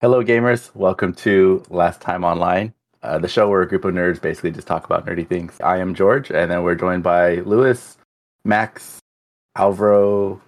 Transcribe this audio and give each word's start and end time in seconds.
Hello, 0.00 0.22
gamers. 0.22 0.72
Welcome 0.76 1.12
to 1.14 1.64
Last 1.70 2.00
Time 2.00 2.22
Online, 2.22 2.72
uh, 3.02 3.18
the 3.18 3.26
show 3.26 3.48
where 3.48 3.62
a 3.62 3.68
group 3.68 3.84
of 3.84 3.92
nerds 3.92 4.22
basically 4.22 4.52
just 4.52 4.68
talk 4.68 4.84
about 4.84 5.04
nerdy 5.04 5.26
things. 5.26 5.60
I 5.60 5.78
am 5.78 5.92
George, 5.92 6.30
and 6.30 6.52
then 6.52 6.62
we're 6.62 6.76
joined 6.76 7.02
by 7.02 7.40
Lewis, 7.40 7.98
Max, 8.44 9.00
Alvaro, 9.56 10.40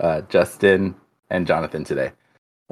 uh, 0.00 0.22
Justin, 0.30 0.94
and 1.28 1.46
Jonathan 1.46 1.84
today. 1.84 2.12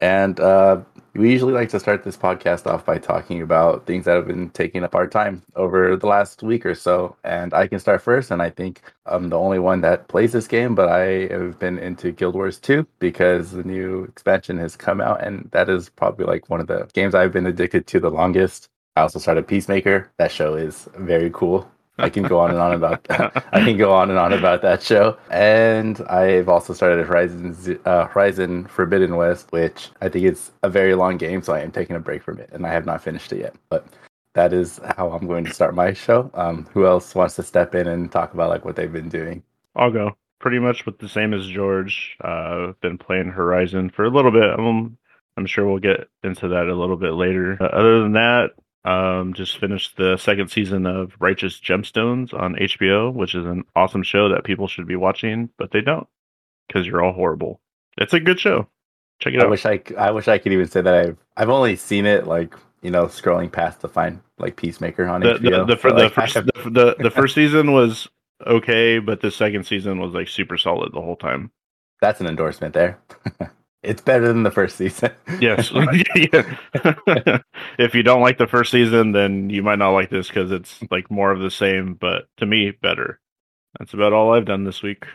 And 0.00 0.40
uh, 0.40 0.80
we 1.16 1.30
usually 1.30 1.52
like 1.52 1.68
to 1.71 1.80
start 1.80 2.04
this 2.04 2.17
podcast 2.17 2.67
off 2.67 2.85
by 2.85 2.98
talking 2.98 3.42
about 3.42 3.87
things 3.87 4.04
that 4.04 4.16
have 4.16 4.26
been 4.26 4.51
taking 4.51 4.85
up 4.85 4.94
our 4.94 5.06
time 5.06 5.42
over 5.54 5.96
the 5.96 6.06
last 6.06 6.42
week 6.42 6.66
or 6.66 6.74
so. 6.74 7.16
And 7.24 7.54
I 7.54 7.66
can 7.66 7.78
start 7.78 8.03
first, 8.03 8.30
and 8.30 8.42
I 8.42 8.51
think 8.51 8.83
I'm 9.06 9.29
the 9.29 9.38
only 9.38 9.58
one 9.58 9.80
that 9.83 10.08
plays 10.08 10.33
this 10.33 10.47
game, 10.47 10.74
but 10.74 10.88
I 10.88 11.29
have 11.33 11.58
been 11.58 11.79
into 11.79 12.12
Guild 12.12 12.34
Wars 12.34 12.58
2 12.58 12.87
because 12.98 13.52
the 13.52 13.65
new 13.65 14.04
expansion 14.04 14.58
has 14.58 14.76
come 14.76 15.01
out, 15.01 15.22
and 15.24 15.48
that 15.52 15.69
is 15.69 15.88
probably 15.88 16.27
like 16.27 16.51
one 16.51 16.60
of 16.60 16.66
the 16.66 16.88
games 16.92 17.15
I've 17.15 17.33
been 17.33 17.46
addicted 17.46 17.87
to 17.88 18.01
the 18.01 18.10
longest. 18.10 18.69
I 18.97 19.03
also 19.03 19.19
started 19.19 19.47
Peacemaker. 19.47 20.11
That 20.19 20.33
show 20.33 20.55
is 20.55 20.89
very 20.97 21.30
cool. 21.33 21.70
I 21.98 22.10
can 22.10 22.24
go 22.24 22.38
on 22.38 22.50
and 22.50 22.59
on 22.59 22.73
about 22.73 23.06
I 23.10 23.64
can 23.64 23.77
go 23.77 23.92
on 23.95 24.10
and 24.10 24.18
on 24.18 24.32
about 24.32 24.62
that 24.62 24.82
show. 24.82 25.16
And 25.30 26.00
I've 26.09 26.48
also 26.48 26.74
started 26.74 27.06
Horizon 27.06 27.80
uh, 27.84 28.06
Horizon 28.06 28.66
Forbidden 28.66 29.16
West, 29.16 29.50
which 29.50 29.91
I 30.00 30.09
think 30.09 30.27
is 30.27 30.52
a 30.62 30.69
very 30.69 30.95
long 30.95 31.16
game, 31.16 31.42
so 31.42 31.55
I 31.55 31.60
am 31.60 31.72
taking 31.72 31.96
a 31.96 32.00
break 32.00 32.22
from 32.22 32.38
it, 32.38 32.50
and 32.52 32.66
I 32.66 32.72
have 32.72 32.86
not 32.86 33.02
finished 33.02 33.32
it 33.32 33.41
yet. 33.41 33.55
But 33.69 33.86
that 34.34 34.52
is 34.52 34.78
how 34.96 35.10
I'm 35.10 35.27
going 35.27 35.45
to 35.46 35.55
start 35.55 35.74
my 35.74 35.95
show. 35.95 36.30
Um, 36.34 36.66
who 36.72 36.86
else 36.86 37.14
wants 37.14 37.36
to 37.36 37.42
step 37.42 37.74
in 37.74 37.88
and 37.88 38.12
talk 38.12 38.34
about 38.34 38.50
like 38.50 38.64
what 38.64 38.77
they've 38.77 38.92
been 38.92 39.08
doing? 39.08 39.42
I'll 39.74 39.91
go. 39.91 40.16
Pretty 40.38 40.58
much 40.58 40.84
with 40.84 40.98
the 40.98 41.08
same 41.08 41.33
as 41.33 41.47
George. 41.47 42.16
Uh, 42.20 42.72
been 42.83 42.98
playing 42.98 43.30
Horizon 43.30 43.88
for 43.88 44.05
a 44.05 44.10
little 44.10 44.30
bit. 44.30 44.44
I'm, 44.44 44.98
I'm 45.38 45.47
sure 45.47 45.66
we'll 45.66 45.78
get 45.78 46.08
into 46.22 46.48
that 46.48 46.69
a 46.69 46.74
little 46.74 46.98
bit 46.98 47.12
later. 47.12 47.56
Uh, 47.58 47.69
other 47.69 48.02
than 48.02 48.12
that, 48.12 48.50
um, 48.87 49.35
just 49.35 49.59
finished 49.59 49.97
the 49.97 50.17
second 50.17 50.51
season 50.51 50.87
of 50.87 51.12
Righteous 51.20 51.59
Gemstones 51.61 52.33
on 52.33 52.55
HBO, 52.55 53.12
which 53.12 53.34
is 53.34 53.45
an 53.45 53.65
awesome 53.75 54.03
show 54.03 54.28
that 54.28 54.45
people 54.45 54.69
should 54.69 54.87
be 54.87 54.97
watching, 54.97 55.51
but 55.59 55.73
they 55.73 55.81
don't 55.81 56.06
because 56.69 56.87
you're 56.87 57.03
all 57.03 57.12
horrible. 57.12 57.61
It's 57.98 58.12
a 58.15 58.20
good 58.20 58.39
show. 58.41 58.69
Check 59.20 59.34
it 59.34 59.41
I 59.41 59.45
out. 59.45 59.51
wish 59.51 59.67
I 59.67 59.81
I 59.98 60.11
wish 60.11 60.28
I 60.28 60.39
could 60.39 60.53
even 60.53 60.69
say 60.69 60.81
that 60.83 60.95
I've 60.95 61.17
I've 61.37 61.48
only 61.48 61.77
seen 61.77 62.06
it 62.06 62.27
like 62.27 62.55
you 62.83 62.91
know 62.91 63.06
scrolling 63.06 63.51
past 63.51 63.81
to 63.81 63.89
find 63.89 64.20
like 64.39 64.56
Peacemaker 64.56 65.06
on 65.06 65.23
the, 65.23 65.34
HBO. 65.34 65.67
the, 65.67 65.75
the, 65.75 65.77
fir- 65.77 65.91
but, 65.91 65.97
the 65.97 66.03
like, 66.05 66.12
I 66.19 66.21
first 66.23 66.34
have- 66.34 66.47
the, 66.47 66.97
the 66.98 67.11
first 67.11 67.34
season 67.41 67.73
was 67.73 68.09
okay, 68.47 68.98
but 68.98 69.21
the 69.23 69.31
second 69.31 69.65
season 69.65 69.98
was 69.98 70.12
like 70.12 70.28
super 70.28 70.59
solid 70.59 70.93
the 70.93 71.00
whole 71.00 71.17
time. 71.17 71.50
that's 72.03 72.21
an 72.21 72.27
endorsement 72.27 72.75
there. 72.75 72.98
it's 73.87 74.03
better 74.03 74.27
than 74.29 74.42
the 74.42 74.51
first 74.51 74.77
season. 74.77 75.11
Yes. 75.41 75.73
If 77.79 77.95
you 77.95 78.03
don't 78.03 78.20
like 78.23 78.39
the 78.39 78.47
first 78.47 78.70
season, 78.70 79.12
then 79.12 79.51
you 79.51 79.62
might 79.62 79.78
not 79.78 79.91
like 79.91 80.11
this 80.11 80.28
because 80.28 80.51
it's 80.53 80.81
like 80.91 81.11
more 81.11 81.31
of 81.31 81.41
the 81.41 81.51
same, 81.51 81.95
but 81.95 82.28
to 82.39 82.47
me, 82.47 82.70
better. 82.70 83.20
That's 83.78 83.95
about 83.95 84.12
all 84.12 84.34
I've 84.34 84.47
done 84.47 84.65
this 84.65 84.83
week. 84.83 85.06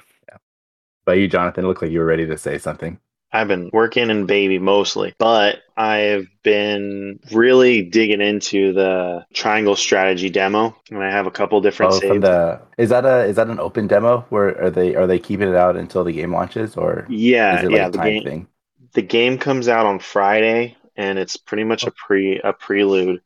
But 1.06 1.20
you, 1.20 1.28
Jonathan, 1.28 1.64
it 1.64 1.68
looked 1.68 1.82
like 1.84 1.92
you 1.92 2.00
were 2.00 2.06
ready 2.06 2.26
to 2.26 2.38
say 2.38 2.58
something. 2.58 3.00
I've 3.34 3.48
been 3.48 3.70
working 3.72 4.10
and 4.12 4.28
baby 4.28 4.60
mostly, 4.60 5.14
but 5.18 5.62
I've 5.78 6.28
been 6.44 7.20
really 7.32 7.82
digging 7.82 8.20
into 8.20 8.74
the 8.74 9.26
triangle 9.34 9.76
strategy 9.78 10.30
demo, 10.30 10.76
and 10.90 11.02
I 11.02 11.12
have 11.12 11.28
a 11.28 11.32
couple 11.32 11.62
different 11.62 11.94
Oh, 11.94 11.94
saves. 11.94 12.08
from 12.08 12.22
the 12.22 12.62
is 12.78 12.90
that 12.90 13.06
a 13.06 13.26
is 13.26 13.36
that 13.38 13.48
an 13.50 13.60
open 13.60 13.88
demo? 13.88 14.22
Where 14.30 14.60
are 14.64 14.70
they 14.70 14.96
are 14.96 15.08
they 15.08 15.20
keeping 15.20 15.50
it 15.50 15.56
out 15.56 15.76
until 15.76 16.04
the 16.04 16.14
game 16.14 16.32
launches, 16.34 16.78
or 16.78 17.10
yeah, 17.10 17.50
is 17.50 17.64
it 17.64 17.72
like 17.72 17.72
yeah. 17.72 17.88
a 17.88 17.92
The 17.92 17.98
game 17.98 18.24
thing? 18.24 18.48
The 18.94 19.02
game 19.02 19.38
comes 19.38 19.68
out 19.68 19.86
on 19.86 20.00
Friday, 20.00 20.76
and 20.96 21.18
it's 21.18 21.38
pretty 21.38 21.64
much 21.64 21.84
a 21.84 21.88
oh. 21.88 21.94
pre 21.96 22.40
a 22.40 22.54
prelude. 22.54 23.22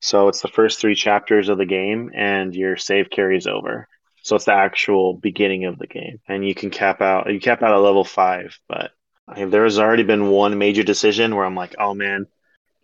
So 0.00 0.28
it's 0.28 0.42
the 0.42 0.48
first 0.48 0.80
three 0.80 0.94
chapters 0.94 1.48
of 1.48 1.58
the 1.58 1.66
game, 1.66 2.10
and 2.14 2.54
your 2.54 2.76
save 2.76 3.10
carries 3.10 3.46
over. 3.46 3.88
So 4.22 4.36
it's 4.36 4.46
the 4.46 4.54
actual 4.54 5.14
beginning 5.14 5.64
of 5.66 5.78
the 5.78 5.86
game, 5.86 6.20
and 6.28 6.46
you 6.46 6.54
can 6.54 6.70
cap 6.70 7.00
out 7.00 7.32
you 7.32 7.40
cap 7.40 7.62
out 7.62 7.74
at 7.74 7.78
level 7.78 8.04
five. 8.04 8.58
But 8.68 8.92
I 9.28 9.40
mean, 9.40 9.50
there 9.50 9.64
has 9.64 9.78
already 9.78 10.02
been 10.02 10.28
one 10.28 10.58
major 10.58 10.82
decision 10.82 11.34
where 11.34 11.44
I'm 11.44 11.54
like, 11.54 11.74
oh 11.78 11.94
man, 11.94 12.26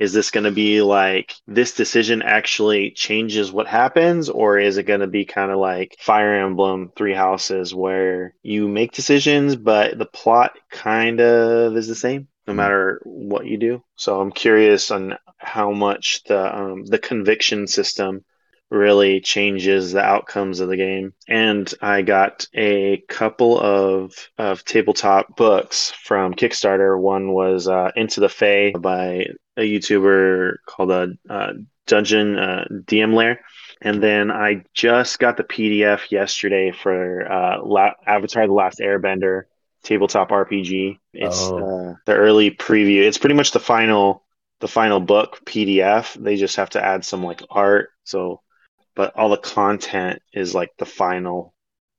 is 0.00 0.12
this 0.14 0.30
going 0.30 0.44
to 0.44 0.50
be 0.50 0.82
like 0.82 1.34
this 1.46 1.74
decision 1.74 2.22
actually 2.22 2.90
changes 2.90 3.52
what 3.52 3.66
happens, 3.68 4.30
or 4.30 4.58
is 4.58 4.78
it 4.78 4.84
going 4.84 5.00
to 5.00 5.06
be 5.06 5.24
kind 5.26 5.52
of 5.52 5.58
like 5.58 5.96
Fire 6.00 6.34
Emblem 6.34 6.90
Three 6.96 7.14
Houses 7.14 7.74
where 7.74 8.34
you 8.42 8.66
make 8.66 8.92
decisions, 8.92 9.54
but 9.56 9.98
the 9.98 10.06
plot 10.06 10.52
kind 10.70 11.20
of 11.20 11.76
is 11.76 11.86
the 11.86 11.94
same 11.94 12.26
no 12.46 12.54
Mhm. 12.54 12.56
matter 12.56 13.00
what 13.04 13.46
you 13.46 13.58
do? 13.58 13.82
So 13.96 14.20
I'm 14.20 14.32
curious 14.32 14.90
on 14.90 15.18
how 15.36 15.70
much 15.72 16.22
the 16.26 16.56
um, 16.58 16.84
the 16.86 16.98
conviction 16.98 17.66
system 17.66 18.24
really 18.70 19.20
changes 19.20 19.92
the 19.92 20.00
outcomes 20.00 20.60
of 20.60 20.68
the 20.68 20.76
game. 20.76 21.12
And 21.28 21.72
I 21.82 22.02
got 22.02 22.46
a 22.54 23.02
couple 23.08 23.58
of 23.58 24.14
of 24.38 24.64
tabletop 24.64 25.36
books 25.36 25.90
from 26.04 26.34
Kickstarter. 26.34 26.98
One 26.98 27.32
was 27.32 27.68
uh, 27.68 27.90
Into 27.96 28.20
the 28.20 28.28
Fae 28.28 28.72
by 28.78 29.26
a 29.60 29.68
YouTuber 29.68 30.56
called 30.66 30.90
a 30.90 31.14
uh, 31.28 31.32
uh, 31.32 31.52
Dungeon 31.86 32.38
uh, 32.38 32.64
DM 32.70 33.14
Lair. 33.14 33.40
And 33.82 34.02
then 34.02 34.30
I 34.30 34.64
just 34.74 35.18
got 35.18 35.36
the 35.36 35.44
PDF 35.44 36.10
yesterday 36.10 36.70
for 36.72 37.30
uh, 37.30 37.62
La- 37.64 37.94
Avatar: 38.06 38.46
The 38.46 38.52
Last 38.52 38.78
Airbender 38.78 39.44
tabletop 39.82 40.30
RPG. 40.30 40.98
It's 41.14 41.40
Oh. 41.42 41.90
uh, 41.90 41.94
the 42.06 42.14
early 42.14 42.50
preview. 42.50 43.02
It's 43.02 43.18
pretty 43.18 43.34
much 43.36 43.52
the 43.52 43.60
final 43.60 44.24
the 44.60 44.68
final 44.68 45.00
book 45.00 45.40
PDF. 45.46 46.12
They 46.22 46.36
just 46.36 46.56
have 46.56 46.70
to 46.70 46.84
add 46.84 47.04
some 47.04 47.22
like 47.24 47.42
art. 47.50 47.88
So, 48.04 48.42
but 48.94 49.16
all 49.16 49.30
the 49.30 49.38
content 49.38 50.20
is 50.34 50.54
like 50.54 50.70
the 50.78 50.86
final 50.86 51.54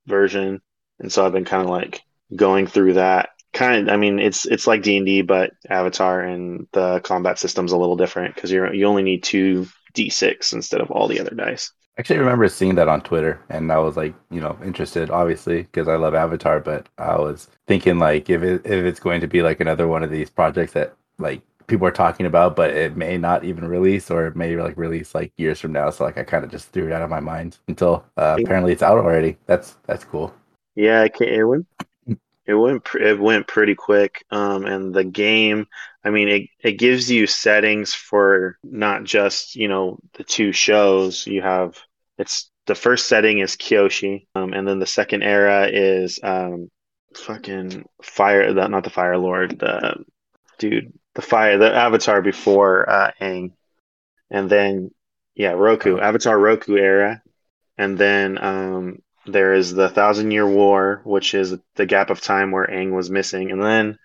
version. 0.06 0.62
And 1.00 1.12
so 1.12 1.26
I've 1.26 1.34
been 1.34 1.46
kind 1.46 1.64
of 1.64 1.70
like 1.70 2.02
going 2.36 2.68
through 2.68 2.94
that. 2.94 3.30
Kind 3.54 3.90
of, 3.90 3.94
I 3.94 3.98
mean, 3.98 4.20
it's 4.20 4.46
it's 4.46 4.66
like 4.66 4.82
D 4.82 4.98
and 4.98 5.06
D, 5.06 5.22
but 5.22 5.52
Avatar 5.70 6.22
and 6.22 6.68
the 6.72 7.02
combat 7.02 7.38
system's 7.38 7.74
a 7.74 7.78
little 7.78 7.98
different 7.98 8.36
because 8.36 8.52
you're 8.52 8.74
you 8.74 8.86
only 8.86 9.04
need 9.04 9.24
two 9.24 9.68
d6 9.94 10.54
instead 10.54 10.82
of 10.82 10.90
all 10.90 11.08
the 11.08 11.20
other 11.20 11.36
dice. 11.36 11.72
Actually, 11.98 12.18
I 12.18 12.20
remember 12.20 12.48
seeing 12.48 12.76
that 12.76 12.88
on 12.88 13.02
Twitter, 13.02 13.42
and 13.50 13.72
I 13.72 13.78
was 13.80 13.98
like, 13.98 14.16
you 14.30 14.40
know, 14.40 14.58
interested, 14.64 15.10
obviously, 15.10 15.64
because 15.64 15.90
I 15.90 15.98
love 15.98 16.16
Avatar. 16.16 16.60
But 16.62 16.88
I 16.98 17.18
was 17.18 17.50
thinking, 17.68 18.00
like, 18.00 18.30
if 18.30 18.42
it 18.42 18.66
if 18.66 18.86
it's 18.86 19.00
going 19.00 19.22
to 19.22 19.28
be 19.28 19.42
like 19.42 19.60
another 19.60 19.88
one 19.88 20.04
of 20.04 20.10
these 20.10 20.30
projects 20.30 20.72
that 20.74 20.96
like 21.18 21.42
people 21.68 21.86
are 21.86 21.92
talking 21.92 22.26
about, 22.26 22.56
but 22.56 22.72
it 22.72 22.96
may 22.96 23.18
not 23.18 23.44
even 23.44 23.68
release, 23.68 24.10
or 24.10 24.28
it 24.28 24.36
may 24.38 24.56
like 24.56 24.78
release 24.78 25.14
like 25.14 25.34
years 25.38 25.60
from 25.60 25.74
now. 25.74 25.90
So 25.90 26.06
like, 26.06 26.18
I 26.18 26.24
kind 26.24 26.46
of 26.46 26.52
just 26.52 26.70
threw 26.70 26.88
it 26.88 26.94
out 26.94 27.02
of 27.02 27.10
my 27.10 27.20
mind 27.20 27.58
until 27.68 28.06
uh, 28.16 28.38
apparently 28.40 28.72
it's 28.72 28.84
out 28.84 28.98
already. 28.98 29.38
That's 29.46 29.76
that's 29.86 30.06
cool. 30.06 30.34
Yeah, 30.76 31.04
it, 31.04 31.14
ca- 31.14 31.26
it 31.26 31.44
went 31.44 31.68
it 32.46 32.54
went 32.54 32.88
it 32.96 33.20
went 33.20 33.48
pretty 33.48 33.76
quick. 33.76 34.26
Um, 34.32 34.66
and 34.66 34.94
the 34.94 35.04
game, 35.04 35.68
I 36.04 36.10
mean, 36.10 36.28
it 36.28 36.50
it 36.60 36.74
gives 36.74 37.10
you 37.10 37.28
settings 37.28 37.94
for 37.94 38.58
not 38.64 39.04
just 39.04 39.56
you 39.56 39.68
know 39.68 40.00
the 40.14 40.24
two 40.24 40.52
shows. 40.52 41.28
You 41.28 41.42
have 41.42 41.78
it's 42.18 42.50
the 42.66 42.76
first 42.76 43.08
setting 43.08 43.40
is 43.40 43.56
Kyoshi, 43.56 44.28
um, 44.36 44.54
and 44.54 44.68
then 44.68 44.80
the 44.80 44.86
second 44.86 45.24
era 45.24 45.68
is 45.68 46.20
um, 46.24 46.70
fucking 47.16 47.86
fire. 48.02 48.54
The, 48.54 48.68
not 48.68 48.84
the 48.84 48.90
Fire 48.90 49.18
Lord, 49.18 49.60
the 49.60 50.04
dude, 50.58 50.94
the 51.16 51.22
fire, 51.22 51.58
the 51.58 51.74
Avatar 51.74 52.22
before 52.22 52.90
uh, 52.90 53.12
Aang, 53.22 53.54
and 54.30 54.50
then 54.50 54.92
yeah, 55.36 55.52
Roku, 55.52 56.00
Avatar 56.00 56.38
Roku 56.38 56.76
era, 56.76 57.22
and 57.78 57.98
then 57.98 58.38
um, 58.44 59.02
there 59.26 59.54
is 59.54 59.74
the 59.74 59.90
Thousand 59.90 60.32
Year 60.32 60.48
War, 60.48 61.02
which 61.04 61.34
is 61.34 61.58
the 61.76 61.86
gap 61.86 62.10
of 62.10 62.22
time 62.22 62.52
where 62.52 62.68
Aang 62.68 62.92
was 62.92 63.10
missing, 63.10 63.52
and 63.52 63.62
then 63.62 63.98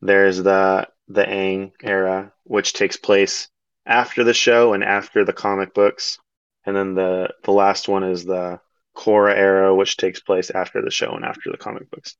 there's 0.00 0.42
the 0.42 0.88
the 1.08 1.24
Aang 1.24 1.72
era, 1.82 2.32
which 2.44 2.72
takes 2.72 2.96
place 2.96 3.48
after 3.86 4.24
the 4.24 4.34
show 4.34 4.72
and 4.72 4.82
after 4.82 5.24
the 5.24 5.32
comic 5.32 5.72
books, 5.72 6.18
and 6.64 6.76
then 6.76 6.94
the 6.94 7.30
the 7.44 7.52
last 7.52 7.88
one 7.88 8.04
is 8.04 8.24
the 8.24 8.60
Korra 8.96 9.36
era, 9.36 9.74
which 9.74 9.96
takes 9.96 10.20
place 10.20 10.50
after 10.50 10.82
the 10.82 10.90
show 10.90 11.12
and 11.12 11.24
after 11.24 11.50
the 11.50 11.58
comic 11.58 11.90
books. 11.90 12.16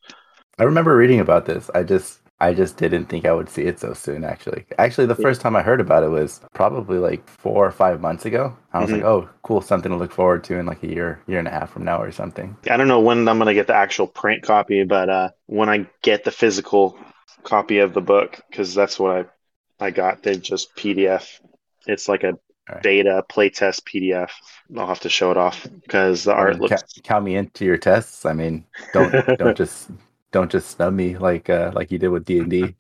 I 0.59 0.65
remember 0.65 0.97
reading 0.97 1.21
about 1.21 1.47
this. 1.47 1.71
I 1.75 1.83
just 1.83 2.21
I 2.39 2.53
just 2.53 2.77
didn't 2.77 3.07
think 3.07 3.25
I 3.25 3.33
would 3.33 3.49
see 3.49 3.63
it 3.63 3.79
so 3.81 3.95
soon. 3.95 4.23
Actually, 4.25 4.67
actually, 4.79 5.07
the 5.07 5.15
first 5.15 5.41
time 5.41 5.57
I 5.57 5.63
heard 5.63 5.81
about 5.81 6.03
it 6.03 6.09
was 6.09 6.41
probably 6.55 6.99
like 6.99 7.27
four 7.29 7.67
or 7.67 7.71
five 7.73 8.01
months 8.01 8.27
ago. 8.27 8.57
I 8.73 8.81
was 8.81 8.91
Mhm. 8.91 8.93
like, 8.93 9.05
oh, 9.05 9.29
cool, 9.43 9.63
something 9.63 9.91
to 9.91 9.97
look 9.97 10.13
forward 10.13 10.45
to 10.45 10.59
in 10.59 10.67
like 10.67 10.83
a 10.83 10.87
year, 10.89 11.21
year 11.27 11.39
and 11.39 11.49
a 11.49 11.51
half 11.51 11.71
from 11.71 11.85
now 11.85 12.01
or 12.03 12.13
something. 12.13 12.57
I 12.71 12.77
don't 12.77 12.89
know 12.89 13.01
when 13.01 13.27
I'm 13.29 13.39
gonna 13.39 13.55
get 13.55 13.67
the 13.69 13.75
actual 13.75 14.07
print 14.07 14.43
copy, 14.43 14.85
but 14.85 15.09
uh, 15.09 15.31
when 15.47 15.69
I 15.71 15.87
get 16.03 16.25
the 16.25 16.31
physical 16.31 16.99
copy 17.43 17.79
of 17.79 17.95
the 17.95 18.01
book, 18.03 18.41
because 18.51 18.75
that's 18.75 18.99
what 18.99 19.17
I 19.17 19.87
I 19.87 19.91
got. 19.91 20.23
They 20.23 20.37
just 20.37 20.75
PDF. 20.77 21.41
It's 21.87 22.09
like 22.09 22.25
a 22.25 22.39
Alright. 22.69 22.83
beta 22.83 23.25
playtest 23.31 23.85
PDF. 23.85 24.31
I'll 24.77 24.87
have 24.87 25.01
to 25.01 25.09
show 25.11 25.31
it 25.31 25.37
off 25.37 25.67
because 25.83 26.25
the 26.25 26.35
I 26.35 26.45
mean, 26.45 26.59
looks. 26.59 26.83
count 27.03 27.25
me 27.25 27.37
into 27.37 27.65
your 27.65 27.79
tests. 27.79 28.25
I 28.27 28.33
mean, 28.33 28.65
don't 28.93 29.19
don't 29.39 29.57
just 29.57 29.91
don't 30.37 30.51
just 30.51 30.69
snub 30.69 30.93
me 30.93 31.17
like 31.17 31.49
uh, 31.49 31.73
like 31.75 31.91
you 31.91 31.99
did 31.99 32.09
with 32.09 32.27
D 32.27 32.41
and 32.41 32.51
D. 32.51 32.75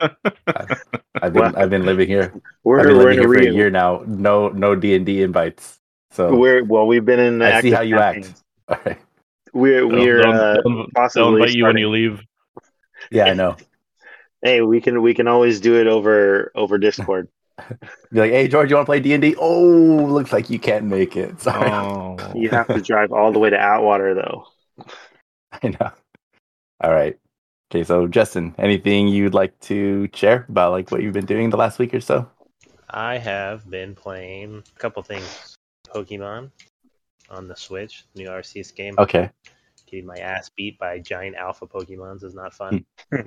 I've 1.22 1.32
been 1.32 1.56
I've 1.56 1.70
been 1.70 1.86
living 1.86 2.06
here. 2.06 2.34
We're, 2.64 2.80
I've 2.80 2.86
been 2.86 2.96
we're 2.98 3.02
living 3.04 3.18
here 3.18 3.28
for 3.28 3.48
a 3.48 3.54
year 3.54 3.70
now. 3.70 4.04
No 4.06 4.48
no 4.50 4.74
D 4.74 4.94
and 4.94 5.06
D 5.06 5.22
invites. 5.22 5.78
So 6.10 6.36
We're 6.36 6.62
well. 6.64 6.86
We've 6.86 7.04
been 7.04 7.18
in. 7.18 7.40
I 7.40 7.62
see 7.62 7.70
how 7.70 7.80
you 7.80 7.98
act. 7.98 8.30
all 8.68 8.78
right. 8.84 8.98
We're 9.54 9.88
They'll- 9.88 9.88
we're 9.88 10.22
they'll- 10.22 10.32
uh, 10.32 10.60
they'll- 10.62 10.86
possibly 10.94 11.22
they'll 11.24 11.36
invite 11.36 11.56
you 11.56 11.64
when 11.64 11.78
you 11.78 11.88
leave. 11.88 12.20
Yeah, 13.10 13.24
I 13.26 13.34
know. 13.34 13.56
Hey, 14.42 14.60
we 14.60 14.82
can 14.82 15.00
we 15.00 15.14
can 15.14 15.26
always 15.26 15.60
do 15.60 15.80
it 15.80 15.86
over 15.86 16.52
over 16.54 16.76
Discord. 16.78 17.28
Be 18.12 18.20
like, 18.20 18.30
hey 18.30 18.46
George, 18.46 18.68
you 18.68 18.76
want 18.76 18.84
to 18.84 18.90
play 18.90 19.00
D 19.00 19.14
and 19.14 19.22
D? 19.22 19.34
Oh, 19.36 20.04
looks 20.10 20.30
like 20.30 20.50
you 20.50 20.58
can't 20.58 20.84
make 20.84 21.16
it. 21.16 21.40
Sorry. 21.40 21.70
Oh. 21.70 22.16
You 22.34 22.50
have 22.50 22.68
to 22.68 22.80
drive 22.82 23.12
all 23.12 23.32
the 23.32 23.38
way 23.38 23.48
to 23.48 23.58
Atwater 23.58 24.14
though. 24.14 24.44
I 25.50 25.68
know. 25.68 25.90
All 26.82 26.92
right. 26.92 27.18
Okay, 27.70 27.82
so 27.82 28.06
Justin, 28.06 28.54
anything 28.58 29.08
you'd 29.08 29.34
like 29.34 29.58
to 29.60 30.08
share 30.14 30.46
about 30.48 30.70
like 30.70 30.90
what 30.90 31.02
you've 31.02 31.14
been 31.14 31.26
doing 31.26 31.50
the 31.50 31.56
last 31.56 31.78
week 31.78 31.92
or 31.94 32.00
so? 32.00 32.28
I 32.88 33.18
have 33.18 33.68
been 33.68 33.94
playing 33.94 34.62
a 34.74 34.78
couple 34.78 35.02
things. 35.02 35.56
Pokemon 35.88 36.50
on 37.30 37.48
the 37.48 37.56
Switch, 37.56 38.04
new 38.14 38.28
Arceus 38.28 38.74
game. 38.74 38.94
Okay. 38.98 39.30
Getting 39.86 40.06
my 40.06 40.16
ass 40.16 40.48
beat 40.48 40.78
by 40.78 40.98
giant 40.98 41.36
alpha 41.36 41.66
Pokemons 41.66 42.22
is 42.22 42.34
not 42.34 42.54
fun. 42.54 42.84
uh, 43.12 43.22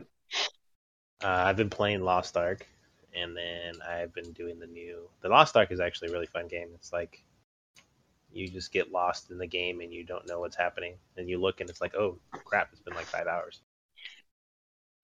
I've 1.22 1.58
been 1.58 1.70
playing 1.70 2.02
Lost 2.02 2.38
Ark, 2.38 2.66
and 3.16 3.36
then 3.36 3.74
I've 3.88 4.14
been 4.14 4.32
doing 4.34 4.60
the 4.60 4.68
new. 4.68 5.10
The 5.22 5.30
Lost 5.30 5.56
Ark 5.58 5.72
is 5.72 5.80
actually 5.80 6.10
a 6.10 6.12
really 6.12 6.26
fun 6.28 6.48
game. 6.48 6.70
It's 6.76 6.94
like 6.94 7.24
you 8.32 8.48
just 8.48 8.72
get 8.72 8.92
lost 8.92 9.32
in 9.32 9.38
the 9.40 9.48
game 9.48 9.82
and 9.82 9.92
you 9.92 10.04
don't 10.04 10.28
know 10.28 10.40
what's 10.40 10.56
happening, 10.56 10.96
and 11.18 11.30
you 11.30 11.40
look 11.40 11.62
and 11.62 11.70
it's 11.70 11.82
like, 11.82 11.96
oh 11.96 12.20
crap, 12.32 12.70
it's 12.72 12.82
been 12.82 12.96
like 12.96 13.06
five 13.06 13.28
hours. 13.28 13.62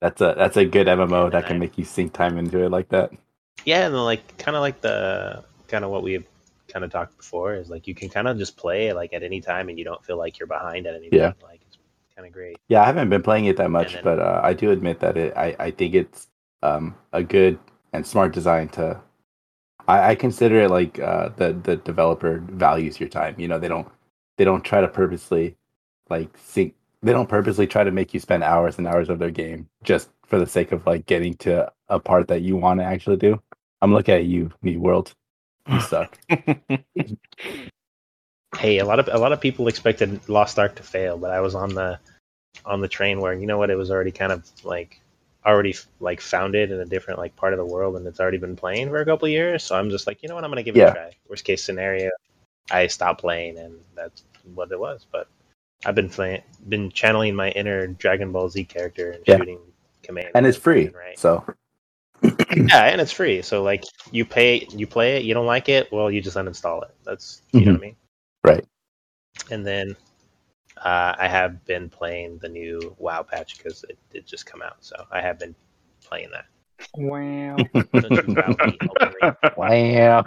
That's 0.05 0.21
a 0.21 0.35
that's 0.37 0.55
a 0.55 0.65
good 0.65 0.85
MMO 0.85 1.31
that 1.31 1.47
can 1.47 1.57
make 1.57 1.79
you 1.79 1.83
sink 1.83 2.13
time 2.13 2.37
into 2.37 2.63
it 2.63 2.69
like 2.69 2.89
that. 2.89 3.11
Yeah, 3.65 3.87
and 3.87 3.95
like 3.95 4.37
kind 4.37 4.55
of 4.55 4.61
like 4.61 4.79
the 4.79 5.43
kind 5.67 5.83
of 5.83 5.89
what 5.89 6.03
we 6.03 6.13
have 6.13 6.25
kind 6.67 6.85
of 6.85 6.91
talked 6.91 7.17
before 7.17 7.55
is 7.55 7.71
like 7.71 7.87
you 7.87 7.95
can 7.95 8.09
kind 8.09 8.27
of 8.27 8.37
just 8.37 8.55
play 8.55 8.93
like 8.93 9.13
at 9.13 9.23
any 9.23 9.41
time 9.41 9.67
and 9.67 9.79
you 9.79 9.83
don't 9.83 10.05
feel 10.05 10.17
like 10.17 10.37
you're 10.37 10.45
behind 10.47 10.85
at 10.85 10.93
any 10.93 11.09
Yeah. 11.11 11.31
point. 11.31 11.41
Like 11.41 11.61
it's 11.65 11.79
kind 12.15 12.27
of 12.27 12.31
great. 12.31 12.55
Yeah, 12.67 12.83
I 12.83 12.85
haven't 12.85 13.09
been 13.09 13.23
playing 13.23 13.45
it 13.45 13.57
that 13.57 13.71
much, 13.71 13.93
then- 13.93 14.03
but 14.03 14.19
uh, 14.19 14.41
I 14.43 14.53
do 14.53 14.69
admit 14.69 14.99
that 14.99 15.17
it 15.17 15.33
I, 15.35 15.55
I 15.57 15.71
think 15.71 15.95
it's 15.95 16.27
um, 16.61 16.93
a 17.11 17.23
good 17.23 17.57
and 17.91 18.05
smart 18.05 18.31
design 18.31 18.69
to 18.69 19.01
I, 19.87 20.11
I 20.11 20.15
consider 20.15 20.61
it 20.61 20.69
like 20.69 20.99
uh, 20.99 21.29
the 21.35 21.53
the 21.53 21.77
developer 21.77 22.43
values 22.47 22.99
your 22.99 23.09
time. 23.09 23.33
You 23.39 23.47
know, 23.47 23.57
they 23.57 23.69
don't 23.69 23.87
they 24.37 24.45
don't 24.45 24.63
try 24.63 24.81
to 24.81 24.87
purposely 24.87 25.55
like 26.11 26.29
sink 26.37 26.75
they 27.05 27.13
don't 27.13 27.29
purposely 27.29 27.67
try 27.67 27.83
to 27.83 27.91
make 27.91 28.13
you 28.15 28.19
spend 28.19 28.43
hours 28.43 28.79
and 28.79 28.87
hours 28.87 29.09
of 29.09 29.19
their 29.19 29.29
game 29.29 29.69
just 29.83 30.09
for 30.25 30.39
the 30.39 30.47
sake 30.47 30.71
of 30.71 30.85
like 30.87 31.05
getting 31.05 31.35
to 31.35 31.71
a 31.87 31.99
part 31.99 32.27
that 32.27 32.41
you 32.41 32.57
want 32.57 32.79
to 32.79 32.83
actually 32.83 33.17
do. 33.17 33.39
I'm 33.81 33.93
looking 33.93 34.15
at 34.15 34.25
you, 34.25 34.51
New 34.63 34.79
World. 34.79 35.13
You 35.69 35.79
suck. 35.81 36.17
Hey, 38.57 38.79
a 38.79 38.85
lot 38.85 38.99
of 38.99 39.07
a 39.11 39.19
lot 39.19 39.33
of 39.33 39.39
people 39.39 39.67
expected 39.67 40.27
Lost 40.27 40.57
Ark 40.57 40.75
to 40.77 40.83
fail, 40.83 41.17
but 41.17 41.29
I 41.29 41.41
was 41.41 41.53
on 41.53 41.75
the 41.75 41.99
on 42.65 42.81
the 42.81 42.87
train 42.87 43.21
where 43.21 43.33
you 43.33 43.45
know 43.45 43.59
what 43.59 43.69
it 43.69 43.75
was 43.75 43.91
already 43.91 44.11
kind 44.11 44.31
of 44.31 44.49
like 44.63 44.99
already 45.45 45.75
like 45.99 46.21
founded 46.21 46.71
in 46.71 46.79
a 46.79 46.85
different 46.85 47.19
like 47.19 47.35
part 47.35 47.53
of 47.53 47.59
the 47.59 47.65
world 47.65 47.97
and 47.97 48.07
it's 48.07 48.19
already 48.19 48.39
been 48.39 48.55
playing 48.55 48.89
for 48.89 49.01
a 49.01 49.05
couple 49.05 49.27
of 49.27 49.31
years. 49.31 49.63
So 49.63 49.75
I'm 49.75 49.91
just 49.91 50.07
like, 50.07 50.23
you 50.23 50.29
know 50.29 50.33
what, 50.33 50.43
I'm 50.43 50.49
gonna 50.49 50.63
give 50.63 50.75
it 50.75 50.79
Yeah. 50.79 50.89
a 50.89 50.93
try. 50.93 51.11
Worst 51.29 51.45
case 51.45 51.63
scenario, 51.63 52.09
I 52.71 52.87
stop 52.87 53.19
playing 53.19 53.59
and 53.59 53.79
that's 53.93 54.23
what 54.55 54.71
it 54.71 54.79
was. 54.79 55.05
But 55.11 55.27
I've 55.85 55.95
been 55.95 56.09
playing, 56.09 56.41
been 56.69 56.91
channeling 56.91 57.35
my 57.35 57.49
inner 57.51 57.87
Dragon 57.87 58.31
Ball 58.31 58.49
Z 58.49 58.63
character 58.65 59.11
and 59.11 59.23
Yeah. 59.27 59.37
shooting 59.37 59.59
command. 60.03 60.29
and 60.35 60.45
it's 60.45 60.57
free. 60.57 60.89
Right. 60.89 61.17
So 61.17 61.43
Yeah, 62.23 62.85
and 62.85 63.01
it's 63.01 63.11
free. 63.11 63.41
So 63.41 63.61
like 63.63 63.83
you 64.11 64.25
pay, 64.25 64.67
you 64.71 64.87
play 64.87 65.17
it. 65.17 65.23
You 65.23 65.33
don't 65.33 65.45
like 65.45 65.69
it, 65.69 65.91
well, 65.91 66.09
you 66.09 66.21
just 66.21 66.37
uninstall 66.37 66.83
it. 66.83 66.95
That's 67.03 67.41
you 67.51 67.65
know 67.65 67.73
what 67.73 67.77
I 67.79 67.81
mean. 67.81 67.95
Right. 68.43 68.65
And 69.51 69.65
then 69.65 69.95
uh, 70.77 71.15
I 71.17 71.27
have 71.27 71.63
been 71.65 71.89
playing 71.89 72.37
the 72.39 72.49
new 72.49 72.95
WoW 72.99 73.23
patch 73.23 73.57
because 73.57 73.83
it 73.89 73.97
did 74.11 74.25
just 74.25 74.45
come 74.45 74.61
out. 74.61 74.77
So 74.79 74.95
I 75.11 75.21
have 75.21 75.39
been 75.39 75.55
playing 76.03 76.29
that. 76.31 76.45
Wow. 76.95 77.57
WoW 77.73 78.55
me, 78.65 78.77
Wolverine. 78.81 79.35
wow. 79.57 80.23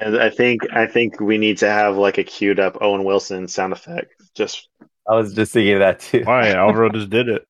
And 0.00 0.16
I 0.18 0.30
think 0.30 0.62
I 0.72 0.86
think 0.86 1.20
we 1.20 1.36
need 1.38 1.58
to 1.58 1.68
have 1.68 1.96
like 1.96 2.18
a 2.18 2.24
queued 2.24 2.58
up 2.60 2.78
Owen 2.80 3.04
Wilson 3.04 3.46
sound 3.48 3.72
effect. 3.72 4.14
Just 4.34 4.68
I 5.08 5.14
was 5.14 5.34
just 5.34 5.52
thinking 5.52 5.78
that 5.80 6.00
too. 6.00 6.22
Why? 6.24 6.50
Alvaro 6.52 6.90
just 6.90 7.10
did 7.10 7.28
it. 7.28 7.46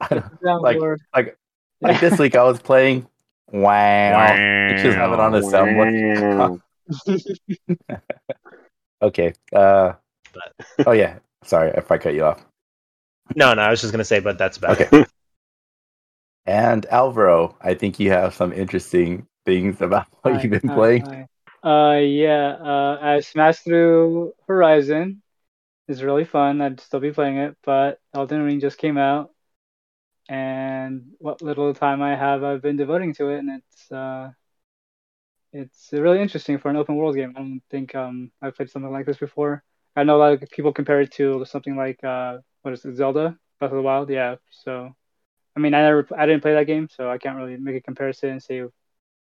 Like- 0.42 0.78
like 1.14 1.36
like 1.82 2.00
this 2.00 2.18
week 2.18 2.34
I 2.34 2.42
was 2.44 2.60
playing 2.60 3.06
wow. 3.52 4.26
just 4.76 4.96
have 4.96 5.12
it 5.12 5.20
on 5.20 5.34
a 5.34 5.40
soundboard. 5.40 6.60
Okay. 9.02 9.32
Uh 9.52 9.92
But- 10.32 10.86
oh 10.86 10.92
yeah. 10.92 11.18
Sorry 11.44 11.70
if 11.74 11.90
I 11.90 11.98
cut 11.98 12.14
you 12.14 12.24
off. 12.24 12.44
No, 13.34 13.54
no, 13.54 13.62
I 13.62 13.70
was 13.70 13.80
just 13.80 13.92
gonna 13.92 14.04
say, 14.04 14.20
but 14.20 14.36
that's 14.38 14.56
about 14.58 14.80
it. 14.80 14.92
Okay. 14.92 15.04
And 16.46 16.84
Alvaro, 16.86 17.56
I 17.60 17.74
think 17.74 18.00
you 18.00 18.10
have 18.10 18.34
some 18.34 18.52
interesting 18.52 19.26
things 19.46 19.80
about 19.80 20.06
what 20.22 20.34
Hi, 20.34 20.42
you've 20.42 20.50
been 20.50 20.68
hi, 20.68 20.74
playing. 20.74 21.04
hi. 21.06 21.26
Uh, 21.62 21.98
yeah. 21.98 22.56
Uh, 22.60 22.98
I 23.00 23.20
smashed 23.20 23.64
through 23.64 24.32
Horizon. 24.48 25.22
It's 25.90 26.02
really 26.02 26.24
fun. 26.24 26.62
I'd 26.62 26.80
still 26.80 27.00
be 27.00 27.12
playing 27.12 27.38
it, 27.38 27.56
but 27.64 28.00
Elden 28.14 28.42
Ring 28.44 28.60
just 28.60 28.78
came 28.78 28.96
out, 28.96 29.32
and 30.28 31.12
what 31.18 31.42
little 31.42 31.74
time 31.74 32.00
I 32.02 32.16
have, 32.16 32.44
I've 32.44 32.62
been 32.62 32.76
devoting 32.76 33.14
to 33.14 33.30
it, 33.30 33.40
and 33.40 33.50
it's 33.62 33.92
uh, 33.92 34.30
it's 35.52 35.90
really 35.92 36.20
interesting 36.22 36.58
for 36.58 36.70
an 36.70 36.76
open 36.76 36.96
world 36.96 37.16
game. 37.16 37.34
I 37.36 37.40
don't 37.40 37.62
think 37.70 37.94
um 37.96 38.30
I've 38.42 38.56
played 38.56 38.70
something 38.70 38.92
like 38.92 39.06
this 39.06 39.18
before. 39.18 39.64
I 39.96 40.04
know 40.04 40.16
a 40.16 40.22
lot 40.22 40.32
of 40.34 40.50
people 40.50 40.72
compare 40.72 41.00
it 41.00 41.12
to 41.14 41.44
something 41.44 41.76
like 41.76 42.02
uh, 42.04 42.38
what 42.62 42.74
is 42.74 42.84
it, 42.84 42.96
Zelda 42.96 43.38
Breath 43.58 43.72
of 43.72 43.76
the 43.76 43.82
Wild? 43.82 44.10
Yeah. 44.10 44.36
So, 44.50 44.94
I 45.56 45.60
mean, 45.60 45.74
I 45.74 45.82
never, 45.82 46.08
I 46.16 46.26
didn't 46.26 46.42
play 46.42 46.54
that 46.54 46.66
game, 46.68 46.88
so 46.88 47.10
I 47.10 47.18
can't 47.18 47.36
really 47.36 47.56
make 47.56 47.76
a 47.76 47.82
comparison 47.82 48.30
and 48.30 48.42
say, 48.42 48.56
you 48.56 48.72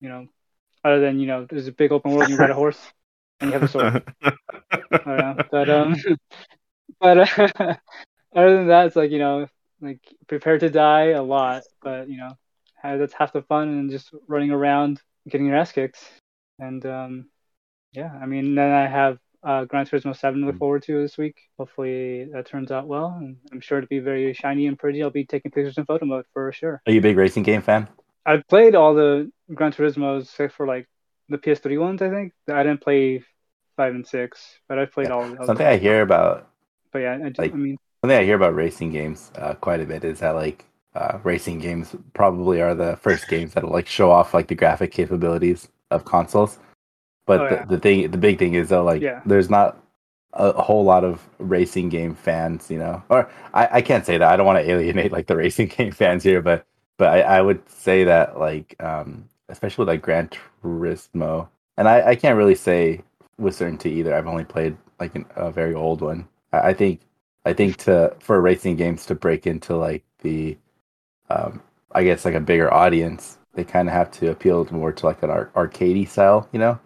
know, 0.03 0.29
other 0.85 1.01
than 1.01 1.21
you 1.21 1.27
know, 1.27 1.47
there's 1.49 1.69
a 1.69 1.73
big 1.73 1.93
open 1.93 2.13
world, 2.13 2.25
and 2.25 2.33
you 2.33 2.39
ride 2.39 2.51
a 2.51 2.55
horse, 2.55 2.81
and 3.41 3.51
you 3.51 3.59
have 3.59 3.63
a 3.63 3.69
sword. 3.69 4.05
Know. 5.07 5.37
But 5.51 5.71
um, 5.71 5.97
but 7.01 7.19
uh, 7.19 7.49
other 8.35 8.57
than 8.57 8.69
that, 8.69 8.87
it's 8.87 8.97
like 8.97 9.11
you 9.11 9.19
know, 9.19 9.47
like 9.81 10.01
prepare 10.27 10.59
to 10.59 10.71
die 10.71 11.11
a 11.11 11.23
lot, 11.23 11.63
but 11.83 12.09
you 12.09 12.19
know, 12.19 12.31
ha- 12.81 12.97
that's 12.97 13.13
half 13.13 13.33
the 13.33 13.43
fun, 13.43 13.69
and 13.69 13.91
just 13.91 14.13
running 14.29 14.51
around 14.51 15.01
getting 15.29 15.47
your 15.47 15.57
ass 15.57 15.73
kicked. 15.73 15.99
And 16.59 16.85
um, 16.87 17.27
yeah, 17.93 18.11
I 18.21 18.27
mean, 18.27 18.55
then 18.55 18.73
I 18.73 18.87
have 18.87 19.19
uh, 19.43 19.65
Gran 19.65 19.87
Turismo 19.87 20.17
Seven 20.17 20.41
to 20.41 20.47
look 20.47 20.59
forward 20.59 20.83
to 20.85 21.03
this 21.03 21.19
week. 21.19 21.37
Hopefully 21.59 22.29
that 22.33 22.47
turns 22.47 22.71
out 22.71 22.87
well, 22.87 23.17
and 23.19 23.37
I'm 23.53 23.61
sure 23.61 23.79
it'll 23.79 23.89
be 23.89 23.99
very 23.99 24.33
shiny 24.33 24.67
and 24.67 24.79
pretty. 24.79 25.03
I'll 25.03 25.11
be 25.11 25.25
taking 25.25 25.51
pictures 25.51 25.79
in 25.79 25.85
photo 25.85 26.07
mode 26.07 26.25
for 26.33 26.53
sure. 26.53 26.83
Are 26.87 26.93
you 26.93 26.99
a 26.99 27.03
big 27.03 27.17
racing 27.17 27.43
game 27.43 27.63
fan? 27.63 27.89
I've 28.25 28.47
played 28.49 28.75
all 28.75 28.95
the 28.95 29.31
Gran 29.55 29.73
Turismos 29.73 30.23
except 30.23 30.55
for 30.55 30.67
like 30.67 30.89
the 31.29 31.39
PS3 31.39 31.79
ones. 31.81 32.03
I 32.03 32.11
think 32.11 32.33
I 32.49 32.63
didn't 32.63 32.81
play 32.81 33.23
five 33.77 33.95
and 33.95 34.07
six, 34.07 34.41
but 34.69 34.79
I 34.79 34.87
played 34.87 35.09
Yeah. 35.09 35.15
all. 35.15 35.25
of. 35.25 35.45
Something 35.47 35.67
I 35.67 35.77
hear 35.77 36.03
about 36.03 36.49
But 36.93 37.01
yeah, 37.01 37.19
I, 37.23 37.29
just, 37.29 37.39
like- 37.39 37.53
I 37.53 37.57
mean, 37.57 37.77
something 38.01 38.19
I 38.19 38.25
hear 38.25 38.37
about 38.37 38.55
racing 38.55 38.93
games 38.93 39.31
uh, 39.37 39.55
quite 39.55 39.81
a 39.81 39.85
bit 39.87 40.05
is 40.05 40.21
that 40.21 40.31
like 40.35 40.65
uh, 40.95 41.19
racing 41.25 41.59
games 41.59 41.95
probably 42.15 42.63
are 42.63 42.75
the 42.75 42.97
first 42.97 43.29
games 43.29 43.53
that'll 43.53 43.71
like 43.71 43.87
show 43.87 44.11
off 44.11 44.33
like 44.33 44.49
the 44.49 44.55
graphic 44.55 44.93
capabilities 44.93 45.69
of 45.91 46.05
consoles. 46.07 46.59
But 47.27 47.41
Oh, 47.41 47.49
the, 47.49 47.55
yeah. 47.57 47.65
the 47.67 47.79
thing, 47.79 48.11
the 48.11 48.19
big 48.19 48.39
thing 48.39 48.55
is 48.55 48.69
though, 48.71 48.85
like 48.85 49.03
Yeah. 49.03 49.21
there's 49.27 49.51
not 49.51 49.77
a, 50.33 50.51
a 50.51 50.63
whole 50.63 50.85
lot 50.85 51.05
of 51.05 51.29
racing 51.39 51.89
game 51.91 52.15
fans, 52.15 52.71
you 52.71 52.79
know. 52.79 53.03
Or 53.11 53.29
I, 53.53 53.69
I 53.73 53.83
can't 53.83 54.07
say 54.07 54.17
that. 54.17 54.31
I 54.33 54.37
don't 54.37 54.47
want 54.47 54.59
to 54.65 54.71
alienate 54.71 55.13
like 55.13 55.27
the 55.27 55.37
racing 55.45 55.69
game 55.69 55.93
fans 55.93 56.23
here, 56.23 56.41
but 56.41 56.65
but 56.99 57.09
I, 57.09 57.21
I 57.21 57.43
would 57.43 57.69
say 57.69 58.05
that 58.05 58.39
like 58.39 58.75
um, 58.81 59.29
especially 59.49 59.83
with 59.83 59.89
like 59.89 60.03
Gran 60.03 60.31
Turismo, 60.63 61.49
and 61.77 61.89
I, 61.89 62.09
I 62.09 62.15
can't 62.17 62.37
really 62.37 62.55
say 62.55 63.03
with 63.39 63.55
certainty 63.55 63.91
either. 63.91 64.15
I've 64.15 64.27
only 64.27 64.45
played 64.45 64.77
like 64.99 65.15
an, 65.15 65.27
a 65.37 65.51
very 65.51 65.75
old 65.75 66.01
one. 66.01 66.29
I, 66.53 66.69
I 66.69 66.75
think 66.75 67.01
I 67.45 67.53
think 67.53 67.77
to 67.79 68.15
for 68.19 68.41
racing 68.41 68.77
games 68.77 69.07
to 69.07 69.15
break 69.15 69.47
into 69.47 69.77
like 69.77 70.05
the, 70.23 70.57
um, 71.31 71.63
I 71.93 72.05
guess 72.05 72.25
like 72.25 72.35
a 72.35 72.41
bigger 72.41 72.73
audience, 72.73 73.39
they 73.55 73.65
kind 73.65 73.89
of 73.89 73.95
have 73.95 74.11
to 74.13 74.31
appeal 74.31 74.67
more 74.71 74.93
to 74.93 75.07
like 75.07 75.23
an 75.23 75.31
ar- 75.31 75.51
arcadey 75.55 76.09
style, 76.09 76.49
you 76.53 76.59
know, 76.59 76.79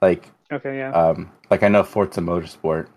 like 0.00 0.30
okay, 0.52 0.78
yeah. 0.78 0.92
um, 0.92 1.30
like 1.50 1.62
I 1.62 1.68
know 1.68 1.82
Forza 1.82 2.20
Motorsport 2.20 2.88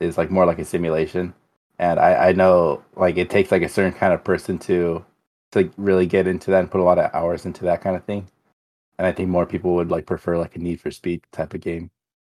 is 0.00 0.18
like 0.18 0.30
more 0.30 0.46
like 0.46 0.58
a 0.58 0.64
simulation, 0.64 1.34
and 1.78 1.98
I, 1.98 2.28
I 2.28 2.32
know 2.32 2.82
like 2.96 3.16
it 3.16 3.30
takes 3.30 3.50
like 3.50 3.62
a 3.62 3.68
certain 3.68 3.92
kind 3.92 4.12
of 4.12 4.24
person 4.24 4.58
to 4.60 5.04
to 5.52 5.70
really 5.76 6.06
get 6.06 6.26
into 6.26 6.50
that 6.50 6.60
and 6.60 6.70
put 6.70 6.80
a 6.80 6.84
lot 6.84 6.98
of 6.98 7.10
hours 7.14 7.46
into 7.46 7.64
that 7.64 7.80
kind 7.82 7.96
of 7.96 8.04
thing. 8.04 8.26
And 9.02 9.08
I 9.08 9.10
think 9.12 9.28
more 9.30 9.46
people 9.46 9.74
would 9.74 9.90
like 9.90 10.06
prefer 10.06 10.38
like 10.38 10.54
a 10.54 10.60
Need 10.60 10.80
for 10.80 10.92
Speed 10.92 11.24
type 11.32 11.54
of 11.54 11.60
game, 11.60 11.90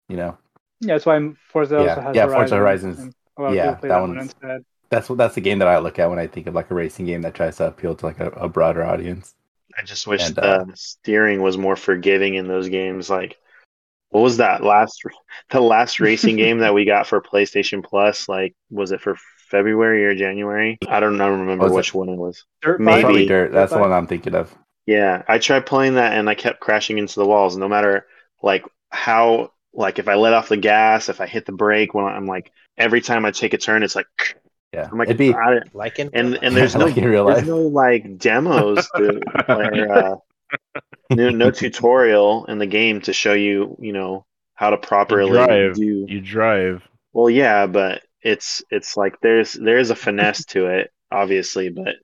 you 0.08 0.16
know. 0.16 0.38
Yeah, 0.78 0.94
that's 0.94 1.04
why 1.06 1.30
Forza 1.48 1.74
Yeah, 1.74 1.80
also 1.80 2.00
has 2.02 2.14
yeah, 2.14 2.22
Horizon. 2.26 2.38
Forza 2.38 2.56
Horizon's- 2.56 2.98
and 3.00 3.14
a 3.36 3.42
lot 3.42 3.48
of 3.48 3.54
yeah, 3.56 3.70
that 3.72 3.80
that 3.82 4.00
one 4.00 4.16
instead. 4.18 4.64
that's 4.88 5.08
what 5.08 5.18
that's 5.18 5.34
the 5.34 5.40
game 5.40 5.58
that 5.58 5.66
I 5.66 5.78
look 5.78 5.98
at 5.98 6.08
when 6.08 6.20
I 6.20 6.28
think 6.28 6.46
of 6.46 6.54
like 6.54 6.70
a 6.70 6.74
racing 6.76 7.06
game 7.06 7.22
that 7.22 7.34
tries 7.34 7.56
to 7.56 7.66
appeal 7.66 7.96
to 7.96 8.06
like 8.06 8.20
a, 8.20 8.28
a 8.28 8.48
broader 8.48 8.84
audience. 8.84 9.34
I 9.76 9.82
just 9.82 10.06
wish 10.06 10.24
And, 10.24 10.36
the 10.36 10.42
uh, 10.44 10.64
steering 10.74 11.42
was 11.42 11.58
more 11.58 11.74
forgiving 11.74 12.36
in 12.36 12.46
those 12.46 12.68
games. 12.68 13.10
Like, 13.10 13.38
what 14.10 14.20
was 14.20 14.36
that 14.36 14.62
last 14.62 15.02
the 15.50 15.60
last 15.60 15.98
racing 15.98 16.36
game 16.36 16.58
that 16.58 16.74
we 16.74 16.84
got 16.84 17.08
for 17.08 17.20
PlayStation 17.20 17.82
Plus? 17.82 18.28
Like, 18.28 18.54
was 18.70 18.92
it 18.92 19.00
for 19.00 19.16
February 19.50 20.04
or 20.06 20.14
January? 20.14 20.78
I 20.86 21.00
don't 21.00 21.16
know. 21.18 21.28
Remember 21.28 21.64
Was 21.64 21.72
it- 21.72 21.74
which 21.76 21.92
one 21.92 22.08
it 22.08 22.16
was. 22.16 22.44
Dirt 22.60 22.80
Maybe. 22.80 22.94
bike? 22.94 23.02
Probably 23.02 23.26
dirt. 23.26 23.50
That's 23.50 23.72
the 23.72 23.78
one 23.80 23.90
I'm 23.92 24.06
thinking 24.06 24.36
of. 24.36 24.56
Yeah, 24.86 25.22
I 25.28 25.38
tried 25.38 25.66
playing 25.66 25.94
that 25.94 26.12
and 26.12 26.28
I 26.28 26.34
kept 26.34 26.60
crashing 26.60 26.98
into 26.98 27.14
the 27.20 27.26
walls. 27.26 27.56
No 27.56 27.68
matter 27.68 28.06
like 28.42 28.64
how 28.90 29.52
like 29.72 29.98
if 29.98 30.08
I 30.08 30.14
let 30.14 30.34
off 30.34 30.48
the 30.48 30.56
gas, 30.56 31.08
if 31.08 31.20
I 31.20 31.26
hit 31.26 31.46
the 31.46 31.52
brake, 31.52 31.94
when 31.94 32.04
I'm 32.04 32.26
like 32.26 32.52
every 32.76 33.00
time 33.00 33.24
I 33.24 33.30
take 33.30 33.54
a 33.54 33.58
turn, 33.58 33.82
it's 33.82 33.94
like 33.96 34.06
Yeah, 34.72 34.90
I'm 34.90 34.98
like 34.98 35.08
it'd 35.08 35.18
be 35.18 35.34
I, 35.34 35.60
Like 35.72 35.98
in 35.98 36.12
and 36.12 36.38
and 36.42 36.56
there's 36.56 36.76
no 36.76 36.86
like 36.86 36.96
in 36.96 37.04
real 37.06 37.24
there's 37.26 37.42
life. 37.42 37.44
no 37.44 37.58
like 37.62 38.18
demos 38.18 38.90
to, 38.92 39.24
or 39.48 39.92
uh, 39.92 40.16
no, 41.10 41.30
no 41.30 41.50
tutorial 41.50 42.46
in 42.46 42.58
the 42.58 42.66
game 42.66 43.00
to 43.02 43.12
show 43.12 43.34
you 43.34 43.76
you 43.80 43.92
know 43.92 44.26
how 44.54 44.70
to 44.70 44.78
properly 44.78 45.48
drive. 45.48 45.74
do 45.74 46.08
You 46.08 46.20
drive. 46.20 46.82
well 47.12 47.30
yeah 47.30 47.66
but 47.66 48.02
it's 48.22 48.62
it's 48.70 48.96
like 48.96 49.20
there's 49.20 49.52
there's 49.54 49.90
a 49.90 49.96
finesse 49.96 50.44
to 50.46 50.66
it 50.66 50.92
obviously 51.10 51.68
but 51.70 51.96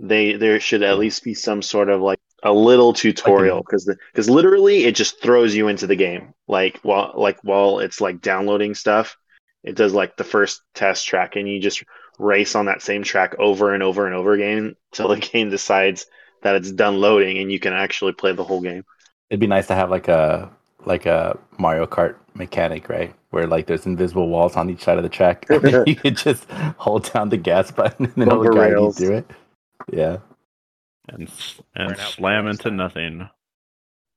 they 0.00 0.34
there 0.34 0.60
should 0.60 0.82
at 0.82 0.98
least 0.98 1.24
be 1.24 1.34
some 1.34 1.62
sort 1.62 1.88
of 1.88 2.00
like 2.00 2.18
a 2.42 2.52
little 2.52 2.92
tutorial 2.92 3.60
because 3.60 3.90
because 4.12 4.30
literally 4.30 4.84
it 4.84 4.94
just 4.94 5.20
throws 5.20 5.54
you 5.54 5.68
into 5.68 5.86
the 5.86 5.96
game 5.96 6.32
like 6.48 6.78
while 6.82 7.12
like 7.14 7.38
while 7.42 7.80
it's 7.80 8.00
like 8.00 8.20
downloading 8.22 8.74
stuff 8.74 9.16
it 9.62 9.76
does 9.76 9.92
like 9.92 10.16
the 10.16 10.24
first 10.24 10.62
test 10.74 11.06
track 11.06 11.36
and 11.36 11.46
you 11.46 11.60
just 11.60 11.84
race 12.18 12.54
on 12.54 12.66
that 12.66 12.80
same 12.80 13.02
track 13.02 13.34
over 13.38 13.74
and 13.74 13.82
over 13.82 14.06
and 14.06 14.14
over 14.14 14.32
again 14.32 14.74
till 14.92 15.08
the 15.08 15.16
game 15.32 15.50
decides 15.50 16.06
that 16.42 16.56
it's 16.56 16.72
done 16.72 16.98
loading 16.98 17.38
and 17.38 17.52
you 17.52 17.60
can 17.60 17.74
actually 17.74 18.12
play 18.12 18.32
the 18.32 18.44
whole 18.44 18.62
game 18.62 18.84
It'd 19.30 19.40
be 19.40 19.46
nice 19.46 19.68
to 19.68 19.76
have 19.76 19.90
like 19.90 20.08
a 20.08 20.50
like 20.84 21.06
a 21.06 21.38
Mario 21.58 21.86
Kart 21.86 22.16
mechanic, 22.34 22.88
right? 22.88 23.14
Where 23.30 23.46
like 23.46 23.66
there's 23.66 23.86
invisible 23.86 24.28
walls 24.28 24.56
on 24.56 24.68
each 24.68 24.82
side 24.82 24.96
of 24.96 25.04
the 25.04 25.08
track. 25.08 25.46
you 25.86 25.94
could 25.94 26.16
just 26.16 26.50
hold 26.76 27.10
down 27.12 27.28
the 27.28 27.36
gas 27.36 27.70
button 27.70 28.06
and 28.06 28.14
then 28.16 28.28
it'll 28.28 28.44
guide 28.52 28.72
you 28.72 28.92
through 28.92 29.16
it. 29.18 29.30
Yeah. 29.92 30.18
and 31.08 31.30
and 31.74 31.92
Burnout 31.92 32.14
slam 32.14 32.46
into 32.46 32.60
style. 32.62 32.72
nothing. 32.72 33.28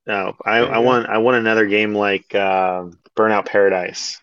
no 0.07 0.35
I, 0.45 0.57
I 0.59 0.77
want 0.79 1.07
I 1.07 1.17
want 1.19 1.37
another 1.37 1.65
game 1.67 1.93
like 1.95 2.33
uh, 2.35 2.85
Burnout 3.15 3.45
Paradise 3.45 4.19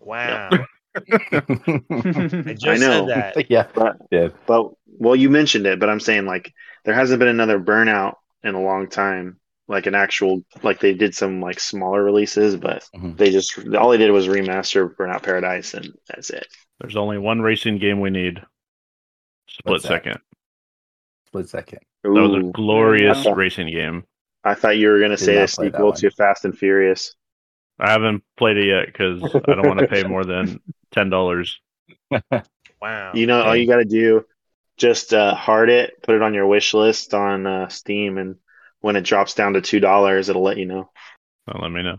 Wow. 0.00 0.50
yeah. 0.52 0.64
I 0.96 1.00
just 2.54 2.66
I 2.66 2.76
know. 2.76 3.06
said 3.06 3.08
that. 3.08 3.46
yeah. 3.50 3.66
but 3.74 3.96
Yeah. 4.10 4.28
But 4.46 4.70
well, 4.86 5.16
you 5.16 5.28
mentioned 5.30 5.66
it, 5.66 5.78
but 5.80 5.90
I'm 5.90 6.00
saying 6.00 6.26
like 6.26 6.52
there 6.84 6.94
hasn't 6.94 7.18
been 7.18 7.28
another 7.28 7.58
burnout 7.60 8.14
in 8.44 8.54
a 8.54 8.62
long 8.62 8.88
time. 8.88 9.38
Like 9.68 9.86
an 9.86 9.96
actual 9.96 10.42
like 10.62 10.78
they 10.78 10.94
did 10.94 11.14
some 11.14 11.40
like 11.40 11.58
smaller 11.58 12.02
releases, 12.04 12.54
but 12.56 12.84
Mhm. 12.94 13.16
they 13.16 13.30
just 13.32 13.58
all 13.74 13.90
they 13.90 13.96
did 13.98 14.12
was 14.12 14.28
remaster 14.28 14.94
Burnout 14.94 15.24
Paradise 15.24 15.74
and 15.74 15.92
that's 16.08 16.30
it. 16.30 16.46
There's 16.80 16.96
only 16.96 17.18
one 17.18 17.40
racing 17.42 17.78
game 17.78 18.00
we 18.00 18.10
need. 18.10 18.40
Split 19.48 19.82
second. 19.82 20.18
Split 21.44 21.48
second. 21.48 21.78
That 22.02 22.10
was 22.10 22.34
a 22.34 22.52
glorious 22.52 23.24
Yeah. 23.24 23.32
racing 23.34 23.70
game. 23.70 24.04
I 24.44 24.54
thought 24.54 24.78
you 24.78 24.88
were 24.88 25.00
gonna 25.00 25.16
say 25.16 25.36
a 25.36 25.40
not 25.40 25.50
sequel 25.50 25.92
to 25.92 26.10
Fast 26.10 26.44
and 26.44 26.56
Furious. 26.56 27.14
I 27.78 27.90
haven't 27.90 28.22
played 28.36 28.56
it 28.56 28.66
yet 28.66 28.86
because 28.86 29.22
I 29.24 29.54
don't 29.54 29.66
want 29.66 29.80
to 29.80 29.88
pay 29.88 30.04
more 30.04 30.24
than 30.24 30.60
ten 30.92 31.10
dollars. 31.10 31.60
Wow. 32.10 32.42
You 33.14 33.26
know, 33.26 33.42
all 33.42 33.56
you 33.56 33.66
got 33.66 33.78
to 33.78 33.84
do, 33.86 34.26
just 34.76 35.14
uh, 35.14 35.34
hard 35.34 35.70
it, 35.70 36.02
put 36.02 36.14
it 36.14 36.22
on 36.22 36.34
your 36.34 36.46
wish 36.46 36.74
list 36.74 37.14
on 37.14 37.46
uh, 37.46 37.68
Steam, 37.68 38.18
and 38.18 38.36
when 38.80 38.96
it 38.96 39.00
drops 39.00 39.34
down 39.34 39.54
to 39.54 39.62
two 39.62 39.80
dollars, 39.80 40.28
it'll 40.28 40.42
let 40.42 40.58
you 40.58 40.66
know. 40.66 40.90
Well, 41.46 41.62
let 41.62 41.72
me 41.72 41.82
know. 41.82 41.96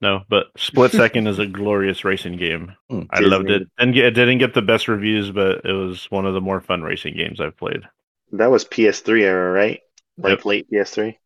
No, 0.00 0.22
but 0.28 0.48
Split 0.56 0.90
Second 0.92 1.28
is 1.28 1.38
a 1.38 1.46
glorious 1.46 2.04
racing 2.04 2.36
game. 2.36 2.72
Mm. 2.90 3.06
I 3.10 3.20
loved 3.20 3.48
it. 3.48 3.62
And 3.78 3.96
it 3.96 4.10
didn't 4.10 4.38
get 4.38 4.54
the 4.54 4.60
best 4.60 4.88
reviews, 4.88 5.30
but 5.30 5.64
it 5.64 5.72
was 5.72 6.10
one 6.10 6.26
of 6.26 6.34
the 6.34 6.40
more 6.40 6.60
fun 6.60 6.82
racing 6.82 7.16
games 7.16 7.40
I've 7.40 7.56
played. 7.56 7.82
That 8.32 8.50
was 8.50 8.64
PS3 8.64 9.22
era, 9.24 9.52
right? 9.52 9.80
Like 10.18 10.38
Yep. 10.38 10.44
late 10.44 10.70
PS3. 10.70 11.18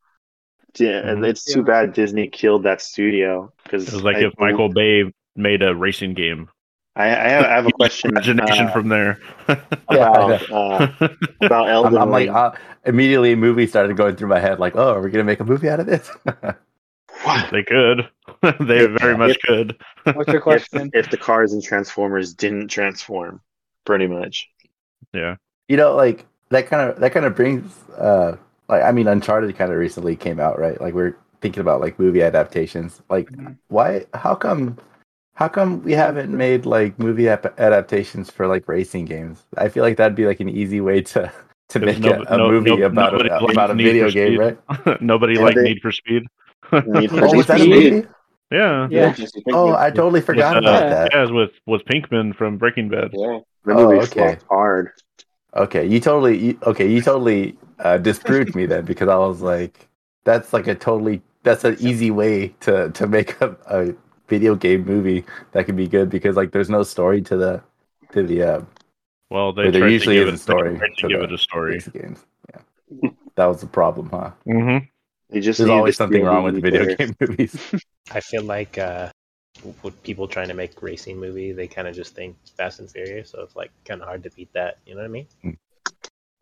Yeah, 0.78 0.98
and 1.08 1.22
Mhm. 1.22 1.28
it's 1.28 1.44
too 1.44 1.60
Yeah. 1.60 1.64
bad 1.64 1.92
Disney 1.94 2.28
killed 2.28 2.64
that 2.64 2.80
studio 2.80 3.52
because 3.64 3.84
it's 3.84 3.92
was 3.92 4.02
like 4.02 4.16
if 4.18 4.32
Michael 4.38 4.68
Bay 4.68 5.12
made 5.36 5.62
a 5.62 5.74
racing 5.74 6.14
game. 6.14 6.48
I, 6.96 7.04
I, 7.04 7.28
have, 7.28 7.44
I 7.44 7.54
have 7.54 7.66
a 7.66 7.72
question 7.72 8.10
Imagination 8.10 8.66
uh, 8.66 8.72
from 8.72 8.88
there. 8.88 9.18
about 9.88 10.50
uh, 10.50 10.88
about 11.40 11.68
Elden 11.70 11.96
I'm, 11.96 12.02
I'm 12.02 12.10
like 12.10 12.28
uh, 12.28 12.52
immediately 12.84 13.32
a 13.32 13.36
movie 13.36 13.66
started 13.66 13.96
going 13.96 14.16
through 14.16 14.28
my 14.28 14.40
head 14.40 14.58
like, 14.60 14.76
oh, 14.76 14.94
are 14.94 15.02
we 15.02 15.10
gonna 15.10 15.24
make 15.24 15.40
a 15.40 15.44
movie 15.44 15.68
out 15.68 15.80
of 15.80 15.86
this? 15.86 16.10
What? 17.22 17.50
they 17.50 17.62
could. 17.62 18.08
they 18.60 18.86
very 18.86 19.16
much 19.16 19.38
could. 19.44 19.76
What's 20.12 20.32
your 20.32 20.42
if, 20.46 20.68
question? 20.70 20.90
if 20.94 21.10
the 21.10 21.16
cars 21.18 21.52
and 21.52 21.62
Transformers 21.62 22.34
didn't 22.34 22.68
transform, 22.68 23.40
pretty 23.84 24.06
much. 24.06 24.48
Yeah. 25.12 25.36
you 25.68 25.76
know, 25.76 25.94
like 25.96 26.26
that 26.50 26.66
kind 26.66 26.90
of 26.90 26.98
that 27.00 27.12
kind 27.12 27.26
of 27.26 27.34
brings 27.34 27.72
uh 27.98 28.36
like 28.68 28.82
I 28.82 28.92
mean 28.92 29.06
Uncharted 29.08 29.56
kind 29.56 29.72
of 29.72 29.78
recently 29.78 30.16
came 30.16 30.38
out, 30.40 30.58
right? 30.58 30.80
Like 30.80 30.94
we're 30.94 31.16
thinking 31.40 31.60
about 31.60 31.80
like 31.80 31.98
movie 31.98 32.22
adaptations. 32.22 33.00
Like 33.08 33.30
Mhm. 33.30 33.56
why 33.68 34.06
how 34.14 34.34
come 34.34 34.76
how 35.34 35.48
come 35.48 35.82
we 35.82 35.92
haven't 35.92 36.30
made 36.36 36.66
like 36.66 36.98
movie 36.98 37.28
ap- 37.28 37.58
adaptations 37.58 38.30
for 38.30 38.46
like 38.46 38.68
racing 38.68 39.06
games? 39.06 39.44
I 39.56 39.68
feel 39.68 39.82
like 39.82 39.96
that'd 39.96 40.14
be 40.16 40.26
like 40.26 40.40
an 40.40 40.48
easy 40.48 40.80
way 40.80 41.00
to 41.02 41.32
to 41.70 41.78
make 41.78 41.98
no- 42.00 42.22
a, 42.28 42.34
a 42.34 42.36
no- 42.36 42.50
movie 42.50 42.76
no- 42.76 42.86
about 42.86 43.14
a, 43.14 43.38
likes 43.40 43.52
about 43.52 43.70
a 43.70 43.74
video 43.74 44.10
game, 44.10 44.34
Speed. 44.36 44.38
right? 44.86 45.00
Nobody 45.02 45.34
Yeah, 45.34 45.42
liked 45.42 45.56
they- 45.56 45.62
Need 45.62 45.80
for 45.80 45.92
Speed. 45.92 46.24
Need 46.72 47.10
for 47.10 47.24
Oh, 47.26 47.34
was 47.36 47.46
that 47.46 47.60
a 47.60 47.62
Speed. 47.62 47.92
movie? 47.92 48.08
Yeah. 48.52 48.88
Yeah. 48.90 49.14
Oh, 49.52 49.74
I 49.76 49.90
totally 49.90 50.20
forgot 50.20 50.56
With, 50.56 50.64
uh, 50.66 50.68
about 50.70 50.90
that. 50.90 51.10
Yeah, 51.12 51.18
it 51.18 51.22
was 51.22 51.32
with 51.32 51.50
with 51.66 51.84
Pinkman 51.84 52.34
from 52.34 52.58
Breaking 52.58 52.88
Bad. 52.88 53.10
Yeah. 53.12 53.38
The 53.64 53.72
Oh, 53.74 53.92
movie 53.92 54.00
okay. 54.06 54.36
hard. 54.48 54.90
Okay, 55.56 55.86
you 55.86 56.00
totally 56.00 56.38
you, 56.38 56.58
okay. 56.64 56.88
You 56.90 57.02
totally 57.02 57.58
uh, 57.80 57.98
disproved 57.98 58.54
me 58.54 58.66
then 58.66 58.84
because 58.84 59.08
I 59.08 59.16
was 59.16 59.40
like, 59.42 59.88
that's 60.24 60.52
like 60.52 60.66
a 60.68 60.74
totally 60.74 61.22
that's 61.42 61.64
an 61.64 61.76
easy 61.80 62.10
way 62.10 62.48
to 62.60 62.90
to 62.90 63.06
make 63.06 63.40
a, 63.40 63.56
a 63.66 63.94
video 64.28 64.54
game 64.54 64.84
movie 64.84 65.24
that 65.52 65.66
can 65.66 65.74
be 65.76 65.88
good 65.88 66.08
because 66.10 66.36
like 66.36 66.52
there's 66.52 66.70
no 66.70 66.82
story 66.84 67.20
to 67.22 67.36
the 67.36 67.62
to 68.12 68.22
the 68.22 68.42
uh, 68.42 68.62
Well, 69.30 69.52
they 69.52 69.64
But 69.64 69.72
there 69.72 69.88
usually 69.88 70.16
to 70.16 70.24
give 70.24 70.28
is 70.28 70.34
a 70.34 70.34
it, 70.34 70.46
they 70.46 70.54
story 70.54 70.74
tried 70.78 70.96
to 70.98 71.04
to 71.04 71.08
give 71.08 71.22
the 71.22 71.22
it 71.22 71.32
a 71.32 71.38
story. 71.38 71.72
racing 71.72 71.92
games. 71.94 72.26
Yeah, 72.52 72.60
that 73.36 73.46
was 73.46 73.60
the 73.60 73.66
problem, 73.66 74.10
huh? 74.10 74.32
Mm-hmm. 74.46 74.86
You 75.34 75.40
just 75.40 75.58
There's 75.58 75.70
always 75.70 75.96
something 75.96 76.22
wrong 76.22 76.44
with 76.44 76.54
the 76.54 76.60
video 76.60 76.86
players. 76.86 76.96
game 76.98 77.14
movies. 77.20 77.56
I 78.10 78.20
feel 78.20 78.42
like 78.42 78.78
uh, 78.78 79.10
with 79.82 80.02
people 80.02 80.26
trying 80.28 80.48
to 80.48 80.54
make 80.54 80.80
racing 80.82 81.18
movie, 81.18 81.52
they 81.52 81.66
kind 81.66 81.86
of 81.88 81.94
just 81.94 82.14
think 82.14 82.36
Fast 82.56 82.80
and 82.80 82.90
Furious, 82.90 83.30
so 83.30 83.42
it's 83.42 83.56
like 83.56 83.70
kind 83.84 84.00
of 84.00 84.08
hard 84.08 84.22
to 84.24 84.30
beat 84.30 84.52
that. 84.54 84.78
You 84.86 84.94
know 84.94 85.00
what 85.00 85.06
I 85.06 85.08
mean? 85.08 85.26
Hmm. 85.42 85.50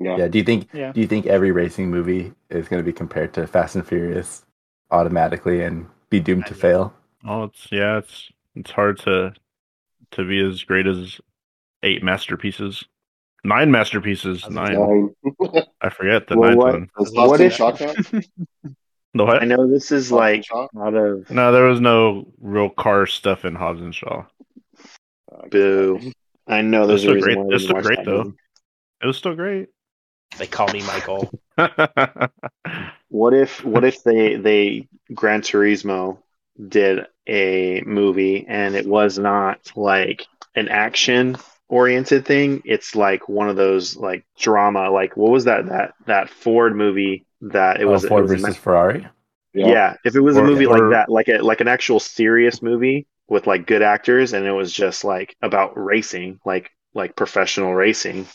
Yeah. 0.00 0.16
yeah. 0.16 0.28
Do 0.28 0.38
you 0.38 0.44
think 0.44 0.68
Yeah. 0.72 0.92
do 0.92 1.00
you 1.00 1.06
think 1.08 1.26
every 1.26 1.50
racing 1.50 1.90
movie 1.90 2.32
is 2.50 2.68
going 2.68 2.78
to 2.78 2.84
be 2.86 2.92
compared 2.92 3.32
to 3.34 3.46
Fast 3.46 3.74
and 3.76 3.86
Furious 3.86 4.44
automatically 4.90 5.62
and 5.62 5.86
be 6.10 6.20
doomed 6.20 6.46
to 6.46 6.54
I 6.54 6.58
fail? 6.58 6.94
Oh, 7.26 7.44
it's 7.44 7.66
yeah, 7.72 7.98
it's 7.98 8.30
it's 8.54 8.70
hard 8.70 8.98
to 9.00 9.32
to 10.12 10.24
be 10.24 10.40
as 10.40 10.62
great 10.62 10.86
as 10.86 11.20
eight 11.82 12.02
masterpieces, 12.04 12.84
nine 13.44 13.70
masterpieces, 13.72 14.48
nine. 14.48 14.74
Nine. 14.74 15.64
I 15.80 15.90
forget 15.90 16.28
the 16.28 16.38
Well, 16.38 16.50
ninth 16.50 16.58
what- 16.58 16.72
one. 16.74 16.90
Was 16.96 17.12
What 17.12 17.40
Lost 17.40 18.14
if- 19.14 19.20
in 19.20 19.24
Shot 19.24 19.24
count? 19.24 19.24
The 19.24 19.24
what? 19.24 19.42
I 19.42 19.46
know 19.46 19.66
this 19.70 19.90
is 19.92 20.12
like 20.12 20.44
Shot? 20.44 20.70
out 20.78 20.94
of 20.94 21.30
No, 21.30 21.52
there 21.52 21.64
was 21.64 21.80
no 21.80 22.26
real 22.40 22.68
car 22.70 23.06
stuff 23.06 23.44
in 23.44 23.54
Hobbs 23.54 23.80
and 23.80 23.94
Shaw. 23.94 24.24
boo. 25.50 26.12
I 26.46 26.62
know 26.62 26.86
there's 26.86 27.04
It's 27.04 27.10
a 27.10 27.14
reason 27.14 27.34
great- 27.34 27.38
why 27.38 27.44
I 27.44 27.54
it's 27.54 27.64
still 27.64 27.82
great, 27.82 28.04
though. 28.04 28.24
movie. 28.24 28.36
It 29.02 29.06
was 29.06 29.16
still 29.16 29.34
great. 29.34 29.68
They 30.38 30.46
call 30.46 30.68
me 30.68 30.82
Michael. 30.82 31.30
What 33.10 33.32
if 33.32 33.64
what 33.64 33.84
if 33.84 34.02
they 34.02 34.36
they 34.36 34.86
Gran 35.14 35.40
Turismo 35.40 36.18
did 36.68 37.06
a 37.26 37.80
movie 37.86 38.44
and 38.46 38.74
it 38.76 38.86
was 38.86 39.18
not 39.18 39.72
like 39.74 40.26
an 40.54 40.68
action 40.68 41.36
oriented 41.68 42.26
thing? 42.26 42.60
It's 42.66 42.94
like 42.94 43.26
one 43.26 43.48
of 43.48 43.56
those 43.56 43.96
like 43.96 44.26
drama. 44.38 44.90
Like 44.90 45.16
what 45.16 45.30
was 45.30 45.44
that 45.46 45.66
that 45.70 45.94
that 46.06 46.28
Ford 46.28 46.76
movie 46.76 47.24
that 47.40 47.80
it 47.80 47.85
oh, 47.85 47.90
was, 47.90 48.04
oh, 48.04 48.09
Ford 48.09 48.21
it 48.21 48.23
was 48.23 48.33
a 48.33 48.47
versus 48.47 48.57
Ferrari. 48.57 49.07
Yeah. 49.54 49.97
if 50.04 50.14
it 50.14 50.21
was 50.21 50.37
a 50.37 50.42
movie 50.42 50.66
or- 50.66 50.78
like 50.78 50.90
that, 50.90 51.09
like 51.11 51.28
a 51.28 51.38
like 51.38 51.61
an 51.61 51.68
actual 51.68 52.00
serious 52.00 52.62
movie 52.62 53.07
with 53.28 53.47
like 53.47 53.66
good 53.66 53.83
actors, 53.83 54.33
and 54.33 54.47
it 54.47 54.52
was 54.52 54.73
just 54.73 55.04
like 55.04 55.37
about 55.42 55.76
racing, 55.76 56.40
like 56.45 56.71
like 56.95 57.16
professional 57.16 57.75
racing, 57.75 58.26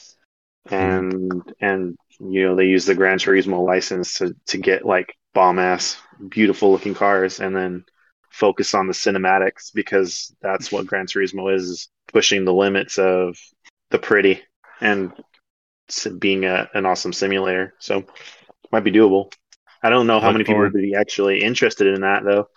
hmm. 0.67 0.73
and 0.73 1.53
and 1.59 1.97
you 2.19 2.47
know 2.47 2.55
they 2.55 2.65
use 2.65 2.85
the 2.85 2.95
Gran 2.95 3.17
Turismo 3.17 3.65
license 3.65 4.15
to 4.15 4.35
to 4.47 4.57
get 4.57 4.85
like 4.85 5.15
bomb 5.33 5.59
ass, 5.59 5.97
beautiful 6.29 6.71
looking 6.71 6.93
cars, 6.93 7.39
and 7.39 7.55
then 7.55 7.85
focus 8.29 8.73
on 8.73 8.87
the 8.87 8.93
cinematics 8.93 9.71
because 9.73 10.35
that's 10.41 10.71
what 10.71 10.87
Gran 10.87 11.05
Turismo 11.05 11.53
is, 11.53 11.69
is 11.69 11.89
pushing 12.07 12.45
the 12.45 12.53
limits 12.53 12.97
of 12.97 13.37
the 13.91 13.99
pretty 13.99 14.41
and 14.81 15.13
being 16.17 16.45
a, 16.45 16.69
an 16.73 16.85
awesome 16.85 17.13
simulator. 17.13 17.73
So 17.79 18.05
might 18.73 18.83
be 18.83 18.91
doable. 18.91 19.31
I 19.81 19.89
don't 19.89 20.07
know 20.07 20.19
how 20.19 20.27
Look 20.27 20.33
many 20.33 20.43
people 20.43 20.61
would 20.61 20.73
be 20.73 20.95
actually 20.95 21.41
interested 21.43 21.87
in 21.87 22.01
that 22.01 22.23
though. 22.25 22.49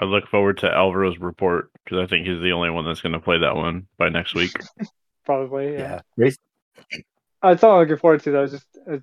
I 0.00 0.06
look 0.06 0.26
forward 0.28 0.58
to 0.58 0.66
Alvaro's 0.68 1.18
report 1.18 1.70
because 1.84 1.98
I 1.98 2.06
think 2.06 2.26
he's 2.26 2.40
the 2.40 2.52
only 2.52 2.70
one 2.70 2.84
that's 2.84 3.00
going 3.00 3.12
to 3.12 3.20
play 3.20 3.38
that 3.38 3.54
one 3.54 3.86
by 3.98 4.08
next 4.08 4.34
week. 4.34 4.52
Probably. 5.26 5.74
Yeah. 5.74 5.78
Yeah. 5.78 6.00
Race, 6.16 6.36
That's 7.42 7.62
all 7.62 7.72
I'm 7.74 7.80
looking 7.80 7.96
forward 7.98 8.22
to. 8.24 8.30
Though. 8.30 8.42
It's 8.44 8.52
just, 8.54 8.66
uh, 8.90 8.98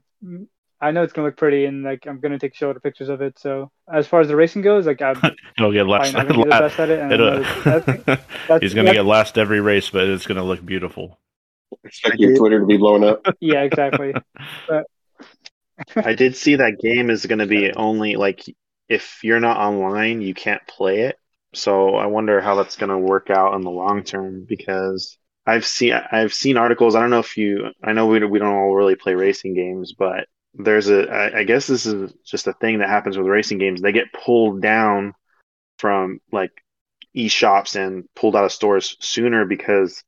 I 0.79 0.91
know 0.91 1.03
it's 1.03 1.13
gonna 1.13 1.27
look 1.27 1.37
pretty, 1.37 1.65
and 1.65 1.83
like 1.83 2.07
I'm 2.07 2.19
gonna 2.19 2.39
take 2.39 2.55
shoulder 2.55 2.79
pictures 2.79 3.09
of 3.09 3.21
it. 3.21 3.37
So 3.39 3.71
as 3.91 4.07
far 4.07 4.19
as 4.21 4.27
the 4.27 4.35
racing 4.35 4.63
goes, 4.63 4.85
like 4.87 5.01
I'm 5.01 5.15
He'll 5.57 5.71
get 5.71 5.85
probably 5.85 5.91
last. 5.91 6.13
not 6.13 6.27
gonna 6.27 6.43
be 6.45 6.51
at 6.51 6.89
it. 6.89 6.99
And 6.99 7.13
I 7.13 7.17
know 7.17 7.27
it'll- 7.41 7.43
that's- 7.63 8.03
that's- 8.47 8.61
he's 8.61 8.73
going 8.73 8.87
to 8.87 8.93
get 8.93 9.05
last 9.05 9.37
every 9.37 9.59
race, 9.61 9.89
but 9.89 10.07
it's 10.09 10.25
going 10.27 10.37
to 10.37 10.43
look 10.43 10.63
beautiful. 10.65 11.19
Expect 11.83 12.17
your 12.19 12.35
Twitter 12.35 12.59
to 12.59 12.65
be 12.65 12.77
blown 12.77 13.03
up. 13.03 13.25
yeah, 13.39 13.61
exactly. 13.61 14.13
I 15.95 16.13
did 16.13 16.35
see 16.35 16.55
that 16.55 16.79
game 16.79 17.09
is 17.09 17.25
going 17.25 17.39
to 17.39 17.47
be 17.47 17.73
only 17.73 18.15
like 18.15 18.43
if 18.87 19.23
you're 19.23 19.39
not 19.39 19.57
online, 19.57 20.21
you 20.21 20.33
can't 20.33 20.65
play 20.67 21.01
it. 21.01 21.17
So 21.53 21.95
I 21.95 22.07
wonder 22.07 22.41
how 22.41 22.55
that's 22.55 22.77
going 22.77 22.89
to 22.89 22.97
work 22.97 23.29
out 23.29 23.55
in 23.55 23.61
the 23.61 23.69
long 23.69 24.03
term 24.03 24.45
because 24.47 25.17
I've 25.45 25.65
seen 25.65 25.93
I've 25.93 26.33
seen 26.33 26.57
articles. 26.57 26.95
I 26.95 27.01
don't 27.01 27.09
know 27.09 27.19
if 27.19 27.37
you. 27.37 27.71
I 27.83 27.93
know 27.93 28.07
we 28.07 28.23
we 28.25 28.39
don't 28.39 28.53
all 28.53 28.75
really 28.75 28.95
play 28.95 29.15
racing 29.15 29.53
games, 29.53 29.93
but 29.93 30.27
there's 30.53 30.89
a. 30.89 31.09
I, 31.09 31.39
I 31.39 31.43
guess 31.43 31.67
this 31.67 31.85
is 31.85 32.13
just 32.25 32.47
a 32.47 32.53
thing 32.53 32.79
that 32.79 32.89
happens 32.89 33.17
with 33.17 33.27
racing 33.27 33.57
games. 33.57 33.81
They 33.81 33.91
get 33.91 34.13
pulled 34.13 34.61
down 34.61 35.13
from 35.79 36.19
like 36.31 36.51
e-shops 37.13 37.75
and 37.75 38.05
pulled 38.15 38.35
out 38.35 38.45
of 38.45 38.51
stores 38.51 38.95
sooner 38.99 39.45
because 39.45 40.03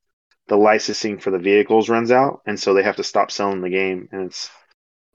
the 0.48 0.56
licensing 0.56 1.20
for 1.20 1.32
the 1.32 1.39
vehicles 1.39 1.89
runs 1.89 2.12
out, 2.12 2.42
and 2.46 2.60
so 2.60 2.74
they 2.74 2.84
have 2.84 2.98
to 2.98 3.03
stop 3.03 3.32
selling 3.32 3.62
the 3.62 3.70
game, 3.70 4.10
and 4.12 4.25
it's 4.25 4.50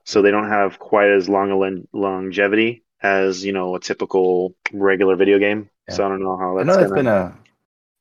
so 0.08 0.22
they 0.22 0.30
don't 0.30 0.48
have 0.48 0.78
quite 0.78 1.10
as 1.10 1.28
long 1.28 1.50
a 1.50 1.56
lon- 1.56 1.86
longevity 1.92 2.82
as 3.02 3.44
you 3.44 3.52
know 3.52 3.76
a 3.76 3.80
typical 3.80 4.54
regular 4.72 5.16
video 5.16 5.38
game. 5.38 5.68
So 5.90 6.04
I 6.04 6.08
don't 6.08 6.22
know 6.22 6.38
how 6.38 6.56
that's. 6.56 6.66
I 6.66 6.72
know 6.72 6.78
that's 6.78 6.90
gonna... 6.90 7.02
been 7.02 7.06
a. 7.06 7.38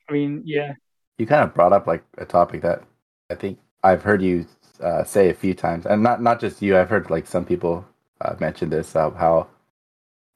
I 0.10 0.14
mean, 0.14 0.42
yeah, 0.46 0.74
You 1.18 1.28
kind 1.28 1.44
of 1.44 1.54
brought 1.54 1.74
up 1.74 1.86
like 1.86 2.04
a 2.18 2.26
topic 2.26 2.62
that 2.62 2.82
I 3.30 3.36
think 3.36 3.60
I've 3.84 4.04
heard 4.04 4.22
you 4.22 4.46
uh, 4.82 5.04
say 5.04 5.30
a 5.30 5.34
few 5.34 5.54
times, 5.54 5.86
and 5.86 6.02
not 6.02 6.22
not 6.22 6.40
just 6.40 6.62
you. 6.62 6.78
I've 6.78 6.90
heard 6.90 7.10
like 7.10 7.28
some 7.28 7.44
people 7.44 7.86
uh, 8.22 8.36
mention 8.40 8.70
this 8.70 8.96
of 8.96 9.18
how 9.18 9.48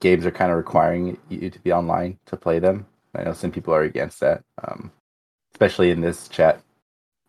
games 0.02 0.26
are 0.26 0.32
kind 0.32 0.52
of 0.52 0.58
requiring 0.58 1.18
you 1.30 1.50
to 1.50 1.60
be 1.60 1.72
online 1.72 2.20
to 2.26 2.36
play 2.36 2.60
them. 2.60 2.86
I 3.16 3.24
know 3.24 3.34
some 3.34 3.52
people 3.52 3.74
are 3.74 3.84
against 3.84 4.20
that, 4.20 4.44
um, 4.68 4.92
especially 5.54 5.92
in 5.92 6.02
this 6.02 6.28
chat. 6.28 6.62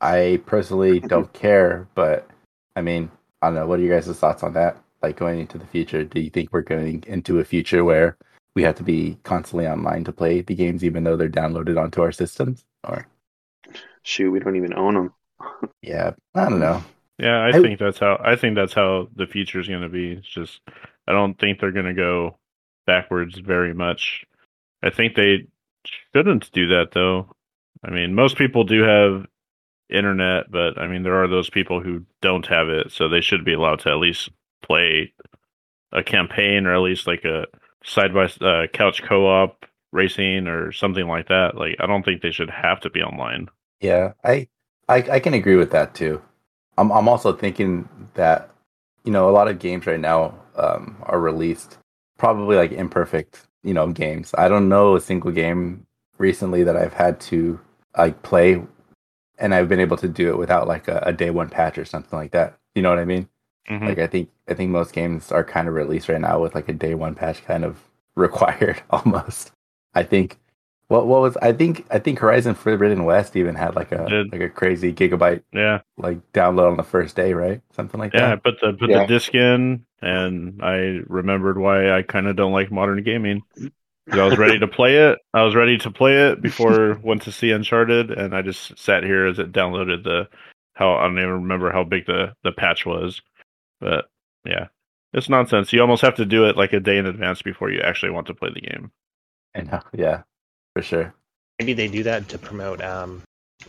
I 0.00 0.40
personally 0.46 0.98
don't 1.14 1.32
care, 1.32 1.86
but 1.94 2.28
I 2.74 2.80
mean, 2.80 3.10
I 3.42 3.46
don't 3.48 3.54
know. 3.56 3.66
What 3.66 3.80
are 3.80 3.82
your 3.82 3.98
guys' 4.00 4.16
thoughts 4.16 4.42
on 4.42 4.54
that? 4.54 4.76
Like 5.02 5.16
going 5.16 5.40
into 5.40 5.58
the 5.58 5.66
future, 5.66 6.04
do 6.04 6.20
you 6.20 6.30
think 6.30 6.52
we're 6.52 6.62
going 6.62 7.02
into 7.08 7.40
a 7.40 7.44
future 7.44 7.84
where 7.84 8.16
we 8.54 8.62
have 8.62 8.76
to 8.76 8.84
be 8.84 9.18
constantly 9.24 9.66
online 9.66 10.04
to 10.04 10.12
play 10.12 10.42
the 10.42 10.54
games, 10.54 10.84
even 10.84 11.02
though 11.02 11.16
they're 11.16 11.28
downloaded 11.28 11.80
onto 11.80 12.02
our 12.02 12.12
systems? 12.12 12.64
Or 12.84 13.06
Shoot, 14.04 14.30
we 14.30 14.38
don't 14.40 14.56
even 14.56 14.74
own 14.74 14.94
them. 14.94 15.14
yeah, 15.82 16.12
I 16.34 16.48
don't 16.48 16.60
know. 16.60 16.82
Yeah, 17.18 17.38
I, 17.38 17.48
I- 17.48 17.52
think 17.52 17.78
that's 17.78 17.98
how 17.98 18.20
I 18.24 18.36
think 18.36 18.54
that's 18.54 18.72
how 18.72 19.08
the 19.16 19.26
future 19.26 19.60
is 19.60 19.68
going 19.68 19.82
to 19.82 19.88
be. 19.88 20.12
It's 20.12 20.28
just 20.28 20.60
I 21.06 21.12
don't 21.12 21.38
think 21.38 21.58
they're 21.60 21.72
going 21.72 21.86
to 21.86 21.94
go 21.94 22.38
backwards 22.86 23.38
very 23.38 23.74
much. 23.74 24.24
I 24.82 24.90
think 24.90 25.14
they 25.14 25.46
shouldn't 26.14 26.50
do 26.52 26.68
that 26.68 26.90
though. 26.92 27.34
I 27.84 27.90
mean, 27.90 28.14
most 28.14 28.36
people 28.36 28.64
do 28.64 28.82
have 28.82 29.26
internet, 29.92 30.50
but 30.50 30.78
I 30.78 30.86
mean 30.86 31.02
there 31.02 31.22
are 31.22 31.28
those 31.28 31.50
people 31.50 31.80
who 31.80 32.04
don't 32.20 32.46
have 32.46 32.68
it, 32.68 32.92
so 32.92 33.08
they 33.08 33.20
should 33.20 33.44
be 33.44 33.52
allowed 33.52 33.80
to 33.80 33.90
at 33.90 33.98
least 33.98 34.30
play 34.62 35.12
a 35.92 36.02
campaign 36.02 36.66
or 36.66 36.74
at 36.74 36.80
least 36.80 37.06
like 37.06 37.24
a 37.24 37.46
side 37.84 38.14
by 38.14 38.24
uh, 38.44 38.66
couch 38.68 39.02
co-op 39.02 39.66
racing 39.92 40.46
or 40.46 40.72
something 40.72 41.06
like 41.06 41.28
that. 41.28 41.56
Like 41.56 41.76
I 41.80 41.86
don't 41.86 42.04
think 42.04 42.22
they 42.22 42.30
should 42.30 42.50
have 42.50 42.80
to 42.80 42.90
be 42.90 43.02
online. 43.02 43.48
Yeah, 43.80 44.12
I, 44.24 44.48
I 44.88 44.96
I 44.96 45.20
can 45.20 45.34
agree 45.34 45.56
with 45.56 45.70
that 45.72 45.94
too. 45.94 46.22
I'm 46.78 46.90
I'm 46.90 47.08
also 47.08 47.32
thinking 47.32 47.88
that 48.14 48.50
you 49.04 49.12
know 49.12 49.28
a 49.28 49.32
lot 49.32 49.48
of 49.48 49.58
games 49.58 49.86
right 49.86 50.00
now 50.00 50.34
um, 50.56 50.96
are 51.02 51.20
released 51.20 51.78
probably 52.18 52.56
like 52.56 52.72
imperfect 52.72 53.46
you 53.62 53.74
know 53.74 53.88
games. 53.88 54.34
I 54.38 54.48
don't 54.48 54.68
know 54.68 54.96
a 54.96 55.00
single 55.00 55.30
game 55.30 55.86
recently 56.18 56.62
that 56.64 56.76
I've 56.76 56.94
had 56.94 57.20
to 57.22 57.60
like 57.96 58.22
play 58.22 58.62
and 59.38 59.54
I've 59.54 59.68
been 59.68 59.80
able 59.80 59.96
to 59.98 60.08
do 60.08 60.28
it 60.30 60.38
without 60.38 60.68
like 60.68 60.88
a, 60.88 61.02
a 61.06 61.12
day 61.12 61.30
one 61.30 61.48
patch 61.48 61.78
or 61.78 61.84
something 61.84 62.18
like 62.18 62.32
that. 62.32 62.58
You 62.74 62.82
know 62.82 62.90
what 62.90 62.98
I 62.98 63.04
mean? 63.04 63.28
Mhm. 63.70 63.86
Like 63.86 63.98
I 63.98 64.06
think 64.06 64.30
I 64.48 64.54
think 64.54 64.70
most 64.70 64.92
games 64.92 65.30
are 65.32 65.44
kind 65.44 65.68
of 65.68 65.74
released 65.74 66.08
right 66.08 66.20
now 66.20 66.40
with 66.40 66.54
like 66.54 66.68
a 66.68 66.72
day 66.72 66.94
one 66.94 67.14
patch 67.14 67.44
kind 67.44 67.64
of 67.64 67.78
required 68.16 68.82
almost. 68.90 69.52
I 69.94 70.02
think 70.02 70.38
what 70.88 71.06
what 71.06 71.20
was 71.22 71.36
I 71.38 71.52
think 71.52 71.86
I 71.90 71.98
think 71.98 72.18
Horizon 72.18 72.54
Forbidden 72.54 73.04
West 73.04 73.36
even 73.36 73.54
had 73.54 73.76
like 73.76 73.92
a 73.92 74.06
Did. 74.08 74.32
like 74.32 74.40
a 74.42 74.48
crazy 74.50 74.92
gigabyte 74.92 75.42
yeah. 75.52 75.80
like 75.96 76.20
download 76.32 76.70
on 76.70 76.76
the 76.76 76.82
first 76.82 77.16
day, 77.16 77.32
right? 77.34 77.62
Something 77.72 78.00
like 78.00 78.14
that. 78.14 78.28
Yeah, 78.28 78.32
I 78.32 78.36
put 78.36 78.60
the 78.60 78.72
put 78.74 78.90
Yeah. 78.90 79.00
the 79.00 79.06
disc 79.06 79.34
in, 79.34 79.86
and 80.00 80.60
I 80.62 81.00
remembered 81.06 81.58
why 81.58 81.92
I 81.92 82.02
kind 82.02 82.26
of 82.26 82.36
don't 82.36 82.52
like 82.52 82.70
modern 82.72 83.02
gaming. 83.02 83.42
'Cause 84.10 84.18
I 84.18 84.24
was 84.24 84.38
ready 84.38 84.58
to 84.58 84.66
play 84.66 84.96
it. 84.96 85.18
I 85.32 85.42
was 85.42 85.54
ready 85.54 85.78
to 85.78 85.90
play 85.90 86.28
it 86.28 86.42
before 86.42 86.94
went 87.02 87.22
to 87.22 87.32
see 87.32 87.50
Uncharted, 87.52 88.10
and 88.10 88.34
I 88.34 88.42
just 88.42 88.76
sat 88.78 89.04
here 89.04 89.26
as 89.26 89.38
it 89.38 89.52
downloaded 89.52 90.02
the 90.04 90.28
how 90.74 90.94
I 90.96 91.04
don't 91.04 91.18
even 91.18 91.30
remember 91.30 91.70
how 91.70 91.84
big 91.84 92.06
the 92.06 92.34
the 92.42 92.52
patch 92.52 92.84
was, 92.84 93.20
but 93.80 94.06
yeah, 94.44 94.68
it's 95.12 95.28
nonsense. 95.28 95.72
You 95.72 95.80
almost 95.82 96.02
have 96.02 96.16
to 96.16 96.24
do 96.24 96.46
it 96.46 96.56
like 96.56 96.72
a 96.72 96.80
day 96.80 96.98
in 96.98 97.06
advance 97.06 97.42
before 97.42 97.70
you 97.70 97.80
actually 97.80 98.10
want 98.10 98.26
to 98.26 98.34
play 98.34 98.50
the 98.52 98.60
game. 98.60 98.90
I 99.54 99.60
know. 99.62 99.82
Yeah, 99.92 100.22
for 100.74 100.82
sure. 100.82 101.14
Maybe 101.58 101.74
they 101.74 101.86
do 101.88 102.02
that 102.02 102.28
to 102.30 102.38
promote, 102.38 102.82
um, 102.82 103.22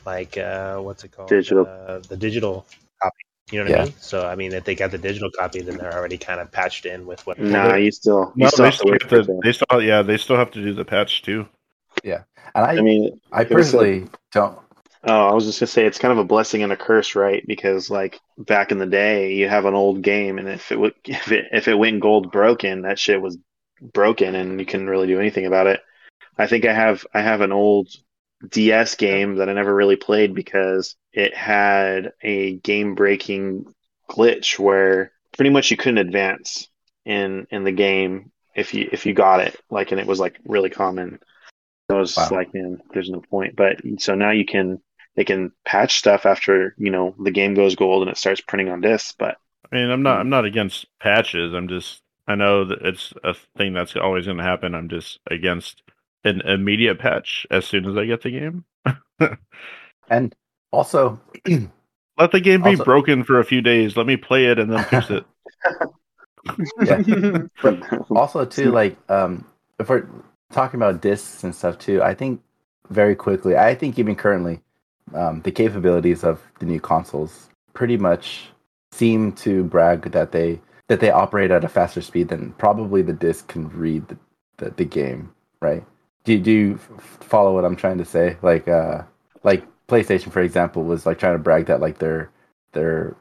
like 0.06 0.38
uh, 0.38 0.80
what's 0.80 1.04
it 1.04 1.12
called? 1.12 1.30
Digital. 1.30 1.67
Uh, 1.67 2.00
the 2.00 2.17
digital 2.17 2.65
copy. 3.02 3.15
You 3.54 3.60
know 3.60 3.66
what 3.66 3.72
Yeah. 3.72 3.82
I 3.84 3.86
mean? 3.86 3.94
So 4.00 4.26
I 4.26 4.36
mean, 4.36 4.52
if 4.52 4.63
they 4.63 4.74
got 4.74 4.89
the 4.89 4.98
digital 4.98 5.30
copy, 5.30 5.62
then 5.62 5.78
they're 5.78 5.94
already 5.96 6.18
kind 6.18 6.42
of 6.42 6.52
patched 6.52 6.88
in 6.88 7.06
with 7.06 7.26
what. 7.28 7.38
Nah, 7.39 7.76
you 7.76 7.92
still 7.92 8.34
you 8.36 8.46
No, 8.46 8.48
still 8.48 8.63
they 8.63 8.72
have 8.72 8.74
to 8.74 8.78
still 8.80 8.92
have 8.94 9.02
for 9.10 9.24
to. 9.24 9.39
They 9.44 9.52
still, 9.52 9.82
yeah, 9.84 10.02
they 10.02 10.18
still 10.18 10.38
have 10.38 10.50
to 10.52 10.63
do 10.63 10.74
the 10.74 10.84
patch 10.84 11.22
too. 11.22 11.48
Yeah, 12.04 12.24
and 12.56 12.66
I 12.66 12.78
I 12.78 12.82
mean, 12.82 13.22
I 13.32 13.44
it 13.44 13.54
was 13.54 13.72
personally 13.72 14.08
don't. 14.32 14.58
Oh, 15.04 15.28
I 15.28 15.34
was 15.34 15.46
just 15.46 15.60
gonna 15.60 15.68
say 15.68 15.86
it's 15.86 16.00
kind 16.00 16.13
of 16.13 16.18
a 16.18 16.24
blessing 16.24 16.63
and 16.63 16.74
a 16.74 16.78
curse, 16.78 17.13
right? 17.13 17.44
Because 17.46 17.92
like 17.92 18.20
back 18.39 18.72
in 18.72 18.80
the 18.80 18.88
day, 18.88 19.34
you 19.36 19.48
have 19.48 19.66
an 19.66 19.76
old 19.76 20.02
game, 20.02 20.39
and 20.39 20.50
if 20.50 20.72
it 20.72 20.80
would, 20.80 20.96
if 21.06 21.32
it 21.32 21.46
if 21.52 21.68
it 21.68 21.76
went 21.76 22.00
gold 22.00 22.32
broken, 22.32 22.82
that 22.82 22.98
shit 22.98 23.22
was 23.22 23.38
broken, 23.84 24.34
and 24.34 24.60
you 24.60 24.66
couldn't 24.66 24.89
really 24.89 25.08
do 25.08 25.20
anything 25.20 25.46
about 25.46 25.68
it. 25.68 25.80
I 26.39 26.48
think 26.48 26.66
I 26.66 26.74
have 26.74 27.06
I 27.13 27.22
have 27.22 27.42
an 27.42 27.52
old 27.52 27.89
DS 28.49 28.95
game 28.95 29.36
that 29.38 29.49
I 29.49 29.53
never 29.53 29.73
really 29.73 29.95
played 29.95 30.34
because 30.36 30.95
it 31.13 31.36
had 31.36 32.13
a 32.21 32.56
game 32.58 32.95
breaking 32.95 33.73
glitch 34.10 34.60
where 34.60 35.12
pretty 35.36 35.49
much 35.49 35.71
you 35.71 35.77
couldn't 35.77 35.99
advance 35.99 36.67
in 37.06 37.47
in 37.51 37.63
the 37.63 37.71
game 37.71 38.32
if 38.56 38.73
you 38.73 38.89
if 38.91 39.06
you 39.06 39.13
got 39.13 39.41
it 39.41 39.60
like 39.69 39.91
and 39.91 39.99
it 39.99 40.08
was 40.08 40.19
like 40.19 40.39
really 40.45 40.69
common. 40.69 41.19
So 41.89 41.97
I 41.97 41.99
was 41.99 42.17
Wow. 42.17 42.29
like, 42.32 42.53
man, 42.53 42.82
there's 42.93 43.10
no 43.10 43.21
point. 43.21 43.56
But 43.56 43.82
so 43.99 44.15
now 44.15 44.32
you 44.32 44.45
can 44.45 44.82
they 45.15 45.23
can 45.25 45.51
patch 45.65 45.97
stuff 45.99 46.25
after 46.25 46.75
you 46.77 46.91
know 46.91 47.15
the 47.19 47.32
game 47.32 47.53
goes 47.56 47.75
gold 47.75 48.03
and 48.03 48.12
it 48.12 48.17
starts 48.17 48.41
printing 48.41 48.69
on 48.69 48.82
discs. 48.82 49.13
But 49.17 49.38
I 49.71 49.75
mean, 49.75 49.89
I'm 49.89 50.03
not. 50.03 50.19
Hmm. 50.19 50.21
I'm 50.21 50.29
not 50.29 50.45
against 50.45 50.86
patches. 50.99 51.53
I'm 51.53 51.67
just. 51.67 52.01
I 52.27 52.36
know 52.36 52.63
that 52.65 52.82
it's 52.84 53.13
a 53.23 53.34
thing 53.58 53.73
that's 53.73 53.95
always 53.97 54.25
going 54.25 54.38
to 54.38 54.43
happen. 54.43 54.75
I'm 54.75 54.88
just 54.88 55.19
against 55.29 55.82
an 56.24 56.42
immediate 56.42 57.00
patch 57.00 57.46
as 57.52 57.66
soon 57.66 57.86
as 57.86 57.98
I 57.98 58.06
get 58.06 58.22
the 58.22 58.32
game. 58.32 58.66
And 60.10 60.36
also, 60.72 61.20
Let 62.18 62.32
the 62.32 62.42
game 62.42 62.62
be 62.62 62.72
Also- 62.72 62.84
broken 62.84 63.24
for 63.24 63.40
a 63.40 63.46
few 63.46 63.62
days. 63.62 63.96
Let 63.98 64.06
me 64.06 64.18
play 64.18 64.46
it 64.48 64.60
and 64.60 64.72
then 64.72 64.84
fix 64.84 65.10
it. 65.10 65.26
yeah. 66.84 67.38
But 67.62 67.82
also 68.12 68.44
too 68.46 68.70
like 68.72 68.98
um 69.10 69.46
if 69.80 69.88
we're 69.90 70.06
talking 70.52 70.78
about 70.78 71.02
discs 71.02 71.44
and 71.44 71.56
stuff 71.56 71.80
too 71.80 72.04
i 72.04 72.14
think 72.14 72.42
very 72.90 73.16
quickly 73.16 73.56
i 73.56 73.74
think 73.74 73.98
even 73.98 74.16
currently 74.16 74.60
um, 75.16 75.42
the 75.42 75.52
capabilities 75.52 76.24
of 76.24 76.42
the 76.60 76.66
new 76.66 76.80
consoles 76.82 77.50
pretty 77.74 77.98
much 77.98 78.50
seem 78.92 79.32
to 79.32 79.64
brag 79.64 80.12
that 80.12 80.32
they 80.34 80.60
that 80.90 81.00
they 81.00 81.10
operate 81.10 81.50
at 81.50 81.64
a 81.64 81.70
faster 81.70 82.02
speed 82.02 82.28
than 82.28 82.52
probably 82.54 83.02
the 83.02 83.14
disc 83.14 83.48
can 83.48 83.70
read 83.70 84.06
the, 84.10 84.18
the, 84.58 84.70
the 84.72 84.86
game 84.86 85.34
right 85.62 85.86
do, 86.24 86.40
do 86.40 86.52
you 86.52 86.78
follow 86.78 87.54
what 87.54 87.66
i'm 87.66 87.76
trying 87.76 87.98
to 87.98 88.06
say 88.06 88.38
like 88.42 88.68
uh 88.68 89.02
like 89.44 89.66
playstation 89.88 90.32
for 90.32 90.42
example 90.42 90.84
was 90.84 91.06
like 91.06 91.20
trying 91.20 91.34
to 91.34 91.40
brag 91.40 91.66
that 91.66 91.82
like 91.82 91.98
their 92.00 92.30
their 92.74 93.16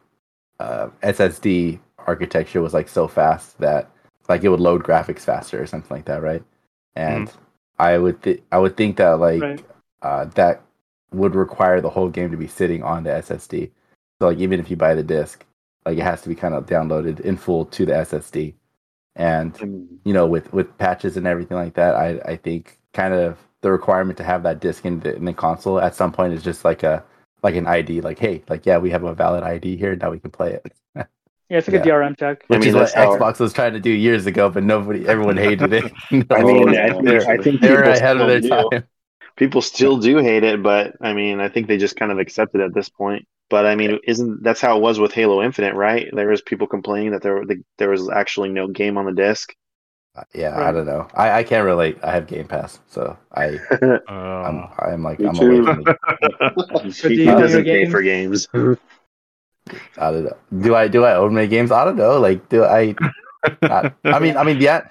uh, 0.60 0.88
ssd 1.02 1.78
architecture 2.06 2.60
was 2.62 2.74
like 2.74 2.88
so 2.88 3.06
fast 3.08 3.58
that 3.58 3.90
like 4.28 4.44
it 4.44 4.48
would 4.48 4.60
load 4.60 4.82
graphics 4.84 5.20
faster 5.20 5.60
or 5.60 5.66
something 5.66 5.94
like 5.96 6.04
that, 6.06 6.22
right? 6.22 6.42
And 6.96 7.30
I 7.78 7.98
would 7.98 8.22
th- 8.22 8.42
I 8.52 8.58
would 8.58 8.76
think 8.76 8.96
that 8.96 9.18
like 9.18 9.42
Right. 9.42 9.64
uh, 10.02 10.24
that 10.36 10.62
would 11.12 11.34
require 11.34 11.80
the 11.80 11.90
whole 11.90 12.08
game 12.08 12.30
to 12.30 12.36
be 12.36 12.46
sitting 12.46 12.82
on 12.82 13.04
the 13.04 13.10
SSD. 13.10 13.70
So 14.20 14.28
like 14.28 14.38
even 14.38 14.60
if 14.60 14.70
you 14.70 14.76
buy 14.76 14.94
the 14.94 15.02
disc, 15.02 15.44
like 15.84 15.98
it 15.98 16.02
has 16.04 16.22
to 16.22 16.28
be 16.28 16.34
kind 16.36 16.54
of 16.54 16.66
downloaded 16.66 17.20
in 17.20 17.36
full 17.36 17.64
to 17.66 17.84
the 17.86 17.92
SSD. 17.92 18.54
And 19.16 19.54
Mm. 19.54 19.86
you 20.04 20.12
know, 20.12 20.26
with 20.26 20.52
with 20.52 20.76
patches 20.78 21.16
and 21.16 21.26
everything 21.26 21.56
like 21.56 21.74
that, 21.74 21.94
I 21.96 22.20
I 22.24 22.36
think 22.36 22.78
kind 22.92 23.14
of 23.14 23.38
the 23.62 23.70
requirement 23.70 24.16
to 24.18 24.24
have 24.24 24.42
that 24.42 24.60
disc 24.60 24.84
in 24.84 25.00
the, 25.00 25.14
in 25.14 25.24
the 25.24 25.32
console 25.32 25.80
at 25.80 25.94
some 25.94 26.12
point 26.12 26.32
is 26.34 26.42
just 26.42 26.64
like 26.64 26.82
a 26.82 27.04
like 27.42 27.56
an 27.56 27.66
ID, 27.66 28.00
like 28.00 28.18
hey, 28.18 28.42
like 28.48 28.66
yeah, 28.66 28.78
we 28.78 28.90
have 28.90 29.04
a 29.04 29.14
valid 29.14 29.42
ID 29.44 29.76
here, 29.76 29.96
now 29.96 30.10
we 30.10 30.20
can 30.20 30.30
play 30.30 30.52
it. 30.54 30.72
Yeah, 31.50 31.58
it's 31.58 31.68
like 31.68 31.84
Yeah. 31.84 31.92
a 31.92 31.96
DRM 31.96 32.18
check. 32.18 32.44
I 32.48 32.54
Which 32.54 32.60
mean, 32.60 32.68
is 32.70 32.74
what 32.74 32.80
that's 32.80 32.94
how- 32.94 33.18
Xbox 33.18 33.38
was 33.38 33.52
trying 33.52 33.74
to 33.74 33.80
do 33.80 33.90
years 33.90 34.24
ago, 34.24 34.48
but 34.48 34.62
nobody, 34.62 35.06
everyone 35.06 35.36
hated 35.36 35.74
it. 35.74 35.84
I 36.30 36.42
mean, 36.42 36.70
I 36.78 36.88
think, 36.88 37.04
they're, 37.04 37.28
I 37.28 37.36
think 37.36 37.60
they're 37.60 37.82
ahead 37.82 38.16
of 38.16 38.26
their 38.26 38.40
do. 38.40 38.48
time. 38.48 38.84
People 39.36 39.60
still 39.60 39.98
do 39.98 40.16
hate 40.16 40.44
it, 40.44 40.62
but 40.62 40.94
I 41.02 41.12
mean, 41.12 41.40
I 41.40 41.50
think 41.50 41.66
they 41.66 41.76
just 41.76 41.96
kind 41.96 42.10
of 42.10 42.18
accept 42.18 42.54
it 42.54 42.62
at 42.62 42.72
this 42.72 42.88
point. 42.88 43.26
But 43.50 43.66
I 43.66 43.74
mean, 43.74 43.98
isn't 44.04 44.42
that's 44.42 44.62
how 44.62 44.78
it 44.78 44.80
was 44.80 44.98
with 44.98 45.12
Halo 45.12 45.42
Infinite, 45.42 45.74
right? 45.74 46.08
There 46.10 46.28
was 46.28 46.40
people 46.40 46.66
complaining 46.66 47.10
that 47.10 47.20
there 47.20 47.44
the, 47.44 47.62
there 47.76 47.90
was 47.90 48.08
actually 48.08 48.48
no 48.48 48.66
game 48.68 48.96
on 48.96 49.04
the 49.04 49.12
disc. 49.12 49.54
Yeah, 50.34 50.58
I 50.60 50.72
don't 50.72 50.86
know. 50.86 51.08
I, 51.14 51.38
I 51.38 51.42
can't 51.42 51.64
relate. 51.64 51.98
I 52.02 52.12
have 52.12 52.26
Game 52.26 52.46
Pass, 52.46 52.80
so 52.86 53.16
I 53.34 53.62
I'm 54.44 54.62
Uh, 54.62 54.76
I'm 54.78 55.02
like 55.02 55.24
I'm 55.24 55.38
too. 55.38 55.44
away 55.46 55.60
from 55.62 55.80
it. 55.80 55.90
He 57.06 57.16
do 57.16 57.22
you 57.22 57.34
own 57.34 57.36
doesn't 57.36 57.64
your 57.64 57.64
pay 57.64 57.86
for 57.86 58.02
games. 58.02 58.48
I 59.96 60.10
don't 60.10 60.24
know. 60.24 60.36
Do 60.60 60.74
I 60.74 60.88
do 60.88 61.04
I 61.04 61.14
own 61.14 61.34
my 61.34 61.46
games? 61.46 61.70
I 61.70 61.84
don't 61.84 61.96
know. 61.96 62.18
Like 62.18 62.48
do 62.48 62.64
I? 62.64 62.96
I, 63.68 63.86
I 64.10 64.18
mean, 64.18 64.36
I 64.36 64.44
mean, 64.44 64.60
yeah. 64.60 64.88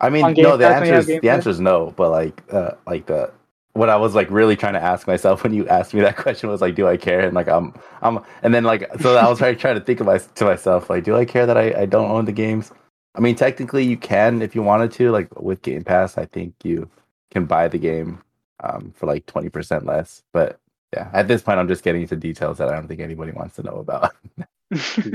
I 0.00 0.10
mean, 0.10 0.34
Game 0.34 0.44
no. 0.44 0.56
The 0.56 0.66
Pass, 0.66 0.68
answer 0.68 0.96
is 0.96 1.18
the 1.20 1.28
Pass? 1.28 1.30
answer 1.30 1.50
is 1.50 1.60
no. 1.60 1.92
But 1.96 2.10
like, 2.10 2.42
uh, 2.52 2.72
like 2.86 3.06
the 3.06 3.32
what 3.74 3.88
I 3.88 3.96
was 3.96 4.14
like 4.14 4.30
really 4.30 4.56
trying 4.56 4.74
to 4.74 4.82
ask 4.82 5.06
myself 5.06 5.42
when 5.44 5.54
you 5.54 5.68
asked 5.68 5.94
me 5.94 6.00
that 6.02 6.16
question 6.16 6.50
was 6.50 6.60
like, 6.60 6.74
do 6.74 6.88
I 6.88 6.96
care? 6.96 7.20
And 7.20 7.34
like, 7.34 7.48
I'm 7.48 7.74
I'm 8.02 8.20
and 8.42 8.54
then 8.54 8.64
like, 8.64 8.90
so 9.00 9.16
I 9.16 9.28
was 9.28 9.38
trying 9.38 9.58
trying 9.58 9.76
to 9.76 9.80
think 9.84 10.00
of 10.00 10.06
my 10.06 10.18
to 10.18 10.44
myself 10.44 10.90
like, 10.90 11.04
do 11.04 11.16
I 11.16 11.24
care 11.24 11.46
that 11.46 11.56
I 11.56 11.82
I 11.82 11.86
don't 11.86 12.10
own 12.10 12.24
the 12.26 12.32
games? 12.32 12.72
I 13.14 13.20
mean, 13.20 13.34
technically, 13.34 13.84
you 13.84 13.96
can 13.96 14.42
if 14.42 14.54
you 14.54 14.62
wanted 14.62 14.92
to. 14.92 15.10
Like 15.10 15.40
with 15.40 15.62
Game 15.62 15.84
Pass, 15.84 16.16
I 16.16 16.26
think 16.26 16.54
you 16.62 16.88
can 17.30 17.44
buy 17.46 17.68
the 17.68 17.78
game 17.78 18.22
um, 18.62 18.92
for 18.96 19.06
like 19.06 19.26
twenty 19.26 19.48
percent 19.48 19.86
less. 19.86 20.22
But 20.32 20.60
yeah, 20.92 21.10
at 21.12 21.28
this 21.28 21.42
point, 21.42 21.58
I'm 21.58 21.68
just 21.68 21.84
getting 21.84 22.02
into 22.02 22.16
details 22.16 22.58
that 22.58 22.68
I 22.68 22.72
don't 22.72 22.88
think 22.88 23.00
anybody 23.00 23.32
wants 23.32 23.56
to 23.56 23.62
know 23.62 23.76
about. 23.76 24.14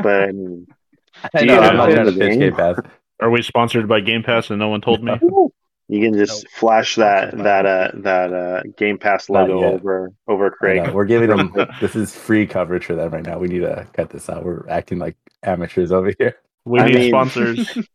But 0.03 0.23
I 0.23 0.31
mean, 0.33 0.67
I 1.33 1.45
know, 1.45 1.59
I'm 1.59 1.77
not 1.77 1.89
own 1.89 1.95
trying 1.95 2.05
to 2.07 2.11
pitch 2.11 2.29
game? 2.31 2.39
Game 2.39 2.55
Pass. 2.55 2.77
Are 3.21 3.29
we 3.29 3.41
sponsored 3.41 3.87
by 3.87 4.01
Game 4.01 4.23
Pass 4.23 4.49
and 4.49 4.59
no 4.59 4.67
one 4.67 4.81
told 4.81 5.01
me? 5.01 5.13
you 5.87 6.01
can 6.01 6.17
just 6.17 6.49
flash 6.49 6.95
that 6.95 7.37
that 7.37 7.65
uh 7.65 7.91
that 7.95 8.33
uh 8.33 8.63
Game 8.75 8.97
Pass 8.97 9.29
logo 9.29 9.63
over 9.63 10.11
over 10.27 10.51
Craig. 10.51 10.91
We're 10.91 11.05
giving 11.05 11.29
them 11.29 11.53
this 11.79 11.95
is 11.95 12.15
free 12.15 12.45
coverage 12.47 12.85
for 12.85 12.95
them 12.95 13.11
right 13.11 13.23
now. 13.23 13.37
We 13.37 13.47
need 13.47 13.59
to 13.59 13.87
cut 13.93 14.09
this 14.09 14.29
out. 14.29 14.43
We're 14.43 14.67
acting 14.67 14.99
like 14.99 15.15
amateurs 15.43 15.91
over 15.91 16.11
here. 16.17 16.37
We 16.65 16.79
I 16.79 16.85
need 16.87 16.95
mean- 16.95 17.11
sponsors. 17.11 17.77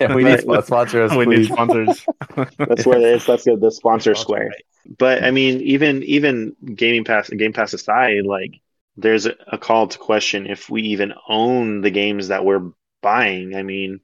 Yeah, 0.00 0.14
we 0.14 0.24
need 0.24 0.44
Right. 0.46 0.88
to 0.88 1.16
we 1.16 1.26
need 1.26 1.46
sponsors. 1.46 2.06
That's 2.58 2.86
where 2.86 2.98
it 2.98 3.04
is. 3.04 3.26
That's 3.26 3.44
the, 3.44 3.56
the 3.56 3.70
sponsor 3.70 4.14
Sponsor, 4.14 4.14
square. 4.14 4.50
But 4.98 5.22
I 5.22 5.30
mean, 5.30 5.60
even 5.60 6.02
even 6.04 6.56
gaming 6.74 7.04
pass 7.04 7.28
game 7.28 7.52
pass 7.52 7.72
aside, 7.72 8.24
like 8.24 8.60
there's 8.96 9.26
a, 9.26 9.34
a 9.48 9.58
call 9.58 9.86
to 9.88 9.98
question 9.98 10.46
if 10.46 10.68
we 10.70 10.82
even 10.82 11.12
own 11.28 11.82
the 11.82 11.90
games 11.90 12.28
that 12.28 12.44
we're 12.44 12.70
buying. 13.02 13.54
I 13.54 13.62
mean, 13.62 14.00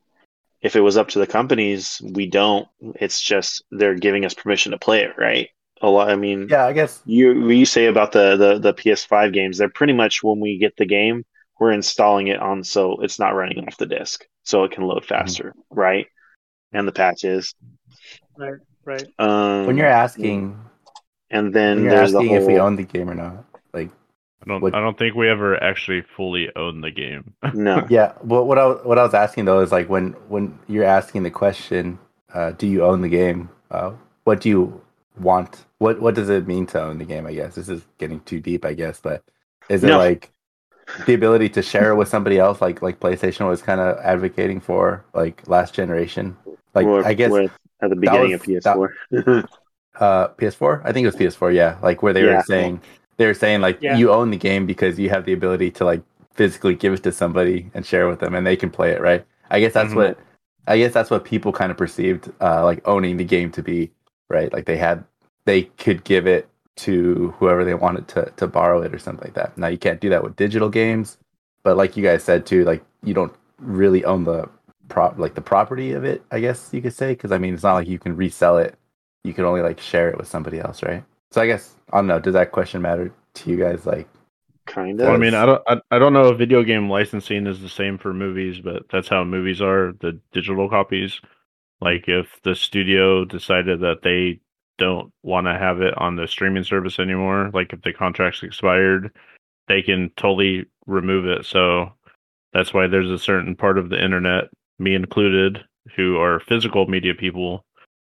if 0.61 0.77
it 0.77 0.81
was 0.81 0.97
up 0.97 1.09
to 1.11 1.19
the 1.19 1.27
companies, 1.27 2.01
we 2.05 2.27
don't. 2.27 2.69
It's 2.81 3.21
just 3.21 3.65
they're 3.71 3.95
giving 3.95 4.25
us 4.25 4.35
permission 4.35 4.73
to 4.73 4.79
play 4.79 5.03
it, 5.03 5.13
right? 5.19 5.49
A 5.83 5.89
lot. 5.89 6.11
I 6.11 6.17
mean, 6.17 6.49
Yeah, 6.51 6.67
I 6.67 6.73
guess. 6.73 7.01
you 7.07 7.41
what 7.43 7.57
you 7.57 7.67
say 7.67 7.87
about 7.87 8.13
the, 8.13 8.37
the 8.37 8.59
the 8.59 8.75
PS5 8.75 9.33
games, 9.33 9.59
they're 9.59 9.69
pretty 9.69 9.93
much 9.95 10.23
when 10.23 10.39
we 10.41 10.59
get 10.59 10.77
the 10.77 10.87
game, 10.87 11.25
we're 11.59 11.73
installing 11.73 12.29
it 12.29 12.39
on 12.41 12.63
so 12.65 12.99
it's 13.03 13.19
not 13.19 13.35
running 13.35 13.67
off 13.67 13.77
the 13.79 13.87
disk, 13.87 14.27
so 14.45 14.65
it 14.65 14.73
can 14.73 14.85
load 14.85 15.05
faster, 15.05 15.55
right? 15.71 16.07
And 16.73 16.87
the 16.87 16.93
patches. 16.93 17.55
right, 18.37 18.61
right. 18.85 19.07
Um, 19.19 19.67
When 19.67 19.77
you're 19.77 19.87
asking, 19.87 20.59
and 21.31 21.53
then 21.55 21.77
when 21.79 21.85
you're 21.85 21.95
there's 21.97 22.13
the 22.13 22.19
asking 22.19 22.29
whole. 22.29 22.39
if 22.43 22.47
we 22.47 22.59
own 22.59 22.77
the 22.77 22.83
game 22.85 23.09
or 23.11 23.15
not, 23.15 23.45
like, 23.73 23.91
I 24.43 24.49
don't. 24.49 24.61
What- 24.61 24.75
I 24.75 24.81
don't 24.81 24.99
think 24.99 25.15
we 25.15 25.29
ever 25.29 25.63
actually 25.63 26.03
fully 26.03 26.55
own 26.57 26.81
the 26.83 26.91
game. 26.91 27.35
no, 27.55 27.87
yeah. 27.89 28.13
But 28.23 28.45
what 28.45 28.59
I 28.59 28.67
what 28.69 28.99
I 28.99 29.03
was 29.03 29.15
asking 29.15 29.47
though 29.47 29.61
is 29.61 29.73
like 29.73 29.89
when 29.89 30.13
when 30.29 30.59
you're 30.69 30.85
asking 30.85 31.23
the 31.23 31.31
question, 31.31 31.99
uh, 32.35 32.51
do 32.53 32.67
you 32.67 32.85
own 32.85 33.01
the 33.01 33.09
game? 33.09 33.49
Uh, 33.71 33.93
what 34.25 34.41
do 34.41 34.49
you 34.49 34.81
want? 35.19 35.65
What 35.79 36.01
what 36.01 36.15
does 36.15 36.29
it 36.29 36.47
mean 36.47 36.67
to 36.69 36.81
own 36.83 36.99
the 36.99 37.05
game? 37.05 37.27
I 37.27 37.33
guess 37.35 37.55
this 37.55 37.69
is 37.69 37.83
getting 37.99 38.21
too 38.21 38.41
deep. 38.41 38.65
I 38.65 38.75
guess, 38.75 39.01
but 39.01 39.25
is 39.69 39.83
it 39.83 39.89
No. 39.89 39.99
like 39.99 40.31
the 41.07 41.15
ability 41.15 41.49
to 41.51 41.63
share 41.63 41.91
it 41.91 41.97
with 41.97 42.09
somebody 42.09 42.39
else, 42.39 42.61
like 42.61 42.83
like 42.83 43.01
PlayStation 43.01 43.49
was 43.49 43.63
kind 43.63 43.81
of 43.81 43.99
advocating 43.99 44.61
for, 44.61 45.05
like 45.15 45.47
last 45.49 45.75
generation? 45.75 46.37
Like 46.75 46.87
Or 46.87 47.05
I 47.07 47.15
guess 47.15 47.33
at 47.83 47.91
the 47.91 47.97
beginning 47.97 48.33
was- 48.33 48.41
of 48.41 48.47
PS4. 48.47 49.49
uh 50.01 50.29
PS4. 50.29 50.83
I 50.85 50.93
think 50.93 51.05
it 51.05 51.07
was 51.07 51.17
PS4. 51.17 51.55
Yeah, 51.55 51.79
like 51.83 52.03
where 52.03 52.13
they 52.13 52.25
Yeah. 52.25 52.37
were 52.37 52.43
saying 52.43 52.81
they 53.17 53.27
were 53.27 53.35
saying 53.35 53.61
like 53.63 53.79
Yeah. 53.81 53.97
you 53.97 54.11
own 54.11 54.31
the 54.31 54.37
game 54.37 54.67
because 54.67 54.99
you 54.99 55.09
have 55.11 55.25
the 55.25 55.33
ability 55.33 55.71
to 55.73 55.85
like 55.85 56.03
physically 56.35 56.75
give 56.75 56.93
it 56.93 57.03
to 57.05 57.13
somebody 57.13 57.71
and 57.75 57.85
share 57.87 58.07
with 58.09 58.21
them, 58.21 58.35
and 58.35 58.47
they 58.47 58.57
can 58.57 58.71
play 58.71 58.91
it. 58.93 59.01
Right. 59.01 59.25
I 59.51 59.61
guess 59.61 59.73
that's 59.73 59.93
Mhm. 59.93 59.97
what 59.97 60.19
I 60.69 60.79
guess 60.79 60.93
that's 60.93 61.11
what 61.11 61.25
people 61.25 61.53
kind 61.53 61.71
of 61.71 61.79
perceived 61.79 62.31
uh 62.41 62.63
like 62.65 62.87
owning 62.87 63.17
the 63.17 63.25
game 63.25 63.51
to 63.53 63.63
be. 63.63 63.91
Right. 64.29 64.53
Like 64.53 64.67
they 64.67 64.77
had 64.77 65.05
they 65.47 65.63
could 65.79 66.05
give 66.05 66.27
it 66.27 66.49
to 66.77 67.35
whoever 67.39 67.65
they 67.65 67.75
wanted 67.75 68.09
to 68.09 68.33
to 68.37 68.47
borrow 68.47 68.83
it 68.83 68.95
or 68.95 68.99
something 68.99 69.25
like 69.25 69.35
that. 69.35 69.57
Now 69.57 69.69
you 69.69 69.79
can't 69.79 70.01
do 70.01 70.11
that 70.11 70.23
with 70.23 70.37
digital 70.37 70.69
games, 70.69 71.19
but 71.63 71.77
like 71.77 71.97
you 71.97 72.03
guys 72.03 72.23
said 72.23 72.47
too, 72.47 72.65
like 72.65 72.85
you 73.03 73.15
don't 73.15 73.35
really 73.59 74.05
own 74.05 74.25
the 74.25 74.49
prop 74.89 75.19
like 75.19 75.35
the 75.35 75.41
property 75.41 75.93
of 75.93 76.05
it. 76.05 76.23
I 76.31 76.41
guess 76.41 76.71
you 76.73 76.83
could 76.83 76.95
say 76.95 77.13
because 77.13 77.33
I 77.33 77.39
mean 77.39 77.55
it's 77.55 77.63
not 77.63 77.75
like 77.75 77.89
you 77.89 77.99
can 77.99 78.17
resell 78.17 78.59
it 78.59 78.79
you 79.27 79.35
can 79.35 79.45
only 79.45 79.61
like 79.61 79.81
share 79.81 80.09
it 80.09 80.17
with 80.17 80.29
somebody 80.29 80.61
else, 80.61 80.83
right? 80.83 81.05
So 81.33 81.43
I 81.43 81.47
guess 81.47 81.75
I 81.93 81.99
don't 81.99 82.07
know. 82.07 82.21
Does 82.21 82.35
that 82.35 82.53
question 82.53 82.81
matter 82.81 83.13
to 83.35 83.51
you 83.51 83.57
guys? 83.57 83.85
Like, 83.85 84.09
kind 84.67 84.99
Well, 84.99 85.13
I 85.13 85.19
mean, 85.19 85.35
I 85.35 85.45
don't. 85.45 85.63
I, 85.67 85.81
I 85.91 85.99
don't 85.99 86.13
know 86.13 86.29
if 86.29 86.39
video 86.39 86.63
game 86.63 86.89
licensing 86.89 87.47
is 87.47 87.61
the 87.61 87.69
same 87.69 87.99
for 87.99 88.15
movies, 88.15 88.61
but 88.61 88.85
that's 88.91 89.09
how 89.09 89.25
movies 89.25 89.61
are. 89.61 89.93
The 90.01 90.19
digital 90.33 90.71
copies. 90.71 91.21
Like 91.81 92.05
if 92.09 92.41
the 92.43 92.55
studio 92.55 93.25
decided 93.25 93.81
that 93.81 94.03
they 94.03 94.41
don't 94.79 95.13
want 95.23 95.47
to 95.47 95.59
have 95.59 95.81
it 95.81 95.97
on 95.99 96.17
the 96.17 96.27
streaming 96.29 96.65
service 96.65 96.99
anymore, 96.99 97.51
like 97.55 97.73
if 97.73 97.83
the 97.83 97.93
contract's 97.93 98.43
expired, 98.43 99.11
they 99.69 99.83
can 99.83 100.11
totally 100.17 100.67
remove 100.87 101.27
it. 101.27 101.45
So 101.45 101.93
that's 102.53 102.73
why 102.73 102.87
there's 102.87 103.11
a 103.11 103.19
certain 103.19 103.57
part 103.57 103.79
of 103.79 103.91
the 103.91 104.03
internet, 104.03 104.45
me 104.79 104.95
included, 104.95 105.65
who 105.95 106.19
are 106.19 106.41
physical 106.41 106.87
media 106.87 107.15
people. 107.15 107.65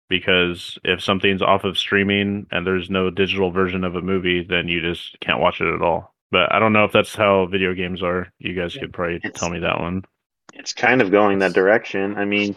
Because 0.09 0.77
if 0.83 1.01
something's 1.01 1.41
off 1.41 1.63
of 1.63 1.77
streaming 1.77 2.45
and 2.51 2.67
there's 2.67 2.89
no 2.89 3.09
digital 3.09 3.51
version 3.51 3.83
of 3.83 3.95
a 3.95 4.01
movie, 4.01 4.43
then 4.43 4.67
you 4.67 4.81
just 4.81 5.19
can't 5.21 5.39
watch 5.39 5.61
it 5.61 5.73
at 5.73 5.81
all. 5.81 6.13
But 6.29 6.53
I 6.53 6.59
don't 6.59 6.73
know 6.73 6.83
if 6.83 6.91
that's 6.91 7.15
how 7.15 7.45
video 7.47 7.73
games 7.73 8.03
are. 8.03 8.29
You 8.37 8.53
guys 8.53 8.75
could 8.75 8.93
probably 8.93 9.19
tell 9.33 9.49
me 9.49 9.59
that 9.59 9.79
one. 9.79 10.03
it's 10.53 10.73
kind 10.73 11.01
of 11.01 11.11
going 11.11 11.39
that 11.39 11.53
direction. 11.53 12.15
I 12.15 12.25
mean, 12.25 12.55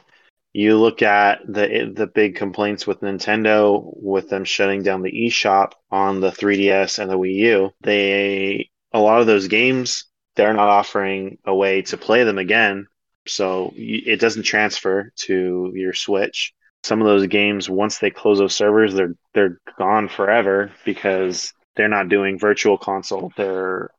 you 0.56 0.78
look 0.78 1.02
at 1.02 1.40
the 1.46 1.92
the 1.94 2.06
big 2.06 2.34
complaints 2.34 2.86
with 2.86 3.02
Nintendo 3.02 3.92
with 3.94 4.30
them 4.30 4.44
shutting 4.44 4.82
down 4.82 5.02
the 5.02 5.12
eShop 5.12 5.72
on 5.90 6.20
the 6.20 6.30
3DS 6.30 6.98
and 6.98 7.10
the 7.10 7.18
Wii 7.18 7.34
U. 7.34 7.70
They 7.82 8.70
a 8.90 8.98
lot 8.98 9.20
of 9.20 9.26
those 9.26 9.48
games 9.48 10.06
they're 10.34 10.54
not 10.54 10.68
offering 10.68 11.36
a 11.44 11.54
way 11.54 11.82
to 11.82 11.98
play 11.98 12.24
them 12.24 12.38
again, 12.38 12.86
so 13.26 13.74
it 13.76 14.18
doesn't 14.18 14.44
transfer 14.44 15.12
to 15.16 15.72
your 15.74 15.92
Switch. 15.92 16.54
Some 16.84 17.02
of 17.02 17.06
those 17.06 17.26
games 17.26 17.68
once 17.68 17.98
they 17.98 18.10
close 18.10 18.38
those 18.38 18.54
servers, 18.54 18.94
they're 18.94 19.14
they're 19.34 19.60
gone 19.78 20.08
forever 20.08 20.72
because 20.86 21.52
they're 21.74 21.88
not 21.88 22.08
doing 22.08 22.38
virtual 22.38 22.78
console. 22.78 23.30
They're 23.36 23.90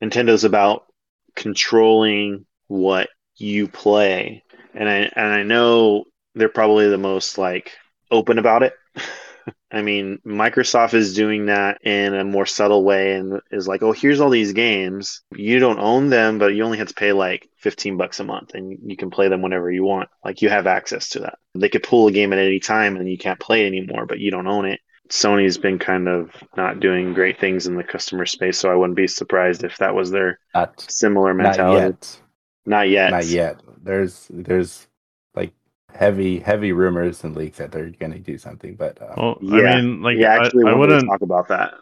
Nintendo's 0.00 0.44
about 0.44 0.84
controlling 1.34 2.46
what 2.68 3.08
you 3.36 3.66
play 3.66 4.43
and 4.74 4.88
i 4.88 5.10
and 5.14 5.32
i 5.32 5.42
know 5.42 6.04
they're 6.34 6.48
probably 6.48 6.88
the 6.88 6.98
most 6.98 7.38
like 7.38 7.72
open 8.10 8.38
about 8.38 8.62
it. 8.62 8.74
I 9.70 9.82
mean 9.82 10.20
microsoft 10.24 10.94
is 10.94 11.14
doing 11.14 11.46
that 11.46 11.78
in 11.84 12.14
a 12.14 12.24
more 12.24 12.46
subtle 12.46 12.84
way 12.84 13.14
and 13.14 13.40
is 13.50 13.68
like 13.68 13.82
oh 13.82 13.92
here's 13.92 14.20
all 14.20 14.30
these 14.30 14.52
games. 14.52 15.22
You 15.34 15.58
don't 15.58 15.78
own 15.78 16.08
them 16.08 16.38
but 16.38 16.54
you 16.54 16.64
only 16.64 16.78
have 16.78 16.88
to 16.88 16.94
pay 16.94 17.12
like 17.12 17.48
15 17.58 17.96
bucks 17.96 18.20
a 18.20 18.24
month 18.24 18.54
and 18.54 18.78
you 18.84 18.96
can 18.96 19.10
play 19.10 19.28
them 19.28 19.42
whenever 19.42 19.70
you 19.70 19.84
want. 19.84 20.08
Like 20.24 20.42
you 20.42 20.48
have 20.48 20.66
access 20.66 21.10
to 21.10 21.20
that. 21.20 21.38
They 21.54 21.68
could 21.68 21.82
pull 21.82 22.06
a 22.06 22.12
game 22.12 22.32
at 22.32 22.38
any 22.38 22.60
time 22.60 22.96
and 22.96 23.10
you 23.10 23.18
can't 23.18 23.40
play 23.40 23.64
it 23.64 23.68
anymore 23.68 24.06
but 24.06 24.18
you 24.18 24.30
don't 24.30 24.46
own 24.46 24.64
it. 24.64 24.80
Sony's 25.10 25.58
been 25.58 25.78
kind 25.78 26.08
of 26.08 26.30
not 26.56 26.80
doing 26.80 27.12
great 27.12 27.38
things 27.38 27.66
in 27.66 27.76
the 27.76 27.84
customer 27.84 28.24
space 28.24 28.56
so 28.58 28.70
i 28.70 28.74
wouldn't 28.74 28.96
be 28.96 29.06
surprised 29.06 29.62
if 29.62 29.76
that 29.76 29.94
was 29.94 30.10
their 30.10 30.38
not 30.54 30.80
similar 30.88 31.34
not 31.34 31.58
mentality. 31.58 31.84
yet, 31.84 32.20
not 32.66 32.88
yet. 32.88 33.10
not 33.10 33.26
yet. 33.26 33.60
There's 33.82 34.28
there's 34.30 34.86
like 35.34 35.52
heavy 35.94 36.40
heavy 36.40 36.72
rumors 36.72 37.22
and 37.24 37.36
leaks 37.36 37.58
that 37.58 37.72
they're 37.72 37.90
going 37.90 38.12
to 38.12 38.18
do 38.18 38.38
something, 38.38 38.74
but 38.76 39.00
uh, 39.00 39.14
Well, 39.16 39.38
Yeah. 39.40 39.56
I 39.58 39.80
mean, 39.82 40.02
like, 40.02 40.16
yeah, 40.18 40.34
I, 40.34 40.44
actually, 40.46 40.64
I 40.66 40.72
I 40.72 40.74
wouldn't. 40.74 41.06
talk 41.08 41.22
about 41.22 41.48
that. 41.48 41.74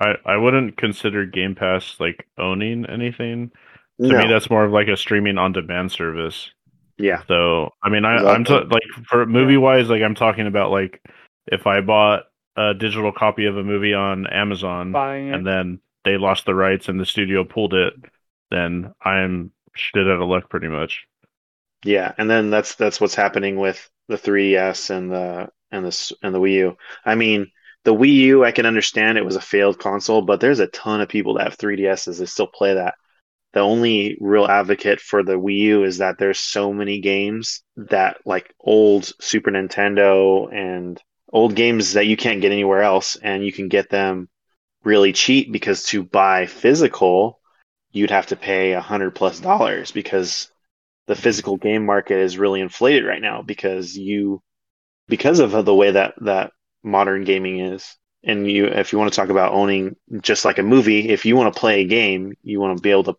I, 0.00 0.14
I 0.26 0.36
wouldn't 0.36 0.76
consider 0.76 1.24
Game 1.24 1.54
Pass 1.54 1.96
like 2.00 2.26
owning 2.38 2.84
anything. 2.86 3.50
To 4.00 4.08
no. 4.08 4.18
me, 4.18 4.28
that's 4.28 4.50
more 4.50 4.64
of 4.64 4.72
like 4.72 4.88
a 4.88 4.96
streaming 4.96 5.38
on 5.38 5.52
demand 5.52 5.92
service. 5.92 6.50
yeah. 6.98 7.22
So 7.28 7.70
I 7.82 7.88
mean, 7.90 8.04
I, 8.04 8.16
I'm 8.16 8.44
t- 8.44 8.52
like 8.52 8.82
for 9.06 9.24
movie 9.24 9.56
wise, 9.56 9.88
like 9.88 10.02
I'm 10.02 10.16
talking 10.16 10.46
about 10.48 10.70
like 10.72 11.00
if 11.46 11.66
I 11.66 11.80
bought 11.80 12.24
a 12.56 12.74
digital 12.74 13.12
copy 13.12 13.46
of 13.46 13.56
a 13.56 13.62
movie 13.62 13.94
on 13.94 14.26
Amazon 14.26 14.92
and 15.34 15.46
then 15.46 15.80
they 16.04 16.18
lost 16.18 16.44
the 16.44 16.54
rights 16.54 16.88
and 16.88 16.98
the 17.00 17.06
studio 17.06 17.44
pulled 17.44 17.72
it, 17.74 17.94
then 18.50 18.92
I'm 19.02 19.52
shit 19.74 20.06
out 20.06 20.20
of 20.20 20.28
luck 20.28 20.48
pretty 20.48 20.68
much. 20.68 21.06
Yeah, 21.84 22.12
and 22.16 22.30
then 22.30 22.50
that's 22.50 22.74
that's 22.76 23.00
what's 23.00 23.14
happening 23.14 23.58
with 23.58 23.88
the 24.08 24.16
3DS 24.16 24.90
and 24.90 25.10
the 25.10 25.48
and 25.70 25.84
the 25.84 26.14
and 26.22 26.34
the 26.34 26.40
Wii 26.40 26.52
U. 26.52 26.76
I 27.04 27.14
mean, 27.14 27.50
the 27.84 27.94
Wii 27.94 28.12
U, 28.14 28.44
I 28.44 28.52
can 28.52 28.66
understand 28.66 29.18
it 29.18 29.24
was 29.24 29.36
a 29.36 29.40
failed 29.40 29.78
console, 29.78 30.22
but 30.22 30.40
there's 30.40 30.60
a 30.60 30.66
ton 30.66 31.00
of 31.00 31.08
people 31.08 31.34
that 31.34 31.44
have 31.44 31.58
3DSs 31.58 32.18
that 32.18 32.26
still 32.26 32.46
play 32.46 32.74
that. 32.74 32.94
The 33.52 33.60
only 33.60 34.16
real 34.20 34.46
advocate 34.46 35.00
for 35.00 35.22
the 35.22 35.34
Wii 35.34 35.58
U 35.58 35.84
is 35.84 35.98
that 35.98 36.18
there's 36.18 36.40
so 36.40 36.72
many 36.72 37.00
games 37.00 37.62
that 37.76 38.16
like 38.24 38.52
old 38.58 39.12
Super 39.20 39.50
Nintendo 39.50 40.52
and 40.52 41.00
old 41.32 41.54
games 41.54 41.92
that 41.92 42.06
you 42.06 42.16
can't 42.16 42.40
get 42.40 42.52
anywhere 42.52 42.82
else, 42.82 43.16
and 43.16 43.44
you 43.44 43.52
can 43.52 43.68
get 43.68 43.90
them 43.90 44.28
really 44.84 45.12
cheap 45.12 45.52
because 45.52 45.84
to 45.84 46.02
buy 46.02 46.46
physical, 46.46 47.40
you'd 47.94 48.10
have 48.10 48.26
to 48.26 48.36
pay 48.36 48.72
a 48.72 48.80
hundred 48.80 49.12
plus 49.12 49.40
dollars 49.40 49.92
because 49.92 50.50
the 51.06 51.14
physical 51.14 51.56
game 51.56 51.86
market 51.86 52.18
is 52.18 52.36
really 52.36 52.60
inflated 52.60 53.06
right 53.06 53.22
now 53.22 53.40
because 53.40 53.96
you 53.96 54.42
because 55.08 55.38
of 55.38 55.64
the 55.64 55.74
way 55.74 55.92
that 55.92 56.14
that 56.22 56.52
modern 56.82 57.24
gaming 57.24 57.60
is. 57.60 57.96
And 58.26 58.50
you 58.50 58.66
if 58.66 58.92
you 58.92 58.98
want 58.98 59.12
to 59.12 59.16
talk 59.16 59.28
about 59.28 59.52
owning 59.52 59.96
just 60.22 60.44
like 60.44 60.58
a 60.58 60.62
movie 60.62 61.10
if 61.10 61.26
you 61.26 61.36
want 61.36 61.52
to 61.54 61.60
play 61.60 61.82
a 61.82 61.86
game 61.86 62.32
you 62.42 62.58
want 62.58 62.76
to 62.76 62.82
be 62.82 62.90
able 62.90 63.04
to 63.04 63.14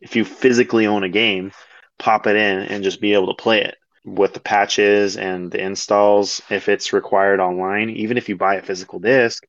if 0.00 0.16
you 0.16 0.24
physically 0.24 0.86
own 0.86 1.02
a 1.02 1.08
game 1.08 1.52
pop 1.98 2.26
it 2.26 2.36
in 2.36 2.58
and 2.58 2.84
just 2.84 3.00
be 3.00 3.14
able 3.14 3.28
to 3.28 3.42
play 3.42 3.62
it 3.62 3.76
with 4.04 4.34
the 4.34 4.40
patches 4.40 5.16
and 5.16 5.50
the 5.50 5.62
installs 5.62 6.42
if 6.50 6.68
it's 6.68 6.92
required 6.92 7.40
online 7.40 7.88
even 7.88 8.18
if 8.18 8.28
you 8.28 8.36
buy 8.36 8.56
a 8.56 8.62
physical 8.62 8.98
disc 8.98 9.46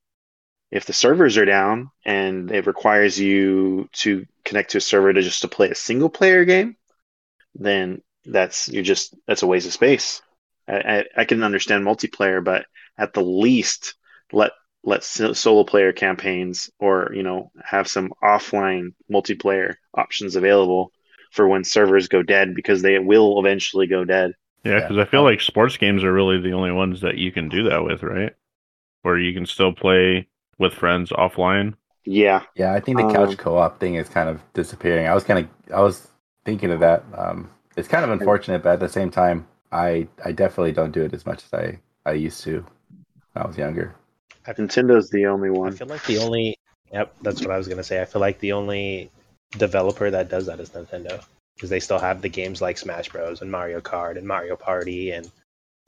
if 0.72 0.86
the 0.86 0.94
servers 0.94 1.38
are 1.38 1.46
down 1.46 1.92
and 2.06 2.52
it 2.52 2.68
requires 2.68 3.20
you 3.20 3.90
to 3.94 4.26
connect 4.46 4.72
to 4.72 4.80
a 4.80 4.82
server 4.82 5.14
to 5.14 5.22
just 5.22 5.42
to 5.42 5.48
play 5.48 5.70
a 5.70 5.76
single 5.76 6.10
player 6.10 6.46
game 6.46 6.78
then 7.56 8.02
that's 8.26 8.70
you're 8.70 8.84
just 8.84 9.16
that's 9.28 9.44
a 9.44 9.48
waste 9.48 9.68
of 9.68 9.74
space. 9.74 10.22
I, 10.68 10.76
I, 10.78 11.06
I 11.18 11.26
can 11.26 11.44
understand 11.44 11.86
multiplayer, 11.86 12.44
but 12.44 12.66
at 12.98 13.14
the 13.14 13.22
least 13.24 13.96
let 14.32 14.52
let 14.84 15.04
solo 15.04 15.64
player 15.64 15.94
campaigns 15.94 16.70
or 16.80 17.12
you 17.14 17.24
know 17.24 17.52
have 17.64 17.88
some 17.88 18.14
offline 18.24 18.94
multiplayer 19.12 19.76
options 19.94 20.36
available 20.36 20.92
for 21.32 21.48
when 21.48 21.64
servers 21.64 22.08
go 22.08 22.22
dead 22.24 22.56
because 22.56 22.82
they 22.82 23.00
will 23.00 23.40
eventually 23.40 23.88
go 23.88 24.04
dead. 24.06 24.34
Yeah, 24.64 24.78
Yeah. 24.78 24.80
because 24.82 24.98
I 24.98 25.06
feel 25.06 25.24
like 25.24 25.42
sports 25.42 25.78
games 25.78 26.04
are 26.04 26.14
really 26.14 26.40
the 26.40 26.54
only 26.54 26.72
ones 26.72 27.02
that 27.02 27.18
you 27.18 27.32
can 27.32 27.50
do 27.50 27.64
that 27.70 27.84
with, 27.84 28.04
right? 28.04 28.34
Where 29.04 29.20
you 29.20 29.34
can 29.34 29.48
still 29.48 29.74
play 29.74 30.30
with 30.62 30.74
friends 30.74 31.12
offline. 31.12 31.74
Yeah, 32.06 32.44
Yeah, 32.56 32.74
I 32.74 32.80
think 32.80 32.98
the 32.98 33.04
couch 33.08 33.32
Um, 33.32 33.38
co-op 33.38 33.80
thing 33.80 33.96
is 33.96 34.10
kind 34.10 34.30
of 34.30 34.42
disappearing. 34.54 35.08
I 35.08 35.14
was 35.14 35.24
kind 35.24 35.40
of 35.40 35.74
I 35.74 35.82
was 35.82 36.08
thinking 36.46 36.72
of 36.72 36.80
that. 36.80 37.04
Um, 37.16 37.50
it's 37.78 37.88
kind 37.88 38.04
of 38.04 38.12
unfortunate, 38.12 38.64
but 38.64 38.74
at 38.74 38.80
the 38.80 38.90
same 38.90 39.12
time, 39.12 39.48
I 39.72 40.08
I 40.26 40.32
definitely 40.32 40.72
don't 40.74 40.92
do 40.92 41.04
it 41.04 41.14
as 41.14 41.26
much 41.26 41.44
as 41.46 41.54
I 41.54 41.80
I 42.06 42.14
used 42.14 42.42
to 42.44 42.66
when 43.34 43.44
I 43.44 43.48
was 43.48 43.58
younger. 43.58 43.96
Nintendo's 44.48 45.10
the 45.10 45.26
only 45.28 45.50
one. 45.50 45.74
I 45.74 45.76
feel 45.76 45.88
like 45.88 46.06
the 46.06 46.18
only. 46.20 46.58
Yep, 46.94 47.16
that's 47.22 47.42
what 47.42 47.52
I 47.52 47.58
was 47.58 47.68
gonna 47.68 47.84
say. 47.84 48.02
I 48.02 48.06
feel 48.06 48.22
like 48.22 48.40
the 48.40 48.52
only 48.54 49.12
developer 49.58 50.10
that 50.12 50.30
does 50.30 50.46
that 50.48 50.60
is 50.60 50.70
Nintendo 50.72 51.24
because 51.56 51.70
they 51.70 51.80
still 51.80 52.00
have 52.00 52.22
the 52.22 52.30
games 52.30 52.62
like 52.62 52.78
Smash 52.78 53.10
Bros. 53.10 53.42
and 53.42 53.52
Mario 53.52 53.80
Kart 53.82 54.18
and 54.18 54.28
Mario 54.28 54.56
Party 54.56 55.12
and 55.12 55.32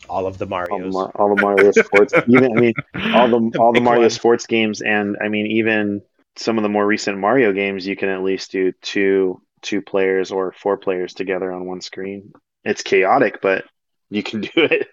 all 0.10 0.28
of 0.28 0.38
the 0.38 0.46
All 0.46 0.80
the, 0.80 0.88
Mar- 0.90 1.12
all 1.16 1.36
the 1.36 1.42
Mario 1.42 1.72
sports, 1.84 2.14
even 2.28 2.58
I 2.58 2.60
mean 2.60 2.74
all 3.14 3.28
the 3.28 3.50
The 3.52 3.60
all 3.60 3.74
the 3.74 3.82
Mario 3.82 4.02
ones. 4.02 4.14
sports 4.14 4.46
games, 4.48 4.82
and 4.82 5.18
I 5.24 5.30
mean 5.30 5.48
even 5.48 6.02
some 6.36 6.58
of 6.58 6.64
the 6.64 6.70
more 6.70 6.86
recent 6.86 7.18
Mario 7.18 7.54
games, 7.54 7.86
you 7.88 7.96
can 7.96 8.10
at 8.10 8.24
least 8.24 8.52
do 8.52 8.72
two 8.82 9.42
two 9.62 9.82
players 9.82 10.32
or 10.32 10.52
four 10.52 10.78
players 10.78 11.14
together 11.14 11.52
on 11.52 11.66
one 11.66 11.82
screen. 11.82 12.34
It's 12.66 12.82
chaotic, 12.82 13.42
but 13.42 13.66
you 14.10 14.24
can 14.24 14.42
do 14.42 14.50
it. 14.56 14.88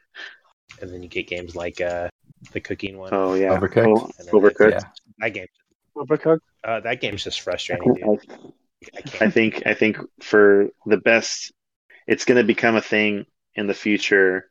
and 0.81 0.91
then 0.93 1.03
you 1.03 1.09
get 1.09 1.27
games 1.29 1.57
like 1.57 1.81
uh, 1.81 2.09
the 2.53 2.61
cooking 2.61 2.97
one. 2.99 3.11
Oh 3.13 3.35
yeah, 3.35 3.59
Overcooked? 3.59 3.99
Oh, 3.99 4.11
And 4.19 4.29
then 4.29 4.35
overcooked. 4.35 4.71
Yeah, 4.73 4.89
That 5.19 5.31
game, 5.31 5.47
Overcooked. 5.97 6.41
uh, 6.65 6.81
that 6.81 7.01
game's 7.01 7.25
just 7.25 7.41
frustrating, 7.41 7.95
dude. 7.95 8.05
I, 8.05 8.99
I 8.99 9.01
can't. 9.03 9.23
I 9.23 9.31
think 9.31 9.63
I 9.67 9.75
think 9.75 9.97
for 10.23 10.69
the 10.87 10.97
best, 10.97 11.53
it's 12.07 12.25
going 12.25 12.39
to 12.39 12.45
become 12.45 12.77
a 12.77 12.81
thing 12.81 13.27
in 13.57 13.67
the 13.67 13.75
future 13.75 14.49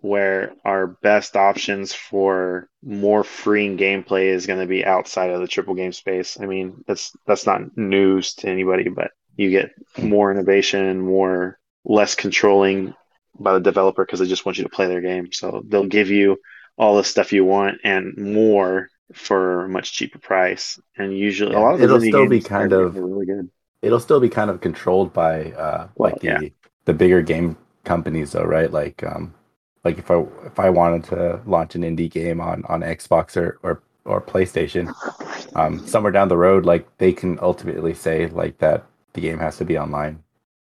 where 0.00 0.52
our 0.64 0.86
best 0.86 1.36
options 1.36 1.92
for 1.92 2.68
more 2.82 3.24
freeing 3.24 3.76
gameplay 3.76 4.26
is 4.26 4.46
going 4.46 4.60
to 4.60 4.66
be 4.66 4.84
outside 4.84 5.30
of 5.30 5.40
the 5.40 5.48
triple 5.48 5.74
game 5.74 5.92
space. 5.92 6.38
I 6.40 6.46
mean, 6.46 6.84
that's 6.86 7.12
that's 7.26 7.46
not 7.46 7.76
news 7.76 8.34
to 8.36 8.48
anybody, 8.48 8.88
but 8.88 9.10
you 9.36 9.50
get 9.50 9.70
more 9.98 10.30
innovation, 10.32 11.00
more 11.00 11.58
less 11.84 12.14
controlling 12.14 12.94
by 13.38 13.52
the 13.54 13.60
developer 13.60 14.04
because 14.04 14.20
they 14.20 14.26
just 14.26 14.44
want 14.46 14.58
you 14.58 14.64
to 14.64 14.70
play 14.70 14.86
their 14.86 15.00
game. 15.00 15.32
So 15.32 15.62
they'll 15.66 15.86
give 15.86 16.10
you 16.10 16.38
all 16.76 16.96
the 16.96 17.04
stuff 17.04 17.32
you 17.32 17.44
want 17.44 17.78
and 17.84 18.16
more 18.16 18.88
for 19.12 19.64
a 19.64 19.68
much 19.68 19.92
cheaper 19.92 20.18
price. 20.18 20.78
And 20.96 21.16
usually, 21.16 21.54
a 21.54 21.60
lot 21.60 21.74
of 21.74 21.80
the 21.80 21.84
it'll 21.84 22.00
still 22.00 22.26
be 22.28 22.40
kind 22.40 22.72
of- 22.72 22.94
really 22.96 23.26
good. 23.26 23.50
it'll 23.82 24.00
still 24.00 24.20
be 24.20 24.28
kind 24.28 24.50
of 24.50 24.60
controlled 24.60 25.12
by 25.12 25.52
uh 25.52 25.88
Well, 25.96 26.12
like 26.12 26.20
the 26.20 26.26
yeah. 26.26 26.40
the 26.84 26.94
bigger 26.94 27.22
game 27.22 27.56
companies 27.84 28.32
though, 28.32 28.44
right? 28.44 28.70
Like 28.70 29.02
um 29.04 29.34
like 29.88 29.98
if 29.98 30.10
I 30.10 30.18
if 30.44 30.58
I 30.66 30.68
wanted 30.70 31.04
to 31.12 31.40
launch 31.46 31.74
an 31.74 31.82
indie 31.82 32.10
game 32.10 32.40
on 32.40 32.64
on 32.72 32.80
Xbox 32.82 33.36
or 33.36 33.58
or 33.62 33.82
or 34.04 34.20
PlayStation, 34.20 34.84
um 35.56 35.72
somewhere 35.86 36.12
down 36.12 36.28
the 36.28 36.36
road, 36.36 36.66
like 36.72 36.84
they 36.98 37.12
can 37.12 37.38
ultimately 37.40 37.94
say 37.94 38.26
like 38.42 38.58
that 38.58 38.84
the 39.14 39.20
game 39.26 39.38
has 39.38 39.56
to 39.58 39.64
be 39.64 39.78
online. 39.78 40.22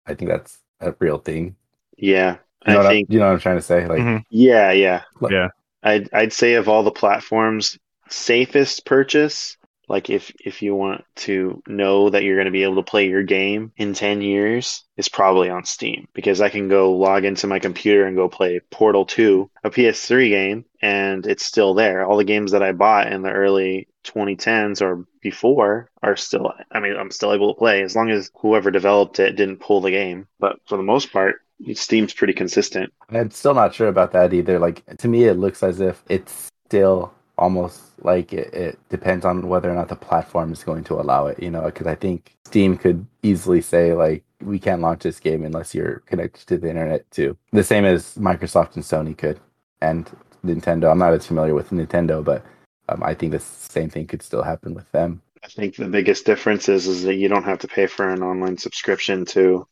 I 0.07 0.13
think 0.15 0.29
that's 0.31 0.59
a 0.79 0.95
real 0.99 1.17
thing. 1.17 1.55
Yeah, 1.97 2.37
You 2.65 2.73
know, 2.73 2.81
I 2.81 2.89
think. 2.89 3.09
I, 3.09 3.13
you 3.13 3.19
know 3.19 3.27
what 3.27 3.33
I'm 3.33 3.39
trying 3.39 3.57
to 3.57 3.69
say? 3.71 3.85
Like 3.87 3.99
Mhm. 4.01 4.23
Yeah, 4.29 4.71
yeah. 4.71 5.01
Look- 5.19 5.31
Yeah. 5.31 5.49
I'd 5.83 6.09
I'd 6.13 6.33
say 6.33 6.55
of 6.55 6.67
all 6.69 6.83
the 6.83 6.91
platforms, 7.03 7.77
safest 8.09 8.85
purchase. 8.85 9.57
Like 9.89 10.09
if 10.09 10.31
if 10.39 10.61
you 10.61 10.75
want 10.75 11.03
to 11.17 11.61
know 11.67 12.11
that 12.11 12.23
you're 12.23 12.35
going 12.35 12.45
to 12.45 12.51
be 12.51 12.63
able 12.63 12.75
to 12.75 12.83
play 12.83 13.09
your 13.09 13.23
game 13.23 13.73
in 13.75 13.95
10 13.95 14.21
years, 14.21 14.83
is 14.95 15.09
probably 15.09 15.49
on 15.49 15.65
Steam 15.65 16.07
because 16.13 16.41
I 16.41 16.49
can 16.49 16.69
go 16.69 16.93
log 16.93 17.25
into 17.25 17.47
my 17.47 17.57
computer 17.57 18.05
and 18.05 18.15
go 18.15 18.29
play 18.29 18.61
Portal 18.69 19.05
2, 19.05 19.49
a 19.63 19.69
PS3 19.71 20.29
game, 20.29 20.65
and 20.81 21.25
it's 21.25 21.43
still 21.43 21.73
there. 21.73 22.05
All 22.05 22.17
the 22.17 22.23
games 22.23 22.51
that 22.51 22.63
I 22.63 22.71
bought 22.71 23.11
in 23.11 23.23
the 23.23 23.31
early 23.31 23.87
2010s 24.05 24.81
or 24.81 25.05
before 25.21 25.89
are 26.03 26.15
still 26.15 26.53
I 26.71 26.79
mean, 26.79 26.95
I'm 26.95 27.11
still 27.11 27.33
able 27.33 27.53
to 27.53 27.57
play 27.57 27.81
as 27.81 27.95
long 27.95 28.11
as 28.11 28.31
whoever 28.35 28.69
developed 28.69 29.19
it 29.19 29.35
didn't 29.35 29.57
pull 29.57 29.81
the 29.81 29.91
game. 29.91 30.27
But 30.39 30.59
for 30.67 30.77
the 30.77 30.83
most 30.83 31.11
part, 31.11 31.41
Steam's 31.73 32.13
pretty 32.13 32.33
consistent. 32.33 32.93
I'm 33.09 33.31
still 33.31 33.53
not 33.53 33.73
sure 33.73 33.87
about 33.87 34.11
that 34.11 34.33
either. 34.33 34.59
Like 34.59 34.85
to 34.97 35.07
me, 35.07 35.25
it 35.25 35.33
looks 35.33 35.63
as 35.63 35.79
if 35.79 36.03
it's 36.07 36.51
still 36.67 37.13
almost 37.39 37.81
like 38.03 38.33
it, 38.33 38.53
it 38.53 38.79
depends 38.89 39.25
on 39.25 39.47
whether 39.47 39.71
or 39.71 39.75
not 39.75 39.87
the 39.87 39.95
platform 39.95 40.51
is 40.51 40.63
going 40.63 40.83
to 40.85 40.99
allow 40.99 41.27
it. 41.27 41.41
You 41.41 41.49
know, 41.49 41.63
because 41.63 41.87
I 41.87 41.95
think 41.95 42.35
Steam 42.45 42.77
could 42.77 43.05
easily 43.23 43.61
say 43.61 43.93
like 43.93 44.23
we 44.41 44.59
can't 44.59 44.81
launch 44.81 45.03
this 45.03 45.19
game 45.19 45.43
unless 45.43 45.73
you're 45.73 45.99
connected 46.05 46.47
to 46.47 46.57
the 46.57 46.69
internet 46.69 47.09
too. 47.11 47.37
The 47.51 47.63
same 47.63 47.85
as 47.85 48.15
Microsoft 48.15 48.75
and 48.75 48.83
Sony 48.83 49.17
could, 49.17 49.39
and 49.81 50.09
Nintendo. 50.45 50.91
I'm 50.91 50.99
not 50.99 51.13
as 51.13 51.27
familiar 51.27 51.55
with 51.55 51.71
Nintendo, 51.71 52.23
but 52.23 52.45
um, 52.89 53.03
I 53.03 53.13
think 53.13 53.31
the 53.31 53.39
same 53.39 53.89
thing 53.89 54.07
could 54.07 54.21
still 54.21 54.43
happen 54.43 54.73
with 54.73 54.91
them. 54.91 55.21
I 55.43 55.47
think 55.47 55.75
the 55.75 55.87
biggest 55.87 56.25
difference 56.25 56.69
is 56.69 56.87
is 56.87 57.03
that 57.03 57.15
you 57.15 57.29
don't 57.29 57.45
have 57.45 57.59
to 57.59 57.67
pay 57.67 57.87
for 57.87 58.09
an 58.09 58.21
online 58.21 58.57
subscription 58.57 59.25
to 59.27 59.67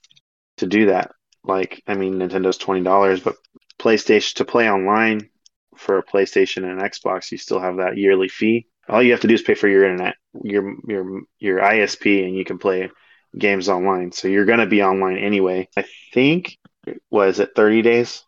to 0.58 0.66
do 0.66 0.88
that. 0.88 1.12
Like, 1.44 1.82
I 1.88 1.96
mean, 1.96 2.16
Nintendo's 2.16 2.58
twenty 2.58 2.84
dollars, 2.84 3.20
but 3.20 3.36
PlayStation 3.80 4.36
to 4.36 4.46
play 4.46 4.70
online 4.70 5.30
for 5.78 5.98
a 5.98 6.04
PlayStation 6.04 6.58
and 6.70 6.80
an 6.82 6.90
Xbox, 6.90 7.32
you 7.32 7.38
still 7.38 7.60
have 7.60 7.78
that 7.78 7.98
yearly 7.98 8.30
fee. 8.30 8.68
All 8.90 9.04
you 9.04 9.12
have 9.12 9.22
to 9.22 9.28
do 9.28 9.34
is 9.34 9.42
pay 9.42 9.54
for 9.54 9.68
your 9.68 9.84
internet, 9.84 10.16
your 10.44 10.76
your 10.88 11.22
your 11.40 11.60
ISP, 11.60 12.26
and 12.26 12.36
you 12.36 12.46
can 12.46 12.58
play 12.58 12.90
games 13.38 13.68
online. 13.70 14.12
So 14.12 14.28
you're 14.28 14.46
gonna 14.46 14.66
be 14.68 14.82
online 14.84 15.18
anyway. 15.18 15.68
I 15.78 15.86
think 16.14 16.58
was 17.10 17.40
it 17.40 17.52
thirty 17.56 17.82
days? 17.82 18.24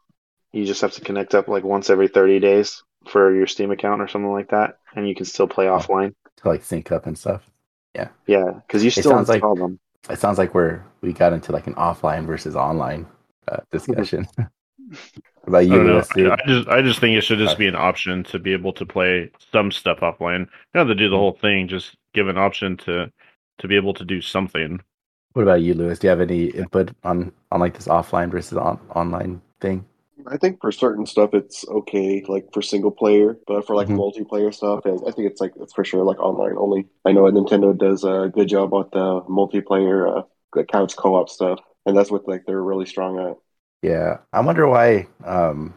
You 0.52 0.66
just 0.66 0.82
have 0.82 0.94
to 0.94 1.02
connect 1.02 1.34
up 1.36 1.48
like 1.48 1.64
once 1.64 1.90
every 1.90 2.08
thirty 2.10 2.40
days 2.40 2.84
for 3.08 3.34
your 3.34 3.48
Steam 3.48 3.72
account 3.72 4.02
or 4.02 4.08
something 4.08 4.32
like 4.32 4.50
that, 4.50 4.78
and 4.96 5.08
you 5.08 5.16
can 5.16 5.26
still 5.26 5.48
play 5.48 5.66
offline. 5.66 6.14
to 6.38 6.48
like 6.50 6.64
sync 6.64 6.92
up 6.92 7.06
and 7.06 7.18
stuff. 7.18 7.50
Yeah, 7.96 8.10
yeah, 8.28 8.52
because 8.68 8.84
you 8.84 8.92
still 8.92 9.12
sounds 9.12 9.30
like- 9.30 9.38
install 9.38 9.56
them. 9.56 9.80
It 10.10 10.20
sounds 10.20 10.38
like 10.38 10.54
we're 10.54 10.84
we 11.02 11.14
got 11.14 11.34
into 11.34 11.52
like 11.52 11.68
an 11.68 11.76
offline 11.76 12.26
versus 12.26 12.56
online 12.56 13.06
uh, 13.48 13.58
discussion. 13.72 14.28
What 15.44 15.50
about 15.52 15.68
I 15.70 15.76
you, 15.76 15.78
don't 15.78 15.88
know. 15.88 16.06
Lewis? 16.06 16.10
dude? 16.10 16.28
I, 16.28 16.36
I 16.36 16.48
just 16.48 16.68
I 16.70 16.82
just 16.82 17.00
think 17.00 17.18
it 17.18 17.22
should 17.22 17.39
just 17.39 17.58
be 17.58 17.68
an 17.68 17.76
option 17.76 18.24
to 18.26 18.39
be 18.39 18.54
able 18.54 18.74
to 18.74 18.86
play 18.86 19.32
some 19.52 19.72
stuff 19.72 20.00
offline. 20.00 20.42
You 20.42 20.48
don't 20.74 20.88
have 20.88 20.96
to 20.98 21.04
do 21.04 21.10
the 21.10 21.18
whole 21.18 21.34
thing. 21.34 21.68
Just 21.68 21.96
give 22.13 22.28
an 22.28 22.38
option 22.38 22.78
to 22.78 23.12
to 23.60 23.68
be 23.68 23.76
able 23.76 23.94
to 23.96 24.06
do 24.06 24.22
something. 24.22 24.80
What 25.34 25.44
about 25.44 25.62
you, 25.62 25.74
Lewis? 25.74 26.00
Do 26.00 26.08
you 26.08 26.10
have 26.10 26.22
any 26.22 26.46
input 26.46 26.92
on 27.04 27.32
on 27.52 27.60
like 27.60 27.74
this 27.76 27.88
offline 27.88 28.30
versus 28.32 28.58
on, 28.58 28.80
online 28.96 29.42
thing? 29.60 29.86
I 30.28 30.38
think 30.38 30.60
for 30.62 30.72
certain 30.72 31.06
stuff 31.06 31.34
it's 31.34 31.68
okay, 31.68 32.24
like 32.28 32.50
for 32.54 32.62
single 32.62 32.92
player, 32.92 33.38
but 33.48 33.65
for 33.65 33.76
like 33.76 33.88
Mhm. 33.88 33.98
multiplayer 33.98 34.54
stuff, 34.54 34.82
I 34.86 34.89
I 34.92 35.12
think 35.12 35.30
it's 35.32 35.39
like 35.42 35.54
it's 35.60 35.74
for 35.74 35.84
sure 35.86 36.04
like 36.04 36.20
online 36.20 36.58
only. 36.58 36.88
I 37.06 37.13
know 37.13 37.24
Nintendo 37.24 37.78
does 37.78 38.04
a 38.04 38.30
good 38.34 38.50
job 38.50 38.72
with 38.74 38.92
the 38.92 39.22
multiplayer 39.30 40.20
uh, 40.20 40.24
like 40.56 40.68
couch 40.68 40.96
co-op 40.98 41.30
stuff, 41.30 41.60
and 41.86 41.98
that's 41.98 42.12
what 42.12 42.28
like 42.28 42.46
they're 42.46 42.62
really 42.62 42.86
strong 42.86 43.18
at. 43.20 43.38
Yeah, 43.82 44.18
I 44.34 44.42
wonder 44.42 44.68
why 44.68 45.08
um 45.24 45.74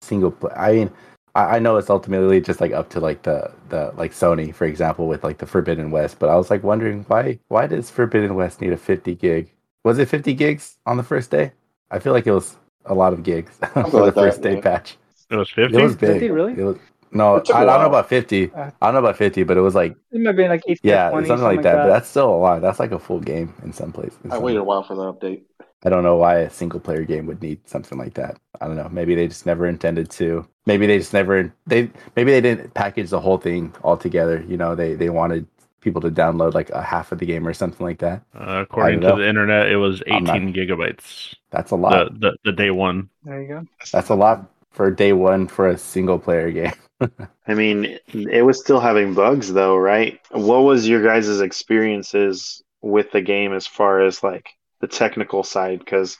single 0.00 0.30
play. 0.30 0.52
I 0.56 0.72
mean, 0.72 0.90
I, 1.34 1.56
I 1.56 1.58
know 1.58 1.76
it's 1.76 1.90
ultimately 1.90 2.40
just 2.40 2.60
like 2.60 2.72
up 2.72 2.90
to 2.90 3.00
like 3.00 3.22
the 3.22 3.52
the 3.68 3.92
like 3.96 4.12
Sony, 4.12 4.54
for 4.54 4.66
example, 4.66 5.08
with 5.08 5.24
like 5.24 5.38
the 5.38 5.46
Forbidden 5.46 5.90
West. 5.90 6.18
But 6.18 6.28
I 6.30 6.36
was 6.36 6.50
like 6.50 6.62
wondering 6.62 7.04
why 7.08 7.38
why 7.48 7.66
does 7.66 7.90
Forbidden 7.90 8.34
West 8.34 8.60
need 8.60 8.72
a 8.72 8.76
50 8.76 9.14
gig? 9.14 9.52
Was 9.84 9.98
it 9.98 10.08
50 10.08 10.34
gigs 10.34 10.76
on 10.86 10.96
the 10.96 11.02
first 11.02 11.30
day? 11.30 11.52
I 11.90 11.98
feel 11.98 12.12
like 12.12 12.26
it 12.26 12.32
was 12.32 12.56
a 12.84 12.94
lot 12.94 13.12
of 13.12 13.22
gigs 13.22 13.56
for 13.72 13.82
the 13.90 13.98
like 13.98 14.14
that, 14.14 14.20
first 14.20 14.42
day 14.42 14.56
yeah. 14.56 14.60
patch. 14.60 14.96
It 15.30 15.36
was 15.36 15.50
fifty. 15.50 15.76
It 15.76 15.82
was 15.82 15.96
big. 15.96 16.12
50, 16.20 16.30
really? 16.30 16.52
It 16.54 16.64
was 16.64 16.78
no, 17.10 17.36
It 17.36 17.46
took 17.46 17.56
a 17.56 17.58
I, 17.58 17.62
I 17.62 17.64
don't 17.64 17.80
know 17.80 17.86
about 17.86 18.08
50. 18.08 18.52
Uh, 18.52 18.70
I 18.80 18.86
don't 18.86 18.94
know 18.94 19.00
about 19.00 19.16
50, 19.16 19.42
but 19.44 19.56
it 19.56 19.60
was 19.60 19.74
like 19.74 19.96
It 20.10 20.20
might 20.20 20.32
be 20.32 20.46
like 20.48 20.62
8 20.66 20.80
yeah, 20.82 21.10
20, 21.10 21.26
something 21.26 21.44
like 21.44 21.62
that. 21.62 21.76
But 21.76 21.86
that's 21.86 22.08
still 22.08 22.34
a 22.34 22.36
lot. 22.36 22.60
That's 22.60 22.78
like 22.78 22.92
a 22.92 22.98
full 22.98 23.20
game 23.20 23.54
in 23.62 23.72
some 23.72 23.92
places. 23.92 24.18
I 24.30 24.38
waited 24.38 24.58
a 24.60 24.64
while 24.64 24.82
for 24.82 24.94
the 24.94 25.12
update. 25.12 25.42
I 25.84 25.90
don't 25.90 26.02
know 26.02 26.16
why 26.16 26.38
a 26.38 26.50
single 26.50 26.80
player 26.80 27.04
game 27.04 27.26
would 27.26 27.40
need 27.40 27.60
something 27.68 27.98
like 27.98 28.14
that. 28.14 28.38
I 28.60 28.66
don't 28.66 28.76
know. 28.76 28.88
Maybe 28.90 29.14
they 29.14 29.28
just 29.28 29.46
never 29.46 29.66
intended 29.66 30.10
to. 30.12 30.46
Maybe 30.66 30.86
they 30.86 30.98
just 30.98 31.12
never 31.12 31.52
they 31.66 31.90
maybe 32.16 32.32
they 32.32 32.40
didn't 32.40 32.74
package 32.74 33.10
the 33.10 33.20
whole 33.20 33.38
thing 33.38 33.74
all 33.82 33.96
together. 33.96 34.44
You 34.48 34.56
know, 34.56 34.74
they 34.74 34.94
they 34.94 35.10
wanted 35.10 35.46
people 35.80 36.00
to 36.00 36.10
download 36.10 36.54
like 36.54 36.70
a 36.70 36.82
half 36.82 37.12
of 37.12 37.18
the 37.20 37.26
game 37.26 37.46
or 37.46 37.54
something 37.54 37.86
like 37.86 37.98
that. 37.98 38.22
Uh, 38.34 38.64
according 38.68 39.00
to 39.02 39.08
know. 39.08 39.18
the 39.18 39.28
internet, 39.28 39.70
it 39.70 39.76
was 39.76 40.02
I'm 40.10 40.24
not- 40.24 40.36
18 40.36 40.52
gigabytes. 40.52 41.34
That's 41.50 41.70
a 41.70 41.76
lot. 41.76 42.12
The, 42.14 42.30
the 42.30 42.36
the 42.46 42.52
day 42.52 42.70
one. 42.70 43.08
There 43.22 43.40
you 43.40 43.48
go. 43.48 43.66
That's 43.92 44.08
a 44.08 44.14
lot 44.14 44.50
for 44.72 44.90
day 44.90 45.12
one 45.12 45.46
for 45.46 45.68
a 45.68 45.78
single 45.78 46.18
player 46.18 46.50
game. 46.50 46.72
I 47.46 47.54
mean, 47.54 47.98
it 48.12 48.44
was 48.44 48.60
still 48.60 48.80
having 48.80 49.14
bugs 49.14 49.52
though, 49.52 49.76
right? 49.76 50.20
What 50.32 50.60
was 50.60 50.88
your 50.88 51.02
guys' 51.04 51.40
experiences 51.40 52.62
with 52.82 53.12
the 53.12 53.22
game 53.22 53.52
as 53.52 53.66
far 53.66 54.02
as 54.02 54.22
like 54.22 54.50
the 54.80 54.88
technical 54.88 55.42
side? 55.44 55.78
Because 55.80 56.16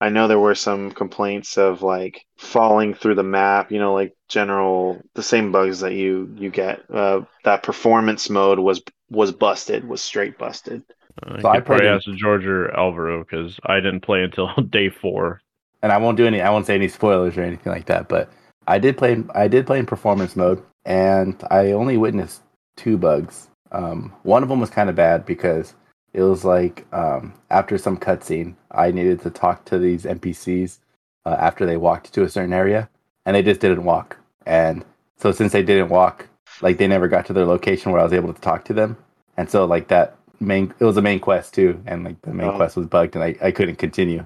I 0.00 0.08
know 0.08 0.28
there 0.28 0.38
were 0.38 0.54
some 0.54 0.92
complaints 0.92 1.58
of 1.58 1.82
like 1.82 2.24
falling 2.38 2.94
through 2.94 3.16
the 3.16 3.22
map, 3.22 3.70
you 3.72 3.78
know, 3.78 3.94
like 3.94 4.14
general 4.28 5.02
the 5.14 5.22
same 5.22 5.52
bugs 5.52 5.80
that 5.80 5.94
you 5.94 6.34
you 6.38 6.50
get. 6.50 6.82
Uh, 6.90 7.22
that 7.44 7.62
performance 7.62 8.30
mode 8.30 8.58
was 8.58 8.82
was 9.10 9.32
busted, 9.32 9.86
was 9.86 10.02
straight 10.02 10.38
busted. 10.38 10.82
Uh, 11.22 11.40
So 11.40 11.48
I 11.48 11.60
probably 11.60 11.62
played 11.62 11.88
in- 11.88 11.94
ask 11.94 12.06
George 12.16 12.46
or 12.46 12.70
Alvaro 12.76 13.20
because 13.24 13.58
I 13.66 13.76
didn't 13.80 14.00
play 14.00 14.22
until 14.22 14.48
day 14.70 14.88
four. 14.90 15.40
and 15.82 15.92
I 15.92 15.98
won't 15.98 16.16
do 16.16 16.26
any. 16.26 16.40
I 16.40 16.50
won't 16.50 16.66
say 16.66 16.74
any 16.74 16.88
spoilers 16.88 17.36
or 17.36 17.42
anything 17.42 17.72
like 17.72 17.86
that. 17.86 18.08
But 18.08 18.30
I 18.66 18.78
did 18.78 18.96
play. 18.98 19.22
I 19.34 19.48
did 19.48 19.66
play 19.66 19.78
in 19.78 19.86
performance 19.86 20.36
mode, 20.36 20.62
and 20.84 21.42
I 21.50 21.72
only 21.72 21.96
witnessed 21.96 22.42
two 22.76 22.96
bugs. 22.98 23.48
Um, 23.72 24.12
one 24.22 24.42
of 24.42 24.48
them 24.48 24.60
was 24.60 24.70
kind 24.70 24.88
of 24.90 24.96
bad 24.96 25.24
because 25.26 25.74
it 26.12 26.22
was 26.22 26.44
like 26.44 26.86
um, 26.92 27.34
after 27.50 27.78
some 27.78 27.96
cutscene, 27.98 28.54
I 28.70 28.90
needed 28.90 29.20
to 29.22 29.30
talk 29.30 29.64
to 29.66 29.78
these 29.78 30.04
NPCs 30.04 30.80
uh, 31.26 31.36
after 31.38 31.66
they 31.66 31.76
walked 31.76 32.12
to 32.14 32.22
a 32.24 32.28
certain 32.28 32.52
area, 32.52 32.88
and 33.26 33.36
they 33.36 33.42
just 33.42 33.60
didn't 33.60 33.84
walk. 33.84 34.16
And 34.46 34.84
so 35.16 35.32
since 35.32 35.52
they 35.52 35.62
didn't 35.62 35.88
walk, 35.90 36.28
like 36.60 36.78
they 36.78 36.88
never 36.88 37.08
got 37.08 37.26
to 37.26 37.32
their 37.32 37.46
location 37.46 37.92
where 37.92 38.00
I 38.00 38.04
was 38.04 38.12
able 38.12 38.32
to 38.34 38.40
talk 38.40 38.64
to 38.66 38.74
them, 38.74 38.96
and 39.36 39.50
so 39.50 39.64
like 39.64 39.88
that 39.88 40.16
main 40.40 40.74
it 40.78 40.84
was 40.84 40.96
a 40.96 41.02
main 41.02 41.20
quest 41.20 41.54
too, 41.54 41.82
and 41.86 42.04
like 42.04 42.20
the 42.22 42.34
main 42.34 42.52
Oh. 42.52 42.52
quest 42.52 42.76
was 42.76 42.86
bugged, 42.86 43.14
and 43.16 43.24
I, 43.24 43.36
I 43.42 43.50
couldn't 43.52 43.76
continue. 43.76 44.24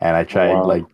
And 0.00 0.16
I 0.16 0.24
tried 0.24 0.60
wow. 0.60 0.64
like 0.64 0.86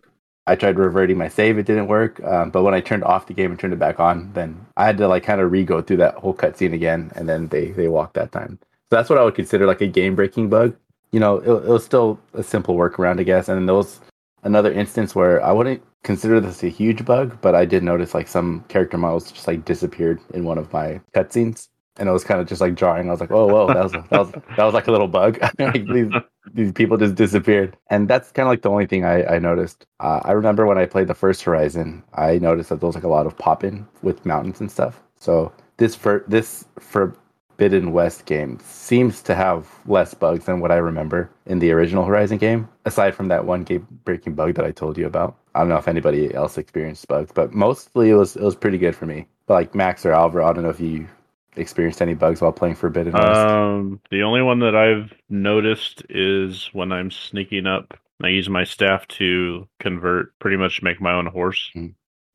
I 0.45 0.55
tried 0.55 0.77
reverting 0.77 1.17
my 1.17 1.29
save, 1.29 1.57
it 1.57 1.65
didn't 1.65 1.87
work. 1.87 2.21
Um, 2.23 2.49
but 2.49 2.63
when 2.63 2.73
I 2.73 2.81
turned 2.81 3.03
off 3.03 3.27
the 3.27 3.33
game 3.33 3.51
and 3.51 3.59
turned 3.59 3.73
it 3.73 3.79
back 3.79 3.99
on, 3.99 4.33
then 4.33 4.65
I 4.75 4.85
had 4.85 4.97
to 4.97 5.07
like 5.07 5.23
kind 5.23 5.39
of 5.41 5.51
re-go 5.51 5.81
through 5.81 5.97
that 5.97 6.15
whole 6.15 6.33
cutscene 6.35 6.73
again, 6.73 7.11
and 7.15 7.27
then 7.29 7.47
they 7.49 7.71
they 7.71 7.87
walked 7.87 8.15
that 8.15 8.31
time. 8.31 8.59
So 8.93 8.97
that's 8.97 9.09
what 9.09 9.17
I 9.17 9.23
would 9.23 9.33
consider 9.33 9.65
like 9.65 9.81
a 9.81 9.87
game 9.87 10.13
breaking 10.13 10.49
bug. 10.49 10.75
You 11.11 11.19
know, 11.19 11.37
it, 11.37 11.49
it 11.49 11.67
was 11.67 11.83
still 11.83 12.19
a 12.35 12.43
simple 12.43 12.75
workaround, 12.75 13.19
I 13.19 13.23
guess. 13.23 13.49
And 13.49 13.57
then 13.57 13.65
there 13.65 13.73
was 13.73 13.99
another 14.43 14.71
instance 14.71 15.15
where 15.15 15.43
I 15.43 15.51
wouldn't 15.51 15.81
consider 16.03 16.39
this 16.39 16.61
a 16.61 16.67
huge 16.67 17.03
bug, 17.03 17.35
but 17.41 17.55
I 17.55 17.65
did 17.65 17.81
notice 17.81 18.13
like 18.13 18.27
some 18.27 18.63
character 18.67 18.99
models 18.99 19.31
just 19.31 19.47
like 19.47 19.65
disappeared 19.65 20.21
in 20.35 20.45
one 20.45 20.59
of 20.59 20.71
my 20.71 21.01
cutscenes. 21.15 21.69
And 21.97 22.07
it 22.07 22.11
was 22.11 22.23
kind 22.23 22.39
of 22.39 22.47
just 22.47 22.61
like 22.61 22.75
jarring. 22.75 23.07
I 23.07 23.11
was 23.11 23.19
like, 23.19 23.31
"Oh, 23.31 23.47
whoa, 23.47 23.73
that 23.73 23.81
was 23.81 23.93
that 23.93 24.11
was 24.11 24.31
that 24.31 24.63
was 24.63 24.75
like 24.75 24.85
a 24.85 24.91
little 24.91 25.07
bug. 25.07 25.39
like 25.57 25.87
these 25.87 26.13
these 26.53 26.71
people 26.71 26.95
just 26.97 27.15
disappeared 27.15 27.75
and 27.89 28.07
that's 28.07 28.31
kind 28.31 28.45
of 28.45 28.51
like 28.51 28.61
the 28.61 28.69
only 28.69 28.85
thing 28.85 29.05
i, 29.05 29.23
I 29.23 29.39
noticed 29.39 29.85
uh, 30.01 30.19
i 30.25 30.33
remember 30.33 30.65
when 30.65 30.77
i 30.77 30.85
played 30.85 31.07
the 31.07 31.15
first 31.15 31.41
horizon 31.41 32.03
i 32.15 32.37
noticed 32.37 32.67
that 32.67 32.81
there 32.81 32.87
was 32.87 32.95
like 32.95 33.05
a 33.05 33.07
lot 33.07 33.25
of 33.25 33.37
popping 33.37 33.87
with 34.01 34.25
mountains 34.25 34.59
and 34.59 34.69
stuff 34.69 35.01
so 35.17 35.53
this 35.77 35.95
for 35.95 36.25
this 36.27 36.65
forbidden 37.63 37.93
west 37.93 38.25
game 38.25 38.59
seems 38.61 39.21
to 39.21 39.33
have 39.35 39.67
less 39.85 40.13
bugs 40.13 40.45
than 40.45 40.59
what 40.59 40.71
i 40.71 40.75
remember 40.75 41.29
in 41.45 41.59
the 41.59 41.71
original 41.71 42.03
horizon 42.03 42.37
game 42.37 42.67
aside 42.85 43.15
from 43.15 43.29
that 43.29 43.45
one 43.45 43.63
game 43.63 43.87
breaking 44.03 44.33
bug 44.35 44.53
that 44.55 44.65
i 44.65 44.71
told 44.71 44.97
you 44.97 45.05
about 45.07 45.37
i 45.55 45.59
don't 45.59 45.69
know 45.69 45.77
if 45.77 45.87
anybody 45.87 46.33
else 46.33 46.57
experienced 46.57 47.07
bugs 47.07 47.31
but 47.33 47.53
mostly 47.53 48.09
it 48.09 48.15
was 48.15 48.35
it 48.35 48.43
was 48.43 48.55
pretty 48.55 48.77
good 48.77 48.95
for 48.95 49.05
me 49.05 49.25
but 49.45 49.53
like 49.53 49.73
max 49.75 50.05
or 50.05 50.11
alvaro 50.11 50.45
i 50.45 50.53
don't 50.53 50.63
know 50.63 50.69
if 50.69 50.79
you 50.81 51.07
experienced 51.55 52.01
any 52.01 52.13
bugs 52.13 52.41
while 52.41 52.51
playing 52.51 52.75
forbidden 52.75 53.13
west 53.13 53.55
Um, 53.55 54.01
the 54.11 54.23
only 54.23 54.41
one 54.41 54.59
that 54.59 54.75
I've 54.75 55.13
noticed 55.29 56.03
is 56.09 56.69
when 56.73 56.91
I'm 56.91 57.11
sneaking 57.11 57.67
up. 57.67 57.97
I 58.23 58.29
use 58.29 58.49
my 58.49 58.63
staff 58.63 59.07
to 59.19 59.67
convert, 59.79 60.37
pretty 60.39 60.57
much 60.57 60.81
make 60.81 60.99
my 61.01 61.13
own 61.13 61.27
horse. 61.27 61.71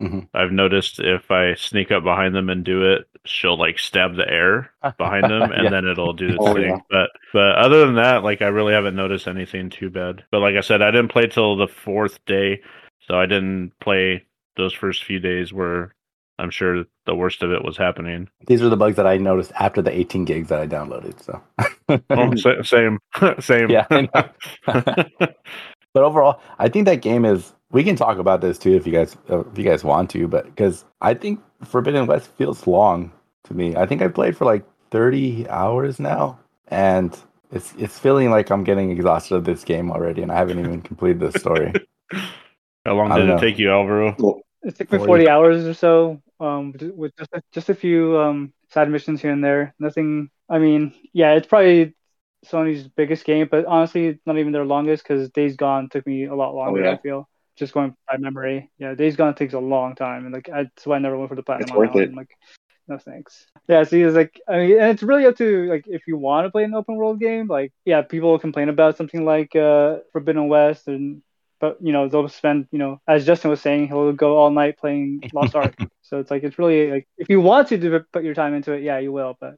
Mhm. 0.02 0.28
I've 0.32 0.52
noticed 0.52 1.00
if 1.00 1.30
I 1.30 1.54
sneak 1.54 1.90
up 1.90 2.04
behind 2.04 2.34
them 2.34 2.48
and 2.50 2.64
do 2.64 2.82
it, 2.92 3.08
she'll 3.24 3.58
like 3.58 3.78
stab 3.78 4.14
the 4.14 4.28
air 4.30 4.70
behind 4.96 5.24
them, 5.24 5.42
and 5.52 5.64
Yeah. 5.64 5.70
then 5.70 5.86
it'll 5.88 6.12
do 6.12 6.32
the 6.32 6.38
Oh, 6.38 6.54
thing. 6.54 6.68
yeah. 6.70 6.78
But 6.90 7.10
but 7.32 7.56
other 7.56 7.84
than 7.84 7.96
that, 7.96 8.22
like 8.22 8.40
I 8.42 8.46
really 8.48 8.72
haven't 8.72 8.94
noticed 8.96 9.26
anything 9.26 9.70
too 9.70 9.90
bad. 9.90 10.24
But 10.30 10.40
like 10.40 10.54
I 10.56 10.60
said, 10.60 10.82
I 10.82 10.90
didn't 10.92 11.10
play 11.12 11.26
till 11.26 11.56
the 11.56 11.66
fourth 11.68 12.24
day, 12.26 12.60
so 13.00 13.18
I 13.18 13.26
didn't 13.26 13.72
play 13.80 14.24
those 14.56 14.72
first 14.72 15.02
few 15.04 15.18
days 15.18 15.52
where 15.52 15.94
I'm 16.38 16.50
sure 16.50 16.84
the 17.06 17.14
worst 17.16 17.42
of 17.42 17.50
it 17.50 17.64
was 17.64 17.76
happening. 17.76 18.28
These 18.46 18.62
are 18.62 18.68
the 18.68 18.76
bugs 18.76 18.94
that 18.96 19.06
I 19.08 19.16
noticed 19.16 19.50
after 19.58 19.82
the 19.82 19.90
18 19.96 20.24
gigs 20.24 20.48
that 20.50 20.60
I 20.60 20.68
downloaded. 20.68 21.20
So, 21.20 21.42
Oh, 22.10 22.34
same, 22.62 22.98
same. 23.40 23.70
yeah. 23.70 23.86
But 25.94 26.02
overall, 26.02 26.40
I 26.58 26.68
think 26.68 26.86
that 26.86 27.02
game 27.02 27.24
is. 27.24 27.52
We 27.70 27.84
can 27.84 27.96
talk 27.96 28.16
about 28.16 28.40
this 28.40 28.58
too 28.58 28.74
if 28.74 28.86
you 28.86 28.92
guys 28.92 29.14
uh, 29.28 29.40
if 29.40 29.58
you 29.58 29.64
guys 29.64 29.84
want 29.84 30.08
to, 30.10 30.26
but 30.26 30.46
because 30.46 30.86
I 31.02 31.12
think 31.12 31.40
Forbidden 31.64 32.06
West 32.06 32.30
feels 32.36 32.66
long 32.66 33.12
to 33.44 33.54
me. 33.54 33.76
I 33.76 33.84
think 33.84 34.00
I 34.00 34.08
played 34.08 34.36
for 34.36 34.46
like 34.46 34.64
30 34.90 35.48
hours 35.48 35.98
now, 36.00 36.38
and 36.68 37.16
it's 37.52 37.74
it's 37.78 37.98
feeling 37.98 38.30
like 38.30 38.50
I'm 38.50 38.64
getting 38.64 38.90
exhausted 38.90 39.34
of 39.34 39.44
this 39.44 39.64
game 39.64 39.90
already, 39.90 40.22
and 40.22 40.32
I 40.32 40.36
haven't 40.36 40.58
even 40.58 40.80
completed 40.82 41.20
the 41.20 41.38
story. 41.38 41.72
How 42.84 42.94
long 42.94 43.10
did 43.10 43.24
it 43.24 43.26
know. 43.26 43.38
take 43.38 43.58
you, 43.58 43.70
Alvaro? 43.70 44.16
It 44.62 44.76
took 44.76 44.90
me 44.90 44.98
40. 44.98 45.06
40 45.06 45.28
hours 45.28 45.66
or 45.66 45.74
so, 45.74 46.22
um, 46.40 46.74
with 46.94 47.14
just 47.16 47.30
a, 47.32 47.42
just 47.52 47.68
a 47.68 47.74
few 47.74 48.18
um, 48.18 48.52
side 48.70 48.90
missions 48.90 49.20
here 49.20 49.30
and 49.30 49.44
there. 49.44 49.74
Nothing. 49.78 50.30
I 50.48 50.58
mean, 50.58 50.94
yeah, 51.12 51.34
it's 51.34 51.46
probably 51.46 51.94
Sony's 52.46 52.88
biggest 52.88 53.24
game, 53.24 53.48
but 53.50 53.64
honestly, 53.66 54.18
not 54.26 54.38
even 54.38 54.52
their 54.52 54.64
longest 54.64 55.02
because 55.02 55.30
Days 55.30 55.56
Gone 55.56 55.88
took 55.88 56.06
me 56.06 56.24
a 56.24 56.34
lot 56.34 56.54
longer. 56.54 56.82
yeah? 56.82 56.92
I 56.92 56.96
feel 56.98 57.28
just 57.56 57.74
going 57.74 57.94
by 58.06 58.16
memory. 58.16 58.70
Yeah, 58.78 58.94
Days 58.94 59.16
Gone 59.16 59.34
takes 59.34 59.54
a 59.54 59.58
long 59.58 59.94
time, 59.94 60.24
and 60.24 60.34
like 60.34 60.48
I, 60.48 60.64
that's 60.64 60.86
why 60.86 60.96
I 60.96 61.00
never 61.00 61.16
went 61.18 61.28
for 61.28 61.34
the 61.34 61.42
platinum. 61.42 61.68
It's 61.68 61.76
worth 61.76 61.96
it. 61.96 62.14
Like, 62.14 62.30
no 62.86 62.98
thanks. 62.98 63.46
Yeah, 63.68 63.82
see, 63.84 64.02
it's 64.02 64.14
like 64.14 64.40
I 64.48 64.58
mean, 64.58 64.78
and 64.78 64.90
it's 64.90 65.02
really 65.02 65.26
up 65.26 65.36
to 65.38 65.68
like 65.68 65.84
if 65.86 66.02
you 66.06 66.16
want 66.16 66.46
to 66.46 66.50
play 66.50 66.64
an 66.64 66.74
open 66.74 66.94
world 66.94 67.20
game. 67.20 67.48
Like, 67.48 67.72
yeah, 67.84 68.02
people 68.02 68.38
complain 68.38 68.68
about 68.68 68.96
something 68.96 69.24
like 69.24 69.54
uh, 69.56 69.98
Forbidden 70.12 70.48
West 70.48 70.88
and 70.88 71.22
but 71.60 71.76
you 71.80 71.92
know 71.92 72.08
they'll 72.08 72.28
spend 72.28 72.68
you 72.70 72.78
know 72.78 73.00
as 73.08 73.26
Justin 73.26 73.50
was 73.50 73.60
saying 73.60 73.88
he'll 73.88 74.12
go 74.12 74.38
all 74.38 74.50
night 74.50 74.78
playing 74.78 75.22
Lost 75.32 75.54
Ark. 75.54 75.74
so 76.02 76.18
it's 76.18 76.30
like 76.30 76.44
it's 76.44 76.58
really 76.58 76.90
like 76.90 77.08
if 77.18 77.28
you 77.28 77.40
want 77.40 77.68
to 77.68 78.04
put 78.12 78.24
your 78.24 78.34
time 78.34 78.54
into 78.54 78.72
it, 78.72 78.82
yeah, 78.82 78.98
you 78.98 79.12
will. 79.12 79.36
But 79.40 79.56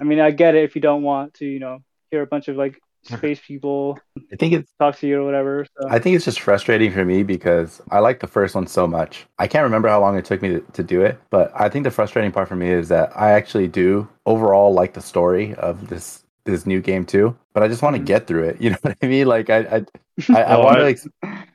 I 0.00 0.04
mean, 0.04 0.20
I 0.20 0.30
get 0.30 0.54
it 0.54 0.64
if 0.64 0.74
you 0.74 0.80
don't 0.80 1.02
want 1.02 1.34
to, 1.34 1.46
you 1.46 1.58
know, 1.58 1.80
hear 2.10 2.22
a 2.22 2.26
bunch 2.26 2.48
of 2.48 2.56
like 2.56 2.80
space 3.02 3.40
people 3.40 3.98
I 4.30 4.36
think 4.36 4.52
it's 4.52 4.70
talk 4.78 4.98
to 4.98 5.06
you 5.06 5.22
or 5.22 5.24
whatever. 5.24 5.66
So 5.80 5.88
I 5.88 5.98
think 5.98 6.16
it's 6.16 6.24
just 6.24 6.40
frustrating 6.40 6.92
for 6.92 7.04
me 7.04 7.22
because 7.22 7.80
I 7.90 7.98
like 8.00 8.20
the 8.20 8.26
first 8.26 8.54
one 8.54 8.66
so 8.66 8.86
much. 8.86 9.26
I 9.38 9.46
can't 9.46 9.64
remember 9.64 9.88
how 9.88 10.00
long 10.00 10.16
it 10.18 10.24
took 10.24 10.42
me 10.42 10.50
to, 10.50 10.60
to 10.60 10.82
do 10.82 11.02
it, 11.02 11.18
but 11.30 11.50
I 11.58 11.68
think 11.68 11.84
the 11.84 11.90
frustrating 11.90 12.30
part 12.30 12.48
for 12.48 12.56
me 12.56 12.68
is 12.70 12.88
that 12.88 13.10
I 13.16 13.32
actually 13.32 13.68
do 13.68 14.08
overall 14.26 14.72
like 14.72 14.92
the 14.92 15.00
story 15.00 15.54
of 15.54 15.88
this 15.88 16.19
this 16.44 16.66
new 16.66 16.80
game 16.80 17.04
too. 17.04 17.36
But 17.52 17.62
I 17.62 17.68
just 17.68 17.82
want 17.82 17.96
to 17.96 18.02
Mhm. 18.02 18.06
get 18.06 18.26
through 18.26 18.44
it. 18.44 18.56
You 18.60 18.70
know 18.70 18.76
what 18.82 18.96
I 19.02 19.06
mean? 19.06 19.26
Like 19.26 19.50
I 19.50 19.58
I, 19.58 19.84
I, 20.34 20.42
I 20.42 20.56
want 20.64 20.78
to 20.78 20.84
I- 20.84 20.88
ex- 20.90 21.08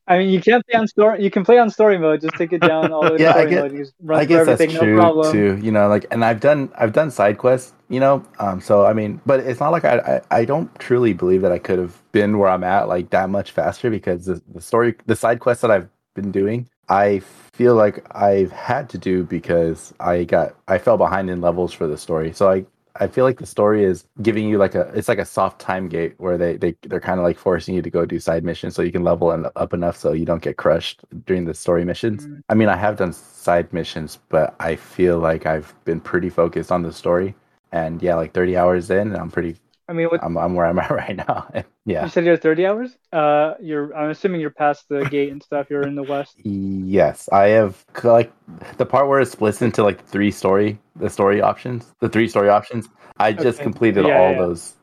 I 0.08 0.20
mean, 0.20 0.30
you 0.30 0.40
can't 0.40 0.64
play 0.68 0.78
on 0.80 0.88
story. 0.88 1.24
You 1.24 1.32
can 1.32 1.44
play 1.44 1.58
on 1.58 1.72
story 1.72 1.98
mode. 1.98 2.22
Just 2.22 2.36
take 2.36 2.54
it 2.54 2.62
down 2.62 2.94
all 2.94 3.02
the 3.04 3.12
way 3.14 3.18
to 3.18 3.24
Yeah, 3.24 3.30
I 3.30 3.34
story 3.34 3.50
get- 3.50 3.62
mode. 3.64 3.72
You 3.74 3.80
just 3.80 3.94
run 4.04 4.20
I 4.20 4.26
guess 4.26 4.46
that's 4.46 4.62
everything, 4.62 4.80
true 4.84 4.96
no 4.98 5.02
problem. 5.02 5.32
too. 5.32 5.60
You 5.64 5.72
know, 5.72 5.88
like, 5.88 6.06
and 6.12 6.24
I've 6.24 6.40
done 6.40 6.72
I've 6.78 6.94
done 6.94 7.10
side 7.12 7.38
quests. 7.40 7.74
You 7.90 8.00
know, 8.00 8.24
um, 8.40 8.62
so 8.62 8.86
I 8.86 8.94
mean, 8.94 9.20
but 9.26 9.40
it's 9.42 9.60
not 9.60 9.70
like 9.72 9.86
I, 9.86 10.22
I 10.32 10.40
I 10.42 10.46
don't 10.46 10.74
truly 10.80 11.14
believe 11.14 11.42
that 11.42 11.52
I 11.52 11.60
could 11.60 11.80
have 11.80 12.02
been 12.12 12.38
where 12.38 12.50
I'm 12.50 12.64
at 12.64 12.88
like 12.88 13.10
that 13.12 13.30
much 13.30 13.52
faster 13.52 13.90
because 13.90 14.26
the, 14.26 14.42
the 14.54 14.62
story 14.62 14.96
the 15.08 15.16
side 15.16 15.40
quests 15.40 15.62
that 15.62 15.72
I've 15.72 15.88
been 16.16 16.32
doing, 16.32 16.68
I 16.90 17.20
feel 17.54 17.76
like 17.76 18.06
I've 18.16 18.52
had 18.52 18.90
to 18.90 18.98
do 18.98 19.24
because 19.24 19.94
I 20.00 20.24
got 20.24 20.56
I 20.68 20.78
fell 20.78 20.98
behind 20.98 21.30
in 21.30 21.42
levels 21.42 21.74
for 21.74 21.88
the 21.88 21.98
story. 21.98 22.32
So 22.34 22.50
I 22.50 22.66
I 22.98 23.08
feel 23.08 23.26
like 23.26 23.40
the 23.40 23.46
story 23.46 23.84
is 23.84 24.06
giving 24.22 24.48
you 24.48 24.58
like 24.58 24.74
a 24.74 24.92
it's 24.96 25.08
like 25.08 25.20
a 25.20 25.26
soft 25.26 25.60
time 25.60 25.90
gate 25.90 26.16
where 26.18 26.38
they 26.38 26.56
they 26.56 26.76
they're 26.84 27.02
kind 27.02 27.20
of 27.20 27.26
like 27.26 27.38
forcing 27.38 27.76
you 27.76 27.82
to 27.82 27.90
go 27.90 28.06
do 28.06 28.20
side 28.20 28.44
missions 28.44 28.76
so 28.76 28.82
you 28.82 28.92
can 28.92 29.04
level 29.04 29.30
up 29.56 29.74
enough 29.74 29.98
so 29.98 30.14
you 30.14 30.26
don't 30.26 30.42
get 30.42 30.58
crushed 30.58 31.02
during 31.26 31.46
the 31.46 31.54
story 31.54 31.84
missions. 31.84 32.26
Mm. 32.26 32.42
I 32.50 32.54
mean, 32.54 32.70
I 32.70 32.78
have 32.78 32.98
done 32.98 33.12
side 33.12 33.72
missions, 33.74 34.20
but 34.30 34.56
I 34.60 34.76
feel 34.76 35.20
like 35.20 35.46
I've 35.46 35.74
been 35.84 36.00
pretty 36.00 36.30
focused 36.30 36.72
on 36.72 36.84
the 36.84 36.94
story. 36.94 37.36
And 37.72 38.02
yeah, 38.02 38.16
like 38.16 38.34
30 38.34 38.56
hours 38.56 38.90
in, 38.90 39.16
I'm 39.16 39.30
pretty 39.30 39.58
I 39.88 39.94
mean, 39.94 40.08
what 40.08 40.24
I'm 40.24 40.38
I'm 40.38 40.56
where 40.56 40.66
I'm 40.66 40.80
at 40.80 40.90
right 41.04 41.16
now. 41.16 41.48
yeah. 41.86 42.04
you 42.04 42.10
said 42.10 42.26
you're 42.26 42.38
30 42.38 42.66
hours. 42.66 42.98
Uh, 43.14 43.54
you're. 43.62 43.96
I'm 43.96 44.10
assuming 44.10 44.42
you're 44.42 44.50
past 44.50 44.86
the 44.90 45.06
gate 45.12 45.32
and 45.32 45.42
stuff. 45.44 45.68
You're 45.70 45.84
in 45.84 45.96
the 45.96 46.04
west. 46.04 46.36
Yes, 46.44 47.30
I 47.32 47.50
have 47.50 47.84
like 48.04 48.32
the 48.78 48.86
part 48.86 49.08
where 49.08 49.20
it 49.20 49.28
splits 49.28 49.62
into 49.62 49.84
like 49.84 50.04
three 50.06 50.32
story 50.32 50.80
the 50.96 51.10
story 51.10 51.42
options, 51.42 51.94
the 52.00 52.10
three 52.10 52.28
story 52.28 52.50
options. 52.50 52.88
I 53.18 53.32
just 53.34 53.60
completed 53.60 54.06
Yeah, 54.06 54.18
all 54.20 54.32
yeah. 54.32 54.38
those 54.40 54.74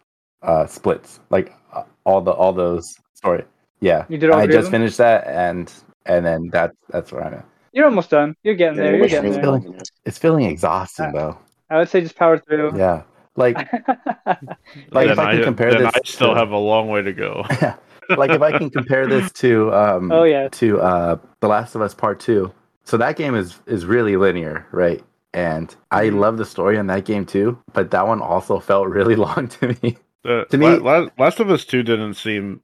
uh 0.42 0.66
splits, 0.66 1.20
like 1.30 1.52
uh, 1.72 1.82
all 2.04 2.20
the 2.20 2.30
all 2.32 2.52
those 2.52 2.96
story. 3.14 3.44
Yeah, 3.80 4.04
You 4.08 4.16
did 4.18 4.30
all 4.30 4.38
I 4.38 4.46
just 4.46 4.70
finished 4.70 4.98
that, 4.98 5.26
and 5.26 5.72
and 6.06 6.24
then 6.24 6.48
that's 6.52 6.76
that's 6.90 7.10
where 7.10 7.24
I'm 7.24 7.34
at. 7.34 7.44
You're 7.72 7.86
almost 7.86 8.10
done. 8.10 8.36
You're 8.44 8.54
getting 8.54 8.76
there. 8.78 8.96
You're 8.96 9.08
getting 9.08 9.30
really 9.32 9.42
there. 9.60 9.60
feeling- 9.62 9.80
It's 10.04 10.18
feeling 10.18 10.44
exhausting 10.44 11.10
though. 11.12 11.38
I 11.70 11.78
would 11.78 11.88
say 11.88 12.02
just 12.02 12.14
power 12.16 12.38
through. 12.38 12.76
Yeah, 12.78 13.02
like 13.36 13.56
like 14.90 15.08
if 15.08 15.18
I 15.18 15.34
can 15.36 15.44
compare 15.44 15.70
then 15.72 15.84
this, 15.84 15.92
I 15.94 16.00
still 16.04 16.34
to- 16.34 16.38
have 16.40 16.50
a 16.50 16.58
long 16.58 16.88
way 16.88 17.02
to 17.02 17.12
go. 17.12 17.44
like 18.10 18.30
if 18.30 18.42
I 18.42 18.56
can 18.58 18.70
compare 18.70 19.06
this 19.06 19.30
to 19.32 19.72
um 19.72 20.10
Oh, 20.12 20.24
yeah. 20.24 20.48
to 20.48 20.80
uh 20.80 21.16
The 21.40 21.48
Last 21.48 21.74
of 21.74 21.82
Us 21.82 21.94
Part 21.94 22.20
2. 22.20 22.52
So 22.84 22.96
that 22.96 23.16
game 23.16 23.34
is 23.34 23.60
is 23.66 23.86
really 23.86 24.16
linear, 24.16 24.66
right? 24.72 25.02
And 25.34 25.74
I 25.90 26.06
Mhm. 26.06 26.18
love 26.18 26.36
the 26.36 26.44
story 26.44 26.76
in 26.76 26.86
that 26.88 27.04
game 27.04 27.24
too, 27.24 27.58
but 27.72 27.90
that 27.92 28.06
one 28.06 28.20
also 28.20 28.58
felt 28.70 28.88
really 28.88 29.16
long 29.16 29.48
to 29.48 29.68
me. 29.82 29.96
Uh, 30.24 30.44
To 30.44 30.58
me- 30.58 30.66
La- 30.66 30.98
La- 30.98 31.08
Last 31.18 31.40
of 31.40 31.50
Us 31.50 31.64
Two 31.64 31.82
didn't 31.82 32.14
seem 32.14 32.60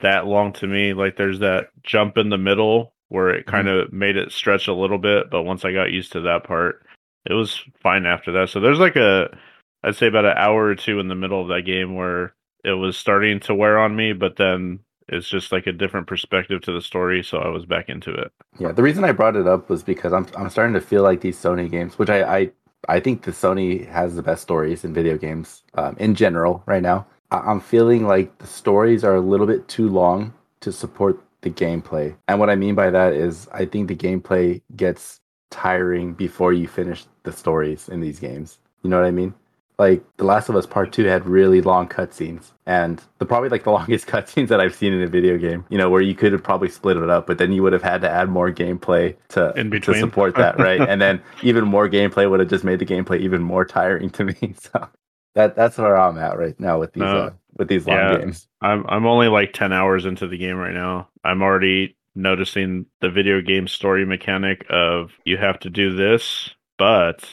that 0.00 0.26
long 0.26 0.52
to 0.54 0.66
me. 0.66 0.94
Like 0.94 1.16
there's 1.16 1.38
that 1.40 1.68
jump 1.82 2.18
in 2.18 2.28
the 2.30 2.38
middle 2.38 2.92
where 3.08 3.28
it 3.30 3.46
kind 3.46 3.68
Mm-hmm. 3.68 3.86
of 3.88 3.92
made 3.92 4.16
it 4.16 4.32
stretch 4.32 4.66
a 4.68 4.72
little 4.74 4.98
bit, 4.98 5.30
but 5.30 5.42
once 5.42 5.64
I 5.64 5.72
got 5.72 5.92
used 5.92 6.12
to 6.12 6.20
that 6.22 6.44
part, 6.44 6.84
it 7.26 7.34
was 7.34 7.62
fine 7.82 8.06
after 8.06 8.32
that. 8.32 8.48
So 8.48 8.58
there's 8.58 8.78
like 8.80 8.96
a, 8.96 9.28
I'd 9.84 9.96
say 9.96 10.06
about 10.06 10.24
an 10.24 10.36
hour 10.36 10.64
or 10.64 10.74
two 10.74 11.00
in 11.00 11.08
the 11.08 11.14
middle 11.14 11.40
of 11.40 11.48
that 11.48 11.62
game 11.62 11.94
where 11.94 12.34
it 12.64 12.72
was 12.72 12.96
starting 12.96 13.40
to 13.40 13.54
wear 13.54 13.78
on 13.78 13.96
me, 13.96 14.12
but 14.12 14.36
then 14.36 14.80
it's 15.08 15.28
just 15.28 15.52
like 15.52 15.66
a 15.66 15.72
different 15.72 16.06
perspective 16.06 16.60
to 16.62 16.72
the 16.72 16.80
story, 16.80 17.22
so 17.22 17.38
I 17.38 17.48
was 17.48 17.66
back 17.66 17.88
into 17.88 18.12
it. 18.12 18.32
Yeah, 18.58 18.72
the 18.72 18.82
reason 18.82 19.04
I 19.04 19.12
brought 19.12 19.36
it 19.36 19.46
up 19.46 19.68
was 19.68 19.82
because 19.82 20.12
I'm 20.12 20.26
I'm 20.36 20.50
starting 20.50 20.74
to 20.74 20.80
feel 20.80 21.02
like 21.02 21.20
these 21.20 21.38
Sony 21.38 21.70
games, 21.70 21.98
which 21.98 22.10
I 22.10 22.38
I, 22.38 22.50
I 22.88 23.00
think 23.00 23.22
the 23.22 23.32
Sony 23.32 23.86
has 23.88 24.14
the 24.14 24.22
best 24.22 24.42
stories 24.42 24.84
in 24.84 24.94
video 24.94 25.18
games 25.18 25.62
um, 25.74 25.96
in 25.98 26.14
general 26.14 26.62
right 26.66 26.82
now. 26.82 27.06
I, 27.30 27.38
I'm 27.38 27.60
feeling 27.60 28.06
like 28.06 28.38
the 28.38 28.46
stories 28.46 29.04
are 29.04 29.16
a 29.16 29.20
little 29.20 29.46
bit 29.46 29.68
too 29.68 29.88
long 29.88 30.32
to 30.60 30.72
support 30.72 31.20
the 31.40 31.50
gameplay, 31.50 32.14
and 32.28 32.38
what 32.38 32.50
I 32.50 32.54
mean 32.54 32.76
by 32.76 32.90
that 32.90 33.12
is 33.12 33.48
I 33.52 33.64
think 33.64 33.88
the 33.88 33.96
gameplay 33.96 34.62
gets 34.76 35.20
tiring 35.50 36.14
before 36.14 36.52
you 36.52 36.68
finish 36.68 37.04
the 37.24 37.32
stories 37.32 37.88
in 37.88 38.00
these 38.00 38.20
games. 38.20 38.58
You 38.82 38.90
know 38.90 38.98
what 38.98 39.06
I 39.06 39.10
mean? 39.10 39.34
Like 39.82 40.02
The 40.16 40.24
Last 40.24 40.48
of 40.48 40.56
Us 40.56 40.66
Part 40.66 40.92
Two 40.92 41.04
had 41.04 41.26
really 41.26 41.60
long 41.60 41.88
cutscenes, 41.88 42.52
and 42.66 43.02
the 43.18 43.26
probably 43.26 43.48
like 43.48 43.64
the 43.64 43.70
longest 43.78 44.06
cutscenes 44.06 44.48
that 44.48 44.60
I've 44.60 44.74
seen 44.74 44.92
in 44.92 45.02
a 45.02 45.06
video 45.08 45.36
game. 45.38 45.64
You 45.70 45.78
know, 45.78 45.90
where 45.90 46.00
you 46.00 46.14
could 46.14 46.32
have 46.32 46.42
probably 46.42 46.68
split 46.68 46.96
it 46.96 47.10
up, 47.10 47.26
but 47.26 47.38
then 47.38 47.52
you 47.52 47.62
would 47.62 47.72
have 47.72 47.82
had 47.82 48.00
to 48.02 48.10
add 48.10 48.28
more 48.28 48.50
gameplay 48.52 49.16
to 49.30 49.52
In 49.58 49.70
to 49.70 49.92
support 49.94 50.36
that, 50.36 50.58
right? 50.58 50.80
and 50.88 51.00
then 51.00 51.20
even 51.42 51.64
more 51.64 51.88
gameplay 51.88 52.30
would 52.30 52.40
have 52.40 52.48
just 52.48 52.64
made 52.64 52.78
the 52.78 52.86
gameplay 52.86 53.20
even 53.20 53.42
more 53.42 53.64
tiring 53.64 54.10
to 54.10 54.24
me. 54.24 54.54
So 54.60 54.88
that 55.34 55.56
that's 55.56 55.78
where 55.78 55.96
I'm 55.96 56.18
at 56.18 56.36
right 56.38 56.58
now 56.60 56.78
with 56.78 56.92
these 56.92 57.02
No. 57.02 57.18
uh, 57.18 57.30
with 57.56 57.68
these 57.68 57.86
long 57.86 57.96
Yeah. 57.96 58.18
games. 58.18 58.48
I'm 58.60 58.84
I'm 58.88 59.06
only 59.06 59.28
like 59.28 59.52
10 59.52 59.72
hours 59.72 60.04
into 60.04 60.28
the 60.28 60.38
game 60.38 60.56
right 60.56 60.74
now. 60.74 61.08
I'm 61.24 61.42
already 61.42 61.96
noticing 62.14 62.86
the 63.00 63.10
video 63.10 63.40
game 63.40 63.66
story 63.66 64.04
mechanic 64.04 64.64
of 64.70 65.12
you 65.24 65.36
have 65.38 65.58
to 65.60 65.70
do 65.70 65.94
this, 65.96 66.50
but 66.78 67.26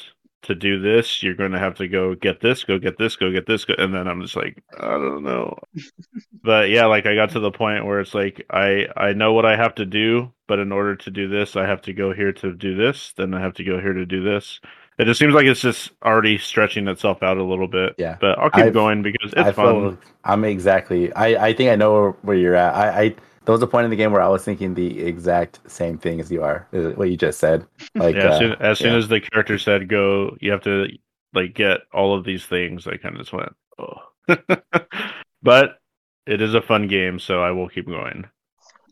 to 0.43 0.55
do 0.55 0.79
this, 0.79 1.21
you're 1.21 1.33
going 1.35 1.51
to 1.51 1.59
have 1.59 1.75
to 1.75 1.87
go 1.87 2.15
get 2.15 2.39
this, 2.41 2.63
go 2.63 2.79
get 2.79 2.97
this, 2.97 3.15
go 3.15 3.31
get 3.31 3.45
this, 3.45 3.65
go, 3.65 3.73
and 3.77 3.93
then 3.93 4.07
I'm 4.07 4.21
just 4.21 4.35
like, 4.35 4.63
I 4.79 4.87
don't 4.91 5.23
know. 5.23 5.57
but 6.43 6.69
yeah, 6.69 6.85
like 6.85 7.05
I 7.05 7.15
got 7.15 7.31
to 7.31 7.39
the 7.39 7.51
point 7.51 7.85
where 7.85 7.99
it's 7.99 8.13
like 8.13 8.45
I 8.49 8.87
I 8.95 9.13
know 9.13 9.33
what 9.33 9.45
I 9.45 9.55
have 9.55 9.75
to 9.75 9.85
do, 9.85 10.31
but 10.47 10.59
in 10.59 10.71
order 10.71 10.95
to 10.95 11.11
do 11.11 11.27
this, 11.27 11.55
I 11.55 11.65
have 11.65 11.81
to 11.83 11.93
go 11.93 12.13
here 12.13 12.31
to 12.33 12.53
do 12.53 12.75
this, 12.75 13.13
then 13.17 13.33
I 13.33 13.41
have 13.41 13.53
to 13.55 13.63
go 13.63 13.79
here 13.79 13.93
to 13.93 14.05
do 14.05 14.23
this. 14.23 14.59
It 14.97 15.05
just 15.05 15.17
seems 15.19 15.33
like 15.33 15.45
it's 15.45 15.61
just 15.61 15.91
already 16.03 16.37
stretching 16.37 16.89
itself 16.89 17.23
out 17.23 17.37
a 17.37 17.43
little 17.43 17.69
bit. 17.69 17.95
Yeah. 17.97 18.17
But 18.19 18.37
I'll 18.37 18.49
keep 18.49 18.65
I've- 18.65 18.71
going 18.73 19.01
because 19.01 19.31
it's 19.31 19.41
I 19.41 19.51
fun. 19.53 19.65
feel 19.91 19.97
I'm 20.25 20.43
exactly. 20.43 21.11
I 21.13 21.47
I 21.47 21.53
think 21.53 21.69
I 21.69 21.75
know 21.75 21.93
where, 21.93 22.11
where 22.21 22.35
you're 22.35 22.55
at. 22.55 22.75
I, 22.75 23.01
I 23.03 23.15
there 23.49 23.53
was 23.53 23.63
a 23.63 23.67
point 23.67 23.83
in 23.83 23.89
the 23.89 23.95
game 23.95 24.11
where 24.11 24.21
I 24.21 24.27
was 24.27 24.43
thinking 24.43 24.75
the 24.75 24.99
exact 24.99 25.59
same 25.65 25.97
thing 25.97 26.19
as 26.19 26.31
you 26.31 26.43
are. 26.43 26.67
What 26.69 27.09
you 27.09 27.17
just 27.17 27.39
said. 27.39 27.65
Like 27.95 28.15
yeah, 28.15 28.27
as 28.27 28.35
uh, 28.35 28.37
soon, 28.37 28.51
as, 28.59 28.77
soon 28.77 28.91
yeah. 28.91 28.97
as 28.99 29.07
the 29.07 29.21
character 29.21 29.57
said 29.57 29.89
go, 29.89 30.37
you 30.39 30.51
have 30.51 30.61
to 30.65 30.85
like 31.33 31.55
get 31.55 31.79
all 31.91 32.15
of 32.15 32.23
these 32.23 32.45
things. 32.45 32.85
I 32.85 32.97
kind 32.97 33.15
of 33.15 33.21
just 33.21 33.33
went, 33.33 33.49
oh. 33.79 33.95
but 35.41 35.79
it 36.27 36.43
is 36.43 36.53
a 36.53 36.61
fun 36.61 36.87
game, 36.87 37.17
so 37.17 37.41
I 37.41 37.49
will 37.49 37.67
keep 37.69 37.87
going. 37.87 38.27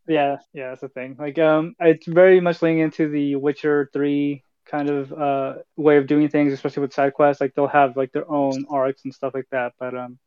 Yeah, 0.07 0.37
yeah, 0.53 0.69
that's 0.69 0.81
the 0.81 0.89
thing. 0.89 1.17
Like, 1.19 1.37
um, 1.37 1.75
it's 1.79 2.07
very 2.07 2.39
much 2.39 2.63
leaning 2.63 2.79
into 2.79 3.11
the 3.11 3.35
Witcher 3.35 3.91
Three 3.93 4.43
kind 4.65 4.89
of 4.89 5.13
uh 5.13 5.53
way 5.75 5.97
of 5.97 6.07
doing 6.07 6.29
things, 6.29 6.51
especially 6.51 6.81
with 6.81 6.95
side 6.95 7.13
quests. 7.13 7.41
Like, 7.41 7.53
they'll 7.53 7.67
have 7.67 7.95
like 7.95 8.11
their 8.11 8.27
own 8.27 8.65
arcs 8.71 9.03
and 9.03 9.13
stuff 9.13 9.35
like 9.35 9.49
that. 9.51 9.73
But 9.79 9.95
um, 9.95 10.17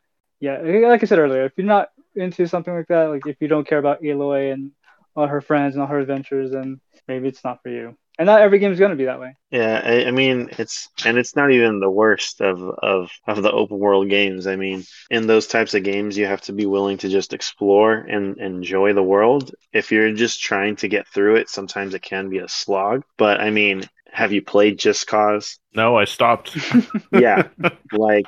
yeah, 0.40 0.60
like 0.88 1.02
I 1.02 1.06
said 1.06 1.18
earlier, 1.18 1.44
if 1.44 1.52
you're 1.56 1.66
not 1.66 1.90
into 2.14 2.46
something 2.46 2.74
like 2.74 2.88
that, 2.88 3.10
like 3.10 3.26
if 3.26 3.36
you 3.40 3.48
don't 3.48 3.66
care 3.66 3.78
about 3.78 4.02
Aloy 4.02 4.52
and 4.52 4.72
all 5.14 5.26
her 5.26 5.40
friends 5.40 5.74
and 5.74 5.82
all 5.82 5.88
her 5.88 6.00
adventures, 6.00 6.52
then 6.52 6.80
maybe 7.06 7.28
it's 7.28 7.44
not 7.44 7.62
for 7.62 7.68
you. 7.68 7.96
And 8.18 8.26
not 8.26 8.42
every 8.42 8.58
game 8.58 8.70
is 8.70 8.78
gonna 8.78 8.96
be 8.96 9.06
that 9.06 9.20
way. 9.20 9.34
Yeah, 9.50 9.80
I, 9.82 10.04
I 10.06 10.10
mean 10.10 10.50
it's 10.58 10.90
and 11.06 11.16
it's 11.16 11.34
not 11.36 11.50
even 11.52 11.80
the 11.80 11.90
worst 11.90 12.42
of, 12.42 12.60
of 12.62 13.10
of 13.26 13.42
the 13.42 13.50
open 13.50 13.78
world 13.78 14.10
games. 14.10 14.46
I 14.46 14.56
mean, 14.56 14.84
in 15.10 15.26
those 15.26 15.46
types 15.46 15.72
of 15.72 15.84
games, 15.84 16.18
you 16.18 16.26
have 16.26 16.42
to 16.42 16.52
be 16.52 16.66
willing 16.66 16.98
to 16.98 17.08
just 17.08 17.32
explore 17.32 17.94
and 17.94 18.38
enjoy 18.38 18.92
the 18.92 19.02
world. 19.02 19.54
If 19.72 19.90
you're 19.90 20.12
just 20.12 20.42
trying 20.42 20.76
to 20.76 20.88
get 20.88 21.08
through 21.08 21.36
it, 21.36 21.48
sometimes 21.48 21.94
it 21.94 22.02
can 22.02 22.28
be 22.28 22.38
a 22.38 22.48
slog. 22.48 23.04
But 23.16 23.40
I 23.40 23.48
mean, 23.50 23.88
have 24.12 24.32
you 24.32 24.42
played 24.42 24.78
Just 24.78 25.06
Cause? 25.06 25.58
No, 25.74 25.96
I 25.96 26.04
stopped. 26.04 26.56
Yeah, 27.12 27.48
like 27.92 28.26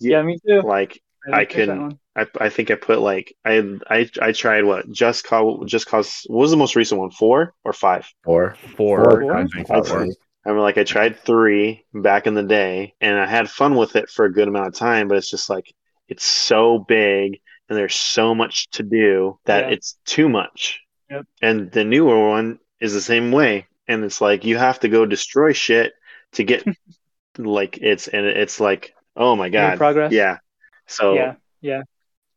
Yeah, 0.00 0.22
me 0.22 0.38
too. 0.46 0.62
like 0.62 1.00
didn't 1.26 1.34
I 1.40 1.44
finish 1.46 1.66
that 1.68 1.74
can- 1.76 1.98
I, 2.16 2.26
I 2.44 2.48
think 2.48 2.70
I 2.70 2.76
put 2.76 3.00
like 3.00 3.34
I 3.44 3.58
I 3.88 4.08
I 4.22 4.32
tried 4.32 4.64
what 4.64 4.90
Just 4.92 5.24
Cause 5.24 5.64
Just 5.68 5.86
Cause 5.86 6.22
what 6.28 6.38
was 6.40 6.50
the 6.52 6.56
most 6.56 6.76
recent 6.76 7.00
one 7.00 7.10
four 7.10 7.54
or 7.64 7.72
five 7.72 8.06
Four. 8.22 8.56
Four, 8.76 9.20
Four? 9.20 9.34
I 9.36 9.46
think. 9.46 9.70
I'd 9.70 9.86
Four. 9.86 10.06
I 10.46 10.50
mean, 10.50 10.58
like 10.60 10.78
I 10.78 10.84
tried 10.84 11.18
three 11.18 11.84
back 11.94 12.26
in 12.26 12.34
the 12.34 12.42
day, 12.42 12.94
and 13.00 13.18
I 13.18 13.26
had 13.26 13.50
fun 13.50 13.74
with 13.76 13.96
it 13.96 14.10
for 14.10 14.26
a 14.26 14.32
good 14.32 14.46
amount 14.46 14.68
of 14.68 14.74
time. 14.74 15.08
But 15.08 15.16
it's 15.18 15.30
just 15.30 15.48
like 15.50 15.72
it's 16.08 16.24
so 16.24 16.78
big, 16.78 17.40
and 17.68 17.76
there's 17.78 17.94
so 17.96 18.34
much 18.34 18.68
to 18.72 18.82
do 18.84 19.38
that 19.46 19.64
Yeah. 19.64 19.70
it's 19.70 19.96
too 20.04 20.28
much. 20.28 20.80
Yep. 21.10 21.26
And 21.42 21.72
the 21.72 21.82
newer 21.84 22.28
one 22.28 22.58
is 22.78 22.92
the 22.92 23.00
same 23.00 23.32
way, 23.32 23.66
and 23.88 24.04
it's 24.04 24.20
like 24.20 24.44
you 24.44 24.56
have 24.58 24.78
to 24.80 24.88
go 24.88 25.04
destroy 25.06 25.52
shit 25.52 25.94
to 26.32 26.44
get 26.44 26.64
like 27.38 27.78
it's 27.80 28.06
and 28.06 28.24
it's 28.26 28.60
like 28.60 28.94
oh 29.16 29.36
my 29.36 29.48
god, 29.48 29.76
progress? 29.76 30.08
yeah. 30.08 30.38
So 30.86 31.08
Yeah, 31.08 31.36
yeah. 31.60 31.82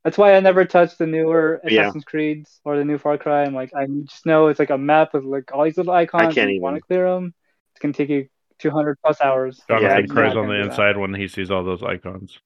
That's 0.03 0.17
why 0.17 0.35
I 0.35 0.41
never 0.41 0.65
touched 0.65 0.97
the 0.99 1.07
newer 1.07 1.61
Yeah. 1.67 1.93
Assassin's 1.93 2.05
Creeds 2.05 2.61
or 2.65 2.77
the 2.77 2.85
new 2.85 2.97
Far 2.97 3.17
Cry. 3.19 3.45
I'm 3.45 3.55
like, 3.55 3.73
I 3.75 3.87
just 4.05 4.25
know 4.25 4.47
it's 4.47 4.59
like 4.59 4.71
a 4.71 4.77
map 4.77 5.13
with 5.13 5.25
like 5.25 5.53
all 5.53 5.65
these 5.65 5.77
little 5.77 5.93
icons. 5.93 6.39
I 6.41 6.49
can't 6.49 6.51
even 6.51 6.61
want 6.61 6.77
to 6.77 6.81
clear 6.81 7.09
them. 7.13 7.33
It's 7.73 7.81
gonna 7.81 7.93
take 7.93 8.09
you 8.09 8.29
200 8.59 8.97
plus 9.03 9.21
hours. 9.21 9.61
Jonathan 9.69 10.07
Yeah, 10.07 10.07
cries 10.07 10.35
on 10.35 10.47
the 10.47 10.55
gonna 10.55 10.67
that. 10.67 10.85
inside 10.85 10.97
when 10.97 11.13
he 11.13 11.27
sees 11.27 11.51
all 11.51 11.63
those 11.63 11.83
icons. 11.83 12.39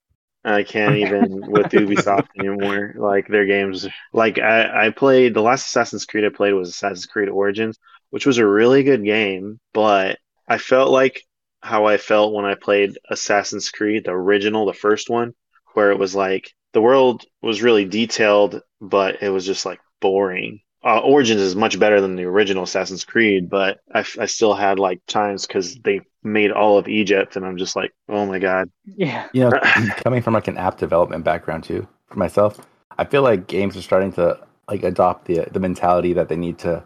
I 0.43 0.63
can't 0.63 0.95
even 0.95 1.45
with 1.45 1.69
Ubisoft 1.69 2.25
anymore. 2.35 2.93
Like 2.97 3.27
their 3.27 3.45
games, 3.45 3.87
like 4.11 4.39
I, 4.39 4.87
I 4.87 4.89
played 4.89 5.33
the 5.33 5.41
last 5.41 5.67
Assassin's 5.67 6.05
Creed 6.05 6.25
I 6.25 6.29
played 6.29 6.53
was 6.53 6.69
Assassin's 6.69 7.05
Creed 7.05 7.29
Origins, 7.29 7.77
which 8.09 8.25
was 8.25 8.39
a 8.39 8.47
really 8.47 8.83
good 8.83 9.03
game, 9.03 9.59
but 9.73 10.17
I 10.47 10.57
felt 10.57 10.89
like 10.91 11.23
how 11.61 11.85
I 11.85 11.97
felt 11.97 12.33
when 12.33 12.45
I 12.45 12.55
played 12.55 12.97
Assassin's 13.09 13.69
Creed, 13.71 14.05
the 14.05 14.11
original, 14.11 14.65
the 14.65 14.73
first 14.73 15.09
one, 15.09 15.33
where 15.73 15.91
it 15.91 15.99
was 15.99 16.15
like 16.15 16.53
the 16.73 16.81
world 16.81 17.23
was 17.41 17.61
really 17.61 17.85
detailed, 17.85 18.61
but 18.79 19.21
it 19.21 19.29
was 19.29 19.45
just 19.45 19.65
like 19.65 19.79
boring. 19.99 20.61
uh, 20.83 20.99
Origins 20.99 21.41
is 21.41 21.55
much 21.55 21.77
better 21.79 22.01
than 22.01 22.15
the 22.15 22.23
original 22.23 22.63
Assassin's 22.63 23.05
Creed, 23.05 23.49
but 23.49 23.79
I 23.93 24.03
still 24.25 24.53
had 24.53 24.79
like 24.79 25.01
times 25.07 25.45
because 25.45 25.75
they 25.75 26.01
made 26.23 26.51
all 26.51 26.77
of 26.77 26.87
Egypt, 26.87 27.35
and 27.35 27.45
I'm 27.45 27.57
just 27.57 27.75
like, 27.75 27.91
oh 28.09 28.25
my 28.25 28.39
god. 28.39 28.69
Yeah. 28.85 29.27
You 29.33 29.49
know, 29.49 29.59
coming 30.03 30.21
from 30.23 30.33
like 30.33 30.47
an 30.47 30.57
app 30.57 30.77
development 30.77 31.23
background 31.23 31.63
too, 31.63 31.87
for 32.07 32.17
myself, 32.17 32.59
I 32.97 33.05
feel 33.05 33.21
like 33.21 33.47
games 33.47 33.77
are 33.77 33.81
starting 33.81 34.11
to 34.13 34.39
like 34.67 34.83
adopt 34.83 35.25
the 35.25 35.47
the 35.51 35.59
mentality 35.59 36.13
that 36.13 36.29
they 36.29 36.35
need 36.35 36.57
to 36.59 36.83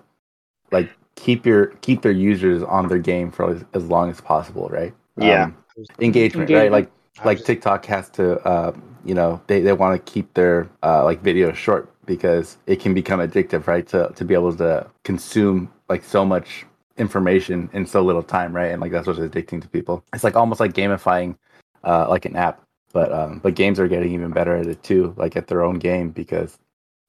like 0.71 0.89
keep 1.15 1.45
your 1.45 1.67
keep 1.81 2.01
their 2.01 2.11
users 2.11 2.63
on 2.63 2.87
their 2.87 2.99
game 2.99 3.31
for 3.31 3.49
as, 3.51 3.65
as 3.73 3.85
long 3.85 4.09
as 4.09 4.21
possible, 4.21 4.69
right? 4.69 4.93
Yeah. 5.17 5.43
Um, 5.45 5.57
engagement, 5.99 6.51
right? 6.51 6.71
Like 6.71 6.91
like 7.23 7.37
was- 7.37 7.47
TikTok 7.47 7.85
has 7.85 8.09
to, 8.11 8.39
uh, 8.47 8.73
you 9.03 9.15
know, 9.15 9.41
they, 9.47 9.61
they 9.61 9.73
want 9.73 10.03
to 10.05 10.11
keep 10.11 10.33
their 10.33 10.69
uh, 10.83 11.03
like 11.03 11.23
videos 11.23 11.55
short 11.55 11.91
because 12.05 12.57
it 12.67 12.79
can 12.79 12.93
become 12.93 13.19
addictive, 13.19 13.67
right? 13.67 13.87
To 13.87 14.11
to 14.15 14.25
be 14.25 14.33
able 14.33 14.55
to 14.57 14.87
consume 15.03 15.71
like 15.89 16.03
so 16.03 16.25
much 16.25 16.65
information 16.97 17.69
in 17.73 17.85
so 17.85 18.01
little 18.01 18.23
time, 18.23 18.55
right? 18.55 18.71
And 18.71 18.81
like 18.81 18.91
that's 18.91 19.07
what's 19.07 19.19
addicting 19.19 19.61
to 19.61 19.67
people. 19.67 20.03
It's 20.13 20.23
like 20.23 20.35
almost 20.35 20.59
like 20.59 20.73
gamifying, 20.73 21.37
uh, 21.83 22.07
like 22.09 22.25
an 22.25 22.35
app. 22.35 22.61
But 22.93 23.11
um, 23.11 23.39
but 23.39 23.55
games 23.55 23.79
are 23.79 23.87
getting 23.87 24.13
even 24.13 24.31
better 24.31 24.55
at 24.55 24.67
it 24.67 24.81
too, 24.83 25.13
like 25.17 25.35
at 25.35 25.47
their 25.47 25.63
own 25.63 25.79
game 25.79 26.09
because 26.09 26.57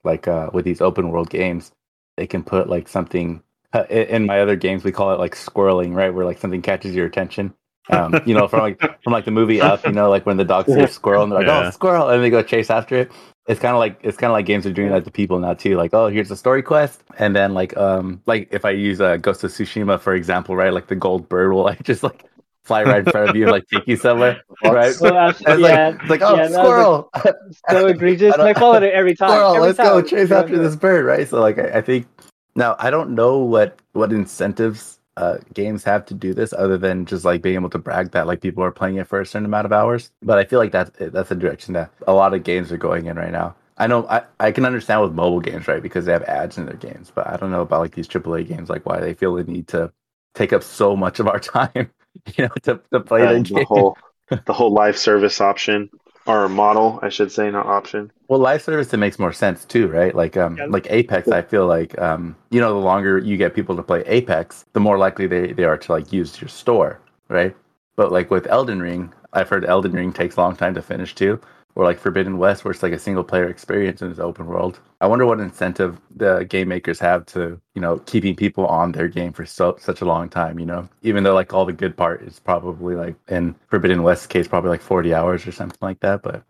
like 0.04 0.26
uh, 0.28 0.50
with 0.52 0.64
these 0.64 0.80
open 0.80 1.11
world 1.11 1.30
games, 1.30 1.72
they 2.16 2.26
can 2.26 2.42
put 2.42 2.68
like 2.68 2.88
something. 2.88 3.42
Uh, 3.76 3.86
in 3.90 4.02
in 4.08 4.26
my 4.26 4.40
other 4.40 4.56
games, 4.56 4.84
we 4.84 4.92
call 4.92 5.12
it 5.12 5.18
like 5.18 5.34
squirreling, 5.34 5.94
right? 5.94 6.12
Where 6.12 6.24
like 6.24 6.38
something 6.38 6.62
catches 6.62 6.94
your 6.94 7.06
attention. 7.06 7.54
Um, 7.88 8.20
you 8.26 8.34
know, 8.34 8.48
from 8.48 8.60
like 8.60 8.80
from 9.04 9.12
like 9.12 9.24
the 9.24 9.30
movie 9.30 9.60
Up, 9.60 9.86
you 9.86 9.92
know, 9.92 10.10
like 10.10 10.26
when 10.26 10.36
the 10.36 10.44
dog 10.44 10.66
sees 10.66 10.76
a 10.76 10.88
squirrel 10.88 11.22
and 11.22 11.30
they're 11.30 11.38
like, 11.40 11.46
Yeah. 11.62 11.68
"Oh, 11.68 11.70
squirrel," 11.70 12.08
and 12.08 12.22
they 12.22 12.30
go 12.30 12.42
chase 12.42 12.68
after 12.70 12.96
it. 12.96 13.12
It's 13.46 13.60
kind 13.60 13.74
of 13.74 13.78
like 13.78 14.00
it's 14.02 14.16
kind 14.16 14.30
of 14.30 14.34
like 14.34 14.44
games 14.46 14.66
are 14.66 14.72
doing 14.72 14.90
that 14.90 15.04
to 15.04 15.10
people 15.12 15.38
now 15.38 15.54
too. 15.54 15.76
Like, 15.76 15.94
oh, 15.94 16.08
here's 16.08 16.30
a 16.32 16.36
story 16.36 16.62
quest, 16.62 17.04
and 17.18 17.36
then 17.36 17.54
like 17.54 17.76
um 17.76 18.20
like 18.26 18.48
if 18.50 18.64
I 18.64 18.70
use 18.70 19.00
uh, 19.00 19.18
Ghost 19.18 19.44
of 19.44 19.52
Tsushima 19.52 20.00
for 20.00 20.14
example, 20.16 20.56
right? 20.56 20.72
Like 20.72 20.88
the 20.88 20.96
gold 20.96 21.28
bird 21.28 21.52
will 21.52 21.62
like 21.62 21.82
just 21.90 22.02
like 22.02 22.24
fly 22.64 22.82
right 22.82 23.06
in 23.06 23.12
front 23.12 23.30
of 23.30 23.36
you 23.36 23.44
and 23.44 23.52
like 23.52 23.64
take 23.72 23.86
you 23.86 23.94
somewhere, 23.96 24.42
right? 24.64 24.92
So 24.92 25.08
that's, 25.10 25.40
It's 25.46 25.60
yeah, 25.60 25.90
like, 25.90 26.00
it's 26.00 26.10
like, 26.10 26.22
oh, 26.22 26.34
yeah, 26.36 26.48
squirrel, 26.48 27.10
like, 27.24 27.34
so 27.70 27.86
egregious. 27.86 28.34
I 28.34 28.36
don't- 28.38 28.46
I 28.48 28.54
follow 28.54 28.74
it 28.74 28.82
every 28.82 29.14
time. 29.14 29.30
squirrel, 29.30 29.54
every 29.54 29.66
let's 29.68 29.78
go 29.78 30.02
chase 30.02 30.32
after 30.32 30.58
this 30.58 30.74
bird, 30.74 31.04
right? 31.06 31.28
So 31.28 31.40
like, 31.40 31.60
I, 31.60 31.78
I 31.78 31.80
think 31.82 32.08
now 32.57 32.76
I 32.80 32.90
don't 32.90 33.11
know 33.16 33.38
what 33.38 33.80
what 33.94 34.12
incentives 34.12 35.00
uh, 35.18 35.38
games 35.54 35.84
have 35.84 36.04
to 36.07 36.14
do 36.14 36.34
this 36.34 36.52
other 36.54 36.78
than 36.78 37.07
just 37.07 37.24
like 37.24 37.42
being 37.42 37.57
able 37.57 37.70
to 37.70 37.78
brag 37.78 38.12
that 38.12 38.26
like 38.26 38.42
people 38.42 38.62
are 38.64 38.72
playing 38.72 38.96
it 38.96 39.07
for 39.09 39.20
a 39.20 39.26
certain 39.26 39.46
amount 39.46 39.66
of 39.66 39.72
hours. 39.72 40.12
But 40.22 40.38
I 40.38 40.44
feel 40.44 40.59
like 40.59 40.72
that's 40.72 40.90
that's 40.98 41.30
a 41.30 41.36
direction 41.36 41.74
that 41.74 41.92
a 42.07 42.14
lot 42.14 42.34
of 42.34 42.44
games 42.44 42.72
are 42.72 42.76
going 42.78 43.07
in 43.07 43.16
right 43.16 43.32
now. 43.32 43.57
I 43.78 43.86
know 43.88 44.07
I, 44.09 44.24
I 44.40 44.52
can 44.52 44.64
understand 44.66 45.02
with 45.02 45.12
mobile 45.12 45.40
games, 45.40 45.68
right? 45.68 45.82
Because 45.82 46.07
they 46.07 46.12
have 46.12 46.24
ads 46.24 46.59
in 46.59 46.66
their 46.66 46.76
games, 46.76 47.12
but 47.14 47.26
I 47.28 47.36
don't 47.36 47.50
know 47.50 47.62
about 47.62 47.80
like 47.80 47.94
these 47.94 48.09
AAA 48.09 48.42
games, 48.42 48.70
like 48.70 48.86
why 48.86 49.00
they 49.00 49.14
feel 49.14 49.34
the 49.34 49.44
need 49.44 49.68
to 49.68 49.92
take 50.34 50.52
up 50.52 50.62
so 50.62 50.96
much 50.96 51.20
of 51.20 51.28
our 51.28 51.40
time, 51.40 51.90
you 52.36 52.44
know, 52.44 52.50
to, 52.64 52.80
to 52.92 53.00
play 53.00 53.26
Uh, 53.26 53.34
the 53.52 53.62
game. 53.64 53.66
whole 53.66 53.98
the 54.46 54.52
whole 54.52 54.72
live 54.72 54.96
service 54.98 55.40
option 55.40 55.90
or 56.26 56.48
model, 56.48 56.98
I 57.02 57.08
should 57.08 57.32
say, 57.32 57.50
not 57.50 57.66
option. 57.66 58.10
Well, 58.28 58.40
live 58.40 58.62
service 58.62 58.92
it 58.92 58.96
makes 58.96 59.18
more 59.18 59.32
sense 59.32 59.64
too, 59.64 59.86
right? 59.88 60.14
Like 60.14 60.36
um 60.36 60.56
Yeah. 60.56 60.66
like 60.68 60.86
Apex, 60.90 61.30
I 61.30 61.42
feel 61.42 61.66
like 61.66 61.96
um 61.98 62.36
you 62.50 62.60
know 62.60 62.72
the 62.72 62.80
longer 62.84 63.18
you 63.18 63.36
get 63.36 63.54
people 63.54 63.76
to 63.76 63.82
play 63.82 64.02
Apex, 64.06 64.64
the 64.72 64.80
more 64.80 64.98
likely 64.98 65.26
they, 65.26 65.52
they 65.52 65.64
are 65.64 65.78
to 65.78 65.92
like 65.92 66.12
use 66.12 66.40
your 66.40 66.48
store, 66.48 67.00
right? 67.28 67.54
But 67.96 68.12
like 68.12 68.30
with 68.30 68.46
Elden 68.48 68.80
Ring, 68.80 69.12
I've 69.32 69.48
heard 69.48 69.64
Elden 69.64 69.92
Ring 69.92 70.12
takes 70.12 70.36
a 70.36 70.40
long 70.40 70.56
time 70.56 70.74
to 70.74 70.82
finish 70.82 71.14
too. 71.14 71.40
Or 71.76 71.84
like 71.84 72.00
Forbidden 72.00 72.38
West, 72.38 72.64
where 72.64 72.72
it's 72.72 72.82
like 72.82 72.94
a 72.94 72.98
single 72.98 73.24
player 73.24 73.48
experience 73.48 74.02
in 74.02 74.08
this 74.10 74.18
open 74.18 74.46
world. 74.46 74.80
I 75.00 75.06
wonder 75.06 75.26
what 75.26 75.40
incentive 75.40 76.00
the 76.16 76.44
game 76.44 76.68
makers 76.68 76.98
have 77.00 77.26
to, 77.28 77.60
you 77.74 77.82
know, 77.82 77.98
keeping 78.00 78.34
people 78.34 78.66
on 78.66 78.92
their 78.92 79.08
game 79.08 79.32
for 79.32 79.46
so 79.46 79.76
such 79.78 80.00
a 80.00 80.06
long 80.06 80.30
time, 80.30 80.58
you 80.58 80.66
know? 80.66 80.88
Even 81.02 81.22
though 81.24 81.34
like 81.34 81.54
all 81.54 81.66
the 81.66 81.74
good 81.74 81.96
part 81.96 82.22
is 82.22 82.40
probably 82.40 82.96
like 82.96 83.16
in 83.28 83.54
Forbidden 83.68 84.02
West's 84.02 84.26
case, 84.26 84.48
probably 84.48 84.70
like 84.70 84.82
forty 84.82 85.14
hours 85.14 85.46
or 85.46 85.52
something 85.52 85.78
like 85.82 86.00
that. 86.00 86.22
But 86.22 86.44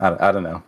I, 0.00 0.10
don't- 0.10 0.22
I 0.22 0.32
don't 0.32 0.42
know. 0.44 0.62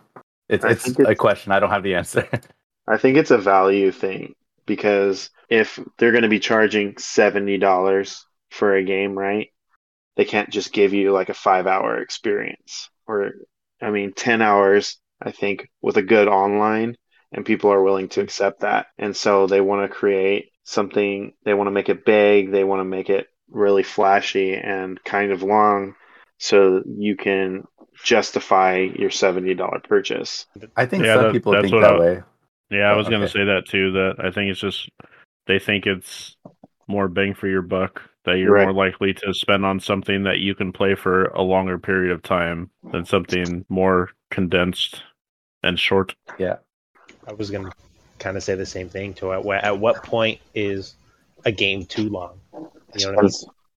It's 0.49 0.63
I 0.63 0.69
it's 0.69 0.97
a 1.03 1.15
question. 1.15 1.51
I 1.51 1.59
don't 1.59 1.71
have 1.71 1.83
the 1.83 1.95
answer. 1.95 2.27
I 2.87 2.97
think 2.97 3.17
it's 3.17 3.31
a 3.31 3.37
value 3.37 3.91
thing 3.91 4.35
because 4.65 5.29
if 5.49 5.79
they're 5.97 6.11
going 6.11 6.23
to 6.23 6.29
be 6.29 6.39
charging 6.39 6.97
seventy 6.97 7.57
dollars 7.57 8.25
for 8.51 8.75
a 8.75 8.83
game, 8.83 9.17
right? 9.17 9.49
They 10.17 10.25
can't 10.25 10.51
just 10.51 10.73
give 10.73 10.93
you 10.93 11.13
like 11.13 11.29
a 11.29 11.33
five 11.35 11.67
hour 11.67 11.99
experience 12.01 12.89
or, 13.07 13.33
I 13.81 13.91
mean, 13.91 14.13
ten 14.13 14.41
hours. 14.41 14.97
I 15.21 15.31
think 15.31 15.69
with 15.81 15.97
a 15.97 16.01
good 16.03 16.27
online, 16.27 16.97
and 17.31 17.45
people 17.45 17.71
are 17.71 17.81
willing 17.81 18.09
to 18.09 18.21
accept 18.21 18.61
that, 18.61 18.87
and 18.97 19.15
so 19.15 19.47
they 19.47 19.61
want 19.61 19.89
to 19.89 19.95
create 19.95 20.51
something. 20.63 21.33
They 21.45 21.53
want 21.53 21.67
to 21.67 21.71
make 21.71 21.89
it 21.89 22.05
big. 22.05 22.51
They 22.51 22.63
want 22.63 22.81
to 22.81 22.85
make 22.85 23.09
it 23.09 23.27
really 23.49 23.83
flashy 23.83 24.55
and 24.55 25.01
kind 25.03 25.31
of 25.31 25.41
long, 25.43 25.95
so 26.37 26.83
you 26.85 27.15
can 27.15 27.63
justify 28.03 28.87
your 28.97 29.09
seventy 29.09 29.53
dollar 29.53 29.79
purchase. 29.79 30.45
I 30.75 30.85
think 30.85 31.05
Yeah, 31.05 31.15
some 31.15 31.23
that- 31.25 31.33
people 31.33 31.53
think 31.53 31.71
that 31.71 31.83
I- 31.95 31.99
way. 31.99 32.23
Yeah, 32.71 32.89
I 32.89 32.93
Oh, 32.93 32.97
was 32.97 33.07
gonna 33.09 33.27
say 33.29 33.45
that 33.45 33.67
too. 33.67 33.91
That 33.91 34.15
I 34.19 34.31
think 34.31 34.51
it's 34.51 34.59
just 34.59 34.89
they 35.47 35.59
think 35.59 35.85
it's 35.85 36.35
more 36.87 37.07
bang 37.07 37.33
for 37.35 37.47
your 37.47 37.61
buck. 37.61 38.01
That 38.25 38.37
you're 38.37 38.51
Right. 38.53 38.63
more 38.65 38.73
likely 38.73 39.13
to 39.13 39.33
spend 39.33 39.65
on 39.65 39.79
something 39.79 40.23
that 40.23 40.39
you 40.39 40.55
can 40.55 40.71
play 40.73 40.95
for 40.95 41.25
a 41.25 41.41
longer 41.41 41.77
period 41.77 42.11
of 42.11 42.23
time 42.23 42.69
than 42.91 43.05
something 43.05 43.65
more 43.69 44.09
condensed 44.31 45.03
and 45.63 45.79
short. 45.79 46.15
Yeah. 46.39 46.57
I 47.27 47.33
was 47.33 47.49
gonna 47.51 47.71
kind 48.19 48.35
of 48.37 48.43
say 48.43 48.55
the 48.55 48.65
same 48.65 48.89
thing. 48.89 49.13
To 49.15 49.33
at, 49.33 49.45
at 49.63 49.79
what 49.79 50.03
point 50.03 50.39
is 50.53 50.95
a 51.45 51.51
game 51.51 51.85
too 51.85 52.09
long? 52.09 52.39
You 52.95 53.07
know 53.07 53.13
what 53.13 53.33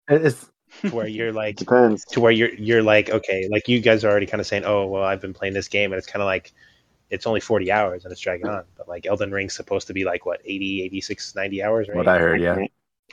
I 0.09 0.13
mean? 0.13 0.25
It's 0.25 0.49
To 0.81 0.89
where 0.95 1.07
you're 1.07 1.31
like, 1.33 1.55
Depends. 1.57 2.05
to 2.05 2.19
where 2.21 2.31
you're 2.31 2.53
you're 2.53 2.83
like, 2.83 3.09
okay, 3.09 3.47
like 3.49 3.67
you 3.67 3.79
guys 3.81 4.03
are 4.03 4.09
already 4.11 4.25
kind 4.25 4.39
of 4.41 4.47
saying, 4.47 4.63
oh, 4.65 4.85
well, 4.87 5.03
I've 5.03 5.21
been 5.21 5.33
playing 5.33 5.53
this 5.53 5.67
game, 5.67 5.91
and 5.91 5.97
it's 5.97 6.07
kind 6.07 6.21
of 6.21 6.25
like 6.27 6.51
it's 7.09 7.25
only 7.25 7.39
40 7.39 7.71
hours 7.71 8.03
and 8.03 8.11
it's 8.11 8.19
dragging 8.21 8.47
on. 8.47 8.63
But 8.77 8.87
like 8.89 9.05
Elden 9.05 9.31
Ring's 9.31 9.55
supposed 9.55 9.87
to 9.87 9.93
be 9.93 10.03
like 10.03 10.25
what 10.25 10.41
80, 10.45 10.83
86, 10.83 11.35
90 11.35 11.63
hours, 11.63 11.87
right? 11.87 11.95
what 11.97 12.07
I 12.07 12.17
heard. 12.19 12.41
Yeah, 12.41 12.57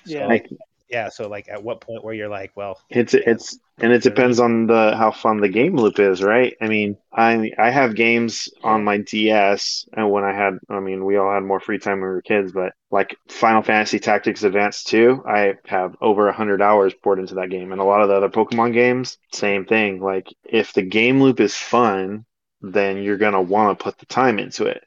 Yeah. 0.05 0.27
Like, 0.27 0.51
yeah. 0.89 1.09
So 1.09 1.29
like, 1.29 1.49
at 1.49 1.63
what 1.63 1.81
point 1.81 2.05
where 2.05 2.15
you're 2.15 2.29
like, 2.29 2.53
well, 2.55 2.79
It's 2.91 3.15
it's 3.15 3.59
and 3.79 3.93
it 3.93 4.03
depends 4.03 4.39
on 4.39 4.67
the 4.67 4.95
how 4.97 5.11
fun 5.11 5.41
the 5.41 5.49
game 5.49 5.77
loop 5.77 5.99
is, 5.99 6.23
right? 6.23 6.55
I 6.61 6.69
mean, 6.69 6.97
I 7.13 7.51
I 7.59 7.71
have 7.71 7.97
games 7.97 8.49
on 8.63 8.85
my 8.85 8.99
DS, 8.99 9.87
and 9.93 10.11
when 10.11 10.25
I 10.25 10.33
had, 10.33 10.59
I 10.69 10.81
mean, 10.81 11.05
we 11.05 11.17
all 11.17 11.33
had 11.33 11.43
more 11.43 11.61
free 11.61 11.79
time 11.79 12.01
when 12.01 12.09
we 12.11 12.15
were 12.15 12.23
kids, 12.23 12.53
but 12.53 12.73
like 12.91 13.17
Final 13.29 13.63
Fantasy 13.63 13.99
Tactics 13.99 14.45
Advance 14.45 14.85
2, 14.85 15.25
I 15.27 15.55
have 15.67 15.97
over 16.01 16.31
hundred 16.31 16.63
hours 16.63 16.95
poured 16.95 17.19
into 17.19 17.35
that 17.37 17.51
game, 17.51 17.73
and 17.73 17.81
a 17.81 17.85
lot 17.85 18.03
of 18.03 18.09
the 18.09 18.15
other 18.15 18.29
Pokemon 18.29 18.73
games, 18.75 19.19
same 19.33 19.65
thing. 19.65 20.01
Like, 20.01 20.29
if 20.45 20.73
the 20.73 20.83
game 20.83 21.21
loop 21.21 21.41
is 21.41 21.57
fun, 21.57 22.25
then 22.61 23.03
you're 23.03 23.19
gonna 23.19 23.43
want 23.43 23.77
to 23.79 23.83
put 23.83 23.99
the 23.99 24.07
time 24.07 24.39
into 24.39 24.67
it. 24.67 24.85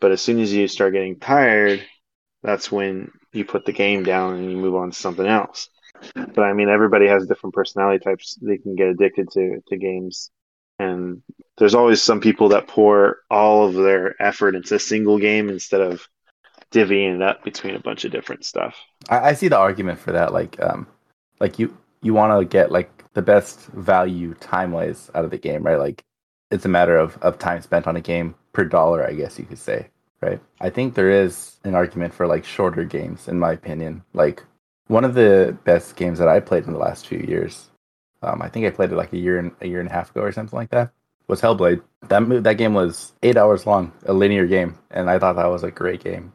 But 0.00 0.12
as 0.12 0.22
soon 0.22 0.40
as 0.40 0.52
you 0.52 0.68
start 0.68 0.92
getting 0.94 1.18
tired, 1.18 1.84
that's 2.42 2.70
when 2.72 3.10
you 3.34 3.44
put 3.44 3.64
the 3.64 3.72
game 3.72 4.02
down 4.02 4.34
and 4.34 4.50
you 4.50 4.56
move 4.56 4.74
on 4.74 4.90
to 4.90 4.96
something 4.96 5.26
else. 5.26 5.68
But 6.14 6.42
I 6.42 6.52
mean, 6.52 6.68
everybody 6.68 7.06
has 7.06 7.26
different 7.26 7.54
personality 7.54 8.02
types. 8.04 8.38
They 8.40 8.58
can 8.58 8.76
get 8.76 8.88
addicted 8.88 9.30
to, 9.32 9.62
to 9.68 9.76
games. 9.76 10.30
And 10.78 11.22
there's 11.56 11.74
always 11.74 12.02
some 12.02 12.20
people 12.20 12.48
that 12.50 12.66
pour 12.66 13.18
all 13.30 13.68
of 13.68 13.74
their 13.74 14.20
effort 14.20 14.54
into 14.54 14.74
a 14.74 14.80
single 14.80 15.18
game 15.18 15.48
instead 15.48 15.80
of 15.80 16.08
divvying 16.72 17.16
it 17.16 17.22
up 17.22 17.44
between 17.44 17.76
a 17.76 17.80
bunch 17.80 18.04
of 18.04 18.10
different 18.10 18.44
stuff. 18.44 18.76
I, 19.08 19.30
I 19.30 19.32
see 19.34 19.48
the 19.48 19.56
argument 19.56 20.00
for 20.00 20.12
that. 20.12 20.32
Like, 20.32 20.60
um, 20.60 20.88
like 21.40 21.58
you 21.58 21.76
you 22.02 22.12
want 22.12 22.38
to 22.38 22.44
get 22.44 22.72
like 22.72 22.90
the 23.14 23.22
best 23.22 23.60
value 23.68 24.34
time 24.34 24.72
wise 24.72 25.10
out 25.14 25.24
of 25.24 25.30
the 25.30 25.38
game, 25.38 25.62
right? 25.62 25.78
Like, 25.78 26.02
it's 26.50 26.64
a 26.64 26.68
matter 26.68 26.96
of 26.96 27.16
of 27.18 27.38
time 27.38 27.62
spent 27.62 27.86
on 27.86 27.96
a 27.96 28.00
game 28.00 28.34
per 28.52 28.64
dollar, 28.64 29.06
I 29.06 29.14
guess 29.14 29.38
you 29.38 29.44
could 29.44 29.58
say, 29.58 29.88
right? 30.24 30.40
I 30.60 30.70
think 30.70 30.94
there 30.94 31.10
is 31.10 31.56
an 31.64 31.74
argument 31.74 32.14
for 32.14 32.26
like 32.26 32.44
shorter 32.44 32.84
games, 32.84 33.28
in 33.28 33.38
my 33.38 33.52
opinion. 33.52 34.02
Like, 34.12 34.42
one 34.88 35.04
of 35.04 35.14
the 35.14 35.56
best 35.64 35.96
games 35.96 36.18
that 36.18 36.28
I 36.28 36.40
played 36.40 36.64
in 36.66 36.72
the 36.72 36.78
last 36.78 37.06
few 37.06 37.18
years, 37.18 37.70
um, 38.22 38.42
I 38.42 38.48
think 38.48 38.66
I 38.66 38.70
played 38.70 38.92
it 38.92 38.96
like 38.96 39.12
a 39.12 39.18
year 39.18 39.38
and 39.38 39.52
a 39.60 39.66
year 39.68 39.80
and 39.80 39.88
a 39.88 39.92
half 39.92 40.10
ago 40.10 40.22
or 40.22 40.32
something 40.32 40.56
like 40.56 40.70
that. 40.70 40.90
Was 41.26 41.40
Hellblade. 41.40 41.82
That 42.08 42.22
mo- 42.22 42.40
that 42.40 42.58
game 42.58 42.74
was 42.74 43.12
eight 43.22 43.36
hours 43.38 43.66
long, 43.66 43.92
a 44.04 44.12
linear 44.12 44.46
game, 44.46 44.78
and 44.90 45.08
I 45.08 45.18
thought 45.18 45.36
that 45.36 45.46
was 45.46 45.62
a 45.62 45.70
great 45.70 46.04
game. 46.04 46.32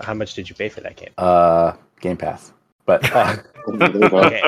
how 0.00 0.14
much 0.14 0.34
did 0.34 0.48
you 0.48 0.54
pay 0.54 0.68
for 0.68 0.80
that 0.80 0.96
game? 0.96 1.10
Uh, 1.18 1.72
Game 2.00 2.16
Pass, 2.16 2.52
but 2.86 3.04
uh, 3.14 3.36
Okay, 3.68 4.42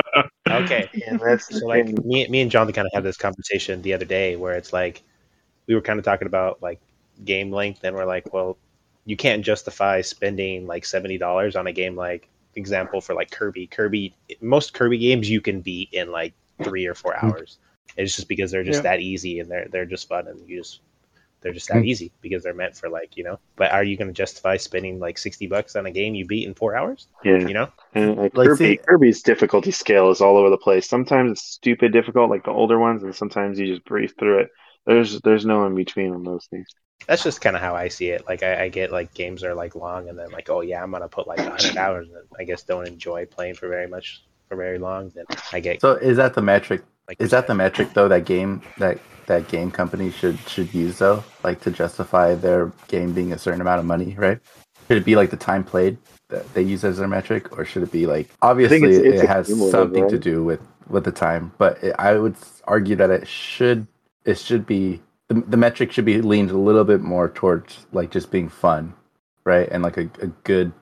okay. 0.49 0.89
And 1.07 1.19
that's 1.19 1.59
So 1.59 1.65
like 1.67 1.87
me, 2.05 2.27
me 2.27 2.41
and 2.41 2.51
John 2.51 2.71
kind 2.71 2.87
of 2.87 2.91
had 2.93 3.03
this 3.03 3.17
conversation 3.17 3.81
the 3.81 3.93
other 3.93 4.05
day 4.05 4.35
where 4.35 4.53
it's 4.53 4.73
like 4.73 5.03
we 5.67 5.75
were 5.75 5.81
kind 5.81 5.99
of 5.99 6.05
talking 6.05 6.27
about 6.27 6.61
like 6.61 6.79
game 7.23 7.51
length, 7.51 7.83
and 7.83 7.95
we're 7.95 8.05
like, 8.05 8.33
well, 8.33 8.57
you 9.05 9.17
can't 9.17 9.43
justify 9.43 10.01
spending 10.01 10.67
like 10.67 10.85
seventy 10.85 11.17
dollars 11.17 11.55
on 11.55 11.67
a 11.67 11.71
game 11.73 11.95
like 11.95 12.27
example 12.55 13.01
for 13.01 13.13
like 13.15 13.31
Kirby. 13.31 13.67
Kirby, 13.67 14.13
most 14.41 14.73
Kirby 14.73 14.97
games 14.97 15.29
you 15.29 15.41
can 15.41 15.61
beat 15.61 15.89
in 15.93 16.11
like 16.11 16.33
three 16.63 16.85
or 16.85 16.93
four 16.95 17.15
hours. 17.15 17.57
It's 17.97 18.15
just 18.15 18.27
because 18.27 18.51
they're 18.51 18.63
just 18.63 18.83
Yeah. 18.83 18.91
that 18.91 18.99
easy 19.01 19.39
and 19.39 19.49
they're 19.49 19.67
they're 19.71 19.85
just 19.85 20.07
fun, 20.07 20.27
and 20.27 20.39
you 20.47 20.59
just 20.59 20.81
They're 21.41 21.53
just 21.53 21.69
that 21.69 21.77
Hmm. 21.77 21.85
easy 21.85 22.11
because 22.19 22.43
they're 22.43 22.53
meant 22.53 22.75
for 22.75 22.89
like 22.89 23.15
you 23.15 23.23
know. 23.23 23.39
But 23.55 23.71
are 23.71 23.81
you 23.83 23.95
going 23.95 24.09
to 24.09 24.13
justify 24.13 24.57
spending 24.57 24.99
like 24.99 25.17
sixty 25.17 25.47
bucks 25.47 25.77
on 25.77 25.85
a 25.85 25.91
game 25.91 26.13
you 26.13 26.25
beat 26.27 26.45
in 26.45 26.53
four 26.53 26.75
hours? 26.75 27.07
Yeah. 27.23 27.37
You 27.47 27.53
know, 27.53 27.69
And 27.95 28.17
like, 28.17 28.35
Like, 28.35 28.47
Kirby, 28.49 28.57
see- 28.57 28.77
Kirby's 28.77 29.21
difficulty 29.23 29.71
scale 29.71 30.09
is 30.09 30.19
all 30.19 30.35
over 30.35 30.49
the 30.49 30.57
place. 30.57 30.89
Sometimes 30.89 31.31
it's 31.31 31.43
stupid 31.43 31.93
difficult, 31.93 32.29
like 32.29 32.43
the 32.43 32.51
older 32.51 32.77
ones, 32.77 33.03
and 33.03 33.15
sometimes 33.15 33.57
you 33.57 33.67
just 33.67 33.85
breeze 33.85 34.13
through 34.19 34.39
it. 34.39 34.49
There's 34.85 35.21
there's 35.21 35.45
no 35.45 35.65
in 35.65 35.75
between 35.75 36.13
on 36.13 36.23
those 36.25 36.45
things. 36.47 36.67
That's 37.07 37.23
just 37.23 37.41
kind 37.41 37.55
of 37.55 37.61
how 37.61 37.75
I 37.75 37.87
see 37.87 38.09
it. 38.09 38.25
Like 38.27 38.43
I, 38.43 38.63
I 38.65 38.69
get 38.69 38.91
like 38.91 39.13
games 39.13 39.43
are 39.43 39.53
like 39.55 39.75
long, 39.75 40.09
and 40.09 40.17
then 40.17 40.31
like 40.31 40.49
oh 40.49 40.61
yeah, 40.61 40.83
I'm 40.83 40.91
gonna 40.91 41.07
put 41.07 41.27
like 41.27 41.39
hundred 41.39 41.77
hours, 41.77 42.07
and 42.09 42.23
I 42.37 42.43
guess 42.43 42.63
don't 42.63 42.87
enjoy 42.87 43.25
playing 43.25 43.55
for 43.55 43.67
very 43.67 43.87
much 43.87 44.23
for 44.47 44.55
very 44.55 44.77
long. 44.79 45.09
Then 45.09 45.25
I 45.51 45.59
get 45.59 45.81
So 45.81 45.93
is 45.93 46.17
that 46.17 46.33
the 46.33 46.41
metric? 46.41 46.83
like 47.07 47.19
Is 47.21 47.31
that 47.31 47.47
the 47.47 47.55
metric 47.55 47.89
though 47.93 48.07
that 48.07 48.25
game 48.25 48.61
that 48.77 48.99
that 49.27 49.47
game 49.47 49.71
company 49.71 50.11
should 50.11 50.37
should 50.47 50.73
use 50.73 50.97
though, 50.99 51.23
like 51.43 51.61
to 51.61 51.71
justify 51.71 52.35
their 52.35 52.71
game 52.87 53.13
being 53.13 53.33
a 53.33 53.37
certain 53.37 53.61
amount 53.61 53.79
of 53.79 53.85
money, 53.85 54.15
right? 54.17 54.39
Should 54.87 54.97
it 54.97 55.05
be 55.05 55.15
like 55.15 55.29
the 55.29 55.37
time 55.37 55.63
played 55.63 55.97
that 56.29 56.51
they 56.53 56.61
use 56.61 56.83
as 56.83 56.97
their 56.97 57.07
metric, 57.07 57.57
or 57.57 57.65
should 57.65 57.83
it 57.83 57.91
be 57.91 58.05
like 58.05 58.29
obviously 58.41 58.77
it's- 58.83 58.97
it's 58.99 59.23
it 59.23 59.27
has 59.27 59.47
cumulative, 59.47 59.71
something 59.71 60.07
to 60.09 60.17
do 60.19 60.43
with 60.43 60.61
with 60.89 61.03
the 61.05 61.11
time, 61.11 61.51
but 61.57 61.83
it, 61.83 61.95
I 61.99 62.15
would 62.15 62.35
argue 62.65 62.95
that 62.97 63.09
it 63.09 63.27
should 63.27 63.87
it 64.25 64.37
should 64.37 64.65
be 64.65 65.01
the, 65.29 65.41
the 65.41 65.57
metric 65.57 65.91
should 65.91 66.05
be 66.05 66.21
leaned 66.21 66.51
a 66.51 66.57
little 66.57 66.83
bit 66.83 67.01
more 67.01 67.29
towards 67.29 67.85
like 67.91 68.11
just 68.11 68.31
being 68.31 68.49
fun, 68.49 68.93
right, 69.45 69.69
and 69.71 69.83
like 69.83 69.97
a, 69.97 70.09
a 70.21 70.27
good 70.43 70.73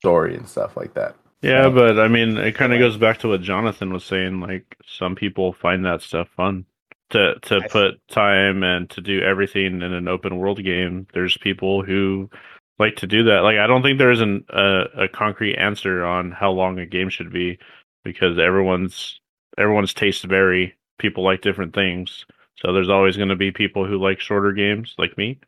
story 0.00 0.36
and 0.36 0.48
stuff 0.48 0.76
like 0.76 0.94
that. 0.94 1.16
Yeah, 1.42 1.64
So- 1.64 1.70
but 1.70 1.98
I 2.00 2.08
mean, 2.08 2.36
it 2.38 2.54
kind 2.54 2.72
of 2.72 2.78
goes 2.78 2.96
back 2.96 3.18
to 3.18 3.28
what 3.28 3.42
Jonathan 3.42 3.92
was 3.92 4.04
saying. 4.04 4.40
Like, 4.40 4.76
some 4.86 5.14
people 5.14 5.52
find 5.52 5.84
that 5.84 6.02
stuff 6.02 6.28
fun 6.36 6.64
to 7.10 7.36
to 7.42 7.62
I- 7.62 7.68
put 7.68 8.00
time 8.08 8.62
and 8.62 8.88
to 8.90 9.00
do 9.00 9.20
everything 9.22 9.82
in 9.82 9.92
an 9.92 10.08
open 10.08 10.36
world 10.38 10.62
game. 10.64 11.06
There's 11.14 11.36
people 11.38 11.82
who 11.82 12.30
like 12.78 12.96
to 12.96 13.06
do 13.06 13.24
that. 13.24 13.40
Like, 13.40 13.58
I 13.58 13.66
don't 13.66 13.82
think 13.82 13.98
there 13.98 14.10
is 14.10 14.20
an, 14.20 14.44
a 14.50 14.84
a 15.04 15.08
concrete 15.08 15.56
answer 15.56 16.04
on 16.04 16.30
how 16.32 16.50
long 16.52 16.78
a 16.78 16.86
game 16.86 17.08
should 17.10 17.32
be 17.32 17.58
because 18.04 18.38
everyone's 18.38 19.20
everyone's 19.58 19.94
tastes 19.94 20.24
vary. 20.24 20.74
People 20.98 21.24
like 21.24 21.42
different 21.42 21.74
things, 21.74 22.24
so 22.58 22.72
there's 22.72 22.88
always 22.88 23.16
going 23.16 23.28
to 23.28 23.36
be 23.36 23.52
people 23.52 23.86
who 23.86 24.02
like 24.02 24.20
shorter 24.20 24.52
games, 24.52 24.94
like 24.98 25.16
me. 25.18 25.38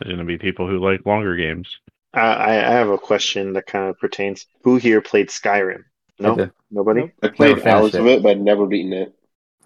There's 0.00 0.14
going 0.14 0.26
to 0.26 0.30
be 0.30 0.38
people 0.38 0.68
who 0.68 0.78
like 0.78 1.06
longer 1.06 1.36
games. 1.36 1.78
Uh, 2.16 2.20
I 2.20 2.52
I 2.56 2.72
have 2.72 2.88
a 2.88 2.98
question 2.98 3.54
that 3.54 3.66
kind 3.66 3.88
of 3.88 3.98
pertains. 3.98 4.46
Who 4.62 4.76
here 4.76 5.00
played 5.00 5.28
Skyrim? 5.28 5.84
No, 6.18 6.40
I 6.40 6.50
nobody. 6.70 7.00
Nope. 7.00 7.10
I 7.22 7.28
played 7.28 7.58
finished 7.58 7.66
hours 7.66 7.94
it. 7.94 8.00
of 8.00 8.06
it, 8.06 8.22
but 8.22 8.38
never 8.38 8.66
beaten 8.66 8.92
it. 8.92 9.14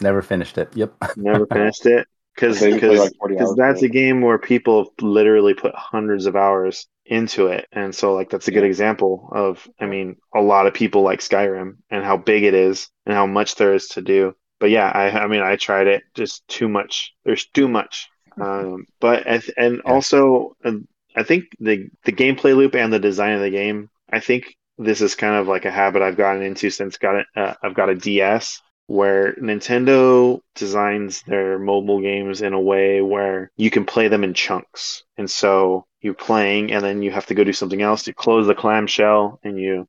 Never 0.01 0.23
finished 0.23 0.59
it. 0.59 0.75
Yep. 0.75 0.95
Never 1.17 1.47
finished 1.47 1.87
it 1.87 2.07
because 2.35 2.59
I 2.59 2.71
think 2.71 2.83
we 2.83 2.89
played 2.89 2.99
like 3.01 3.17
40 3.19 3.35
because 3.35 3.55
that's 3.57 3.83
a 3.83 3.89
game 3.89 4.21
where 4.21 4.39
people 4.39 4.95
literally 5.01 5.55
put 5.55 5.75
hundreds 5.75 6.27
of 6.27 6.37
hours 6.37 6.87
into 7.05 7.49
it, 7.49 7.67
and 7.73 7.95
so 7.95 8.15
like 8.15 8.31
that's 8.31 8.49
a 8.49 8.53
good 8.53 8.65
example 8.65 9.29
of. 9.33 9.69
I 9.81 9.87
mean, 9.87 10.17
a 10.35 10.41
lot 10.41 10.67
of 10.67 10.75
people 10.75 11.03
like 11.03 11.21
Skyrim 11.21 11.79
and 11.91 12.05
how 12.05 12.17
big 12.17 12.45
it 12.45 12.55
is 12.55 12.89
and 13.07 13.15
how 13.15 13.27
much 13.27 13.57
there 13.57 13.75
is 13.75 13.89
to 13.89 14.03
do. 14.03 14.35
But 14.61 14.71
yeah, 14.71 14.89
I 14.89 15.11
I 15.25 15.27
mean, 15.27 15.43
I 15.43 15.57
tried 15.57 15.87
it. 15.87 16.03
Just 16.15 16.47
too 16.49 16.69
much. 16.69 17.15
There's 17.25 17.47
too 17.47 17.69
much. 17.69 18.09
Um, 18.41 18.87
but 19.01 19.27
I 19.27 19.39
th- 19.39 19.55
and 19.57 19.81
Yeah. 19.85 19.93
also, 19.93 20.57
um, 20.65 20.87
I 21.17 21.23
think 21.23 21.45
the 21.61 21.89
the 22.05 22.13
gameplay 22.13 22.57
loop 22.57 22.75
and 22.75 22.93
the 22.93 22.99
design 22.99 23.35
of 23.35 23.41
the 23.41 23.51
game. 23.51 23.91
I 24.11 24.21
think 24.21 24.57
this 24.79 25.01
is 25.01 25.15
kind 25.15 25.35
of 25.37 25.49
like 25.49 25.65
a 25.65 25.71
habit 25.71 26.03
I've 26.03 26.17
gotten 26.17 26.43
into 26.43 26.71
since 26.71 26.99
got 26.99 27.17
it. 27.17 27.27
Uh, 27.37 27.55
I've 27.63 27.75
got 27.75 27.91
a 27.91 27.95
DS 27.95 28.63
where 28.87 29.35
Nintendo 29.35 30.41
designs 30.55 31.23
their 31.23 31.59
mobile 31.59 32.01
games 32.01 32.41
in 32.41 32.55
a 32.55 32.61
way 32.61 33.03
where 33.03 33.51
you 33.57 33.71
can 33.71 33.85
play 33.85 34.09
them 34.09 34.25
in 34.25 34.33
chunks. 34.35 35.05
And 35.19 35.31
so 35.31 35.85
you're 36.01 36.15
playing 36.15 36.73
and 36.73 36.83
then 36.83 37.03
you 37.03 37.11
have 37.11 37.27
to 37.27 37.35
go 37.35 37.45
do 37.45 37.53
something 37.53 37.83
else. 37.83 38.07
You 38.07 38.15
close 38.15 38.47
the 38.47 38.55
clamshell 38.55 39.41
and 39.45 39.59
you 39.59 39.87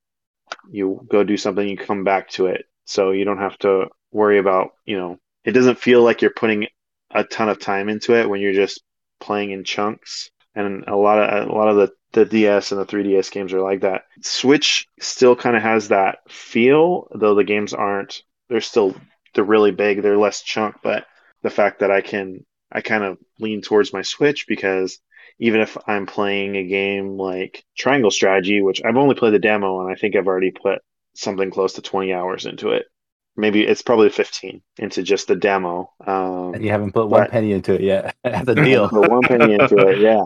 you 0.72 1.06
go 1.10 1.24
do 1.24 1.38
something, 1.38 1.68
you 1.68 1.78
come 1.78 2.04
back 2.04 2.30
to 2.32 2.48
it. 2.48 2.66
So 2.86 3.12
you 3.12 3.26
don't 3.26 3.38
have 3.40 3.58
to 3.60 3.88
worry 4.12 4.38
about, 4.38 4.72
you 4.86 4.98
know, 4.98 5.20
it 5.44 5.52
doesn't 5.52 5.80
feel 5.80 6.04
like 6.04 6.22
you're 6.22 6.32
putting 6.32 6.68
a 7.12 7.24
ton 7.24 7.50
of 7.50 7.60
time 7.60 7.90
into 7.90 8.16
it 8.16 8.30
when 8.30 8.42
you're 8.42 8.54
just 8.54 8.82
playing 9.20 9.52
in 9.52 9.64
chunks. 9.64 10.30
And 10.56 10.86
a 10.88 10.96
lot 10.96 11.20
of 11.20 11.50
a 11.50 11.52
lot 11.52 11.70
of 11.70 11.76
the 11.78 11.92
the 12.12 12.26
DS 12.26 12.72
and 12.72 12.82
the 12.82 12.86
3DS 12.86 13.32
games 13.32 13.54
are 13.54 13.62
like 13.62 13.82
that. 13.82 14.04
Switch 14.22 14.88
still 15.00 15.36
kind 15.36 15.56
of 15.56 15.62
has 15.62 15.90
that 15.90 16.20
feel, 16.30 17.08
though 17.14 17.36
the 17.36 17.44
games 17.44 17.74
aren't. 17.74 18.24
They're 18.50 18.62
still 18.62 18.96
they're 19.34 19.44
really 19.44 19.72
big. 19.72 20.02
They're 20.02 20.18
less 20.18 20.42
chunk, 20.42 20.78
but 20.84 21.06
the 21.44 21.50
fact 21.50 21.80
that 21.80 21.92
I 21.92 22.02
can 22.02 22.46
I 22.72 22.82
kind 22.82 23.04
of 23.04 23.18
lean 23.40 23.62
towards 23.62 23.94
my 23.94 24.02
Switch 24.02 24.48
because 24.48 25.00
even 25.40 25.62
if 25.62 25.78
I'm 25.88 26.06
playing 26.06 26.56
a 26.56 26.68
game 26.68 27.18
like 27.18 27.64
Triangle 27.78 28.12
Strategy, 28.12 28.62
which 28.62 28.82
I've 28.84 28.98
only 28.98 29.16
played 29.16 29.34
the 29.34 29.40
demo 29.40 29.82
and 29.82 29.92
I 29.92 29.96
think 29.96 30.16
I've 30.16 30.28
already 30.28 30.52
put 30.52 30.82
something 31.16 31.50
close 31.52 31.74
to 31.74 31.82
20 31.82 32.14
hours 32.14 32.46
into 32.46 32.72
it. 32.72 32.86
Maybe 33.40 33.66
it's 33.66 33.82
probably 33.82 34.10
15 34.10 34.62
into 34.80 35.02
just 35.04 35.28
the 35.28 35.36
demo. 35.36 35.92
Um, 36.06 36.54
And 36.54 36.64
you 36.64 36.72
haven't 36.72 36.92
put 36.94 37.08
one 37.10 37.28
penny 37.30 37.54
into 37.54 37.74
it 37.76 37.82
yet. 37.82 38.16
That's 38.24 38.48
a 38.54 38.56
deal. 38.56 38.90
Put 38.90 39.10
one 39.10 39.22
penny 39.22 39.54
into 39.56 39.78
it, 39.88 40.00
yeah. 40.08 40.24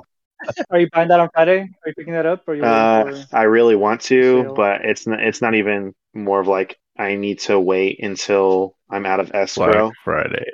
Are 0.70 0.80
you 0.80 0.90
buying 0.92 1.08
that 1.10 1.20
on 1.20 1.30
Friday? 1.34 1.60
Are 1.62 1.88
you 1.90 1.94
picking 1.98 2.14
that 2.14 2.26
up? 2.26 2.44
Or 2.48 2.54
are 2.54 2.56
you 2.58 2.64
Uh, 2.64 3.04
waiting 3.06 3.26
for... 3.30 3.38
I 3.38 3.44
really 3.44 3.76
want 3.76 4.02
to, 4.02 4.44
Sale. 4.44 4.54
but 4.56 4.84
it's 4.84 5.08
not, 5.08 5.20
it's 5.22 5.42
not 5.42 5.56
even 5.56 5.94
more 6.14 6.40
of 6.42 6.48
like 6.48 6.78
I 6.98 7.16
need 7.16 7.40
to 7.42 7.60
wait 7.60 8.04
until 8.04 8.76
I'm 8.90 9.06
out 9.06 9.20
of 9.20 9.32
escrow. 9.34 9.72
Black 9.72 9.94
Friday. 10.04 10.46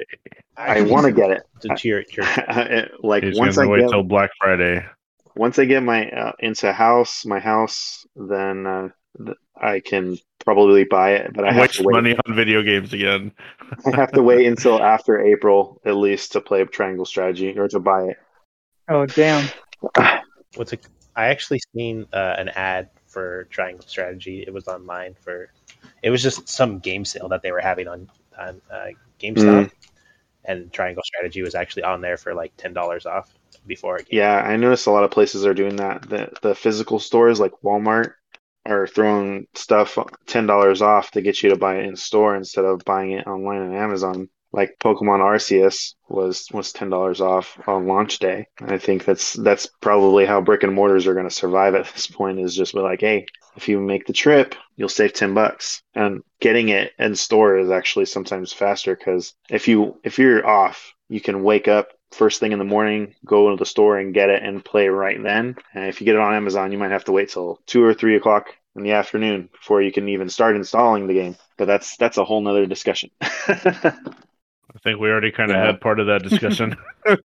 I 0.58 0.82
want 0.82 1.06
to 1.06 1.12
get 1.12 1.32
it. 1.32 1.44
to 1.62 1.76
cheer, 1.76 2.04
cheer. 2.04 2.90
like 3.02 3.24
He's 3.24 3.38
once 3.40 3.58
I 3.58 3.66
wait 3.66 3.82
get 3.82 3.90
till 3.90 4.04
Black 4.04 4.30
Friday. 4.40 4.86
once 5.36 5.58
I 5.60 5.66
get 5.66 5.82
my 5.84 6.10
uh, 6.10 6.32
into 6.40 6.72
house, 6.74 7.26
my 7.26 7.40
house, 7.40 8.06
then 8.16 8.68
uh, 8.68 8.90
th- 9.26 9.38
I 9.62 9.80
can 9.80 10.18
probably 10.44 10.84
buy 10.84 11.14
it. 11.14 11.34
But 11.34 11.46
I 11.46 11.52
have 11.52 11.62
Waste 11.62 11.76
to 11.76 11.84
wait. 11.84 11.94
money 11.94 12.16
on 12.26 12.36
video 12.36 12.64
games 12.64 12.94
again. 12.94 13.32
I 13.86 13.96
have 13.96 14.12
to 14.14 14.24
wait 14.24 14.48
until 14.54 14.82
after 14.82 15.20
April 15.20 15.82
at 15.86 15.96
least 15.96 16.34
to 16.34 16.42
play 16.42 16.64
Triangle 16.66 17.06
Strategy 17.06 17.58
or 17.58 17.68
to 17.68 17.80
buy 17.80 18.04
it. 18.06 18.18
Oh, 18.88 19.06
damn. 19.06 19.48
What's 20.56 20.74
a, 20.74 20.78
I 21.16 21.28
actually 21.28 21.60
seen 21.76 22.08
uh, 22.14 22.36
an 22.38 22.50
ad 22.50 22.90
for 23.08 23.46
Triangle 23.46 23.86
Strategy. 23.88 24.44
It 24.46 24.54
was 24.54 24.68
online 24.68 25.16
for. 25.20 25.52
It 26.02 26.10
was 26.10 26.24
just 26.24 26.50
some 26.50 26.80
game 26.80 27.06
sale 27.06 27.30
that 27.30 27.42
they 27.42 27.52
were 27.52 27.60
having 27.60 27.88
on 27.88 28.10
on 28.38 28.62
uh, 28.72 28.88
GameStop, 29.20 29.72
and 30.46 30.72
Triangle 30.72 31.04
Strategy 31.06 31.42
was 31.42 31.56
actually 31.56 31.84
on 31.84 32.02
there 32.02 32.18
for 32.18 32.34
like 32.34 32.54
ten 32.58 32.74
dollars 32.74 33.06
off 33.06 33.34
before 33.68 33.98
it. 33.98 34.08
Came. 34.10 34.18
Yeah, 34.20 34.42
I 34.42 34.56
noticed 34.56 34.88
a 34.88 34.92
lot 34.92 35.04
of 35.04 35.12
places 35.12 35.46
are 35.46 35.54
doing 35.54 35.76
that. 35.78 36.04
The 36.04 36.32
the 36.42 36.56
physical 36.56 37.00
stores 37.00 37.40
like 37.40 37.52
Walmart 37.64 38.14
are 38.70 38.88
throwing 38.88 39.48
stuff 39.54 39.98
ten 40.28 40.46
dollars 40.46 40.82
off 40.82 41.12
to 41.12 41.22
get 41.22 41.42
you 41.42 41.50
to 41.50 41.58
buy 41.58 41.78
it 41.78 41.86
in 41.86 41.96
store 41.96 42.36
instead 42.36 42.66
of 42.66 42.86
buying 42.86 43.12
it 43.12 43.28
online 43.28 43.62
on 43.62 43.76
Amazon. 43.76 44.30
Like 44.52 44.78
Pokemon 44.80 45.20
Arceus 45.20 45.94
was 46.08 46.48
was 46.52 46.72
ten 46.72 46.90
dollars 46.90 47.22
off 47.22 47.60
on 47.68 47.88
launch 47.88 48.20
day. 48.20 48.48
I 48.60 48.78
think 48.80 49.06
that's 49.06 49.34
that's 49.34 49.68
probably 49.80 50.26
how 50.26 50.42
brick 50.42 50.64
and 50.64 50.74
mortars 50.74 51.06
are 51.06 51.14
going 51.14 51.30
to 51.30 51.36
survive 51.36 51.76
at 51.76 51.86
this 51.94 52.08
point. 52.08 52.40
Is 52.40 52.56
just 52.56 52.74
be 52.74 52.80
like, 52.80 53.02
hey, 53.02 53.28
if 53.56 53.68
you 53.68 53.80
make 53.80 54.08
the 54.08 54.14
trip, 54.14 54.56
you'll 54.76 54.90
save 54.90 55.14
ten 55.14 55.34
bucks, 55.36 55.84
and 55.94 56.22
getting 56.40 56.70
it 56.70 56.94
in 56.98 57.16
store 57.16 57.60
is 57.60 57.70
actually 57.70 58.06
sometimes 58.06 58.52
faster 58.52 58.96
because 58.96 59.36
if 59.52 59.68
you 59.68 60.00
if 60.04 60.18
you're 60.18 60.46
off, 60.46 60.94
you 61.10 61.22
can 61.22 61.44
wake 61.44 61.68
up 61.68 61.90
first 62.12 62.40
thing 62.40 62.52
in 62.52 62.60
the 62.60 62.66
morning, 62.66 63.14
go 63.26 63.50
to 63.50 63.56
the 63.56 63.66
store 63.66 63.98
and 63.98 64.14
get 64.14 64.30
it 64.30 64.44
and 64.44 64.66
play 64.66 64.88
right 64.88 65.22
then. 65.22 65.56
And 65.74 65.86
if 65.86 66.02
you 66.02 66.06
get 66.06 66.16
it 66.16 66.22
on 66.22 66.34
Amazon, 66.34 66.72
you 66.72 66.78
might 66.78 66.92
have 66.92 67.06
to 67.06 67.12
wait 67.12 67.30
till 67.30 67.60
two 67.66 67.84
or 67.84 67.94
three 67.94 68.16
o'clock 68.16 68.48
in 68.76 68.84
the 68.84 68.92
afternoon 68.94 69.50
before 69.52 69.82
you 69.82 69.92
can 69.92 70.10
even 70.10 70.30
start 70.30 70.56
installing 70.56 71.08
the 71.08 71.14
game. 71.14 71.36
But 71.58 71.66
that's 71.66 71.98
that's 71.98 72.18
a 72.18 72.26
whole 72.26 72.42
nother 72.42 72.66
discussion. 72.66 73.12
I 74.76 74.80
think 74.80 75.00
we 75.00 75.10
already 75.10 75.32
kind 75.32 75.52
of 75.52 75.58
Yeah. 75.58 75.64
had 75.64 75.82
part 75.82 76.00
of 76.00 76.08
that 76.08 76.24
discussion. 76.24 76.76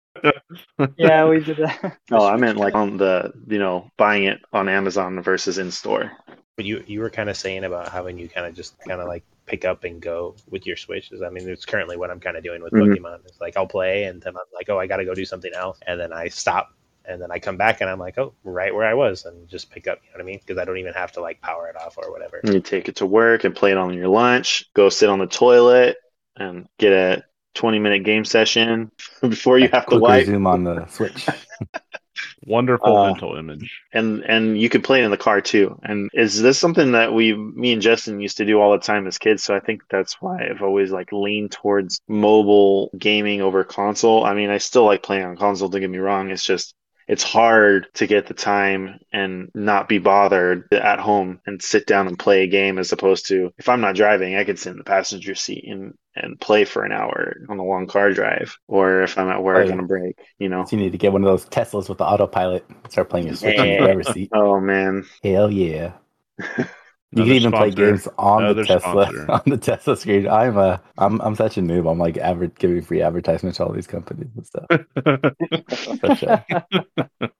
Yeah, 0.97 1.27
we 1.29 1.41
did 1.41 1.59
that. 1.59 1.99
oh, 2.13 2.25
I 2.25 2.37
meant 2.37 2.59
like 2.59 2.75
on 2.75 2.97
the 2.97 3.33
you 3.49 3.59
know 3.59 3.91
buying 3.97 4.25
it 4.25 4.41
on 4.53 4.69
Amazon 4.69 5.23
versus 5.23 5.59
in 5.59 5.71
store. 5.71 6.13
But 6.57 6.65
you 6.67 6.85
you 6.87 7.01
were 7.01 7.11
kind 7.11 7.29
of 7.31 7.37
saying 7.37 7.65
about 7.65 7.91
having 7.91 8.19
you 8.19 8.29
kind 8.29 8.47
of 8.47 8.55
just 8.55 8.75
kind 8.87 9.01
of 9.01 9.09
like 9.09 9.25
pick 9.47 9.65
up 9.65 9.85
and 9.85 10.01
go 10.01 10.37
with 10.49 10.67
your 10.67 10.77
switches. 10.77 11.23
I 11.23 11.31
mean, 11.31 11.49
it's 11.49 11.65
currently 11.65 11.97
what 11.97 12.11
I'm 12.11 12.21
kind 12.21 12.37
of 12.37 12.45
doing 12.45 12.63
with 12.63 12.73
Mhm. 12.73 12.97
Pokemon. 12.97 13.25
It's 13.27 13.41
like 13.41 13.57
I'll 13.57 13.67
play 13.67 14.05
and 14.05 14.23
then 14.23 14.37
I'm 14.37 14.43
like, 14.55 14.69
oh, 14.71 14.79
I 14.79 14.87
got 14.87 14.99
to 14.99 15.05
go 15.05 15.15
do 15.15 15.25
something 15.25 15.53
else, 15.55 15.79
and 15.87 15.99
then 15.99 16.13
I 16.13 16.29
stop. 16.29 16.71
And 17.07 17.21
then 17.21 17.31
I 17.31 17.39
come 17.39 17.57
back 17.57 17.81
and 17.81 17.91
I'm 17.91 17.99
like, 17.99 18.17
oh, 18.19 18.33
right 18.45 18.75
where 18.75 18.87
I 18.87 18.95
was, 18.95 19.25
and 19.27 19.47
just 19.49 19.71
pick 19.71 19.87
up. 19.87 19.99
You 20.03 20.11
know 20.11 20.17
what 20.17 20.23
I 20.23 20.27
mean? 20.27 20.41
Because 20.45 20.59
I 20.59 20.65
don't 20.65 20.79
even 20.79 20.95
have 20.95 21.13
to 21.13 21.21
like 21.21 21.41
power 21.41 21.69
it 21.69 21.77
off 21.77 21.99
or 21.99 22.11
whatever. 22.11 22.41
You 22.45 22.61
take 22.61 22.89
it 22.89 22.97
to 22.97 23.07
work 23.07 23.45
and 23.45 23.55
play 23.55 23.73
it 23.73 23.77
on 23.77 23.93
your 23.95 24.09
lunch. 24.09 24.65
Go 24.75 24.89
sit 24.89 25.09
on 25.11 25.19
the 25.19 25.27
toilet 25.27 25.97
and 26.37 26.67
get 26.79 26.93
a 26.93 27.25
20 27.55 27.79
minute 27.79 28.05
game 28.05 28.25
session 28.25 28.91
before 29.21 29.59
you 29.59 29.69
have 29.69 29.85
to 29.85 29.91
Quick 29.91 30.03
wipe. 30.03 30.27
zoom 30.27 30.47
on 30.47 30.65
the 30.65 30.87
Switch. 30.87 31.27
Wonderful 32.47 32.97
Uh, 32.97 33.07
mental 33.13 33.37
image. 33.37 33.81
and 33.93 34.23
and 34.25 34.59
you 34.61 34.69
could 34.69 34.85
play 34.85 35.01
it 35.01 35.05
in 35.05 35.11
the 35.11 35.17
car 35.17 35.41
too. 35.41 35.79
And 35.83 36.11
is 36.13 36.41
this 36.41 36.59
something 36.59 36.93
that 36.93 37.13
we, 37.13 37.35
me 37.35 37.73
and 37.73 37.83
Justin, 37.83 38.21
used 38.21 38.37
to 38.37 38.45
do 38.45 38.61
all 38.61 38.73
the 38.73 38.79
time 38.79 39.07
as 39.07 39.19
kids? 39.19 39.43
So 39.43 39.55
I 39.55 39.61
think 39.61 39.83
that's 39.91 40.21
why 40.21 40.47
I've 40.49 40.63
always 40.63 40.91
like 40.91 41.11
leaned 41.13 41.53
towards 41.53 42.01
mobile 42.09 42.91
gaming 42.99 43.41
over 43.41 43.65
console. 43.65 44.25
I 44.25 44.35
mean, 44.35 44.51
I 44.51 44.59
still 44.59 44.85
like 44.85 45.03
playing 45.03 45.25
on 45.25 45.37
console. 45.37 45.69
Don't 45.69 45.81
get 45.81 45.91
me 45.91 45.99
wrong. 45.99 46.31
It's 46.31 46.45
just 46.45 46.75
it's 47.07 47.23
hard 47.23 47.87
to 47.95 48.07
get 48.07 48.27
the 48.27 48.35
time 48.35 48.99
and 49.13 49.51
not 49.55 49.89
be 49.89 49.99
bothered 49.99 50.73
at 50.73 51.01
home 51.01 51.41
and 51.47 51.63
sit 51.63 51.87
down 51.87 52.07
and 52.09 52.19
play 52.19 52.43
a 52.43 52.47
game 52.49 52.79
as 52.79 52.93
opposed 52.93 53.29
to 53.29 53.53
if 53.59 53.69
I'm 53.69 53.81
not 53.81 53.97
driving, 53.97 54.37
I 54.37 54.45
could 54.45 54.59
sit 54.59 54.71
in 54.73 54.79
the 54.79 54.85
passenger 54.85 55.35
seat 55.35 55.65
and 55.67 55.95
and 56.17 56.41
play 56.41 56.65
for 56.65 56.85
an 56.85 56.93
hour 56.93 57.35
on 57.49 57.59
a 57.59 57.65
long 57.65 57.89
car 57.89 58.13
drive, 58.13 58.57
or 58.69 59.03
if 59.03 59.19
I'm 59.19 59.29
at 59.29 59.43
work 59.43 59.57
oh, 59.57 59.61
Right. 59.61 59.71
on 59.73 59.81
a 59.81 59.87
break, 59.87 60.17
you 60.39 60.49
know. 60.49 60.65
So 60.65 60.77
you 60.77 60.83
need 60.83 60.93
to 60.93 60.99
get 60.99 61.13
one 61.13 61.25
of 61.25 61.27
those 61.27 61.45
Teslas 61.47 61.89
with 61.89 61.99
the 61.99 62.05
autopilot. 62.05 62.65
Start 62.89 63.11
playing 63.11 63.27
your 63.27 63.37
Switch 63.37 63.59
in 63.59 63.71
the 63.71 63.75
Yeah. 63.75 63.85
driver's 63.85 64.09
seat. 64.11 64.31
Oh 64.33 64.61
man. 64.61 65.05
Hell 65.23 65.51
yeah! 65.51 65.93
You 67.15 67.23
Another 67.23 67.31
can 67.31 67.37
even 67.37 67.53
play 67.53 67.71
games 67.71 68.09
on 68.19 68.57
the 68.57 68.65
Tesla 68.65 69.07
sponsor. 69.07 69.27
on 69.31 69.43
the 69.47 69.57
Tesla 69.57 69.97
screen. 69.97 70.27
I'm 70.27 70.59
a 70.59 70.83
I'm 70.99 71.21
I'm 71.21 71.37
such 71.37 71.57
a 71.57 71.61
noob. 71.61 71.89
I'm 71.89 71.97
like 71.97 72.17
aver- 72.17 72.49
giving 72.49 72.83
free 72.83 73.03
advertisements 73.03 73.59
to 73.59 73.67
all 73.67 73.73
these 73.73 73.87
companies 73.87 74.31
and 74.35 74.45
stuff. 74.45 74.67
For. 76.19 77.31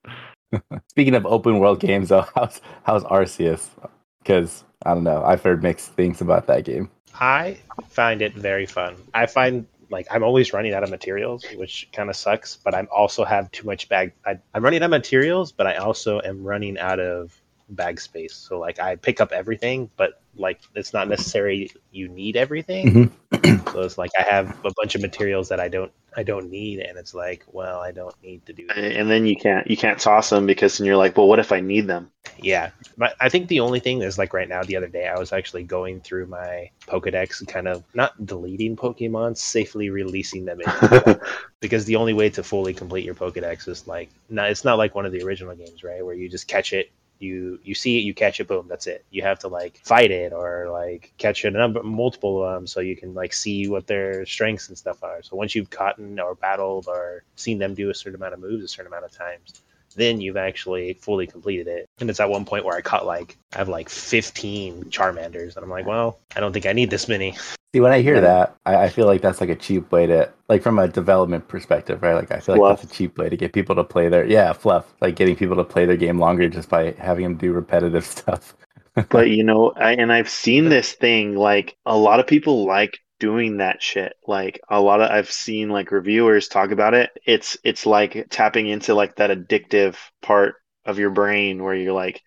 Speaking 0.87 1.13
of 1.13 1.25
open 1.25 1.59
world 1.59 1.81
games, 1.81 2.07
though, 2.07 2.25
how's 2.35 2.61
how's 2.83 3.03
Arceus? 3.03 3.67
Because 4.19 4.63
I 4.85 4.93
don't 4.93 5.03
know, 5.03 5.21
I've 5.25 5.43
heard 5.43 5.61
mixed 5.61 5.91
things 5.91 6.21
about 6.21 6.47
that 6.47 6.63
game. 6.63 6.89
I 7.13 7.57
find 7.89 8.21
it 8.21 8.33
very 8.33 8.65
fun. 8.65 8.95
I 9.13 9.25
find 9.25 9.67
like 9.89 10.07
I'm 10.09 10.23
always 10.23 10.53
running 10.53 10.73
out 10.73 10.83
of 10.83 10.89
materials, 10.89 11.43
which 11.57 11.89
kind 11.91 12.09
of 12.09 12.15
sucks. 12.15 12.55
But 12.63 12.73
I'm 12.73 12.87
also 12.95 13.25
have 13.25 13.51
too 13.51 13.67
much 13.67 13.89
bag. 13.89 14.13
I, 14.25 14.39
I'm 14.53 14.63
running 14.63 14.81
out 14.81 14.85
of 14.85 14.91
materials, 14.91 15.51
but 15.51 15.67
I 15.67 15.75
also 15.75 16.21
am 16.21 16.45
running 16.45 16.77
out 16.77 17.01
of 17.01 17.37
bag 17.69 17.99
space. 17.99 18.35
So 18.35 18.59
like 18.59 18.79
I 18.79 18.95
pick 18.95 19.21
up 19.21 19.31
everything, 19.31 19.89
but 19.97 20.21
like 20.37 20.59
it's 20.75 20.93
not 20.93 21.07
necessary 21.07 21.71
you 21.91 22.07
need 22.07 22.35
everything. 22.35 23.11
Mm-hmm. 23.31 23.67
so 23.71 23.81
it's 23.81 23.97
like 23.97 24.11
I 24.17 24.23
have 24.23 24.57
a 24.65 24.71
bunch 24.75 24.95
of 24.95 25.01
materials 25.01 25.49
that 25.49 25.59
I 25.59 25.67
don't 25.67 25.91
I 26.15 26.23
don't 26.23 26.49
need, 26.49 26.79
and 26.79 26.97
it's 26.97 27.13
like 27.13 27.45
well 27.51 27.79
I 27.79 27.91
don't 27.91 28.15
need 28.23 28.45
to 28.45 28.53
do 28.53 28.67
that. 28.67 28.77
and 28.77 29.09
then 29.09 29.25
you 29.25 29.35
can't 29.35 29.67
you 29.67 29.77
can't 29.77 29.99
toss 29.99 30.29
them 30.29 30.45
because 30.45 30.77
then 30.77 30.85
you're 30.85 30.97
like, 30.97 31.17
well, 31.17 31.27
what 31.27 31.39
if 31.39 31.51
I 31.51 31.59
need 31.59 31.87
them? 31.87 32.11
Yeah, 32.37 32.71
but 32.97 33.15
I 33.19 33.29
think 33.29 33.47
the 33.47 33.61
only 33.61 33.79
thing 33.79 34.01
is 34.01 34.17
like 34.17 34.33
right 34.33 34.49
now, 34.49 34.63
the 34.63 34.75
other 34.75 34.87
day, 34.87 35.07
I 35.07 35.17
was 35.17 35.31
actually 35.31 35.63
going 35.63 36.01
through 36.01 36.27
my 36.27 36.69
Pokedex 36.87 37.39
and 37.39 37.47
kind 37.47 37.67
of 37.67 37.83
not 37.93 38.25
deleting 38.25 38.75
Pokemon, 38.75 39.37
safely 39.37 39.89
releasing 39.89 40.45
them 40.45 40.59
in. 40.61 41.19
because 41.59 41.85
the 41.85 41.95
only 41.95 42.13
way 42.13 42.29
to 42.31 42.43
fully 42.43 42.73
complete 42.73 43.05
your 43.05 43.15
Pokedex 43.15 43.67
is 43.67 43.87
like, 43.87 44.09
not, 44.29 44.49
it's 44.49 44.65
not 44.65 44.77
like 44.77 44.95
one 44.95 45.05
of 45.05 45.11
the 45.11 45.23
original 45.23 45.55
games, 45.55 45.83
right? 45.83 46.05
Where 46.05 46.15
you 46.15 46.27
just 46.27 46.47
catch 46.47 46.73
it, 46.73 46.91
you 47.19 47.59
you 47.63 47.75
see 47.75 47.97
it, 47.97 48.01
you 48.01 48.13
catch 48.13 48.39
it, 48.39 48.47
boom, 48.47 48.67
that's 48.67 48.87
it. 48.87 49.05
You 49.09 49.21
have 49.23 49.39
to 49.39 49.47
like 49.47 49.77
fight 49.83 50.11
it 50.11 50.33
or 50.33 50.69
like 50.71 51.13
catch 51.17 51.45
a 51.45 51.51
number, 51.51 51.81
multiple 51.83 52.43
of 52.43 52.53
them, 52.53 52.67
so 52.67 52.79
you 52.79 52.95
can 52.95 53.13
like 53.13 53.33
see 53.33 53.67
what 53.67 53.87
their 53.87 54.25
strengths 54.25 54.67
and 54.69 54.77
stuff 54.77 55.03
are. 55.03 55.21
So 55.23 55.35
once 55.35 55.55
you've 55.55 55.69
caught 55.69 55.99
or 55.99 56.35
battled 56.35 56.87
or 56.87 57.23
seen 57.35 57.57
them 57.59 57.73
do 57.73 57.89
a 57.89 57.93
certain 57.93 58.15
amount 58.15 58.33
of 58.33 58.39
moves 58.39 58.63
a 58.63 58.67
certain 58.67 58.91
amount 58.91 59.05
of 59.05 59.11
times, 59.11 59.61
then 59.95 60.21
you've 60.21 60.37
actually 60.37 60.93
fully 60.93 61.27
completed 61.27 61.67
it. 61.67 61.89
And 61.99 62.09
it's 62.09 62.19
at 62.19 62.29
one 62.29 62.45
point 62.45 62.65
where 62.65 62.77
I 62.77 62.81
caught 62.81 63.05
like 63.05 63.37
I 63.53 63.57
have 63.57 63.69
like 63.69 63.89
15 63.89 64.85
Charmanders, 64.85 65.55
and 65.55 65.63
I'm 65.63 65.69
like, 65.69 65.85
well, 65.85 66.19
I 66.35 66.39
don't 66.39 66.53
think 66.53 66.65
I 66.65 66.73
need 66.73 66.89
this 66.89 67.07
many. 67.07 67.35
See, 67.73 67.81
when 67.81 67.91
I 67.91 68.01
hear 68.01 68.21
that, 68.21 68.55
I, 68.65 68.75
I 68.83 68.89
feel 68.89 69.05
like 69.05 69.21
that's 69.21 69.41
like 69.41 69.49
a 69.49 69.55
cheap 69.55 69.91
way 69.91 70.07
to, 70.07 70.31
like, 70.47 70.61
from 70.61 70.79
a 70.79 70.87
development 70.87 71.49
perspective, 71.49 72.01
right? 72.01 72.13
Like, 72.13 72.31
I 72.31 72.39
feel 72.39 72.55
like 72.55 72.59
Fluff. 72.59 72.81
that's 72.81 72.93
a 72.93 72.95
cheap 72.95 73.17
way 73.17 73.27
to 73.27 73.35
get 73.35 73.51
people 73.51 73.75
to 73.75 73.83
play 73.83 74.07
their, 74.07 74.25
yeah, 74.25 74.53
fluff, 74.53 74.93
like 75.01 75.17
getting 75.17 75.35
people 75.35 75.57
to 75.57 75.65
play 75.65 75.85
their 75.85 75.97
game 75.97 76.17
longer 76.17 76.47
just 76.47 76.69
by 76.69 76.91
having 76.97 77.23
them 77.23 77.35
do 77.35 77.51
repetitive 77.51 78.05
stuff. 78.05 78.55
but 79.09 79.29
you 79.29 79.43
know, 79.43 79.73
I, 79.75 79.91
and 79.91 80.13
I've 80.13 80.29
seen 80.29 80.69
this 80.69 80.93
thing 80.93 81.35
like 81.35 81.75
a 81.85 81.97
lot 81.97 82.21
of 82.21 82.27
people 82.27 82.65
like 82.65 82.99
doing 83.19 83.57
that 83.57 83.81
shit. 83.81 84.15
Like 84.27 84.59
a 84.69 84.81
lot 84.81 85.01
of 85.01 85.09
I've 85.09 85.31
seen 85.31 85.69
like 85.69 85.91
reviewers 85.91 86.47
talk 86.47 86.71
about 86.71 86.93
it. 86.93 87.11
It's 87.25 87.57
it's 87.63 87.85
like 87.85 88.27
tapping 88.29 88.67
into 88.67 88.93
like 88.93 89.15
that 89.17 89.29
addictive 89.29 89.95
part 90.21 90.55
of 90.85 90.99
your 90.99 91.09
brain 91.09 91.63
where 91.63 91.73
you're 91.75 91.93
like 91.93 92.21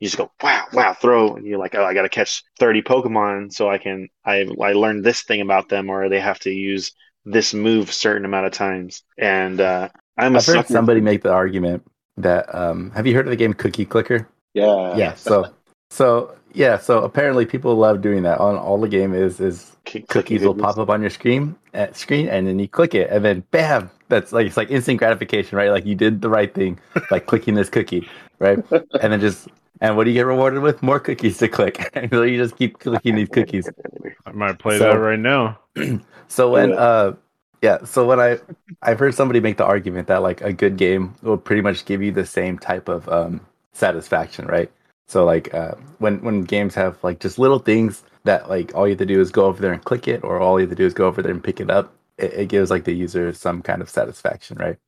you 0.00 0.06
just 0.06 0.18
go 0.18 0.30
wow 0.42 0.66
wow 0.72 0.92
throw 0.92 1.36
and 1.36 1.46
you're 1.46 1.58
like 1.58 1.74
oh 1.74 1.84
I 1.84 1.94
got 1.94 2.02
to 2.02 2.08
catch 2.08 2.42
30 2.58 2.82
Pokemon 2.82 3.52
so 3.52 3.70
I 3.70 3.78
can 3.78 4.08
I 4.24 4.46
I 4.60 4.72
learned 4.72 5.04
this 5.04 5.22
thing 5.22 5.40
about 5.40 5.70
them 5.70 5.88
or 5.88 6.08
they 6.08 6.20
have 6.20 6.38
to 6.40 6.50
use 6.50 6.92
this 7.24 7.54
move 7.54 7.92
certain 7.92 8.26
amount 8.26 8.46
of 8.46 8.52
times 8.52 9.02
and 9.16 9.60
uh 9.60 9.88
I'm 10.18 10.34
a 10.34 10.38
I've 10.38 10.46
heard 10.46 10.66
somebody 10.66 11.00
make 11.00 11.22
the 11.22 11.32
argument 11.32 11.84
that, 12.16 12.54
um, 12.54 12.90
have 12.92 13.06
you 13.06 13.14
heard 13.14 13.26
of 13.26 13.30
the 13.30 13.36
game 13.36 13.54
Cookie 13.54 13.86
Clicker? 13.86 14.28
Yeah. 14.54 14.96
yeah. 14.96 15.14
So, 15.14 15.54
so 15.90 16.36
yeah. 16.54 16.78
So 16.78 17.02
apparently 17.02 17.46
people 17.46 17.74
love 17.76 18.00
doing 18.00 18.22
that. 18.24 18.38
On 18.38 18.56
all 18.56 18.80
the 18.80 18.88
game 18.88 19.14
is 19.14 19.40
is 19.40 19.76
Clicky 19.86 20.08
cookies 20.08 20.42
will 20.42 20.54
pop 20.54 20.78
up 20.78 20.88
on 20.90 21.00
your 21.00 21.10
screen 21.10 21.56
at 21.74 21.96
screen, 21.96 22.28
and 22.28 22.46
then 22.46 22.58
you 22.58 22.68
click 22.68 22.94
it, 22.94 23.10
and 23.10 23.24
then 23.24 23.42
bam, 23.50 23.90
that's 24.08 24.32
like 24.32 24.46
it's 24.46 24.56
like 24.56 24.70
instant 24.70 24.98
gratification, 24.98 25.56
right? 25.58 25.70
Like 25.70 25.84
you 25.86 25.94
did 25.94 26.20
the 26.22 26.28
right 26.28 26.52
thing 26.54 26.78
by 27.10 27.18
clicking 27.30 27.54
this 27.54 27.68
cookie, 27.68 28.08
right? 28.38 28.58
And 29.00 29.12
then 29.12 29.20
just 29.20 29.48
and 29.80 29.96
what 29.96 30.04
do 30.04 30.10
you 30.10 30.14
get 30.14 30.26
rewarded 30.26 30.62
with? 30.62 30.82
More 30.82 31.00
cookies 31.00 31.38
to 31.38 31.48
click. 31.48 31.90
and 31.94 32.10
so 32.10 32.22
you 32.22 32.36
just 32.38 32.56
keep 32.56 32.78
clicking 32.78 33.16
these 33.16 33.28
cookies. 33.28 33.68
I 34.26 34.32
might 34.32 34.58
play 34.58 34.78
So- 34.78 34.92
that 34.92 34.98
right 34.98 35.18
now. 35.18 35.58
So 36.28 36.50
when 36.50 36.70
Yeah. 36.70 36.76
uh 36.76 37.14
yeah, 37.62 37.84
so 37.84 38.06
when 38.06 38.18
I 38.20 38.38
I've 38.82 38.98
heard 38.98 39.14
somebody 39.14 39.40
make 39.40 39.56
the 39.58 39.64
argument 39.66 40.08
that 40.08 40.22
like 40.22 40.40
a 40.40 40.52
good 40.52 40.76
game 40.78 41.14
will 41.22 41.36
pretty 41.36 41.60
much 41.62 41.84
give 41.84 42.02
you 42.02 42.10
the 42.10 42.24
same 42.26 42.58
type 42.58 42.88
of 42.88 43.08
um 43.08 43.40
satisfaction, 43.72 44.46
right? 44.46 44.70
So 45.12 45.26
like 45.26 45.52
uh 45.52 45.74
when 45.98 46.22
when 46.22 46.40
games 46.40 46.74
have 46.74 46.96
like 47.04 47.20
just 47.20 47.38
little 47.38 47.58
things 47.58 48.02
that 48.24 48.48
like 48.48 48.74
all 48.74 48.86
you 48.86 48.92
have 48.92 48.98
to 49.00 49.06
do 49.06 49.20
is 49.20 49.30
go 49.30 49.44
over 49.44 49.60
there 49.60 49.72
and 49.72 49.84
click 49.84 50.08
it 50.08 50.24
or 50.24 50.40
all 50.40 50.58
you 50.58 50.66
have 50.66 50.70
to 50.70 50.76
do 50.76 50.86
is 50.86 50.94
go 50.94 51.06
over 51.06 51.20
there 51.20 51.32
and 51.32 51.44
pick 51.44 51.60
it 51.60 51.68
up, 51.70 51.92
it, 52.16 52.32
it 52.32 52.48
gives 52.48 52.70
like 52.70 52.84
the 52.84 52.94
user 52.94 53.30
some 53.34 53.60
kind 53.60 53.82
of 53.82 53.90
satisfaction, 53.90 54.56
right? 54.56 54.78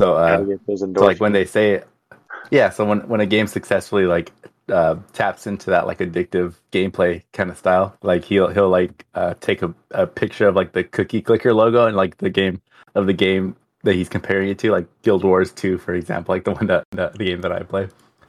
So 0.00 0.14
uh 0.14 0.38
Gotta 0.38 0.44
get 0.46 0.66
those 0.66 0.80
so 0.80 0.86
like 0.86 1.20
when 1.20 1.32
they 1.32 1.44
say 1.44 1.72
it, 1.72 1.88
yeah. 2.50 2.70
So 2.70 2.86
when 2.86 3.06
when 3.08 3.20
a 3.20 3.26
game 3.26 3.46
successfully 3.46 4.06
like 4.06 4.32
uh, 4.70 4.96
taps 5.12 5.46
into 5.46 5.68
that 5.68 5.86
like 5.86 5.98
addictive 5.98 6.54
gameplay 6.72 7.22
kind 7.34 7.50
of 7.50 7.58
style, 7.58 7.94
like 8.02 8.24
he'll 8.24 8.48
he'll 8.48 8.70
like 8.70 9.04
uh, 9.14 9.34
take 9.42 9.60
a, 9.60 9.74
a 9.90 10.06
picture 10.06 10.48
of 10.48 10.56
like 10.56 10.72
the 10.72 10.84
cookie 10.84 11.20
clicker 11.20 11.52
logo 11.52 11.86
and 11.86 11.94
like 11.94 12.16
the 12.16 12.30
game 12.30 12.62
of 12.94 13.06
the 13.06 13.12
game 13.12 13.54
that 13.82 13.94
he's 13.94 14.08
comparing 14.08 14.48
it 14.48 14.58
to, 14.60 14.70
like 14.70 14.86
Guild 15.02 15.24
Wars 15.24 15.52
Two, 15.52 15.76
for 15.76 15.92
example, 15.92 16.34
like 16.34 16.44
the 16.44 16.52
one 16.52 16.68
that 16.68 16.86
the, 16.92 17.10
the 17.10 17.26
game 17.26 17.42
that 17.42 17.52
I 17.52 17.64
play. 17.64 17.88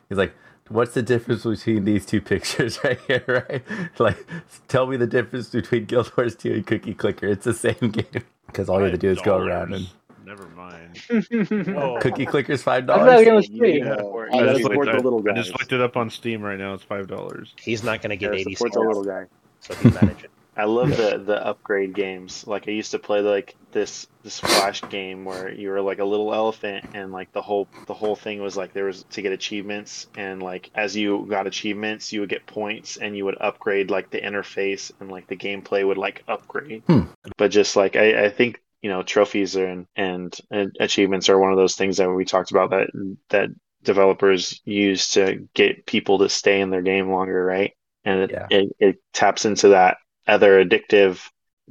He's 0.09 0.17
like, 0.17 0.33
what's 0.69 0.93
the 0.93 1.01
difference 1.01 1.43
between 1.43 1.85
these 1.85 2.05
two 2.05 2.21
pictures 2.21 2.79
right 2.83 2.99
here, 3.07 3.45
right? 3.49 3.63
Like, 3.99 4.25
tell 4.67 4.87
me 4.87 4.97
the 4.97 5.07
difference 5.07 5.49
between 5.49 5.85
Guild 5.85 6.11
Wars 6.17 6.35
Two 6.35 6.53
and 6.53 6.65
Cookie 6.67 6.93
Clicker. 6.93 7.27
It's 7.27 7.45
the 7.45 7.53
same 7.53 7.89
game 7.91 8.23
because 8.47 8.69
all 8.69 8.77
you 8.79 8.85
have 8.85 8.93
to 8.93 8.97
do 8.97 9.09
is 9.09 9.21
go 9.21 9.37
around 9.37 9.73
and 9.73 9.87
Never 10.25 10.47
mind. 10.49 10.97
Whoa. 11.67 11.99
Cookie 12.01 12.25
Clickers 12.25 12.61
five 12.61 12.89
I 12.89 12.97
thought 12.97 13.05
dollars. 13.05 13.27
it 13.27 13.33
was 13.33 13.47
free. 13.47 13.77
Yeah. 13.77 13.97
Support- 13.97 14.33
I 14.33 14.37
I 14.39 14.53
just, 14.53 14.63
looked, 14.63 15.03
little 15.03 15.23
I, 15.27 15.31
I 15.31 15.35
just 15.35 15.51
looked 15.51 15.71
it 15.71 15.81
up 15.81 15.95
on 15.97 16.09
Steam 16.09 16.41
right 16.41 16.57
now. 16.57 16.73
It's 16.73 16.83
five 16.83 17.07
dollars. 17.07 17.53
He's 17.61 17.83
not 17.83 18.01
going 18.01 18.09
to 18.09 18.15
get 18.17 18.31
gotta 18.31 18.39
80 18.39 18.55
support 18.55 18.71
the 18.71 18.79
stars, 18.79 18.87
little 18.87 19.03
guy. 19.03 19.25
so 19.59 19.75
he's 19.75 19.93
managing. 19.93 20.29
I 20.57 20.65
love 20.65 20.89
the 20.89 21.21
the 21.25 21.45
upgrade 21.45 21.93
games. 21.93 22.45
Like 22.47 22.67
I 22.67 22.71
used 22.71 22.91
to 22.91 22.99
play 22.99 23.19
like 23.21 23.55
this 23.71 24.07
this 24.23 24.39
flash 24.39 24.81
game 24.89 25.25
where 25.25 25.51
you 25.51 25.69
were 25.69 25.81
like 25.81 25.99
a 25.99 26.05
little 26.05 26.33
elephant 26.33 26.85
and 26.93 27.11
like 27.11 27.31
the 27.33 27.41
whole 27.41 27.67
the 27.87 27.93
whole 27.93 28.15
thing 28.15 28.41
was 28.41 28.55
like 28.55 28.73
there 28.73 28.85
was 28.85 29.03
to 29.11 29.21
get 29.21 29.33
achievements 29.33 30.07
and 30.15 30.41
like 30.41 30.71
as 30.73 30.95
you 30.95 31.25
got 31.29 31.47
achievements 31.47 32.13
you 32.13 32.21
would 32.21 32.29
get 32.29 32.45
points 32.47 32.97
and 32.97 33.17
you 33.17 33.25
would 33.25 33.37
upgrade 33.41 33.91
like 33.91 34.09
the 34.11 34.21
interface 34.21 34.91
and 34.99 35.11
like 35.11 35.27
the 35.27 35.35
gameplay 35.35 35.85
would 35.85 35.97
like 35.97 36.23
upgrade. 36.27 36.83
Hmm. 36.87 37.01
But 37.37 37.51
just 37.51 37.75
like 37.75 37.95
I, 37.95 38.25
I 38.25 38.29
think 38.29 38.61
you 38.81 38.89
know 38.89 39.03
trophies 39.03 39.57
are 39.57 39.67
and, 39.67 39.87
and 39.95 40.37
and 40.51 40.75
achievements 40.79 41.27
are 41.29 41.39
one 41.39 41.51
of 41.51 41.57
those 41.57 41.75
things 41.75 41.97
that 41.97 42.09
we 42.09 42.23
talked 42.25 42.51
about 42.51 42.69
that 42.69 42.87
that 43.29 43.49
developers 43.83 44.61
use 44.65 45.09
to 45.09 45.47
get 45.53 45.85
people 45.85 46.19
to 46.19 46.29
stay 46.29 46.61
in 46.61 46.69
their 46.71 46.81
game 46.81 47.09
longer, 47.09 47.43
right? 47.43 47.73
And 48.03 48.21
it, 48.21 48.31
Yeah. 48.31 48.47
it, 48.49 48.75
it 48.79 48.95
taps 49.13 49.45
into 49.45 49.69
that 49.69 49.97
other 50.27 50.63
addictive 50.63 51.21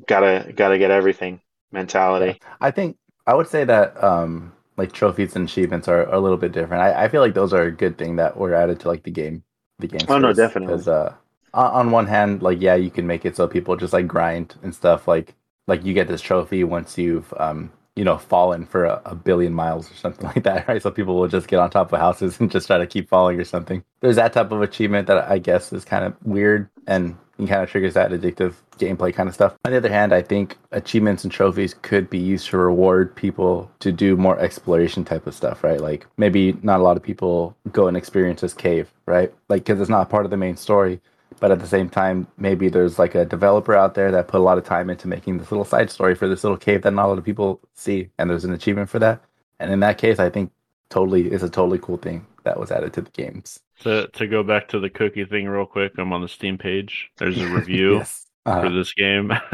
gotta 0.07 0.53
gotta 0.55 0.79
get 0.79 0.91
everything 0.91 1.41
mentality. 1.73 2.41
I 2.61 2.71
think 2.71 2.97
I 3.27 3.35
would 3.35 3.47
say 3.49 3.65
that 3.65 4.03
um 4.03 4.53
like 4.77 4.93
trophies 4.93 5.37
and 5.37 5.49
achievements 5.49 5.87
are, 5.89 6.03
are 6.07 6.15
a 6.15 6.21
little 6.21 6.37
bit 6.39 6.53
different. 6.53 6.83
I, 6.83 7.05
I 7.05 7.09
feel 7.09 7.21
like 7.21 7.35
those 7.35 7.53
are 7.53 7.63
a 7.63 7.71
good 7.73 7.97
thing 7.97 8.17
that 8.17 8.37
were 8.37 8.55
added 8.55 8.81
to 8.81 8.89
like 8.89 9.03
the 9.05 9.11
game 9.11 9.45
the 9.79 9.87
game. 9.89 10.09
Oh, 10.09 10.19
no, 10.19 10.33
definitely. 10.33 10.33
definitely. 10.33 10.79
'Cause, 10.79 10.89
uh 10.89 11.15
on, 11.53 11.73
on 11.73 11.91
one 11.93 12.07
hand, 12.07 12.43
like 12.43 12.61
yeah, 12.61 12.75
you 12.75 12.91
can 12.91 13.07
make 13.07 13.25
it 13.25 13.37
so 13.37 13.47
people 13.47 13.77
just 13.77 13.93
like 13.93 14.07
grind 14.09 14.57
and 14.63 14.75
stuff. 14.75 15.07
Like 15.09 15.35
like 15.67 15.85
you 15.85 15.95
get 15.95 16.09
this 16.09 16.21
trophy 16.21 16.65
once 16.65 16.99
you've 16.99 17.33
um 17.39 17.73
you 17.97 18.05
know 18.05 18.19
fallen 18.19 18.67
for 18.67 18.85
a, 18.87 19.01
a 19.05 19.15
billion 19.15 19.53
miles 19.55 19.91
or 19.91 19.95
something 19.95 20.27
like 20.35 20.43
that, 20.45 20.67
right? 20.69 20.83
So 20.83 20.91
people 20.91 21.17
will 21.17 21.29
just 21.29 21.49
get 21.49 21.61
on 21.61 21.71
top 21.71 21.93
of 21.93 22.01
houses 22.01 22.41
and 22.41 22.51
just 22.51 22.67
try 22.67 22.79
to 22.79 22.87
keep 22.87 23.09
falling 23.09 23.39
or 23.41 23.45
something. 23.45 23.85
There's 24.01 24.17
that 24.17 24.33
type 24.33 24.51
of 24.53 24.63
achievement 24.63 25.07
that 25.09 25.31
I 25.31 25.39
guess 25.39 25.73
is 25.73 25.85
kind 25.85 26.05
of 26.05 26.15
weird 26.25 26.69
and 26.87 27.17
and 27.39 27.49
kind 27.49 27.63
of 27.63 27.71
triggers 27.71 27.95
that 27.95 28.11
addictive 28.11 28.55
gameplay 28.79 29.13
kind 29.13 29.29
of 29.29 29.35
stuff. 29.35 29.55
On 29.65 29.73
the 29.73 29.79
other 29.79 29.91
hand, 29.91 30.13
I 30.13 30.23
think 30.23 30.57
achievements 30.73 31.25
and 31.25 31.33
trophies 31.33 31.75
could 31.83 32.11
be 32.11 32.19
used 32.19 32.49
to 32.49 32.59
reward 32.59 33.15
people 33.15 33.71
to 33.81 33.93
do 33.93 34.17
more 34.17 34.39
exploration 34.39 35.05
type 35.05 35.27
of 35.27 35.35
stuff, 35.35 35.65
right? 35.65 35.81
Like 35.81 36.07
maybe 36.17 36.57
not 36.63 36.81
a 36.81 36.83
lot 36.83 36.97
of 36.97 37.03
people 37.03 37.57
go 37.73 37.89
and 37.89 37.97
experience 37.97 38.41
this 38.41 38.55
cave, 38.55 38.93
right? 39.07 39.33
Like 39.49 39.65
because 39.65 39.81
it's 39.81 39.91
not 39.91 40.11
part 40.11 40.25
of 40.25 40.31
the 40.31 40.37
main 40.37 40.57
story. 40.57 41.01
But 41.41 41.51
at 41.51 41.59
the 41.59 41.67
same 41.67 41.91
time, 41.91 42.29
maybe 42.39 42.69
there's 42.69 42.99
like 42.99 43.17
a 43.17 43.25
developer 43.25 43.75
out 43.75 43.95
there 43.95 44.13
that 44.13 44.29
put 44.29 44.41
a 44.41 44.45
lot 44.45 44.57
of 44.57 44.65
time 44.65 44.89
into 44.89 45.09
making 45.09 45.39
this 45.39 45.51
little 45.51 45.65
side 45.65 45.91
story 45.91 46.15
for 46.15 46.29
this 46.29 46.45
little 46.45 46.57
cave 46.57 46.83
that 46.83 46.93
not 46.93 47.07
a 47.07 47.09
lot 47.09 47.19
of 47.19 47.25
people 47.25 47.61
see, 47.75 48.09
and 48.19 48.31
there's 48.31 48.45
an 48.45 48.53
achievement 48.53 48.89
for 48.89 49.01
that. 49.01 49.21
And 49.59 49.73
in 49.73 49.81
that 49.81 49.99
case, 49.99 50.21
I 50.21 50.31
think 50.31 50.53
totally 50.91 51.33
is 51.33 51.43
a 51.43 51.51
totally 51.51 51.79
cool 51.81 51.97
thing 51.97 52.25
that 52.45 52.59
was 52.59 52.71
added 52.71 52.93
to 52.95 53.03
the 53.03 53.11
games. 53.11 53.61
To 53.81 54.09
to 54.09 54.27
go 54.27 54.43
back 54.43 54.69
to 54.69 54.79
the 54.81 54.89
cookie 54.89 55.25
thing 55.25 55.47
real 55.49 55.67
quick, 55.67 55.93
I'm 55.99 56.13
on 56.13 56.23
the 56.23 56.29
Steam 56.29 56.57
page. 56.59 57.11
There's 57.19 57.41
a 57.41 57.47
review 57.55 57.97
yes. 57.97 58.27
Uh-huh. 58.47 58.63
for 58.63 58.71
this 58.71 58.93
game. 58.95 59.33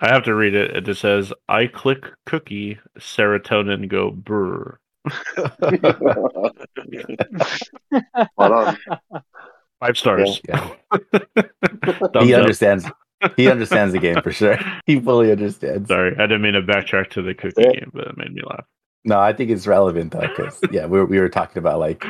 I 0.00 0.06
have 0.12 0.22
to 0.24 0.34
read 0.34 0.54
it. 0.54 0.76
It 0.76 0.84
just 0.84 1.00
says, 1.00 1.32
"I 1.48 1.66
click 1.66 2.04
cookie, 2.26 2.78
serotonin 2.98 3.88
go 3.88 4.10
brr." 4.10 4.78
Five 9.80 9.96
stars. 9.96 10.40
Yeah. 10.48 10.70
Thumbs 12.12 12.26
he 12.26 12.34
up. 12.34 12.40
understands. 12.40 12.84
He 13.36 13.48
understands 13.50 13.92
the 13.92 13.98
game 13.98 14.20
for 14.22 14.30
sure. 14.32 14.58
He 14.86 15.00
fully 15.00 15.32
understands. 15.32 15.88
Sorry, 15.88 16.12
I 16.16 16.22
didn't 16.22 16.42
mean 16.42 16.52
to 16.54 16.62
backtrack 16.62 17.10
to 17.10 17.22
the 17.22 17.34
cookie 17.34 17.62
Yeah. 17.62 17.72
game, 17.72 17.90
but 17.92 18.06
it 18.08 18.16
made 18.16 18.32
me 18.32 18.42
laugh. 18.48 18.64
No, 19.04 19.18
I 19.18 19.32
think 19.32 19.50
it's 19.50 19.66
relevant 19.66 20.12
though, 20.12 20.20
because 20.20 20.60
yeah, 20.70 20.86
we 20.86 20.98
were, 20.98 21.06
we 21.06 21.18
were 21.18 21.28
talking 21.28 21.58
about 21.58 21.78
like 21.80 22.04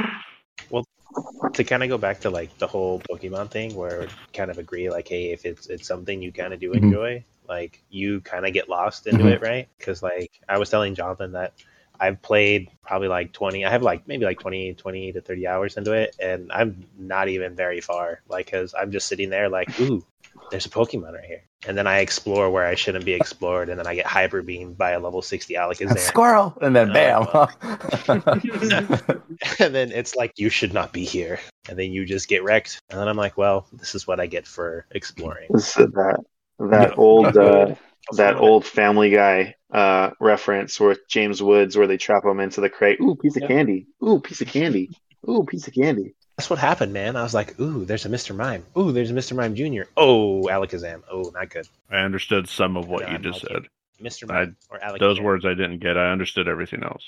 to 1.55 1.65
kind 1.65 1.83
of 1.83 1.89
go 1.89 1.99
back 1.99 2.21
to 2.21 2.31
like 2.31 2.57
the 2.59 2.67
whole 2.67 3.01
Pokemon 3.11 3.51
thing, 3.51 3.75
where 3.75 4.13
kind 4.33 4.51
of 4.51 4.59
agree, 4.59 4.91
like, 4.91 5.09
hey, 5.09 5.33
if 5.33 5.45
it's 5.45 5.67
it's 5.69 5.87
something 5.89 6.23
you 6.23 6.33
kind 6.33 6.53
of 6.55 6.61
do 6.61 6.75
Mhm. 6.75 6.75
enjoy, 6.75 7.25
like 7.49 7.83
you 7.91 8.21
kind 8.23 8.47
of 8.47 8.53
get 8.53 8.69
lost 8.69 9.07
into 9.07 9.27
Mhm. 9.27 9.33
it, 9.33 9.41
right? 9.43 9.69
Because 9.79 10.03
like 10.03 10.41
I 10.49 10.59
was 10.59 10.71
telling 10.71 10.95
Jonathan 10.95 11.33
that 11.33 11.55
I've 12.01 12.23
played 12.23 12.71
probably 12.85 13.09
like 13.09 13.33
20, 13.33 13.65
I 13.65 13.71
have 13.71 13.83
like 13.83 14.07
maybe 14.07 14.25
like 14.25 14.39
20, 14.39 14.75
20 14.75 15.13
to 15.13 15.21
30 15.21 15.47
hours 15.47 15.77
into 15.77 15.93
it, 15.93 16.15
and 16.19 16.51
I'm 16.53 16.87
not 16.99 17.29
even 17.29 17.57
very 17.57 17.81
far, 17.81 18.21
like, 18.29 18.47
because 18.47 18.75
I'm 18.79 18.93
just 18.93 19.09
sitting 19.09 19.31
there, 19.31 19.49
like, 19.49 19.73
ooh, 19.81 20.05
there's 20.51 20.67
a 20.67 20.71
Pokemon 20.71 21.13
right 21.13 21.25
here. 21.25 21.43
And 21.67 21.77
then 21.77 21.87
I 21.87 21.99
explore 21.99 22.51
where 22.51 22.65
I 22.67 22.75
shouldn't 22.77 23.05
be 23.05 23.13
explored, 23.15 23.69
and 23.69 23.79
then 23.79 23.87
I 23.87 23.95
get 23.95 24.07
hyper 24.07 24.43
beamed 24.43 24.79
by 24.79 24.93
a 24.93 25.01
level 25.01 25.23
60 25.23 25.55
Alakazam. 25.55 25.99
squirrel, 25.99 26.57
and 26.63 26.75
then 26.75 26.93
bam. 26.93 27.27
and 29.61 29.75
then 29.75 29.93
it's 29.93 30.15
like 30.15 30.33
you 30.37 30.49
should 30.51 30.73
not 30.73 30.93
be 30.93 31.05
here 31.05 31.39
and 31.69 31.79
then 31.79 31.93
you 31.93 32.05
just 32.05 32.29
get 32.29 32.43
wrecked 32.43 32.81
and 32.91 32.99
then 32.99 33.09
i'm 33.09 33.17
like 33.17 33.37
well 33.37 33.67
this 33.73 33.95
is 33.95 34.07
what 34.07 34.21
i 34.21 34.27
get 34.27 34.47
for 34.47 34.87
exploring 34.91 35.49
This 35.53 35.77
is 35.77 35.91
that 35.93 36.21
that 36.59 36.99
old 36.99 37.37
uh, 37.37 37.75
that 38.17 38.37
old 38.37 38.65
Family 38.67 39.11
Guy 39.11 39.55
uh, 39.73 40.11
reference 40.19 40.81
with 40.81 40.99
James 41.09 41.43
Woods, 41.43 41.77
where 41.77 41.87
they 41.87 41.99
trap 41.99 42.25
him 42.25 42.41
into 42.41 42.61
the 42.61 42.71
crate. 42.71 42.99
Ooh, 43.01 43.15
piece 43.15 43.37
of 43.37 43.43
Yeah. 43.43 43.49
candy. 43.49 43.87
Ooh, 44.03 44.19
piece 44.19 44.41
of 44.41 44.49
candy. 44.49 44.91
Ooh, 45.29 45.45
piece 45.45 45.69
of 45.69 45.75
candy. 45.75 46.15
That's 46.39 46.49
what 46.49 46.59
happened 46.61 46.93
man. 46.93 47.17
I 47.17 47.23
was 47.25 47.35
like 47.35 47.59
ooh 47.61 47.85
there's 47.85 48.07
a 48.07 48.09
mr 48.09 48.35
mime. 48.35 48.65
Ooh 48.79 48.93
there's 48.93 49.11
a 49.11 49.15
mr 49.15 49.35
mime 49.37 49.55
jr 49.57 49.91
oh 49.97 50.45
alakazam. 50.45 51.03
Oh 51.11 51.31
not 51.35 51.51
good. 51.51 51.69
I 51.91 51.99
understood 51.99 52.49
some 52.49 52.77
of 52.77 52.89
what 52.89 53.03
No, 53.03 53.09
you 53.09 53.15
I'm 53.17 53.23
just 53.25 53.41
said. 53.41 53.67
mr 54.01 54.27
mime 54.29 54.57
or 54.71 54.79
alakazam. 54.79 55.01
Those 55.01 55.21
words 55.21 55.45
I 55.45 55.51
didn't 55.55 55.81
get. 55.81 55.99
I 55.99 56.13
understood 56.13 56.47
everything 56.49 56.83
else. 56.85 57.03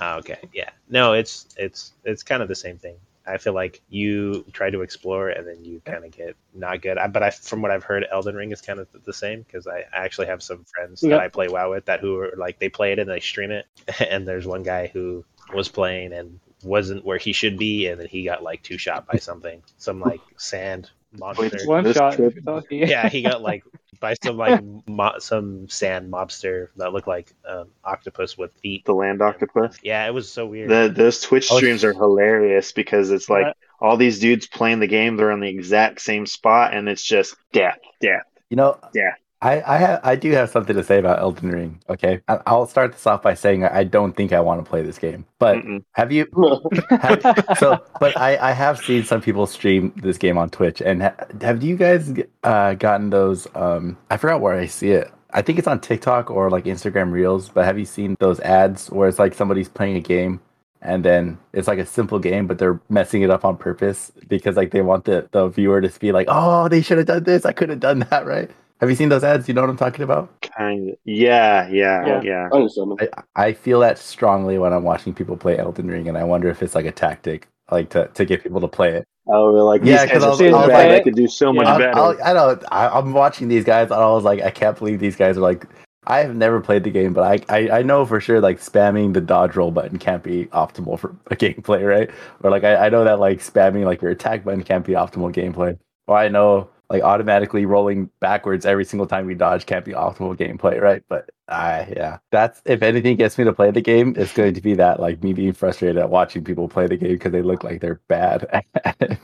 Ah, 0.00 0.16
okay. 0.18 0.38
Yeah. 0.52 0.70
No 0.88 1.12
it's 1.14 1.48
it's 1.58 1.92
it's 2.04 2.22
kind 2.22 2.42
of 2.42 2.48
the 2.48 2.54
same 2.54 2.78
thing. 2.78 2.96
I 3.28 3.38
feel 3.38 3.54
like 3.54 3.82
you 3.88 4.44
try 4.52 4.70
to 4.70 4.82
explore 4.82 5.30
and 5.30 5.44
then 5.44 5.64
you 5.64 5.82
kind 5.84 6.04
of 6.04 6.12
get 6.12 6.36
not 6.54 6.80
good. 6.80 6.96
I, 6.96 7.08
but 7.08 7.24
i 7.24 7.30
from 7.30 7.60
what 7.60 7.72
i've 7.72 7.82
heard 7.82 8.06
elden 8.12 8.36
ring 8.36 8.52
is 8.52 8.60
kind 8.60 8.78
of 8.78 8.86
the 9.04 9.12
same 9.12 9.42
because 9.42 9.66
I, 9.66 9.78
I 9.92 10.04
actually 10.04 10.28
have 10.28 10.44
some 10.44 10.64
friends 10.72 11.02
Yeah. 11.02 11.16
that 11.16 11.20
i 11.22 11.28
play 11.28 11.48
wow 11.48 11.70
with 11.70 11.86
that 11.86 11.98
who 11.98 12.20
are 12.20 12.34
like 12.36 12.60
they 12.60 12.68
play 12.68 12.92
it 12.92 13.00
and 13.00 13.10
they 13.10 13.18
stream 13.18 13.50
it. 13.50 13.66
And 14.00 14.28
there's 14.28 14.46
one 14.46 14.62
guy 14.62 14.86
who 14.92 15.24
was 15.54 15.68
playing 15.68 16.12
and 16.12 16.38
wasn't 16.62 17.04
where 17.04 17.18
he 17.18 17.32
should 17.32 17.58
be 17.58 17.86
and 17.86 18.00
then 18.00 18.06
he 18.08 18.24
got 18.24 18.42
like 18.42 18.62
two 18.62 18.78
shot 18.78 19.06
by 19.06 19.16
something 19.18 19.62
some 19.76 20.00
like 20.00 20.20
sand 20.36 20.90
monster 21.18 21.58
One 21.66 21.92
shot. 21.92 22.14
trip- 22.14 22.28
if 22.36 22.44
you're 22.44 22.54
talking. 22.60 22.88
yeah 22.88 23.08
he 23.08 23.22
got 23.22 23.42
like 23.42 23.62
by 24.00 24.14
some 24.22 24.36
like 24.36 24.62
mo- 24.86 25.18
some 25.18 25.68
sand 25.68 26.12
mobster 26.12 26.68
that 26.76 26.92
looked 26.92 27.06
like 27.08 27.32
um, 27.48 27.68
octopus 27.84 28.36
with 28.36 28.52
feet 28.62 28.84
The 28.84 28.92
land 28.94 29.22
octopus. 29.22 29.78
yeah 29.82 30.06
it 30.06 30.12
was 30.12 30.30
so 30.30 30.46
weird 30.46 30.68
The, 30.70 30.92
those 30.94 31.20
Twitch 31.20 31.48
Oh, 31.50 31.58
streams 31.58 31.84
are 31.84 31.92
hilarious 31.94 32.72
because 32.72 33.10
it's 33.10 33.30
like 33.30 33.46
Yeah. 33.46 33.52
all 33.80 33.96
these 33.96 34.18
dudes 34.18 34.46
playing 34.46 34.80
the 34.80 34.86
game. 34.86 35.16
They're 35.16 35.30
on 35.32 35.40
the 35.40 35.48
exact 35.48 36.00
same 36.00 36.26
spot, 36.26 36.74
and 36.74 36.88
it's 36.88 37.02
just 37.02 37.36
death, 37.52 37.78
death. 38.00 38.24
you 38.50 38.56
know, 38.56 38.78
Yeah. 38.94 39.12
I 39.42 39.62
I 39.62 39.76
have 39.78 40.00
I 40.02 40.16
do 40.16 40.30
have 40.32 40.48
something 40.50 40.74
to 40.74 40.82
say 40.82 40.98
about 40.98 41.18
Elden 41.18 41.50
Ring. 41.50 41.80
Okay, 41.90 42.20
I, 42.26 42.40
I'll 42.46 42.66
start 42.66 42.92
this 42.92 43.06
off 43.06 43.22
by 43.22 43.34
saying 43.34 43.64
I 43.64 43.84
don't 43.84 44.14
think 44.14 44.32
I 44.32 44.40
want 44.40 44.64
to 44.64 44.68
play 44.68 44.82
this 44.82 44.98
game, 44.98 45.26
but 45.38 45.58
Mm-mm. 45.58 45.84
have 45.92 46.10
you? 46.10 46.26
Have, 46.90 47.22
so, 47.58 47.84
but 48.00 48.16
I, 48.18 48.36
I 48.38 48.52
have 48.52 48.78
seen 48.78 49.04
some 49.04 49.20
people 49.20 49.46
stream 49.46 49.92
this 49.96 50.16
game 50.16 50.38
on 50.38 50.48
Twitch, 50.50 50.80
and 50.80 51.02
ha, 51.02 51.12
have 51.42 51.62
you 51.62 51.76
guys 51.76 52.12
uh, 52.42 52.74
gotten 52.74 53.10
those? 53.10 53.46
Um, 53.54 53.98
I 54.10 54.16
forgot 54.16 54.40
where 54.40 54.54
I 54.54 54.66
see 54.66 54.90
it. 54.90 55.12
I 55.30 55.42
think 55.42 55.58
it's 55.58 55.68
on 55.68 55.80
TikTok 55.80 56.30
or 56.30 56.48
like 56.50 56.64
Instagram 56.64 57.12
Reels. 57.12 57.50
But 57.50 57.66
have 57.66 57.78
you 57.78 57.84
seen 57.84 58.16
those 58.18 58.40
ads 58.40 58.90
where 58.90 59.08
it's 59.08 59.18
like 59.18 59.34
somebody's 59.34 59.68
playing 59.68 59.96
a 59.96 60.00
game, 60.00 60.40
and 60.80 61.04
then 61.04 61.38
it's 61.52 61.68
like 61.68 61.78
a 61.78 61.86
simple 61.86 62.18
game, 62.18 62.46
but 62.46 62.58
they're 62.58 62.80
messing 62.88 63.20
it 63.22 63.30
up 63.30 63.44
on 63.44 63.58
purpose 63.58 64.10
because 64.28 64.56
like 64.56 64.70
they 64.70 64.80
want 64.80 65.04
the 65.04 65.28
the 65.32 65.48
viewer 65.48 65.82
to 65.82 66.00
be 66.00 66.12
like, 66.12 66.26
oh, 66.30 66.68
they 66.68 66.80
should 66.80 66.96
have 66.98 67.06
done 67.06 67.24
this. 67.24 67.44
I 67.44 67.52
could 67.52 67.68
have 67.68 67.80
done 67.80 68.00
that, 68.10 68.24
right? 68.34 68.50
Have 68.80 68.90
you 68.90 68.96
seen 68.96 69.08
those 69.08 69.24
ads? 69.24 69.48
You 69.48 69.54
know 69.54 69.62
what 69.62 69.70
I'm 69.70 69.76
talking 69.76 70.02
about? 70.02 70.30
Kind 70.42 70.90
of. 70.90 70.96
Yeah, 71.04 71.66
yeah, 71.68 72.06
Yeah. 72.06 72.20
yeah. 72.22 72.48
I 72.52 72.56
understand. 72.56 73.00
I, 73.00 73.44
I 73.48 73.52
feel 73.52 73.80
that 73.80 73.98
strongly 73.98 74.58
when 74.58 74.72
I'm 74.72 74.82
watching 74.84 75.14
people 75.14 75.36
play 75.36 75.56
Elden 75.58 75.88
Ring, 75.88 76.08
and 76.08 76.18
I 76.18 76.24
wonder 76.24 76.48
if 76.48 76.62
it's 76.62 76.74
like 76.74 76.84
a 76.86 76.92
tactic, 76.92 77.48
like 77.70 77.88
to, 77.90 78.08
to 78.08 78.24
get 78.24 78.42
people 78.42 78.60
to 78.60 78.68
play 78.68 78.92
it. 78.92 79.04
Oh, 79.28 79.52
we're 79.52 79.62
like 79.62 79.82
Yeah, 79.82 80.04
these 80.04 80.12
guys 80.12 80.22
'cause 80.22 80.22
I 80.22 80.26
are 80.26 80.30
was- 80.30 80.40
I 80.40 80.44
was 80.44 80.68
like- 80.68 80.90
I 80.92 81.00
could 81.00 81.14
do 81.16 81.26
so 81.26 81.52
much 81.52 81.66
Yeah. 81.66 81.72
I'll- 81.72 81.78
better. 81.78 81.98
I'll- 81.98 82.22
I 82.24 82.32
know. 82.34 82.60
I, 82.70 82.88
I'm 82.98 83.12
watching 83.12 83.48
these 83.48 83.64
guys, 83.64 83.90
and 83.90 83.94
I 84.00 84.10
was 84.10 84.24
like, 84.24 84.42
I 84.42 84.50
can't 84.50 84.76
believe 84.78 85.00
these 85.00 85.16
guys 85.16 85.36
are 85.36 85.40
like. 85.42 85.66
I 86.08 86.18
have 86.18 86.36
never 86.36 86.60
played 86.60 86.84
the 86.84 86.90
game, 86.90 87.12
but 87.12 87.24
I, 87.50 87.56
I, 87.56 87.78
I 87.78 87.82
know 87.82 88.06
for 88.06 88.20
sure 88.20 88.40
like 88.40 88.60
spamming 88.60 89.12
the 89.12 89.20
dodge 89.20 89.56
roll 89.56 89.72
button 89.72 89.98
can't 89.98 90.22
be 90.22 90.44
optimal 90.52 90.96
for 91.00 91.16
a 91.32 91.34
gameplay, 91.42 91.84
right? 91.84 92.08
Or 92.44 92.50
like 92.52 92.62
I, 92.62 92.76
I 92.86 92.88
know 92.90 93.02
that 93.02 93.18
like 93.18 93.40
spamming 93.40 93.84
like 93.84 94.00
your 94.02 94.12
attack 94.12 94.44
button 94.44 94.62
can't 94.62 94.86
be 94.86 94.92
optimal 94.92 95.32
gameplay. 95.34 95.76
Or 96.06 96.16
I 96.16 96.28
know 96.28 96.68
like 96.90 97.02
automatically 97.02 97.66
rolling 97.66 98.10
backwards 98.20 98.64
every 98.66 98.84
single 98.84 99.06
time 99.06 99.28
you 99.28 99.34
dodge 99.36 99.66
can't 99.66 99.84
be 99.84 99.92
optimal 99.92 100.36
gameplay, 100.36 100.80
right? 100.80 101.02
But 101.08 101.30
I 101.48 101.92
yeah, 101.96 102.18
that's 102.30 102.62
if 102.64 102.82
anything 102.82 103.16
gets 103.16 103.38
me 103.38 103.44
to 103.44 103.52
play 103.52 103.70
the 103.70 103.80
game, 103.80 104.14
it's 104.16 104.32
going 104.32 104.54
to 104.54 104.60
be 104.60 104.74
that 104.74 105.00
like 105.00 105.22
me 105.22 105.32
being 105.32 105.52
frustrated 105.52 105.98
at 105.98 106.10
watching 106.10 106.44
people 106.44 106.68
play 106.68 106.86
the 106.86 106.96
game 106.96 107.12
because 107.12 107.32
they 107.32 107.42
look 107.42 107.64
like 107.64 107.80
they're 107.80 108.00
bad. 108.08 108.64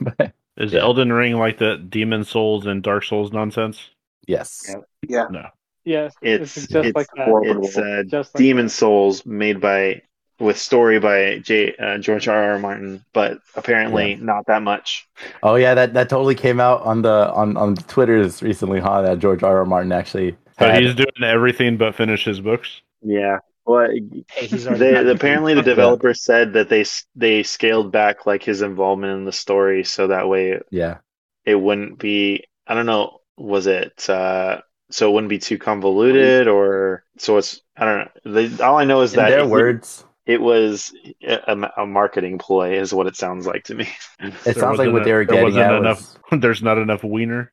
But, 0.01 0.33
Is 0.57 0.73
Yeah. 0.73 0.81
Elden 0.81 1.11
Ring 1.11 1.37
like 1.37 1.57
the 1.57 1.77
Demon 1.77 2.23
Souls 2.23 2.65
and 2.65 2.83
Dark 2.83 3.03
Souls 3.03 3.31
nonsense? 3.31 3.89
yes, 4.27 4.51
Yeah. 4.67 4.81
Yeah. 5.07 5.27
No. 5.27 5.49
Yes. 5.85 6.15
It's 6.21 6.55
It's 6.55 6.67
just 6.67 6.95
it's 6.95 6.95
like 6.95 7.07
that. 7.15 7.35
horrible. 7.45 7.61
it's 7.61 7.77
uh, 7.77 8.03
Just 8.07 8.35
like 8.35 8.45
Demon 8.45 8.51
that. 8.55 8.69
Souls 8.69 9.25
made 9.25 9.61
by 9.61 10.03
with 10.43 10.57
story 10.57 10.99
by 10.99 11.39
J, 11.39 11.75
uh, 11.77 11.97
George 11.97 12.27
R. 12.27 12.51
R. 12.51 12.59
Martin, 12.59 13.03
but 13.13 13.39
apparently 13.55 14.15
not 14.15 14.45
that 14.47 14.61
much. 14.61 15.07
Oh 15.41 15.55
yeah, 15.55 15.73
that, 15.73 15.93
that 15.93 16.09
totally 16.09 16.35
came 16.35 16.59
out 16.59 16.81
on 16.83 17.01
the 17.01 17.31
on 17.33 17.57
on 17.57 17.75
Twitter's 17.75 18.43
recently, 18.43 18.79
huh? 18.79 19.01
That 19.01 19.19
George 19.19 19.43
R. 19.43 19.59
R. 19.59 19.65
Martin 19.65 19.91
actually 19.91 20.37
So 20.59 20.67
had. 20.67 20.83
he's 20.83 20.95
doing 20.95 21.23
everything 21.23 21.77
but 21.77 21.95
finish 21.95 22.25
his 22.25 22.39
books. 22.39 22.81
Yeah. 23.01 23.39
Well, 23.65 23.89
hey 24.27 24.47
they, 24.47 25.09
apparently 25.09 25.53
the 25.53 25.61
developer 25.73 26.13
said 26.13 26.53
that 26.53 26.67
they 26.67 26.83
they 27.15 27.43
scaled 27.43 27.93
back 27.93 28.25
like 28.25 28.43
his 28.43 28.61
involvement 28.61 29.13
in 29.17 29.23
the 29.23 29.31
story 29.31 29.85
so 29.85 30.07
that 30.07 30.27
way 30.27 30.59
yeah, 30.69 30.97
it 31.45 31.55
wouldn't 31.55 31.97
be. 31.97 32.43
I 32.67 32.73
don't 32.73 32.85
know. 32.85 33.21
Was 33.37 33.67
it 33.67 34.09
uh, 34.09 34.61
so 34.91 35.09
it 35.09 35.13
wouldn't 35.13 35.29
be 35.29 35.39
too 35.39 35.57
convoluted 35.57 36.47
or 36.47 37.03
so 37.17 37.37
it's 37.37 37.61
I 37.77 37.85
don't 37.85 38.09
know. 38.25 38.33
They, 38.33 38.63
all 38.63 38.77
I 38.77 38.85
know 38.85 39.01
is 39.01 39.13
in 39.13 39.19
that 39.19 39.29
their 39.29 39.39
it, 39.39 39.47
words, 39.47 40.03
it 40.25 40.41
was 40.41 40.93
a, 41.23 41.69
a 41.77 41.85
marketing 41.85 42.37
ploy, 42.37 42.79
is 42.79 42.93
what 42.93 43.07
it 43.07 43.15
sounds 43.15 43.45
like 43.45 43.65
to 43.65 43.75
me. 43.75 43.89
it 44.45 44.53
There 44.53 44.53
sounds 44.55 44.77
like 44.79 44.91
what 44.91 45.03
they 45.03 45.13
were 45.13 45.25
getting 45.25 45.43
wasn't 45.43 45.57
at 45.57 45.73
enough. 45.73 46.01
was. 46.01 46.17
There's 46.41 46.63
not 46.63 46.77
enough 46.77 47.03
wiener. 47.03 47.49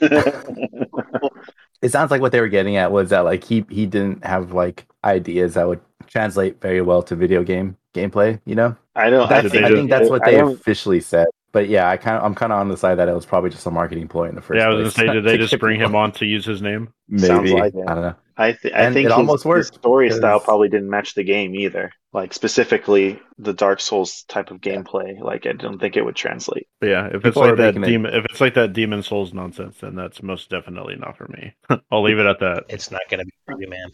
It 1.82 1.90
sounds 1.90 2.10
like 2.10 2.20
what 2.20 2.32
they 2.32 2.40
were 2.40 2.48
getting 2.48 2.76
at 2.76 2.92
was 2.92 3.10
that 3.10 3.20
like 3.20 3.44
he 3.44 3.64
he 3.68 3.86
didn't 3.86 4.24
have 4.24 4.52
like 4.52 4.86
ideas 5.04 5.54
that 5.54 5.68
would 5.68 5.80
translate 6.06 6.60
very 6.60 6.80
well 6.80 7.02
to 7.04 7.14
video 7.14 7.42
game 7.42 7.76
gameplay. 7.92 8.40
You 8.46 8.54
know, 8.54 8.76
I 8.96 9.10
don't. 9.10 9.30
I 9.30 9.42
that's, 9.42 9.52
they 9.52 9.58
I 9.58 9.68
think, 9.68 9.76
think 9.76 9.90
that's 9.90 10.08
what 10.08 10.24
they 10.24 10.40
officially 10.40 11.00
said. 11.00 11.26
But 11.52 11.68
yeah, 11.68 11.88
I 11.90 11.96
kind 11.96 12.16
of 12.16 12.24
I'm 12.24 12.34
kind 12.34 12.52
of 12.52 12.58
on 12.58 12.68
the 12.68 12.76
side 12.76 12.96
that 12.96 13.08
it 13.08 13.14
was 13.14 13.26
probably 13.26 13.50
just 13.50 13.66
a 13.66 13.70
marketing 13.70 14.08
ploy 14.08 14.28
in 14.28 14.34
the 14.34 14.40
first 14.40 14.58
Yeah, 14.58 14.66
I 14.66 14.68
was 14.70 14.78
gonna 14.78 14.90
say, 15.08 15.12
did 15.12 15.24
they 15.24 15.36
just 15.36 15.58
bring 15.58 15.78
him 15.78 15.94
on 15.94 16.12
to 16.12 16.24
use 16.24 16.44
his 16.44 16.62
name? 16.62 16.92
Maybe 17.08 17.26
Sounds 17.26 17.52
like 17.52 17.74
it. 17.74 17.84
I 17.86 17.94
don't 17.94 18.02
know. 18.02 18.16
I 18.36 18.52
th- 18.52 18.74
I 18.74 18.92
think 18.92 19.06
it 19.06 19.10
his, 19.10 19.12
almost 19.12 19.42
his 19.42 19.46
worked, 19.46 19.74
story 19.74 20.10
style 20.10 20.40
probably 20.40 20.68
didn't 20.68 20.90
match 20.90 21.14
the 21.14 21.22
game 21.24 21.54
either. 21.54 21.92
Like 22.12 22.32
specifically 22.32 23.20
the 23.38 23.52
Dark 23.52 23.80
Souls 23.80 24.24
type 24.24 24.50
of 24.50 24.60
gameplay. 24.60 25.18
Like 25.20 25.46
I 25.46 25.52
don't 25.52 25.78
think 25.78 25.96
it 25.96 26.04
would 26.04 26.16
translate. 26.16 26.66
But 26.80 26.88
yeah, 26.88 27.06
if 27.06 27.14
it's 27.16 27.22
People 27.24 27.44
are 27.44 27.48
like 27.48 27.56
that 27.58 27.74
making 27.76 27.82
it- 27.82 27.86
demon, 27.86 28.14
if 28.14 28.24
it's 28.26 28.40
like 28.40 28.54
that 28.54 28.72
Demon 28.72 29.02
Souls 29.02 29.32
nonsense, 29.32 29.78
then 29.78 29.94
that's 29.94 30.22
most 30.22 30.50
definitely 30.50 30.96
not 30.96 31.16
for 31.16 31.28
me. 31.28 31.54
I'll 31.90 32.02
leave 32.02 32.18
it 32.18 32.26
at 32.26 32.40
that. 32.40 32.64
It's 32.68 32.90
not 32.90 33.02
gonna 33.10 33.24
be 33.24 33.32
for 33.46 33.60
you, 33.60 33.68
man. 33.68 33.90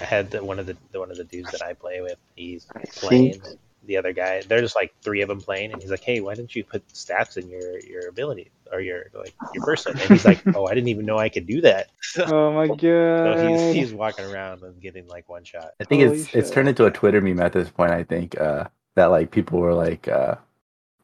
I 0.00 0.04
had 0.04 0.30
the, 0.30 0.42
one 0.42 0.58
of 0.58 0.66
the, 0.66 0.76
the 0.92 0.98
one 0.98 1.10
of 1.10 1.16
the 1.16 1.24
dudes 1.24 1.52
that 1.52 1.62
I 1.62 1.74
play 1.74 2.00
with. 2.00 2.16
He's 2.34 2.66
I 2.74 2.82
playing. 2.94 3.42
Think 3.84 3.88
The 3.88 3.96
other 3.96 4.12
guy, 4.12 4.42
there's 4.48 4.74
like 4.74 4.94
three 5.02 5.22
of 5.22 5.28
them 5.28 5.40
playing, 5.40 5.72
and 5.72 5.80
he's 5.82 5.90
like, 5.90 6.02
"Hey, 6.02 6.20
why 6.20 6.34
didn't 6.34 6.54
you 6.56 6.64
put 6.64 6.86
stats 6.88 7.36
in 7.36 7.48
your 7.48 7.78
your 7.80 8.08
ability 8.08 8.50
or 8.72 8.80
your 8.80 9.04
like 9.14 9.34
your 9.54 9.64
person?" 9.64 9.92
And 9.98 10.10
he's 10.10 10.24
like, 10.24 10.42
"Oh, 10.56 10.66
I 10.66 10.74
didn't 10.74 10.88
even 10.88 11.06
know 11.06 11.18
I 11.18 11.28
could 11.28 11.46
do 11.46 11.60
that." 11.62 11.88
Oh 12.18 12.52
my 12.52 12.68
god. 12.68 12.78
so 12.78 13.48
he's 13.48 13.74
he's 13.74 13.92
walking 13.92 14.24
around 14.24 14.62
and 14.62 14.80
getting 14.80 15.06
like 15.08 15.28
one 15.28 15.44
shot. 15.44 15.70
I 15.80 15.84
think 15.84 16.02
Holy 16.02 16.20
it's 16.20 16.34
it's 16.34 16.50
turned 16.50 16.68
into 16.68 16.86
a 16.86 16.90
Twitter 16.90 17.20
meme 17.20 17.40
at 17.40 17.52
this 17.52 17.68
point. 17.70 17.92
I 17.92 18.04
think 18.04 18.40
uh, 18.40 18.64
that 18.96 19.06
like 19.06 19.30
people 19.30 19.58
were 19.60 19.74
like, 19.74 20.08
uh, 20.08 20.36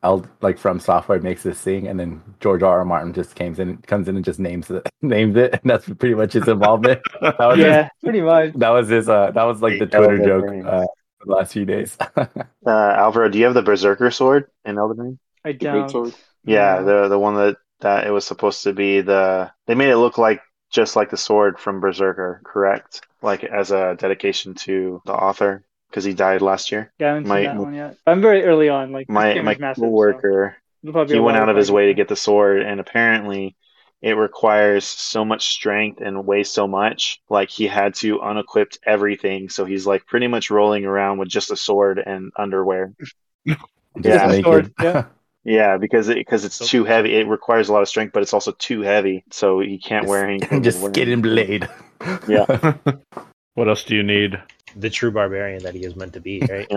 "I'll 0.03 0.27
like 0.41 0.59
from 0.59 0.81
software 0.81 1.21
makes 1.21 1.43
this 1.43 1.61
thing," 1.61 1.89
and 1.89 1.99
then 2.01 2.23
George 2.41 2.63
R. 2.63 2.79
R. 2.79 2.85
Martin 2.85 3.13
just 3.13 3.37
comes 3.37 3.59
in 3.59 3.77
comes 3.79 4.09
in 4.09 4.17
and 4.17 4.25
just 4.25 4.39
names 4.41 4.71
it 4.71 4.89
names 5.03 5.37
it, 5.37 5.53
and 5.55 5.63
that's 5.71 5.87
pretty 5.89 6.15
much 6.15 6.33
his 6.35 6.49
involvement. 6.49 7.01
that 7.21 7.39
was 7.39 7.59
yeah, 7.69 7.89
pretty 8.03 8.21
much. 8.23 8.55
that 8.55 8.71
was 8.71 8.89
his 8.89 9.09
uh, 9.09 9.31
that 9.33 9.45
was 9.45 9.61
like 9.63 9.79
the 9.79 9.87
The 9.87 9.97
Twitter 9.99 10.19
joke 10.25 10.45
uh, 10.67 10.83
for 10.83 10.87
the 11.25 11.33
last 11.33 11.53
few 11.53 11.65
days. 11.65 11.97
uh, 12.17 12.27
Alvaro, 12.67 13.29
do 13.29 13.39
you 13.39 13.45
have 13.45 13.55
the 13.55 13.63
Berserker 13.63 14.11
sword 14.11 14.47
in 14.65 14.79
Elden 14.79 14.99
Ring? 14.99 15.19
I 15.45 15.53
don't. 15.53 15.89
sword. 15.91 16.15
Yeah, 16.45 16.81
No. 16.81 16.85
the 17.03 17.09
the 17.09 17.19
one 17.19 17.35
that 17.35 17.57
that 17.81 18.07
it 18.07 18.11
was 18.11 18.27
supposed 18.27 18.63
to 18.65 18.73
be 18.73 19.01
the 19.01 19.51
they 19.67 19.75
made 19.75 19.91
it 19.91 19.97
look 19.99 20.19
like 20.19 20.41
just 20.71 20.97
like 20.97 21.11
the 21.11 21.17
sword 21.17 21.59
from 21.59 21.81
Berserker, 21.81 22.41
correct? 22.45 23.03
Like 23.23 23.45
as 23.45 23.71
a 23.71 23.97
dedication 23.99 24.55
to 24.67 25.03
the 25.05 25.13
author 25.13 25.65
because 25.91 26.05
he 26.05 26.15
died 26.15 26.43
last 26.43 26.71
year. 26.73 26.93
Yeah, 26.99 27.07
I 27.07 27.09
haven't 27.15 27.27
My- 27.29 27.43
seen 27.45 27.57
that 27.57 27.63
one 27.63 27.75
yet. 27.75 27.97
I'm 28.07 28.21
very 28.21 28.45
early 28.45 28.69
on. 28.69 28.93
Like 28.93 29.09
My 29.09 29.41
my 29.43 29.57
massive, 29.59 29.83
coworker 29.83 30.57
it'll 30.83 30.93
probably 30.93 31.13
be 31.15 31.19
he 31.19 31.21
went 31.21 31.37
out 31.37 31.49
of 31.49 31.57
his 31.57 31.71
way 31.73 31.87
to 31.87 31.95
get 31.95 32.09
the 32.09 32.17
sword 32.17 32.63
and 32.63 32.81
apparently 32.81 33.57
it 34.03 34.13
requires 34.13 34.85
so 34.85 35.25
much 35.25 35.49
strength 35.49 36.01
and 36.01 36.25
weighs 36.27 36.51
so 36.51 36.67
much 36.67 37.21
like 37.29 37.51
he 37.51 37.67
had 37.67 37.95
to 37.95 38.19
unequip 38.19 38.77
everything 38.85 39.49
so 39.49 39.65
he's 39.65 39.87
like 39.87 40.07
pretty 40.07 40.27
much 40.27 40.51
rolling 40.51 40.85
around 40.85 41.19
with 41.19 41.29
just 41.29 41.51
a 41.51 41.57
sword 41.57 41.99
and 42.05 42.33
underwear 42.37 42.93
Yeah. 44.03 44.41
Sword, 44.43 44.73
yeah. 44.81 45.05
yeah 45.45 45.77
because 45.77 46.09
it 46.09 46.17
because 46.17 46.45
it's 46.45 46.57
So- 46.57 46.65
too 46.67 46.85
heavy 46.85 47.15
it 47.17 47.27
requires 47.27 47.69
a 47.69 47.73
lot 47.73 47.83
of 47.83 47.89
strength 47.89 48.13
but 48.13 48.23
it's 48.23 48.33
also 48.35 48.53
too 48.53 48.83
heavy 48.83 49.25
so 49.31 49.61
he 49.61 49.79
can't 49.79 50.07
wear 50.07 50.27
anything 50.29 50.63
just 50.63 50.79
wearing- 50.79 50.95
skin 50.95 51.13
and 51.13 51.23
blade. 51.23 51.69
Yeah. 52.29 52.75
What 53.55 53.69
else 53.69 53.83
do 53.83 53.97
you 53.97 54.03
need? 54.05 54.41
The 54.77 54.89
true 54.89 55.11
barbarian 55.11 55.65
that 55.65 55.75
he 55.75 55.85
is 55.85 55.97
meant 55.97 56.13
to 56.15 56.21
be, 56.21 56.41
right? 56.49 56.71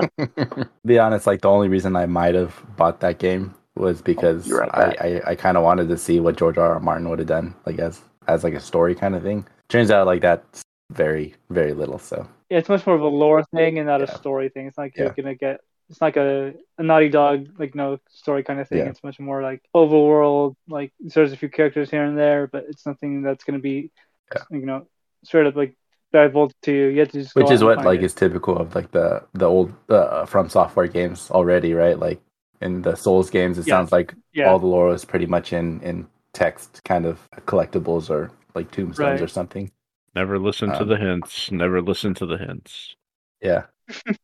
be 0.84 0.98
honest, 1.00 1.28
like 1.28 1.42
the 1.42 1.50
only 1.50 1.70
reason 1.70 1.96
I 1.96 2.08
might 2.08 2.34
have 2.34 2.60
bought 2.76 3.00
that 3.02 3.20
game 3.20 3.54
was 3.76 4.02
because 4.02 4.48
You're 4.48 4.60
right, 4.60 4.70
I, 5.02 5.08
I, 5.08 5.22
I 5.32 5.36
kind 5.36 5.58
of 5.58 5.64
wanted 5.64 5.90
to 5.90 5.98
see 5.98 6.20
what 6.20 6.38
George 6.38 6.58
R. 6.58 6.74
R. 6.76 6.80
Martin 6.80 7.10
would 7.10 7.20
have 7.20 7.28
done, 7.28 7.56
like 7.66 7.80
as 7.80 8.02
as 8.28 8.44
like 8.44 8.54
a 8.54 8.60
story 8.60 8.96
kind 8.96 9.16
of 9.16 9.24
thing. 9.24 9.46
Turns 9.70 9.92
out 9.92 10.06
like 10.08 10.22
that's 10.22 10.62
very 10.92 11.34
very 11.50 11.74
little. 11.74 11.98
So 12.00 12.28
Yeah, 12.50 12.60
it's 12.60 12.70
much 12.70 12.86
more 12.86 12.96
of 12.96 13.02
a 13.02 13.08
lore 13.08 13.44
thing 13.44 13.80
and 13.80 13.88
not 13.88 14.02
Yeah. 14.02 14.08
a 14.14 14.18
story 14.18 14.50
thing. 14.50 14.68
It's 14.68 14.78
like 14.78 14.96
Yeah. 14.96 15.06
you're 15.06 15.14
gonna 15.14 15.36
get. 15.36 15.62
It's 15.90 16.02
like 16.02 16.18
a, 16.18 16.54
a 16.78 16.84
Naughty 16.84 17.10
Dog 17.10 17.48
like 17.60 17.76
no 17.76 18.00
story 18.10 18.44
kind 18.44 18.60
of 18.60 18.68
thing. 18.70 18.80
Yeah. 18.80 18.86
It's 18.90 19.04
much 19.04 19.20
more 19.20 19.42
like 19.42 19.62
overworld. 19.76 20.56
Like 20.68 20.94
there's 21.00 21.34
a 21.34 21.38
few 21.38 21.50
characters 21.50 21.90
here 21.90 22.04
and 22.04 22.18
there, 22.18 22.48
but 22.48 22.66
it's 22.70 22.86
nothing 22.86 23.22
that's 23.22 23.44
gonna 23.44 23.60
be, 23.60 23.92
Yeah. 24.34 24.44
you 24.52 24.66
know, 24.66 24.88
straight 25.24 25.48
up 25.48 25.56
like 25.56 25.76
divulged 26.12 26.54
to 26.64 26.72
you. 26.72 26.88
You 26.88 27.06
to 27.06 27.12
just. 27.24 27.36
which 27.36 27.52
is 27.52 27.64
what 27.64 27.84
like 27.84 28.00
it. 28.02 28.06
is 28.06 28.14
typical 28.14 28.58
of 28.58 28.76
like 28.76 28.92
the 28.92 29.24
the 29.34 29.46
old 29.46 29.74
uh, 29.90 30.26
FromSoftware 30.26 30.92
games 30.92 31.30
already, 31.32 31.74
right? 31.74 31.98
Like 32.00 32.22
in 32.64 32.82
the 32.82 32.96
Souls 32.96 33.30
games, 33.30 33.58
it 33.60 33.68
Yeah. 33.68 33.76
sounds 33.76 33.92
like 33.92 34.14
Yeah. 34.34 34.50
all 34.50 34.60
the 34.60 34.66
lore 34.68 34.94
is 34.94 35.06
pretty 35.06 35.26
much 35.26 35.54
in 35.54 35.80
in 35.82 36.08
text 36.34 36.82
kind 36.86 37.06
of 37.06 37.20
collectibles 37.46 38.10
or 38.10 38.32
like 38.56 38.72
tombstones 38.72 38.98
Right. 39.20 39.22
or 39.22 39.28
something. 39.28 39.72
Never 40.16 40.40
listen 40.40 40.70
to 40.70 40.82
Um, 40.82 40.88
the 40.90 40.98
hints. 40.98 41.52
Never 41.52 41.82
listen 41.82 42.14
to 42.16 42.26
the 42.26 42.38
hints. 42.38 42.96
Yeah, 43.42 43.64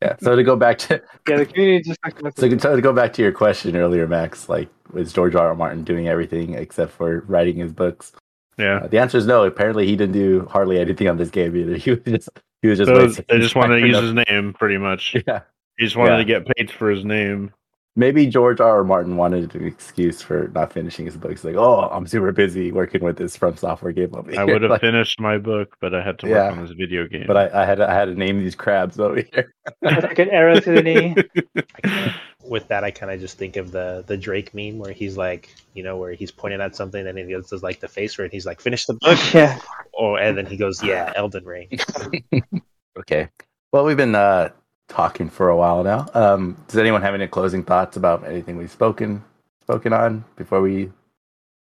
yeah. 0.01 0.15
So 0.21 0.35
to 0.35 0.43
go 0.43 0.55
back 0.55 0.77
to 0.79 1.01
yeah, 1.27 1.37
the 1.37 1.45
community 1.45 1.83
just. 1.83 1.99
Like, 2.03 2.15
So 2.37 2.47
to 2.49 2.55
to 2.57 2.81
go 2.81 2.93
back 2.93 3.11
to 3.13 3.21
your 3.21 3.31
question 3.31 3.75
earlier, 3.75 4.07
Max, 4.07 4.47
like 4.49 4.69
was 4.93 5.11
George 5.13 5.35
R. 5.35 5.47
R. 5.49 5.55
Martin 5.55 5.83
doing 5.83 6.07
everything 6.07 6.53
except 6.55 6.91
for 6.93 7.21
writing 7.27 7.57
his 7.57 7.73
books? 7.73 8.11
Yeah. 8.57 8.77
Uh, 8.83 8.87
the 8.87 8.99
answer 8.99 9.17
is 9.17 9.25
no. 9.27 9.43
Apparently, 9.45 9.85
he 9.87 9.95
didn't 9.95 10.13
do 10.13 10.47
hardly 10.49 10.79
anything 10.79 11.07
on 11.07 11.17
this 11.17 11.29
game 11.29 11.55
either. 11.55 11.75
He 11.83 11.91
was 11.91 11.99
just 12.05 12.29
he 12.61 12.67
was 12.69 12.77
just 12.79 12.89
So 13.17 13.23
they 13.29 13.39
just 13.39 13.55
wanted 13.55 13.79
to 13.81 13.87
use 13.87 13.97
enough- 13.97 14.15
his 14.17 14.25
name, 14.29 14.53
pretty 14.53 14.77
much. 14.77 15.15
Yeah, 15.27 15.41
He 15.77 15.85
just 15.85 15.95
wanted 15.95 16.11
Yeah. 16.11 16.17
to 16.17 16.25
get 16.45 16.55
paid 16.57 16.69
for 16.71 16.89
his 16.91 17.03
name. 17.05 17.51
Maybe 17.99 18.27
George 18.27 18.61
R. 18.61 18.77
R. 18.77 18.83
Martin 18.85 19.17
wanted 19.17 19.53
an 19.55 19.65
excuse 19.67 20.21
for 20.21 20.47
not 20.55 20.71
finishing 20.71 21.05
his 21.05 21.17
books. 21.17 21.43
Like, 21.43 21.55
oh, 21.57 21.81
I'm 21.91 22.07
super 22.07 22.31
busy 22.31 22.71
working 22.71 23.03
with 23.03 23.17
this 23.17 23.37
FromSoftware 23.37 23.93
game 23.93 24.15
over 24.15 24.39
I 24.39 24.45
would 24.45 24.61
have 24.61 24.71
Like, 24.71 24.79
finished 24.79 25.19
my 25.19 25.37
book, 25.37 25.75
but 25.81 25.93
I 25.93 26.01
had 26.01 26.17
to 26.19 26.27
work 26.27 26.35
Yeah. 26.35 26.49
on 26.51 26.61
this 26.65 26.71
video 26.71 27.07
game. 27.07 27.25
but 27.27 27.35
I, 27.35 27.61
I 27.63 27.65
had 27.65 27.81
I 27.81 27.93
had 27.93 28.05
to 28.05 28.15
name 28.15 28.39
these 28.39 28.55
crabs 28.55 28.97
over 28.99 29.17
here. 29.33 29.53
like 29.81 30.17
an 30.17 30.29
arrow 30.29 30.61
to 30.61 30.71
the 30.71 30.81
knee. 30.81 31.13
With 32.49 32.69
that, 32.69 32.85
I 32.85 32.91
kind 32.91 33.11
of 33.11 33.19
just 33.19 33.37
think 33.37 33.57
of 33.57 33.71
the 33.71 34.03
the 34.07 34.15
Drake 34.15 34.53
meme 34.55 34.79
where 34.79 34.93
he's 34.93 35.17
like, 35.17 35.53
you 35.73 35.83
know, 35.83 35.97
where 35.97 36.13
he's 36.13 36.31
pointing 36.31 36.61
at 36.61 36.77
something 36.77 37.05
and 37.05 37.17
he 37.17 37.25
does 37.25 37.61
like 37.61 37.81
the 37.81 37.89
face 37.89 38.13
for 38.13 38.23
it. 38.23 38.31
He's 38.31 38.45
like, 38.45 38.61
finish 38.61 38.85
the 38.85 38.93
book. 38.93 39.19
yeah. 39.33 39.59
Oh, 39.99 40.15
and 40.15 40.37
then 40.37 40.45
he 40.45 40.55
goes, 40.55 40.81
yeah, 40.81 41.11
Elden 41.17 41.43
Ring. 41.43 41.67
Okay. 42.97 43.29
Well, 43.71 43.85
we've 43.85 43.95
been 43.97 44.15
uh, 44.15 44.49
talking 44.89 45.29
for 45.29 45.47
a 45.49 45.55
while 45.55 45.83
now. 45.83 46.07
Um, 46.13 46.57
does 46.67 46.77
anyone 46.77 47.01
have 47.01 47.13
any 47.13 47.27
closing 47.27 47.63
thoughts 47.63 47.95
about 47.95 48.25
anything 48.25 48.57
we've 48.57 48.71
spoken 48.71 49.23
spoken 49.61 49.93
on 49.93 50.25
before 50.35 50.61
we 50.61 50.91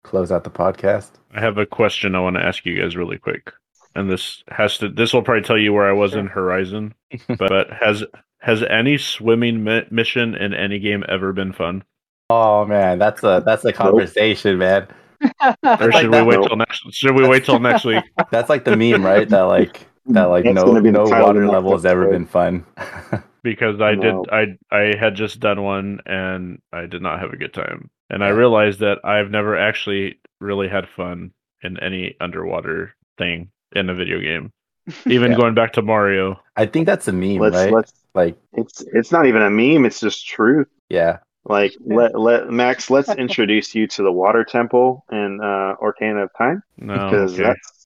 close 0.03 0.31
out 0.31 0.43
the 0.43 0.49
podcast? 0.49 1.11
I 1.33 1.39
have 1.39 1.57
a 1.57 1.65
question 1.65 2.15
I 2.15 2.19
want 2.19 2.35
to 2.35 2.43
ask 2.43 2.65
you 2.65 2.81
guys 2.81 2.97
really 2.97 3.17
quick. 3.17 3.51
And 3.95 4.09
this 4.09 4.43
has 4.49 4.77
to 4.79 4.89
this 4.89 5.13
will 5.13 5.21
probably 5.21 5.43
tell 5.43 5.57
you 5.57 5.71
where 5.73 5.87
I 5.87 5.93
was 5.93 6.13
in 6.15 6.27
Horizon. 6.27 6.93
but 7.37 7.69
has 7.71 8.03
has 8.39 8.63
any 8.63 8.97
swimming 8.97 9.63
mi- 9.63 9.85
mission 9.91 10.35
in 10.35 10.53
any 10.53 10.79
game 10.79 11.03
ever 11.07 11.31
been 11.31 11.53
fun? 11.53 11.83
Oh 12.29 12.65
man, 12.65 12.99
that's 12.99 13.23
a 13.23 13.43
that's 13.45 13.63
a 13.65 13.73
conversation, 13.73 14.57
man. 14.57 14.87
Or 15.21 15.55
Like 15.63 15.93
should 15.93 16.05
we 16.05 16.11
that- 16.11 16.25
wait 16.25 16.41
till 16.47 16.55
next 16.55 16.93
should 16.93 17.15
we 17.15 17.27
wait 17.27 17.45
till 17.45 17.59
next 17.59 17.85
week? 17.85 18.03
That's 18.31 18.49
like 18.49 18.63
the 18.63 18.75
meme, 18.75 19.05
right? 19.05 19.27
That 19.29 19.41
like 19.41 19.85
that 20.05 20.25
like 20.25 20.43
That's 20.45 20.55
no 20.55 20.65
gonna 20.65 20.81
be 20.81 20.91
no 20.91 21.03
water 21.07 21.47
level 21.47 21.71
has 21.73 21.85
ever 21.85 22.07
been 22.07 22.25
fun. 22.25 22.65
Because 23.43 23.81
I 23.81 23.95
No. 23.95 24.01
did 24.01 24.29
I 24.31 24.57
I 24.71 24.95
had 24.99 25.15
just 25.15 25.39
done 25.39 25.63
one 25.63 25.99
and 26.05 26.61
I 26.71 26.85
did 26.85 27.01
not 27.01 27.19
have 27.19 27.33
a 27.33 27.37
good 27.37 27.53
time. 27.53 27.89
And 28.09 28.23
I 28.23 28.29
realized 28.29 28.79
that 28.81 28.99
I've 29.03 29.31
never 29.31 29.57
actually 29.57 30.19
really 30.39 30.67
had 30.67 30.87
fun 30.89 31.31
in 31.63 31.79
any 31.79 32.15
underwater 32.19 32.95
thing 33.17 33.51
in 33.75 33.89
a 33.89 33.95
video 33.95 34.19
game. 34.19 34.51
Even 35.09 35.31
Yeah. 35.31 35.37
going 35.37 35.55
back 35.55 35.73
to 35.73 35.81
Mario. 35.81 36.39
I 36.55 36.65
think 36.67 36.85
that's 36.85 37.07
a 37.07 37.11
meme, 37.13 37.39
let's 37.39 37.55
right? 37.55 37.71
let's 37.71 37.93
Like, 38.13 38.37
it's 38.53 38.81
it's 38.93 39.11
not 39.11 39.25
even 39.25 39.41
a 39.41 39.49
meme 39.49 39.85
it's 39.85 39.99
just 40.01 40.27
truth 40.27 40.67
yeah, 40.89 41.19
like 41.45 41.73
let 41.85 42.19
let 42.19 42.49
max 42.49 42.89
let's 42.89 43.13
introduce 43.13 43.73
you 43.75 43.87
to 43.87 44.03
the 44.03 44.11
water 44.11 44.43
temple 44.43 45.05
in 45.11 45.39
uh 45.41 45.75
Ocarina 45.81 46.23
of 46.23 46.31
Time 46.37 46.63
No. 46.77 46.93
because 46.93 47.33
okay. 47.33 47.43
that's 47.43 47.80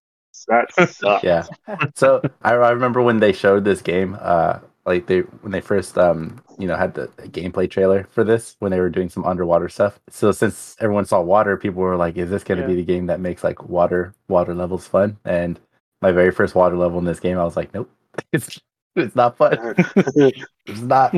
that 0.48 0.72
sucks. 0.90 1.24
yeah. 1.24 1.48
So 1.96 2.26
I, 2.44 2.54
I 2.54 2.72
remember 2.72 3.02
when 3.02 3.20
they 3.20 3.34
showed 3.34 3.64
this 3.66 3.82
game, 3.82 4.18
uh, 4.22 4.60
like 4.86 5.08
they 5.08 5.22
when 5.22 5.52
they 5.52 5.62
first 5.62 5.98
um 5.98 6.42
you 6.58 6.68
know 6.68 6.76
had 6.76 6.94
the 6.94 7.08
gameplay 7.30 7.70
trailer 7.70 8.04
for 8.12 8.24
this 8.24 8.56
when 8.60 8.72
they 8.72 8.80
were 8.80 8.90
doing 8.90 9.10
some 9.10 9.26
underwater 9.26 9.70
stuff. 9.70 10.00
So 10.10 10.32
since 10.32 10.76
everyone 10.80 11.06
saw 11.06 11.22
water, 11.22 11.58
people 11.58 11.82
were 11.82 11.98
like, 11.98 12.18
"Is 12.18 12.30
this 12.30 12.44
going 12.44 12.58
to 12.60 12.64
Yeah. 12.64 12.68
be 12.68 12.76
the 12.76 12.84
game 12.84 13.08
that 13.08 13.20
makes 13.20 13.44
like 13.44 13.64
water 13.68 14.14
water 14.28 14.54
levels 14.54 14.88
fun?" 14.88 15.18
And 15.26 15.60
my 16.02 16.12
very 16.12 16.32
first 16.32 16.56
water 16.56 16.78
level 16.78 17.00
in 17.00 17.06
this 17.06 17.20
game, 17.20 17.38
I 17.40 17.44
was 17.44 17.56
like, 17.58 17.74
"Nope, 17.74 17.90
it's 18.34 18.60
it's 18.96 19.16
not 19.16 19.38
fun. 19.38 19.60
It's 20.68 20.82
not." 20.82 21.16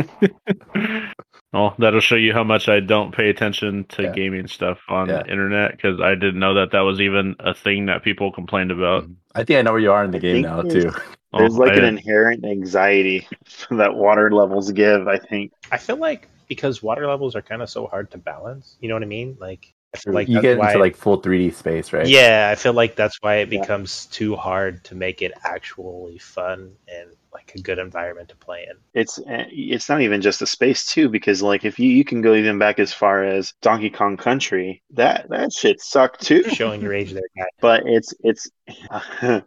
Well, 1.57 1.75
that'll 1.79 2.01
show 2.01 2.15
you 2.15 2.33
how 2.33 2.43
much 2.43 2.69
I 2.69 2.79
don't 2.79 3.11
pay 3.15 3.29
attention 3.29 3.85
to 3.89 4.03
Yeah. 4.03 4.11
gaming 4.11 4.47
stuff 4.47 4.79
on 4.89 5.09
Yeah. 5.09 5.23
the 5.23 5.31
internet 5.31 5.71
because 5.71 5.99
I 5.99 6.13
didn't 6.13 6.37
know 6.39 6.53
that 6.53 6.71
that 6.71 6.81
was 6.81 7.01
even 7.01 7.35
a 7.39 7.53
thing 7.55 7.87
that 7.87 8.03
people 8.03 8.31
complained 8.31 8.69
about. 8.71 9.03
Mm-hmm. 9.03 9.13
I 9.33 9.43
think 9.43 9.57
I 9.59 9.61
know 9.63 9.71
where 9.71 9.81
you 9.81 9.91
are 9.91 10.03
in 10.03 10.11
the 10.11 10.17
I 10.17 10.21
game 10.21 10.41
now 10.43 10.61
there's- 10.61 10.83
too. 10.93 11.01
There's 11.37 11.55
Oh, 11.55 11.59
like 11.59 11.73
I- 11.73 11.77
an 11.77 11.83
inherent 11.83 12.45
anxiety 12.45 13.27
that 13.71 13.95
water 13.95 14.31
levels 14.31 14.71
give. 14.71 15.07
I 15.07 15.17
think. 15.17 15.51
I 15.71 15.77
feel 15.77 15.97
like 15.97 16.29
because 16.47 16.81
water 16.81 17.05
levels 17.07 17.35
are 17.35 17.41
kind 17.41 17.61
of 17.61 17.69
so 17.69 17.85
hard 17.87 18.09
to 18.11 18.17
balance. 18.17 18.77
You 18.79 18.87
know 18.89 18.95
what 18.95 19.03
I 19.03 19.07
mean? 19.07 19.35
Like 19.39 19.73
I 19.93 19.97
feel 19.97 20.13
like 20.13 20.29
you 20.29 20.39
get 20.41 20.57
into 20.57 20.77
like 20.79 20.95
full 20.95 21.21
3D 21.21 21.53
space, 21.53 21.91
right? 21.91 22.07
Yeah, 22.07 22.49
I 22.51 22.55
feel 22.55 22.73
like 22.73 22.95
that's 22.95 23.17
why 23.21 23.35
it 23.37 23.51
Yeah. 23.51 23.59
becomes 23.59 24.05
too 24.05 24.35
hard 24.37 24.83
to 24.85 24.95
make 24.95 25.21
it 25.21 25.33
actually 25.43 26.17
fun 26.19 26.71
and 26.87 27.09
like 27.33 27.53
a 27.55 27.59
good 27.59 27.79
environment 27.79 28.29
to 28.29 28.35
play 28.35 28.65
in. 28.69 28.77
It's 28.93 29.19
it's 29.25 29.89
not 29.89 30.01
even 30.01 30.21
just 30.21 30.39
the 30.39 30.47
space 30.47 30.85
too, 30.85 31.09
because 31.09 31.41
like 31.41 31.65
if 31.65 31.79
you 31.79 31.89
you 31.89 32.03
can 32.03 32.21
go 32.21 32.33
even 32.33 32.57
back 32.57 32.79
as 32.79 32.93
far 32.93 33.23
as 33.23 33.53
Donkey 33.61 33.89
Kong 33.89 34.17
Country, 34.17 34.83
that 34.91 35.29
that 35.29 35.53
shit 35.53 35.81
sucked 35.81 36.21
too. 36.21 36.43
Showing 36.49 36.81
your 36.81 36.93
age 36.93 37.13
there, 37.13 37.21
guy. 37.37 37.45
But 37.61 37.83
it's 37.85 38.13
it's 38.23 38.49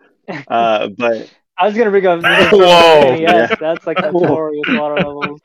Uh, 0.49 0.89
but 0.97 1.29
I 1.59 1.67
was 1.67 1.77
gonna 1.77 1.91
bring 1.91 2.07
up. 2.07 2.21
Whoa. 2.53 3.15
Yes, 3.17 3.53
that's 3.59 3.87
like 3.87 3.99
notorious 4.01 4.69
water 4.69 4.97
levels. 4.97 5.41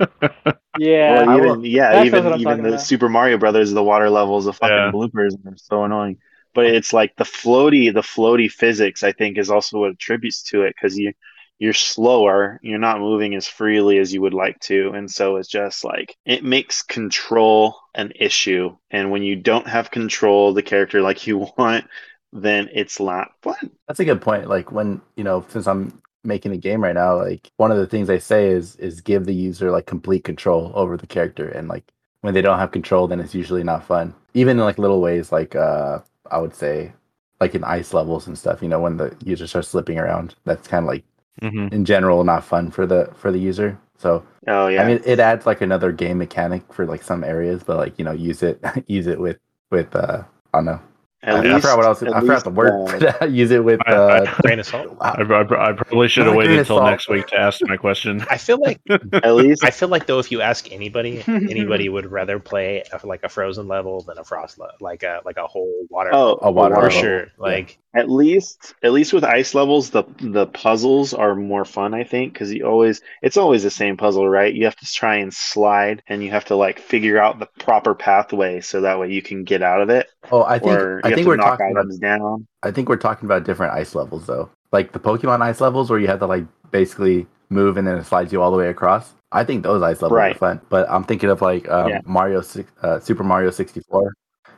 Yeah, 0.77 1.25
well, 1.25 1.37
even 1.37 1.63
yeah, 1.63 1.91
That's 1.93 2.05
even 2.05 2.39
even 2.39 2.61
the 2.63 2.69
about. 2.69 2.79
Super 2.79 3.09
Mario 3.09 3.37
Brothers, 3.37 3.71
the 3.71 3.83
water 3.83 4.09
levels, 4.09 4.45
the 4.45 4.53
fucking 4.53 4.75
Yeah. 4.75 4.91
bloopers 4.91 5.33
are 5.45 5.57
so 5.57 5.83
annoying. 5.83 6.17
But 6.53 6.67
it's 6.67 6.93
like 6.93 7.15
the 7.17 7.23
floaty, 7.25 7.93
the 7.93 8.01
floaty 8.01 8.49
physics. 8.51 9.03
I 9.03 9.11
think 9.11 9.37
is 9.37 9.49
also 9.49 9.79
what 9.79 9.91
attributes 9.91 10.43
to 10.51 10.63
it 10.63 10.75
because 10.75 10.97
you 10.97 11.13
you're 11.59 11.73
slower, 11.73 12.59
you're 12.61 12.79
not 12.79 12.99
moving 12.99 13.35
as 13.35 13.47
freely 13.47 13.97
as 13.97 14.13
you 14.13 14.21
would 14.21 14.33
like 14.33 14.59
to, 14.61 14.91
and 14.91 15.09
so 15.09 15.37
it's 15.37 15.47
just 15.47 15.83
like 15.83 16.15
it 16.25 16.43
makes 16.43 16.81
control 16.81 17.77
an 17.93 18.11
issue. 18.19 18.75
And 18.91 19.11
when 19.11 19.23
you 19.23 19.35
don't 19.35 19.67
have 19.67 19.91
control 19.91 20.53
the 20.53 20.63
character 20.63 21.01
like 21.01 21.25
you 21.27 21.47
want, 21.57 21.85
then 22.33 22.69
it's 22.73 22.99
not 22.99 23.31
fun. 23.41 23.71
That's 23.87 23.99
a 23.99 24.05
good 24.05 24.21
point. 24.21 24.49
Like 24.49 24.71
when 24.71 25.01
you 25.15 25.23
know, 25.23 25.45
since 25.49 25.67
I'm 25.67 26.01
making 26.23 26.51
a 26.51 26.57
game 26.57 26.83
right 26.83 26.95
now, 26.95 27.17
like 27.17 27.49
one 27.57 27.71
of 27.71 27.77
the 27.77 27.87
things 27.87 28.09
I 28.09 28.17
say 28.17 28.49
is 28.49 28.75
is 28.77 29.01
give 29.01 29.25
the 29.25 29.33
user 29.33 29.71
like 29.71 29.85
complete 29.85 30.23
control 30.23 30.71
over 30.75 30.97
the 30.97 31.07
character, 31.07 31.47
and 31.47 31.67
like 31.67 31.85
when 32.21 32.33
they 32.33 32.41
don't 32.41 32.59
have 32.59 32.71
control, 32.71 33.07
then 33.07 33.19
it's 33.19 33.35
usually 33.35 33.63
not 33.63 33.85
fun. 33.85 34.13
Even 34.33 34.57
in 34.57 34.65
like 34.65 34.77
little 34.77 34.99
ways, 34.99 35.31
like 35.31 35.55
uh, 35.55 35.99
I 36.29 36.39
would 36.39 36.55
say, 36.55 36.91
like 37.39 37.55
in 37.55 37.63
ice 37.63 37.93
levels 37.93 38.27
and 38.27 38.37
stuff. 38.37 38.61
You 38.61 38.67
know, 38.67 38.79
when 38.81 38.97
the 38.97 39.15
user 39.23 39.47
starts 39.47 39.69
slipping 39.69 39.99
around, 39.99 40.35
that's 40.43 40.67
kind 40.67 40.83
of 40.83 40.89
like 40.89 41.05
Mhm. 41.41 41.71
in 41.73 41.83
general 41.85 42.23
not 42.23 42.43
fun 42.43 42.71
for 42.71 42.85
the 42.85 43.09
for 43.15 43.31
the 43.31 43.39
user. 43.39 43.77
So 43.97 44.23
Oh 44.47 44.67
yeah, 44.67 44.83
I 44.83 44.87
mean, 44.87 45.01
it 45.05 45.19
adds 45.19 45.45
like 45.45 45.61
another 45.61 45.91
game 45.91 46.17
mechanic 46.17 46.71
for 46.73 46.85
like 46.85 47.01
some 47.03 47.23
areas, 47.23 47.63
but 47.63 47.77
like 47.77 47.97
you 47.97 48.05
know, 48.05 48.11
use 48.11 48.43
it 48.43 48.63
use 48.87 49.07
it 49.07 49.19
with 49.19 49.37
with 49.71 49.95
uh, 49.95 50.23
I 50.53 50.57
don't 50.57 50.65
know. 50.65 50.79
at 51.23 51.35
I, 51.45 51.55
I 51.55 51.59
forgot 51.59 51.77
what 51.77 51.85
else. 51.87 52.03
at 52.03 52.13
I 52.13 52.19
forgot 52.21 52.43
the 52.43 52.49
word. 52.51 53.03
uh, 53.21 53.25
use 53.29 53.49
it 53.51 53.63
with 53.63 53.79
I- 53.87 53.93
I- 53.93 54.17
uh, 54.19 54.35
Grain 54.43 54.59
of 54.59 54.65
salt. 54.67 54.95
I, 55.01 55.21
I, 55.23 55.41
I 55.41 55.73
probably 55.73 56.07
should 56.07 56.27
have 56.27 56.35
waited 56.35 56.59
until 56.59 56.83
next 56.83 57.09
week 57.09 57.25
to 57.27 57.39
ask 57.39 57.59
my 57.63 57.77
question. 57.77 58.23
I 58.29 58.37
feel 58.37 58.59
like 58.61 58.79
at 58.89 59.33
least 59.35 59.63
I 59.63 59.71
feel 59.71 59.89
like 59.89 60.05
though 60.05 60.19
if 60.19 60.31
you 60.31 60.41
ask 60.41 60.71
anybody, 60.71 61.23
anybody 61.27 61.89
would 61.89 62.11
rather 62.11 62.37
play 62.39 62.83
a, 62.93 63.05
like 63.07 63.23
a 63.23 63.29
frozen 63.29 63.67
level 63.67 64.01
than 64.03 64.17
a 64.19 64.23
frost 64.23 64.59
level, 64.59 64.75
like 64.81 65.01
a 65.03 65.21
like 65.25 65.37
a 65.37 65.47
whole 65.47 65.73
water. 65.89 66.11
oh 66.13 66.37
a 66.43 66.51
water 66.51 66.75
for 66.75 66.81
level. 66.83 67.01
sure. 67.01 67.27
Like 67.37 67.79
At 67.95 68.09
least, 68.11 68.73
at 68.83 68.91
least 68.91 69.13
with 69.13 69.23
ice 69.23 69.55
levels, 69.55 69.89
the 69.89 70.03
the 70.19 70.47
puzzles 70.47 71.13
are 71.13 71.33
more 71.35 71.63
fun. 71.65 71.93
I 71.93 72.03
think 72.03 72.33
because 72.33 72.51
you 72.51 72.65
always, 72.65 73.01
it's 73.21 73.37
always 73.37 73.63
the 73.63 73.69
same 73.71 73.95
puzzle, 73.97 74.27
right? 74.27 74.53
You 74.53 74.65
have 74.65 74.75
to 74.75 74.85
try 74.85 75.15
and 75.17 75.33
slide, 75.33 76.03
and 76.07 76.21
you 76.23 76.31
have 76.31 76.45
to 76.45 76.55
like 76.55 76.79
figure 76.79 77.17
out 77.17 77.39
the 77.39 77.47
proper 77.59 77.95
pathway 77.95 78.59
so 78.61 78.81
that 78.81 78.99
way 78.99 79.11
you 79.11 79.21
can 79.21 79.45
get 79.45 79.61
out 79.63 79.81
of 79.81 79.89
it, 79.89 80.07
Oh, 80.31 80.43
I 80.43 80.59
think 80.59 80.89
I 81.03 81.11
think 81.11 81.27
we're 81.27 81.37
knock 81.37 81.59
talking 81.59 81.71
about 81.71 81.87
down. 81.99 82.47
I 82.63 82.71
think 82.71 82.89
we're 82.89 82.97
talking 82.97 83.25
about 83.27 83.43
different 83.45 83.73
ice 83.73 83.95
levels 83.95 84.25
though. 84.25 84.49
Like 84.71 84.91
the 84.91 84.99
Pokemon 84.99 85.41
ice 85.41 85.61
levels 85.61 85.89
where 85.89 85.99
you 85.99 86.07
have 86.07 86.19
to 86.19 86.25
like 86.27 86.45
basically 86.71 87.27
move 87.49 87.77
and 87.77 87.87
then 87.87 87.97
it 87.97 88.05
slides 88.05 88.33
you 88.33 88.41
all 88.41 88.51
the 88.51 88.57
way 88.57 88.69
across. 88.69 89.13
I 89.31 89.43
think 89.43 89.63
those 89.63 89.83
ice 89.83 90.01
levels 90.01 90.17
Right. 90.17 90.35
are 90.35 90.39
fun. 90.39 90.61
But 90.69 90.89
I'm 90.89 91.03
thinking 91.03 91.29
of 91.29 91.41
like 91.41 91.69
um, 91.69 91.89
Yeah. 91.89 92.01
Mario 92.05 92.41
uh, 92.81 92.99
Super 92.99 93.23
Mario 93.23 93.51
64. 93.51 94.13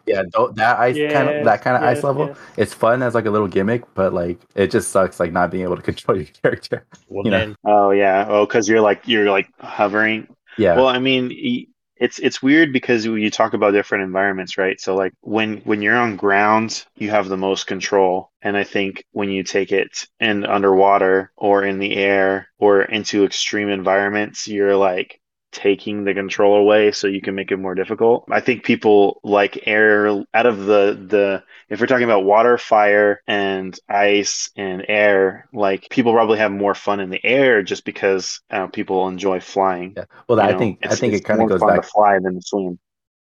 Yeah, 0.08 0.24
th- 0.24 0.55
that 0.55 0.80
ice 0.80 0.99
kind 1.10 1.28
of 1.30 1.43
that 1.43 1.62
kind 1.62 1.76
of 1.76 1.84
yes, 1.84 1.97
ice 1.97 2.03
level. 2.03 2.34
yes. 2.34 2.38
It's 2.55 2.74
fun 2.74 3.03
as 3.03 3.14
like 3.14 3.26
a 3.26 3.32
little 3.32 3.47
gimmick, 3.47 3.84
but 3.93 4.14
like 4.14 4.39
it 4.55 4.72
just 4.72 4.91
sucks 4.91 5.20
like 5.20 5.32
not 5.34 5.51
being 5.51 5.64
able 5.64 5.76
to 5.76 5.82
control 5.91 6.18
your 6.18 6.28
character. 6.28 6.86
well 7.10 7.24
You 7.24 7.32
know. 7.32 7.45
then 7.45 7.55
Oh 7.64 7.91
yeah, 7.91 8.26
oh 8.30 8.45
because 8.45 8.68
you're 8.68 8.82
like 8.82 9.08
you're 9.08 9.30
like 9.30 9.49
hovering. 9.60 10.28
Yeah. 10.58 10.76
Well, 10.76 10.88
I 10.88 10.99
mean, 10.99 11.32
it's 11.95 12.20
it's 12.20 12.41
weird 12.43 12.74
because 12.74 13.05
you 13.05 13.32
talk 13.32 13.53
about 13.53 13.72
different 13.72 14.03
environments, 14.03 14.58
right? 14.58 14.80
So 14.80 14.95
like 14.95 15.14
when 15.22 15.58
when 15.60 15.82
you're 15.82 15.97
on 15.97 16.16
ground, 16.18 16.86
you 16.95 17.10
have 17.12 17.28
the 17.28 17.38
most 17.38 17.68
control, 17.68 18.32
and 18.41 18.55
I 18.58 18.64
think 18.64 19.03
when 19.12 19.30
you 19.30 19.43
take 19.43 19.72
it 19.72 20.08
in 20.20 20.45
underwater 20.45 21.32
or 21.38 21.64
in 21.64 21.80
the 21.80 21.95
air 21.95 22.49
or 22.60 22.82
into 22.84 23.26
extreme 23.26 23.70
environments, 23.70 24.47
you're 24.47 24.76
like 24.76 25.20
taking 25.52 26.04
the 26.04 26.14
control 26.14 26.58
away 26.58 26.91
so 26.91 27.08
you 27.08 27.22
can 27.22 27.36
make 27.36 27.52
it 27.52 27.58
more 27.58 27.76
difficult. 27.76 28.26
I 28.30 28.41
think 28.41 28.64
people 28.64 29.20
like 29.24 29.68
air 29.68 30.08
out 30.34 30.45
of 30.45 30.66
the 30.66 31.06
the 31.08 31.43
if 31.70 31.80
we're 31.80 31.88
talking 31.88 32.04
about 32.04 32.24
water, 32.26 32.58
fire, 32.58 33.22
and 33.28 33.78
ice 33.89 34.50
and 34.56 34.86
air, 34.88 35.48
like 35.54 35.89
people 35.89 36.14
probably 36.14 36.38
have 36.39 36.52
more 36.52 36.76
fun 36.76 37.00
in 37.00 37.10
the 37.10 37.24
air 37.26 37.64
just 37.64 37.86
because 37.86 38.41
uh, 38.52 38.68
people 38.68 39.08
enjoy 39.08 39.39
flying. 39.39 39.98
yeah. 39.98 40.06
Well, 40.28 40.39
I 40.39 40.52
know, 40.52 40.58
think 40.58 40.80
I 40.86 40.95
think 40.95 41.14
it 41.14 41.26
kind 41.26 41.41
of 41.41 41.48
goes 41.48 41.60
fun 41.60 41.70
back. 41.70 41.82
to 41.82 41.88
fly 41.88 42.20
than 42.20 42.36
to 42.36 42.41
swim. 42.41 42.80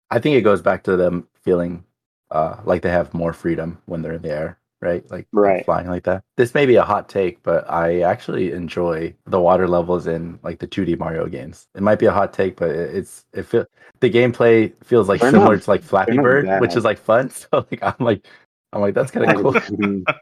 I 0.09 0.19
think 0.19 0.35
it 0.35 0.41
goes 0.41 0.61
back 0.61 0.83
to 0.83 0.95
them 0.95 1.27
feeling 1.41 1.83
uh, 2.31 2.57
like 2.65 2.81
they 2.81 2.89
have 2.89 3.13
more 3.13 3.33
freedom 3.33 3.81
when 3.85 4.01
they're 4.01 4.13
in 4.13 4.21
the 4.21 4.31
air, 4.31 4.59
right? 4.81 5.03
Like 5.11 5.27
Right. 5.33 5.65
flying 5.65 5.87
like 5.87 6.03
that. 6.03 6.23
This 6.37 6.53
may 6.53 6.65
be 6.65 6.75
a 6.75 6.83
hot 6.83 7.09
take, 7.09 7.41
but 7.43 7.69
I 7.69 8.01
actually 8.01 8.51
enjoy 8.51 9.13
the 9.25 9.39
water 9.39 9.67
levels 9.67 10.07
in 10.07 10.39
like 10.43 10.59
the 10.59 10.67
2D 10.67 10.97
Mario 10.97 11.27
games. 11.27 11.67
It 11.75 11.81
might 11.83 11.99
be 11.99 12.05
a 12.05 12.11
hot 12.11 12.33
take, 12.33 12.55
but 12.57 12.69
it- 12.69 12.95
it's 12.95 13.25
it 13.33 13.43
feel 13.43 13.65
the 13.99 14.09
gameplay 14.09 14.73
feels 14.83 15.07
like 15.09 15.21
They're 15.21 15.31
similar 15.31 15.55
not- 15.55 15.63
to 15.63 15.69
like 15.69 15.83
Flappy 15.83 16.17
Bird, 16.17 16.47
which 16.61 16.75
is 16.75 16.83
like 16.83 16.99
fun. 16.99 17.29
So 17.51 17.65
like 17.71 17.81
I'm 17.81 17.95
like 17.99 18.25
I'm 18.73 18.81
like 18.81 18.93
that's 18.93 19.11
kind 19.11 19.29
of 19.31 19.35
cool. 19.41 20.03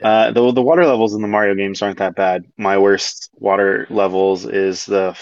Uh, 0.00 0.30
the 0.30 0.52
the 0.52 0.62
water 0.62 0.86
levels 0.86 1.12
in 1.12 1.22
the 1.22 1.26
Mario 1.26 1.56
games 1.56 1.82
aren't 1.82 1.98
that 1.98 2.14
bad. 2.14 2.44
My 2.56 2.78
worst 2.78 3.30
water 3.34 3.84
levels 3.90 4.46
is 4.46 4.86
the 4.86 5.12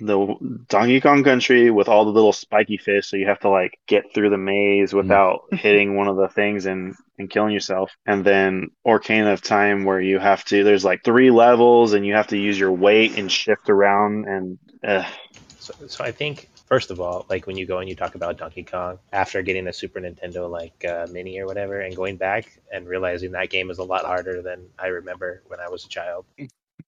the 0.00 0.64
Donkey 0.68 1.00
Kong 1.00 1.24
Country 1.24 1.70
with 1.70 1.88
all 1.88 2.04
the 2.04 2.10
little 2.12 2.32
spiky 2.32 2.76
fish, 2.76 3.08
so 3.08 3.16
you 3.16 3.26
have 3.26 3.40
to 3.40 3.50
like 3.50 3.78
get 3.86 4.12
through 4.14 4.30
the 4.30 4.38
maze 4.38 4.92
without 4.92 5.42
hitting 5.52 5.96
one 5.96 6.08
of 6.08 6.16
the 6.16 6.28
things 6.28 6.66
and 6.66 6.94
and 7.18 7.30
killing 7.30 7.52
yourself. 7.52 7.92
And 8.06 8.24
then 8.24 8.70
Ocarina 8.86 9.32
of 9.32 9.42
Time, 9.42 9.84
where 9.84 10.00
you 10.00 10.18
have 10.18 10.44
to 10.46 10.64
there's 10.64 10.84
like 10.84 11.04
three 11.04 11.30
levels 11.30 11.92
and 11.92 12.06
you 12.06 12.14
have 12.14 12.28
to 12.28 12.38
use 12.38 12.58
your 12.58 12.72
weight 12.72 13.18
and 13.18 13.30
shift 13.30 13.70
around 13.70 14.26
and 14.26 14.58
uh, 14.84 15.04
So, 15.58 15.74
so 15.88 16.04
I 16.04 16.12
think 16.12 16.48
first 16.66 16.90
of 16.90 17.00
all, 17.00 17.26
like 17.28 17.46
when 17.46 17.56
you 17.56 17.66
go 17.66 17.78
and 17.78 17.88
you 17.88 17.94
talk 17.94 18.14
about 18.14 18.36
Donkey 18.38 18.62
Kong 18.62 18.98
after 19.12 19.42
getting 19.42 19.66
a 19.68 19.72
Super 19.72 20.00
Nintendo 20.00 20.50
like 20.50 20.84
uh, 20.84 21.06
Mini 21.10 21.38
or 21.40 21.46
whatever, 21.46 21.80
and 21.80 21.96
going 21.96 22.16
back 22.16 22.60
and 22.72 22.86
realizing 22.86 23.32
that 23.32 23.50
game 23.50 23.70
is 23.70 23.78
a 23.78 23.84
lot 23.84 24.04
harder 24.04 24.42
than 24.42 24.68
I 24.78 24.88
remember 24.88 25.42
when 25.46 25.60
I 25.60 25.68
was 25.68 25.84
a 25.84 25.88
child. 25.88 26.26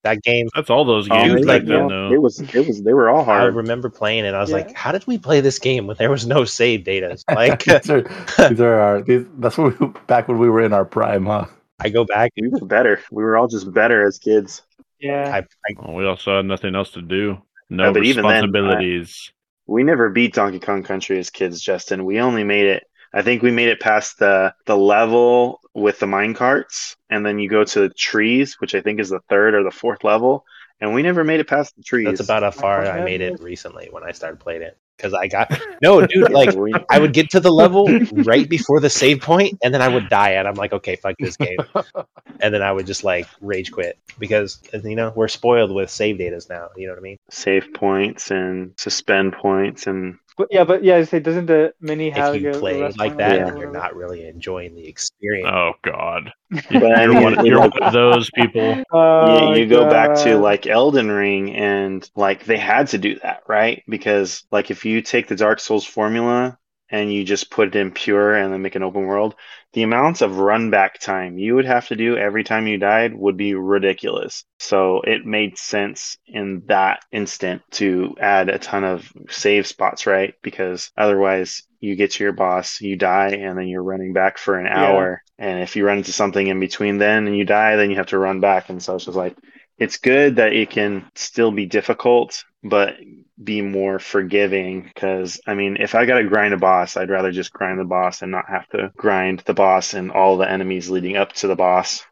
That 0.04 0.22
game, 0.22 0.48
That's 0.54 0.70
all 0.70 0.84
those 0.84 1.08
oh, 1.10 1.14
games 1.14 1.40
it- 1.42 1.46
back 1.46 1.62
yeah, 1.62 1.78
then, 1.78 1.88
though. 1.88 2.12
it 2.12 2.22
was 2.22 2.38
it 2.40 2.66
was 2.66 2.82
they 2.82 2.94
were 2.94 3.08
all 3.10 3.24
hard. 3.24 3.42
I 3.42 3.46
remember 3.46 3.88
playing 3.90 4.24
it. 4.24 4.28
and 4.28 4.36
I 4.36 4.40
was 4.40 4.50
Yeah. 4.50 4.56
like, 4.58 4.72
"How 4.74 4.92
did 4.92 5.06
we 5.08 5.18
play 5.18 5.40
this 5.40 5.58
game 5.58 5.86
when 5.88 5.96
there 5.96 6.10
was 6.10 6.24
no 6.26 6.44
save 6.44 6.84
data?" 6.84 7.18
Like, 7.28 7.64
these 7.64 7.90
are 7.90 8.02
these 8.48 8.60
are 8.60 8.74
our 8.80 9.02
these, 9.02 9.24
that's 9.38 9.58
what 9.58 9.78
we, 9.80 9.86
back 10.06 10.28
when 10.28 10.38
we 10.38 10.48
were 10.48 10.62
in 10.62 10.72
our 10.72 10.84
prime, 10.84 11.26
huh? 11.26 11.46
I 11.80 11.88
go 11.88 12.04
back. 12.04 12.32
We 12.40 12.48
were 12.48 12.66
better. 12.66 13.00
We 13.10 13.22
were 13.24 13.36
all 13.36 13.48
just 13.48 13.72
better 13.72 14.06
as 14.06 14.18
kids. 14.18 14.62
Yeah. 15.00 15.30
I, 15.34 15.38
I 15.38 15.74
Well, 15.80 15.94
we 15.96 16.06
also 16.06 16.36
had 16.36 16.44
nothing 16.46 16.74
else 16.74 16.90
to 16.92 17.02
do. 17.02 17.38
No 17.70 17.86
Yeah, 17.86 17.92
but 17.92 18.04
even 18.04 18.22
then, 18.24 18.44
uh, 18.44 18.46
responsibilities. 18.46 19.32
We 19.66 19.84
never 19.84 20.08
beat 20.10 20.34
Donkey 20.34 20.58
Kong 20.60 20.82
Country 20.82 21.18
as 21.18 21.30
kids, 21.30 21.60
Justin. 21.60 22.04
We 22.04 22.18
only 22.20 22.42
made 22.42 22.66
it. 22.66 22.84
I 23.12 23.22
think 23.22 23.42
we 23.42 23.50
made 23.50 23.68
it 23.68 23.80
past 23.80 24.18
the 24.18 24.54
the 24.66 24.76
level 24.76 25.60
with 25.74 25.98
the 25.98 26.06
mine 26.06 26.34
carts, 26.34 26.96
and 27.08 27.24
then 27.24 27.38
you 27.38 27.48
go 27.48 27.64
to 27.64 27.80
the 27.80 27.88
trees, 27.88 28.56
which 28.58 28.74
I 28.74 28.80
think 28.80 29.00
is 29.00 29.08
the 29.08 29.20
third 29.28 29.54
or 29.54 29.62
the 29.62 29.70
fourth 29.70 30.04
level, 30.04 30.44
and 30.80 30.94
we 30.94 31.02
never 31.02 31.24
made 31.24 31.40
it 31.40 31.48
past 31.48 31.76
the 31.76 31.82
trees. 31.82 32.06
that's 32.06 32.20
about 32.20 32.42
how 32.42 32.50
far 32.50 32.86
I 32.86 33.04
made 33.04 33.20
it 33.20 33.40
recently 33.40 33.88
when 33.90 34.04
I 34.04 34.12
started 34.12 34.40
playing 34.40 34.62
it 34.62 34.76
because 34.96 35.14
I 35.14 35.28
got 35.28 35.58
no, 35.82 36.04
dude. 36.06 36.30
Like, 36.38 36.54
I 36.90 36.98
would 36.98 37.12
get 37.12 37.30
to 37.30 37.40
the 37.40 37.50
level 37.50 37.88
right 38.12 38.48
before 38.48 38.80
the 38.80 38.90
save 38.90 39.20
point, 39.22 39.58
and 39.62 39.72
then 39.72 39.82
I 39.82 39.88
would 39.88 40.08
die, 40.08 40.32
and 40.32 40.46
I'm 40.46 40.54
like, 40.54 40.72
okay, 40.72 40.96
fuck 40.96 41.16
this 41.18 41.36
game, 41.36 41.58
and 42.40 42.52
then 42.52 42.62
I 42.62 42.70
would 42.70 42.86
just 42.86 43.02
like 43.02 43.26
rage 43.40 43.72
quit 43.72 43.98
because 44.18 44.60
you 44.72 44.94
know 44.94 45.12
we're 45.14 45.28
spoiled 45.28 45.72
with 45.72 45.90
save 45.90 46.16
datas 46.16 46.48
now. 46.48 46.68
You 46.76 46.86
know 46.86 46.92
what 46.92 47.00
I 47.00 47.02
mean? 47.02 47.18
save 47.30 47.72
points 47.72 48.30
and 48.30 48.72
suspend 48.76 49.32
points, 49.32 49.86
and 49.86 50.18
But 50.38 50.48
yeah, 50.52 50.64
but 50.64 50.84
yeah, 50.84 50.96
I 50.96 51.02
say 51.02 51.18
doesn't 51.18 51.46
the 51.46 51.74
mini 51.80 52.10
have 52.10 52.36
if 52.36 52.42
you 52.42 52.52
like 52.52 52.60
play 52.60 52.82
like 52.96 53.16
that, 53.18 53.42
or 53.42 53.48
and 53.48 53.58
you're 53.58 53.72
not 53.72 53.96
really 53.96 54.24
enjoying 54.26 54.76
the 54.76 54.86
experience. 54.86 55.48
Oh 55.52 55.72
God, 55.82 56.32
but 56.50 56.96
I 56.96 57.06
you're 57.06 57.14
mean, 57.14 57.22
one, 57.24 57.44
you 57.44 57.46
you're 57.46 57.60
one 57.60 57.82
of 57.82 57.92
those 57.92 58.30
people. 58.30 58.80
Oh, 58.92 59.52
you, 59.54 59.64
you 59.64 59.68
go 59.68 59.84
back 59.90 60.14
to 60.24 60.36
like 60.38 60.66
Elden 60.66 61.10
Ring 61.10 61.54
and 61.56 62.08
like 62.14 62.44
they 62.44 62.56
had 62.56 62.88
to 62.88 62.98
do 62.98 63.18
that, 63.20 63.42
right? 63.48 63.82
Because 63.88 64.44
like 64.52 64.70
if 64.70 64.84
you 64.84 65.02
take 65.02 65.26
the 65.26 65.36
Dark 65.36 65.60
Souls 65.60 65.84
formula 65.84 66.56
and 66.90 67.12
you 67.12 67.24
just 67.24 67.50
put 67.50 67.68
it 67.68 67.76
in 67.76 67.92
pure 67.92 68.34
and 68.34 68.52
then 68.52 68.62
make 68.62 68.74
an 68.74 68.82
open 68.82 69.02
world, 69.06 69.34
the 69.72 69.82
amounts 69.82 70.22
of 70.22 70.38
run 70.38 70.70
back 70.70 70.98
time 70.98 71.38
you 71.38 71.54
would 71.54 71.64
have 71.66 71.88
to 71.88 71.96
do 71.96 72.16
every 72.16 72.44
time 72.44 72.66
you 72.66 72.78
died 72.78 73.14
would 73.14 73.36
be 73.36 73.54
ridiculous. 73.54 74.44
So 74.58 75.02
it 75.02 75.24
made 75.26 75.58
sense 75.58 76.16
in 76.26 76.62
that 76.66 77.00
instant 77.12 77.62
to 77.72 78.14
add 78.20 78.48
a 78.48 78.58
ton 78.58 78.84
of 78.84 79.10
save 79.28 79.66
spots, 79.66 80.06
right? 80.06 80.34
Because 80.42 80.90
otherwise 80.96 81.62
you 81.80 81.96
get 81.96 82.12
to 82.12 82.24
your 82.24 82.32
boss, 82.32 82.80
you 82.80 82.96
die, 82.96 83.30
and 83.30 83.58
then 83.58 83.68
you're 83.68 83.82
running 83.82 84.12
back 84.12 84.38
for 84.38 84.58
an 84.58 84.66
Yeah. 84.72 85.06
hour. 85.06 85.22
And 85.38 85.60
if 85.62 85.76
you 85.76 85.84
run 85.86 85.98
into 85.98 86.12
something 86.12 86.46
in 86.46 86.58
between 86.58 86.98
then 86.98 87.26
and 87.26 87.36
you 87.36 87.44
die, 87.44 87.76
then 87.76 87.90
you 87.90 87.96
have 87.96 88.06
to 88.08 88.18
run 88.18 88.40
back. 88.40 88.68
And 88.70 88.82
so 88.82 88.96
it's 88.96 89.04
just 89.04 89.16
like 89.16 89.36
it's 89.78 89.98
good 89.98 90.36
that 90.36 90.52
it 90.52 90.70
can 90.70 91.10
still 91.14 91.52
be 91.52 91.66
difficult, 91.66 92.44
but 92.64 92.96
be 93.42 93.62
more 93.62 93.98
forgiving. 93.98 94.82
Because 94.82 95.40
I 95.46 95.54
mean, 95.54 95.76
if 95.80 95.94
I 95.94 96.06
got 96.06 96.18
to 96.18 96.24
grind 96.24 96.54
a 96.54 96.58
boss, 96.58 96.96
I'd 96.96 97.10
rather 97.10 97.32
just 97.32 97.52
grind 97.52 97.78
the 97.80 97.84
boss 97.84 98.22
and 98.22 98.30
not 98.32 98.48
have 98.48 98.68
to 98.70 98.92
grind 98.96 99.40
the 99.46 99.54
boss 99.54 99.94
and 99.94 100.10
all 100.10 100.36
the 100.36 100.50
enemies 100.50 100.90
leading 100.90 101.16
up 101.16 101.32
to 101.34 101.46
the 101.48 101.56
boss. 101.56 102.04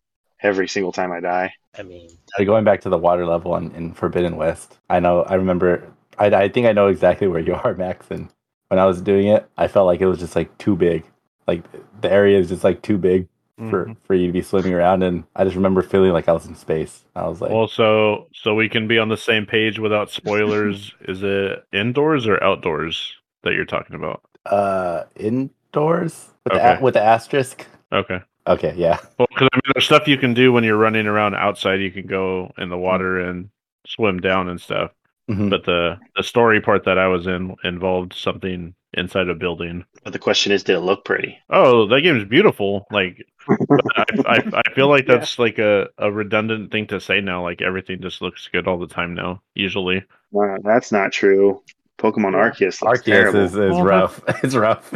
every 0.43 0.68
single 0.68 0.93
time 0.93 1.12
I 1.12 1.20
die. 1.20 1.52
I 1.78 1.82
mean, 1.82 2.09
Going 2.44 2.64
back 2.64 2.82
to 2.82 2.88
the 2.90 2.98
water 2.98 3.26
level 3.26 3.56
in, 3.56 3.72
in 3.74 3.94
Forbidden 3.94 4.36
West, 4.36 4.78
I 4.90 5.01
know 5.01 5.22
I 5.22 5.34
remember. 5.34 5.93
I, 6.18 6.26
I 6.26 6.48
think 6.48 6.66
I 6.66 6.72
know 6.72 6.88
exactly 6.88 7.26
where 7.28 7.40
you 7.40 7.55
are, 7.55 7.74
Max. 7.74 8.06
And 8.10 8.28
when 8.68 8.78
I 8.78 8.86
was 8.86 9.01
doing 9.02 9.28
it, 9.28 9.48
I 9.56 9.68
felt 9.68 9.86
like 9.86 10.01
it 10.01 10.06
was 10.06 10.18
just 10.18 10.36
like 10.36 10.56
too 10.59 10.76
big. 10.76 11.05
Like 11.47 11.64
the 12.01 12.10
area 12.10 12.38
is 12.38 12.48
just 12.48 12.64
like 12.64 12.82
too 12.82 12.98
big 12.98 13.28
for 13.59 13.87
Mhm. 13.87 13.97
for 14.05 14.15
you 14.15 14.27
to 14.27 14.33
be 14.33 14.43
swimming 14.43 14.74
around. 14.74 15.03
And 15.03 15.24
I 15.35 15.45
just 15.45 15.57
remember 15.57 15.83
feeling 15.83 16.12
like 16.12 16.28
I 16.28 16.33
was 16.33 16.47
in 16.47 16.55
space. 16.55 17.05
I 17.15 17.27
was 17.27 17.41
like, 17.41 17.51
Well, 17.51 17.69
so 17.69 18.28
so 18.35 18.55
we 18.55 18.69
can 18.69 18.87
be 18.87 18.99
on 18.99 19.09
the 19.09 19.16
same 19.16 19.47
page 19.47 19.78
without 19.78 20.11
spoilers. 20.11 20.93
is 21.09 21.23
it 21.23 21.65
indoors 21.73 22.27
or 22.27 22.43
outdoors 22.43 23.15
that 23.43 23.55
you're 23.55 23.65
talking 23.65 23.97
about? 23.97 24.20
uh, 24.47 25.03
indoors 25.16 26.28
with 26.45 26.53
the 26.53 26.59
Okay. 26.61 26.77
a- 26.78 26.83
with 26.83 26.95
the 26.95 27.03
asterisk. 27.03 27.66
Okay. 27.93 28.20
Okay, 28.47 28.73
yeah. 28.77 28.99
Well, 29.19 29.27
because 29.28 29.49
I 29.53 29.57
mean, 29.57 29.73
there's 29.74 29.85
stuff 29.87 30.07
you 30.07 30.16
can 30.19 30.35
do 30.35 30.53
when 30.53 30.62
you're 30.62 30.77
running 30.77 31.09
around 31.09 31.35
outside. 31.35 31.81
You 31.81 31.91
can 31.91 32.07
go 32.07 32.53
in 32.59 32.69
the 32.69 32.78
water 32.78 33.19
and 33.19 33.49
swim 33.89 34.20
down 34.20 34.49
and 34.49 34.61
stuff. 34.61 34.93
Mhm. 35.28 35.51
But 35.51 35.65
the 35.65 35.99
the 36.15 36.23
story 36.23 36.61
part 36.61 36.85
that 36.85 36.97
I 36.99 37.09
was 37.09 37.27
in 37.27 37.57
involved 37.65 38.12
something 38.12 38.74
inside 38.97 39.28
a 39.28 39.35
building. 39.35 39.85
But 40.05 40.12
the 40.12 40.18
question 40.18 40.52
is, 40.52 40.64
did 40.64 40.77
it 40.77 40.81
look 40.81 41.05
pretty? 41.05 41.39
Oh, 41.51 41.86
that 41.89 42.01
game 42.01 42.16
is 42.16 42.24
beautiful. 42.24 42.86
Like, 42.90 43.27
I, 43.48 44.05
I, 44.27 44.62
I 44.66 44.73
feel 44.74 44.89
like 44.89 45.06
that's 45.06 45.39
like 45.39 45.59
a, 45.59 45.89
a 45.98 46.10
redundant 46.10 46.73
thing 46.73 46.86
to 46.89 47.01
say 47.01 47.20
now. 47.20 47.43
Like 47.43 47.62
everything 47.62 48.01
just 48.01 48.23
looks 48.23 48.48
good 48.52 48.66
all 48.66 48.78
the 48.78 48.86
time 48.86 49.14
now. 49.14 49.43
Usually, 49.55 50.05
Wow, 50.31 50.59
that's 50.62 50.93
not 50.93 51.12
true. 51.12 51.62
Pokemon 51.98 52.35
Arceus 52.35 52.82
looks 52.82 53.01
Arceus 53.01 53.05
terrible, 53.05 53.40
is, 53.40 53.55
is 53.56 53.81
rough. 53.81 54.20
It's 54.44 54.55
rough. 54.55 54.90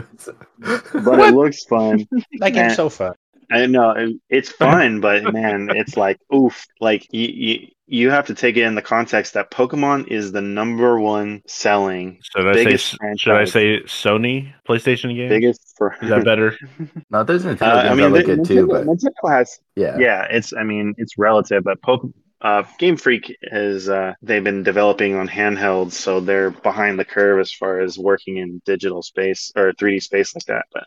but 0.59 1.18
it 1.20 1.35
looks 1.35 1.64
fun. 1.64 2.06
that 2.40 2.51
game's 2.51 2.77
so 2.77 2.90
fun. 2.90 3.14
I 3.51 3.66
know 3.66 3.94
it's 4.28 4.51
fun, 4.64 5.01
but 5.01 5.32
man, 5.32 5.68
it's 5.74 5.97
like 5.97 6.18
oof. 6.35 6.64
Like 6.81 7.06
you, 7.12 7.27
you, 7.28 7.66
you 7.86 8.10
have 8.10 8.27
to 8.27 8.35
take 8.35 8.56
it 8.56 8.62
in 8.62 8.74
the 8.77 8.82
context 8.82 9.35
that 9.35 9.51
Pokemon 9.51 10.09
is 10.09 10.31
the 10.32 10.40
number 10.40 11.01
one 11.01 11.43
selling, 11.47 12.20
should 12.22 12.47
I 12.47 12.52
Biggest 12.52 12.90
say 12.93 13.14
should 13.16 13.35
I 13.35 13.44
say 13.44 13.81
Sony 13.82 14.52
PlayStation 14.68 15.14
game? 15.16 15.28
biggest 15.28 15.74
for. 15.77 15.97
Is 16.01 16.09
that 16.10 16.24
better? 16.24 16.56
no, 17.10 17.24
there's 17.24 17.44
Nintendo 17.44 17.62
Uh, 17.62 17.89
I 17.90 17.94
mean, 17.94 17.98
that 17.98 18.10
look 18.10 18.27
the- 18.27 18.36
good 18.36 18.44
too, 18.44 18.66
Nintendo, 18.66 18.70
but 18.70 18.86
Nintendo 18.86 19.31
has 19.36 19.59
yeah. 19.74 19.97
yeah, 19.98 20.27
it's 20.31 20.52
I 20.52 20.62
mean 20.62 20.94
it's 20.98 21.18
relative, 21.18 21.64
but 21.64 21.82
Poke, 21.82 22.09
uh, 22.43 22.62
Game 22.78 22.97
Freak 22.97 23.36
is 23.43 23.89
uh, 23.89 24.14
they've 24.22 24.44
been 24.44 24.62
developing 24.62 25.14
on 25.16 25.28
handhelds, 25.28 25.93
so 25.93 26.20
they're 26.20 26.51
behind 26.52 26.98
the 26.98 27.05
curve 27.05 27.40
as 27.40 27.52
far 27.52 27.81
as 27.81 27.98
working 27.98 28.36
in 28.39 28.62
digital 28.64 29.02
space 29.02 29.52
or 29.56 29.72
3D 29.72 30.02
space 30.02 30.35
like 30.35 30.44
that. 30.47 30.64
But 30.72 30.85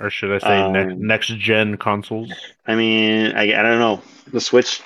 Or 0.00 0.10
should 0.10 0.32
I 0.32 0.38
say 0.38 0.62
ne- 0.62 0.86
Um, 0.86 0.96
next 0.96 1.28
gen 1.38 1.76
consoles? 1.76 2.54
I 2.66 2.74
mean, 2.74 3.32
I, 3.36 3.42
I 3.58 3.62
don't 3.62 3.78
know. 3.78 4.02
The 4.32 4.40
Switch 4.40 4.80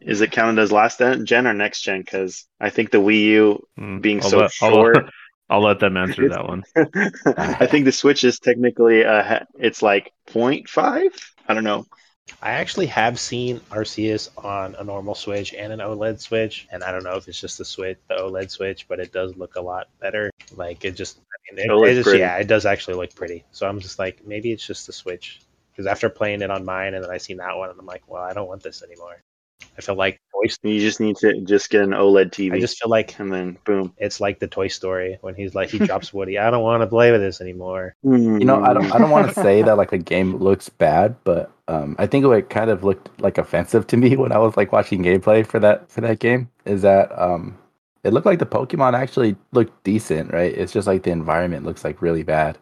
is 0.00 0.20
it 0.20 0.32
counted 0.32 0.60
as 0.60 0.72
last 0.72 1.00
gen 1.24 1.46
or 1.46 1.52
next 1.54 1.82
gen? 1.82 2.00
Because 2.00 2.46
I 2.60 2.70
think 2.70 2.90
the 2.90 2.98
Wii 2.98 3.24
U 3.24 3.60
Hmm, 3.76 3.98
being 4.00 4.20
I'll 4.20 4.30
so 4.30 4.38
let, 4.38 4.52
I'll- 4.60 4.70
short. 4.72 5.10
I'll 5.48 5.62
let 5.62 5.80
them 5.80 5.96
answer 5.96 6.28
that 6.28 6.46
one. 6.46 6.62
I 7.36 7.66
think 7.66 7.84
the 7.84 7.92
Switch 7.92 8.22
is 8.22 8.38
technically 8.38 9.04
uh, 9.04 9.40
it's 9.58 9.82
like 9.82 10.12
0.5. 10.28 11.10
I 11.48 11.54
don't 11.54 11.64
know. 11.64 11.86
I 12.42 12.52
actually 12.52 12.86
have 12.86 13.18
seen 13.18 13.60
Arceus 13.70 14.28
on 14.42 14.74
a 14.76 14.84
normal 14.84 15.14
Switch 15.14 15.54
and 15.54 15.72
an 15.72 15.80
OLED 15.80 16.20
Switch, 16.20 16.66
and 16.70 16.82
I 16.82 16.90
don't 16.90 17.04
know 17.04 17.16
if 17.16 17.28
it's 17.28 17.40
just 17.40 17.58
the 17.58 17.64
Switch, 17.64 17.98
the 18.08 18.14
OLED 18.14 18.50
Switch, 18.50 18.88
but 18.88 18.98
it 19.00 19.12
does 19.12 19.36
look 19.36 19.56
a 19.56 19.60
lot 19.60 19.88
better. 20.00 20.30
Like 20.56 20.84
it 20.84 20.92
just, 20.92 21.18
I 21.18 21.54
mean, 21.54 21.64
it, 21.64 21.70
It 21.70 21.98
it 21.98 22.02
just 22.02 22.16
yeah, 22.16 22.36
it 22.36 22.46
does 22.46 22.66
actually 22.66 22.94
look 22.94 23.14
pretty. 23.14 23.44
So 23.52 23.68
I'm 23.68 23.80
just 23.80 23.98
like, 23.98 24.26
maybe 24.26 24.52
it's 24.52 24.66
just 24.66 24.86
the 24.86 24.92
Switch. 24.92 25.40
Because 25.70 25.86
after 25.86 26.08
playing 26.08 26.42
it 26.42 26.50
on 26.50 26.64
mine, 26.64 26.94
and 26.94 27.04
then 27.04 27.10
I 27.10 27.18
seen 27.18 27.38
that 27.38 27.56
one, 27.56 27.70
and 27.70 27.78
I'm 27.78 27.86
like, 27.86 28.02
well, 28.06 28.22
I 28.22 28.32
don't 28.32 28.48
want 28.48 28.62
this 28.62 28.82
anymore. 28.82 29.16
I 29.78 29.80
feel 29.80 29.94
like 29.94 30.18
Toy. 30.40 30.48
Story- 30.48 30.74
You 30.74 30.80
just 30.80 31.00
need 31.00 31.16
to 31.16 31.40
just 31.42 31.70
get 31.70 31.82
an 31.82 31.90
OLED 31.90 32.30
TV, 32.30 32.54
I 32.54 32.60
just 32.60 32.80
feel 32.80 32.90
like 32.90 33.18
and 33.18 33.32
then 33.32 33.58
boom. 33.64 33.92
it's 33.98 34.20
like 34.20 34.38
the 34.38 34.46
Toy 34.46 34.68
Story 34.68 35.18
when 35.20 35.34
he's 35.34 35.54
like, 35.54 35.70
he 35.70 35.78
drops 35.78 36.12
Woody. 36.14 36.38
I 36.38 36.50
don't 36.50 36.62
want 36.62 36.82
to 36.82 36.86
play 36.86 37.12
with 37.12 37.20
this 37.20 37.40
anymore. 37.40 37.94
You 38.02 38.44
know, 38.44 38.62
I 38.62 38.72
don't 38.72 38.92
I 38.92 38.98
don't 38.98 39.10
want 39.10 39.28
to 39.28 39.34
say 39.34 39.62
that 39.62 39.76
like 39.76 39.92
a 39.92 39.98
game 39.98 40.36
looks 40.36 40.68
bad, 40.68 41.16
but 41.24 41.50
um, 41.68 41.94
I 41.98 42.06
think 42.06 42.24
it 42.24 42.50
kind 42.50 42.70
of 42.70 42.82
looked 42.84 43.08
like 43.20 43.38
offensive 43.38 43.86
to 43.88 43.96
me 43.96 44.16
when 44.22 44.32
I 44.32 44.38
was 44.38 44.56
like 44.56 44.72
watching 44.72 45.02
gameplay 45.02 45.46
for 45.46 45.60
that 45.60 45.90
for 45.90 46.00
that 46.00 46.18
game. 46.18 46.50
Is 46.64 46.82
that 46.82 47.10
um, 47.20 47.56
it 48.04 48.12
looked 48.12 48.26
like 48.26 48.38
the 48.38 48.46
Pokemon 48.46 48.94
actually 48.94 49.36
looked 49.52 49.84
decent, 49.84 50.32
right? 50.32 50.52
It's 50.52 50.72
just 50.72 50.86
like 50.86 51.02
the 51.02 51.10
environment 51.10 51.64
looks 51.66 51.84
like 51.84 52.02
really 52.02 52.22
bad, 52.22 52.58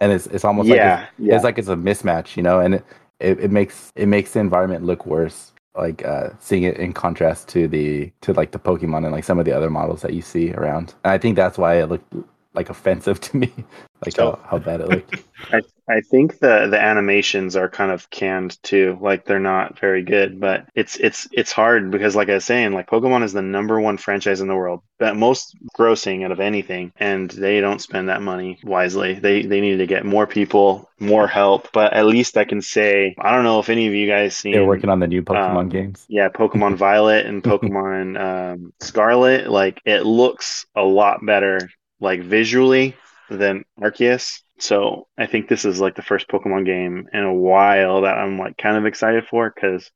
and 0.00 0.12
it's 0.12 0.26
it's 0.28 0.44
almost 0.44 0.68
like 0.68 0.76
yeah, 0.76 1.02
it's, 1.02 1.12
yeah. 1.18 1.34
it's 1.34 1.44
like 1.44 1.58
it's 1.58 1.68
a 1.68 1.76
mismatch, 1.76 2.36
you 2.36 2.42
know, 2.42 2.60
and 2.60 2.74
it, 2.76 2.84
it, 3.20 3.40
it 3.40 3.50
makes 3.50 3.92
it 3.96 4.06
makes 4.06 4.32
the 4.32 4.40
environment 4.40 4.84
look 4.84 5.06
worse. 5.06 5.52
Like 5.74 6.04
uh, 6.04 6.30
seeing 6.38 6.64
it 6.64 6.76
in 6.76 6.92
contrast 6.92 7.48
to 7.48 7.66
the 7.66 8.12
to 8.20 8.32
like 8.34 8.50
the 8.50 8.58
Pokemon 8.58 9.04
and 9.04 9.12
like 9.12 9.24
some 9.24 9.38
of 9.38 9.46
the 9.46 9.52
other 9.52 9.70
models 9.70 10.02
that 10.02 10.12
you 10.12 10.20
see 10.20 10.52
around, 10.52 10.94
and 11.02 11.12
I 11.12 11.18
think 11.18 11.34
that's 11.36 11.56
why 11.56 11.76
it 11.80 11.86
looked 11.86 12.14
like 12.54 12.70
offensive 12.70 13.20
to 13.20 13.36
me, 13.36 13.52
like 14.04 14.14
So- 14.14 14.38
how, 14.42 14.48
how 14.50 14.58
bad 14.58 14.80
it 14.80 14.88
looked. 14.88 15.22
I 15.52 15.60
I 15.88 16.00
think 16.02 16.38
the 16.38 16.68
the 16.70 16.80
animations 16.80 17.56
are 17.56 17.68
kind 17.68 17.90
of 17.90 18.08
canned 18.10 18.62
too. 18.62 18.96
Like 19.00 19.24
they're 19.24 19.40
not 19.40 19.78
very 19.80 20.04
good, 20.04 20.38
but 20.38 20.66
it's 20.76 20.96
it's 20.96 21.26
it's 21.32 21.50
hard 21.50 21.90
because 21.90 22.14
like 22.14 22.28
I 22.28 22.34
was 22.34 22.44
saying, 22.44 22.72
like 22.72 22.88
Pokemon 22.88 23.24
is 23.24 23.32
the 23.32 23.42
number 23.42 23.80
one 23.80 23.96
franchise 23.98 24.40
in 24.40 24.46
the 24.46 24.54
world, 24.54 24.82
that 25.00 25.16
most 25.16 25.56
grossing 25.76 26.24
out 26.24 26.30
of 26.30 26.38
anything, 26.38 26.92
and 26.96 27.28
they 27.30 27.60
don't 27.60 27.80
spend 27.80 28.08
that 28.08 28.22
money 28.22 28.60
wisely. 28.62 29.14
They 29.14 29.42
they 29.42 29.60
need 29.60 29.78
to 29.78 29.86
get 29.88 30.06
more 30.06 30.28
people, 30.28 30.88
more 31.00 31.26
help. 31.26 31.72
But 31.72 31.92
at 31.94 32.06
least 32.06 32.36
I 32.36 32.44
can 32.44 32.62
say 32.62 33.16
I 33.18 33.34
don't 33.34 33.44
know 33.44 33.58
if 33.58 33.68
any 33.68 33.88
of 33.88 33.94
you 33.94 34.06
guys 34.06 34.36
seen 34.36 34.52
They're 34.52 34.64
working 34.64 34.90
on 34.90 35.00
the 35.00 35.08
new 35.08 35.22
Pokemon 35.22 35.56
um, 35.58 35.68
games. 35.68 36.06
yeah, 36.08 36.28
Pokemon 36.28 36.76
Violet 36.86 37.26
and 37.26 37.42
Pokemon 37.42 38.20
um, 38.54 38.72
Scarlet, 38.80 39.50
like 39.50 39.80
it 39.84 40.06
looks 40.06 40.64
a 40.76 40.82
lot 40.82 41.26
better, 41.26 41.58
like 42.02 42.20
visually 42.20 42.96
than 43.30 43.64
Arceus. 43.80 44.40
So 44.58 45.06
I 45.16 45.26
think 45.26 45.48
this 45.48 45.64
is 45.64 45.80
like 45.80 45.94
the 45.94 46.02
first 46.02 46.28
Pokemon 46.28 46.66
game 46.66 47.08
in 47.12 47.22
a 47.22 47.32
while 47.32 48.02
that 48.02 48.18
I'm 48.18 48.38
like 48.38 48.58
kind 48.58 48.76
of 48.76 48.84
excited 48.84 49.24
for 49.26 49.50
because 49.50 49.90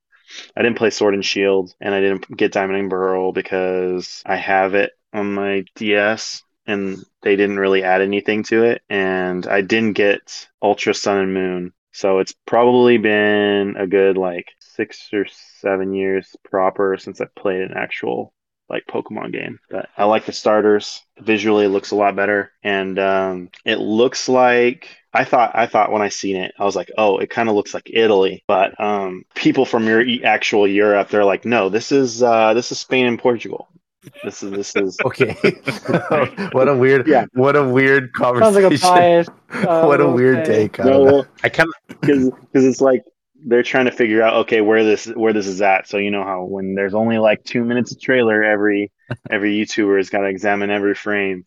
I 0.57 0.63
didn't 0.63 0.79
play 0.79 0.91
Sword 0.91 1.15
and 1.15 1.25
Shield 1.25 1.75
and 1.81 1.95
I 1.95 2.01
didn't 2.01 2.37
get 2.37 2.53
Diamond 2.53 2.79
and 2.79 2.91
Pearl 2.91 3.33
because 3.33 4.23
I 4.25 4.37
have 4.37 4.75
it 4.75 4.93
on 5.13 5.35
my 5.35 5.65
DS 5.75 6.43
and 6.67 6.99
they 7.23 7.37
didn't 7.37 7.59
really 7.59 7.83
add 7.83 8.03
anything 8.03 8.43
to 8.45 8.65
it 8.65 8.83
and 8.89 9.47
I 9.47 9.61
didn't 9.61 9.95
get 9.95 10.49
Ultra 10.63 10.95
Sun 10.95 11.19
and 11.19 11.35
Moon. 11.35 11.73
So 11.93 12.19
it's 12.19 12.35
probably 12.47 12.99
been 12.99 13.77
a 13.77 13.87
good 13.87 14.17
like 14.17 14.49
six 14.61 15.09
or 15.13 15.27
seven 15.61 15.95
years 15.95 16.37
proper 16.45 16.97
since 16.99 17.21
I 17.21 17.27
played 17.37 17.63
an 17.63 17.73
actual 17.75 18.33
like 18.69 18.85
Pokemon 18.87 19.33
game. 19.33 19.59
But 19.71 19.89
I 19.97 20.05
like 20.05 20.27
the 20.27 20.33
starters. 20.33 21.03
Visually 21.21 21.67
it 21.67 21.71
looks 21.71 21.91
a 21.93 21.97
lot 21.97 22.17
better. 22.17 22.53
And 22.63 22.99
um 22.99 23.51
it 23.65 23.77
looks 23.77 24.29
like 24.29 24.89
I 25.13 25.25
thought 25.25 25.53
I 25.55 25.67
thought 25.67 25.93
when 25.93 26.03
I 26.03 26.09
seen 26.11 26.37
it, 26.37 26.53
I 26.59 26.65
was 26.65 26.77
like, 26.77 26.91
oh, 26.99 27.19
it 27.19 27.31
kind 27.31 27.49
of 27.49 27.55
looks 27.55 27.73
like 27.75 27.91
Italy. 27.93 28.43
But 28.47 28.79
um 28.81 29.25
people 29.35 29.65
from 29.65 29.87
your 29.87 30.05
actual 30.25 30.67
Europe, 30.67 31.09
they're 31.11 31.25
like, 31.25 31.45
no, 31.45 31.69
this 31.69 31.93
is 31.93 32.23
uh 32.23 32.55
this 32.55 32.71
is 32.73 32.79
Spain 32.79 33.07
and 33.07 33.19
Portugal. 33.19 33.69
This 34.23 34.43
is 34.43 34.51
this 34.53 34.77
is 34.77 34.97
Okay, 35.05 35.33
what 36.53 36.69
a 36.69 36.75
weird, 36.77 37.09
Yeah. 37.09 37.27
what 37.33 37.57
a 37.57 37.65
weird 37.65 38.11
Sounds 38.17 38.39
conversation. 38.41 38.63
like 38.63 38.73
a 38.73 38.87
bias. 39.01 39.29
uh, 39.53 39.83
what 39.87 40.01
a 40.01 40.07
we'll 40.07 40.15
weird 40.15 40.47
say. 40.47 40.69
take. 40.69 40.79
on 40.81 40.87
that. 40.87 40.93
no, 40.93 41.27
I 41.43 41.49
kind 41.49 41.69
of 41.91 42.01
because 42.01 42.65
it's 42.65 42.81
like 42.81 43.03
they're 43.47 43.63
trying 43.63 43.85
to 43.85 43.93
figure 43.93 44.23
out 44.23 44.35
okay 44.35 44.61
where 44.61 44.85
this 44.85 45.07
where 45.07 45.33
this 45.33 45.47
is 45.47 45.63
at. 45.63 45.89
So 45.89 45.99
you 45.99 46.11
know 46.11 46.25
how 46.25 46.45
when 46.45 46.75
there's 46.75 46.95
only 46.95 47.19
like 47.19 47.45
two 47.45 47.65
minutes 47.65 47.93
of 47.93 48.01
trailer, 48.01 48.43
every 48.43 48.93
every 49.31 49.57
YouTuber 49.57 49.97
has 49.97 50.11
got 50.11 50.21
to 50.21 50.27
examine 50.27 50.71
every 50.71 50.95
frame. 50.95 51.45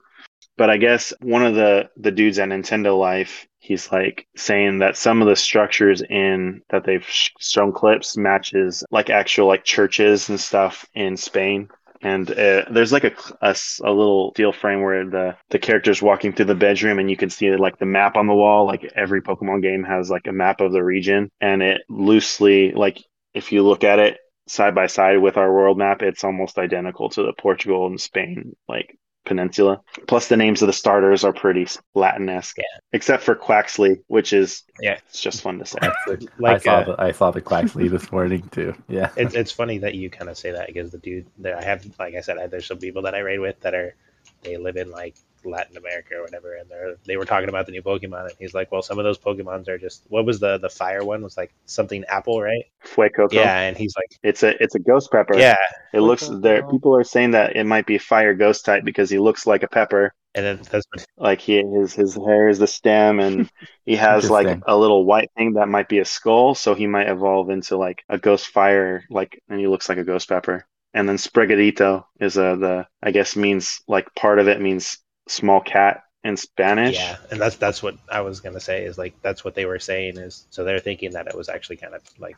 But 0.57 0.69
I 0.69 0.77
guess 0.77 1.13
one 1.21 1.45
of 1.45 1.55
the 1.55 1.89
the 1.97 2.11
dudes 2.11 2.39
at 2.39 2.49
Nintendo 2.49 2.97
Life, 2.97 3.47
he's 3.59 3.91
like 3.91 4.27
saying 4.35 4.79
that 4.79 4.97
some 4.97 5.21
of 5.21 5.27
the 5.27 5.35
structures 5.35 6.01
in 6.01 6.61
that 6.69 6.85
they've 6.85 7.05
sh- 7.05 7.31
shown 7.39 7.73
clips 7.73 8.15
matches 8.17 8.83
like 8.91 9.09
actual 9.09 9.47
like 9.47 9.65
churches 9.65 10.29
and 10.29 10.39
stuff 10.39 10.85
in 10.93 11.17
Spain. 11.17 11.69
And 12.01 12.29
uh, 12.29 12.65
there's 12.71 12.93
like 12.93 13.03
a 13.03 13.13
a 13.41 13.91
little 13.91 14.31
steel 14.33 14.53
frame 14.53 14.81
where 14.81 15.05
the 15.05 15.37
the 15.49 15.59
character's 15.59 16.01
walking 16.01 16.33
through 16.33 16.45
the 16.45 16.55
bedroom, 16.55 16.97
and 16.99 17.09
you 17.09 17.17
can 17.17 17.29
see 17.29 17.53
like 17.55 17.77
the 17.77 17.85
map 17.85 18.15
on 18.15 18.27
the 18.27 18.33
wall. 18.33 18.65
Like 18.65 18.83
every 18.95 19.21
Pokemon 19.21 19.61
game 19.61 19.83
has 19.83 20.09
like 20.09 20.27
a 20.27 20.31
map 20.31 20.61
of 20.61 20.71
the 20.71 20.83
region, 20.83 21.29
and 21.41 21.61
it 21.61 21.81
loosely 21.89 22.71
like 22.71 23.03
if 23.33 23.51
you 23.51 23.63
look 23.63 23.83
at 23.83 23.99
it 23.99 24.17
side 24.47 24.75
by 24.75 24.87
side 24.87 25.17
with 25.21 25.37
our 25.37 25.51
world 25.53 25.77
map, 25.77 26.01
it's 26.01 26.23
almost 26.23 26.57
identical 26.57 27.09
to 27.09 27.23
the 27.23 27.33
Portugal 27.33 27.87
and 27.87 27.99
Spain 27.99 28.55
like 28.67 28.97
peninsula. 29.25 29.81
Plus, 30.07 30.27
the 30.27 30.37
names 30.37 30.61
of 30.61 30.67
the 30.67 30.73
starters 30.73 31.23
are 31.23 31.33
pretty 31.33 31.67
Latin-esque, 31.95 32.57
Yeah. 32.57 32.63
except 32.93 33.23
for 33.23 33.35
Quaxly, 33.35 34.01
which 34.07 34.33
is 34.33 34.63
Yeah. 34.81 34.99
it's 35.07 35.21
just 35.21 35.41
fun 35.41 35.59
to 35.59 35.65
say. 35.65 35.77
I 35.81 36.57
saw 36.57 36.77
uh, 36.77 36.83
the 36.83 36.95
I 36.99 37.11
saw 37.11 37.31
the 37.31 37.41
Quaxly 37.41 37.89
this 37.89 38.11
morning 38.11 38.41
too. 38.51 38.73
Yeah, 38.87 39.11
it's 39.17 39.35
it's 39.35 39.51
funny 39.51 39.77
that 39.79 39.95
you 39.95 40.09
kind 40.09 40.29
of 40.29 40.37
say 40.37 40.51
that 40.51 40.67
because 40.67 40.91
the 40.91 40.97
dude 40.97 41.27
that 41.39 41.55
I 41.55 41.63
have, 41.63 41.85
like 41.99 42.15
I 42.15 42.21
said, 42.21 42.37
I, 42.37 42.47
there's 42.47 42.65
some 42.65 42.79
people 42.79 43.03
that 43.03 43.15
I 43.15 43.19
raid 43.19 43.39
with 43.39 43.59
that 43.61 43.73
are 43.75 43.95
they 44.43 44.57
live 44.57 44.77
in 44.77 44.89
like 44.89 45.15
Latin 45.45 45.77
America 45.77 46.15
or 46.15 46.23
whatever, 46.23 46.55
and 46.55 46.69
they 46.69 46.93
they 47.05 47.17
were 47.17 47.25
talking 47.25 47.49
about 47.49 47.65
the 47.65 47.71
new 47.71 47.81
Pokemon, 47.81 48.23
and 48.25 48.33
he's 48.39 48.53
like, 48.53 48.71
well, 48.71 48.81
some 48.81 48.99
of 48.99 49.03
those 49.05 49.17
Pokemons 49.17 49.67
are 49.67 49.77
just 49.77 50.03
what 50.09 50.25
was 50.25 50.39
the 50.39 50.57
the 50.57 50.69
fire 50.69 51.03
one 51.03 51.21
was 51.21 51.37
like 51.37 51.53
something 51.65 52.03
apple, 52.05 52.41
right? 52.41 52.65
Fuecoco. 52.83 53.33
Yeah, 53.33 53.59
and 53.61 53.77
he's 53.77 53.93
like, 53.97 54.19
It's 54.23 54.43
a 54.43 54.61
it's 54.63 54.75
a 54.75 54.79
ghost 54.79 55.11
pepper. 55.11 55.37
yeah, 55.37 55.55
It 55.93 56.01
looks 56.01 56.27
there. 56.41 56.63
People 56.63 56.95
are 56.95 57.03
saying 57.03 57.31
that 57.31 57.55
it 57.55 57.65
might 57.65 57.85
be 57.85 57.97
fire 57.97 58.33
ghost 58.33 58.65
type 58.65 58.83
because 58.83 59.09
he 59.09 59.19
looks 59.19 59.45
like 59.45 59.63
a 59.63 59.67
pepper. 59.67 60.13
and 60.35 60.45
then 60.45 60.57
that's 60.71 60.85
what, 60.91 61.05
Like 61.17 61.41
he 61.41 61.61
his 61.61 61.93
his 61.93 62.15
hair 62.15 62.47
is 62.49 62.59
the 62.59 62.67
stem, 62.67 63.19
and 63.19 63.49
he 63.85 63.95
has 63.95 64.29
like 64.29 64.57
a 64.65 64.77
little 64.77 65.05
white 65.05 65.29
thing 65.37 65.53
that 65.53 65.67
might 65.67 65.89
be 65.89 65.99
a 65.99 66.05
skull. 66.05 66.55
So 66.55 66.73
he 66.75 66.87
might 66.87 67.09
evolve 67.09 67.49
into 67.49 67.77
like 67.77 68.03
a 68.09 68.17
ghost 68.17 68.47
fire, 68.47 69.03
like 69.09 69.41
and 69.49 69.59
he 69.59 69.67
looks 69.67 69.89
like 69.89 69.97
a 69.97 70.03
ghost 70.03 70.29
pepper. 70.29 70.65
And 70.93 71.07
then 71.07 71.17
Sprigatito 71.17 72.05
is 72.19 72.37
a 72.37 72.55
the 72.57 72.87
I 73.03 73.11
guess 73.11 73.35
means 73.35 73.81
like 73.87 74.13
part 74.15 74.39
of 74.39 74.47
it 74.47 74.61
means 74.61 74.99
small 75.29 75.61
cat 75.61 76.03
in 76.23 76.35
Spanish. 76.35 76.95
yeah, 76.95 77.17
and 77.31 77.39
that's 77.39 77.55
that's 77.55 77.81
what 77.81 77.95
I 78.11 78.21
was 78.21 78.41
gonna 78.41 78.59
say 78.59 78.83
is 78.83 78.97
like 78.97 79.13
that's 79.21 79.43
what 79.45 79.55
they 79.55 79.65
were 79.65 79.79
saying 79.79 80.17
is 80.17 80.47
so 80.49 80.63
they're 80.63 80.79
thinking 80.79 81.11
that 81.11 81.27
it 81.27 81.35
was 81.35 81.47
actually 81.49 81.77
kind 81.77 81.93
of 81.93 82.01
like 82.19 82.37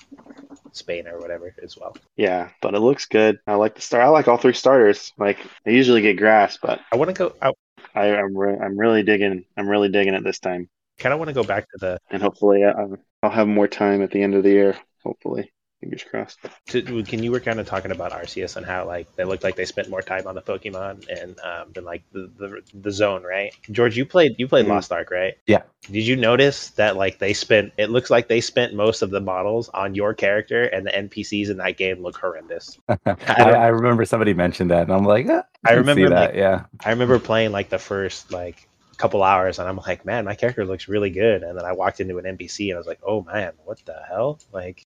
Spain 0.72 1.08
or 1.08 1.20
whatever 1.20 1.54
as 1.64 1.78
well. 1.78 1.96
Yeah, 2.16 2.50
but 2.62 2.76
it 2.76 2.80
looks 2.80 3.06
good. 3.06 3.40
I 3.48 3.56
like 3.56 3.76
the 3.76 3.82
star. 3.82 4.02
I 4.02 4.08
like 4.10 4.28
all 4.28 4.38
three 4.38 4.54
starters. 4.54 5.12
Like 5.18 5.40
I 5.66 5.72
usually 5.72 6.02
get 6.02 6.18
grass, 6.18 6.58
but 6.62 6.80
I 6.92 6.98
want 6.98 7.10
to 7.10 7.14
go. 7.14 7.36
I 7.42 7.52
I, 7.96 8.16
I'm 8.16 8.38
re- 8.38 8.58
I'm 8.60 8.78
really 8.80 9.04
digging. 9.04 9.46
I'm 9.58 9.68
really 9.68 9.90
digging 9.90 10.14
it 10.14 10.24
this 10.24 10.40
time, 10.40 10.70
kind 11.00 11.14
of 11.14 11.20
want 11.20 11.30
to 11.30 11.34
go 11.34 11.44
back 11.44 11.64
to 11.72 11.78
the 11.80 12.00
and 12.10 12.22
hopefully 12.22 12.64
I, 12.64 12.86
I'll 13.24 13.30
have 13.32 13.48
more 13.48 13.68
time 13.68 14.02
at 14.02 14.12
the 14.12 14.22
end 14.22 14.36
of 14.36 14.44
the 14.44 14.52
year. 14.52 14.78
Hopefully, 15.04 15.52
fingers 15.82 16.04
crossed. 16.04 16.40
to, 16.68 17.04
can 17.04 17.22
you 17.24 17.32
were 17.32 17.40
kind 17.40 17.60
of 17.60 17.68
talking 17.68 17.92
about 17.92 18.12
Arceus 18.12 18.56
and 18.56 18.66
how 18.66 18.86
like 18.86 19.14
they 19.16 19.26
looked 19.26 19.44
like 19.44 19.56
they 19.56 19.66
spent 19.66 19.90
more 19.90 20.02
time 20.02 20.28
on 20.28 20.36
the 20.36 20.42
Pokemon 20.42 21.08
and 21.10 21.38
um, 21.42 21.72
than 21.74 21.84
like 21.84 22.04
the, 22.14 22.32
the 22.38 22.62
the 22.74 22.92
zone, 22.92 23.24
right? 23.24 23.54
George, 23.72 23.98
you 23.98 24.06
played 24.06 24.36
you 24.38 24.48
played 24.48 24.66
Mhm. 24.66 24.70
Lost 24.70 24.92
Ark, 24.92 25.12
right? 25.12 25.34
Yeah. 25.48 25.64
Did 25.92 26.06
you 26.06 26.16
notice 26.16 26.70
that 26.72 26.96
like 26.96 27.18
they 27.18 27.34
spent? 27.34 27.74
It 27.78 27.90
looks 27.90 28.10
like 28.12 28.28
they 28.28 28.40
spent 28.40 28.74
most 28.76 29.02
of 29.02 29.10
the 29.10 29.20
models 29.20 29.68
on 29.70 29.96
your 29.96 30.14
character, 30.14 30.64
and 30.64 30.86
the 30.86 30.92
NPCs 30.92 31.50
in 31.50 31.58
that 31.58 31.76
game 31.78 32.04
look 32.04 32.16
horrendous. 32.18 32.78
I, 32.88 33.06
I 33.28 33.68
remember 33.68 34.06
somebody 34.06 34.34
mentioned 34.36 34.70
that, 34.70 34.84
and 34.84 34.94
I'm 34.94 35.04
like, 35.04 35.26
ah, 35.28 35.44
I 35.66 35.70
can 35.70 35.78
remember, 35.80 36.04
see 36.04 36.10
that. 36.10 36.30
like- 36.30 36.36
yeah, 36.36 36.66
I 36.86 36.92
remember 36.92 37.18
playing 37.18 37.52
like 37.52 37.70
the 37.70 37.80
first 37.80 38.32
like 38.32 38.68
couple 38.98 39.24
hours, 39.24 39.58
and 39.58 39.68
I'm 39.68 39.78
like, 39.78 40.06
man, 40.06 40.26
my 40.26 40.36
character 40.36 40.64
looks 40.64 40.88
really 40.88 41.10
good. 41.10 41.42
And 41.42 41.58
then 41.58 41.66
I 41.66 41.72
walked 41.72 42.00
into 42.00 42.20
an 42.20 42.26
NPC, 42.38 42.68
and 42.70 42.76
I 42.76 42.78
was 42.78 42.86
like, 42.86 43.00
oh 43.04 43.24
man, 43.24 43.54
what 43.66 43.80
the 43.84 44.00
hell? 44.08 44.40
Like, 44.54 44.86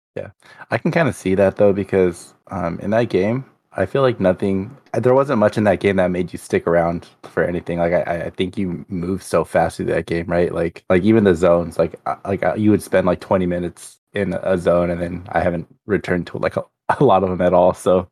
I 0.70 0.78
can 0.78 0.92
kind 0.92 1.08
of 1.08 1.16
see 1.16 1.36
that 1.36 1.58
though 1.58 1.74
because 1.74 2.34
um, 2.48 2.80
in 2.80 2.92
that 2.92 3.10
game, 3.10 3.46
I 3.74 3.86
feel 3.86 4.02
like 4.02 4.20
nothing. 4.20 4.76
There 4.94 5.14
wasn't 5.14 5.40
much 5.40 5.58
in 5.58 5.64
that 5.64 5.80
game 5.80 5.96
that 5.96 6.12
made 6.12 6.34
you 6.34 6.40
stick 6.40 6.68
around 6.68 7.08
for 7.24 7.44
anything. 7.44 7.80
Like 7.80 7.94
I, 7.94 8.24
I 8.26 8.30
think 8.30 8.58
you 8.58 8.86
move 8.90 9.24
so 9.24 9.44
fast 9.46 9.78
through 9.78 9.86
that 9.88 10.06
game, 10.08 10.26
right? 10.28 10.54
Like 10.54 10.84
like 10.90 11.04
even 11.04 11.24
the 11.24 11.36
zones, 11.36 11.80
like 11.80 11.96
uh, 12.06 12.18
like 12.26 12.44
uh, 12.44 12.56
you 12.56 12.72
would 12.72 12.84
spend 12.84 13.08
like 13.08 13.22
20 13.22 13.46
minutes 13.46 14.00
in 14.14 14.34
a 14.44 14.58
zone, 14.58 14.90
and 14.90 15.02
then 15.02 15.26
I 15.30 15.40
haven't 15.40 15.68
returned 15.86 16.28
to 16.28 16.38
like 16.38 16.58
a, 16.58 16.64
a 17.00 17.04
lot 17.04 17.24
of 17.24 17.30
them 17.30 17.42
at 17.42 17.54
all. 17.54 17.74
So 17.74 18.10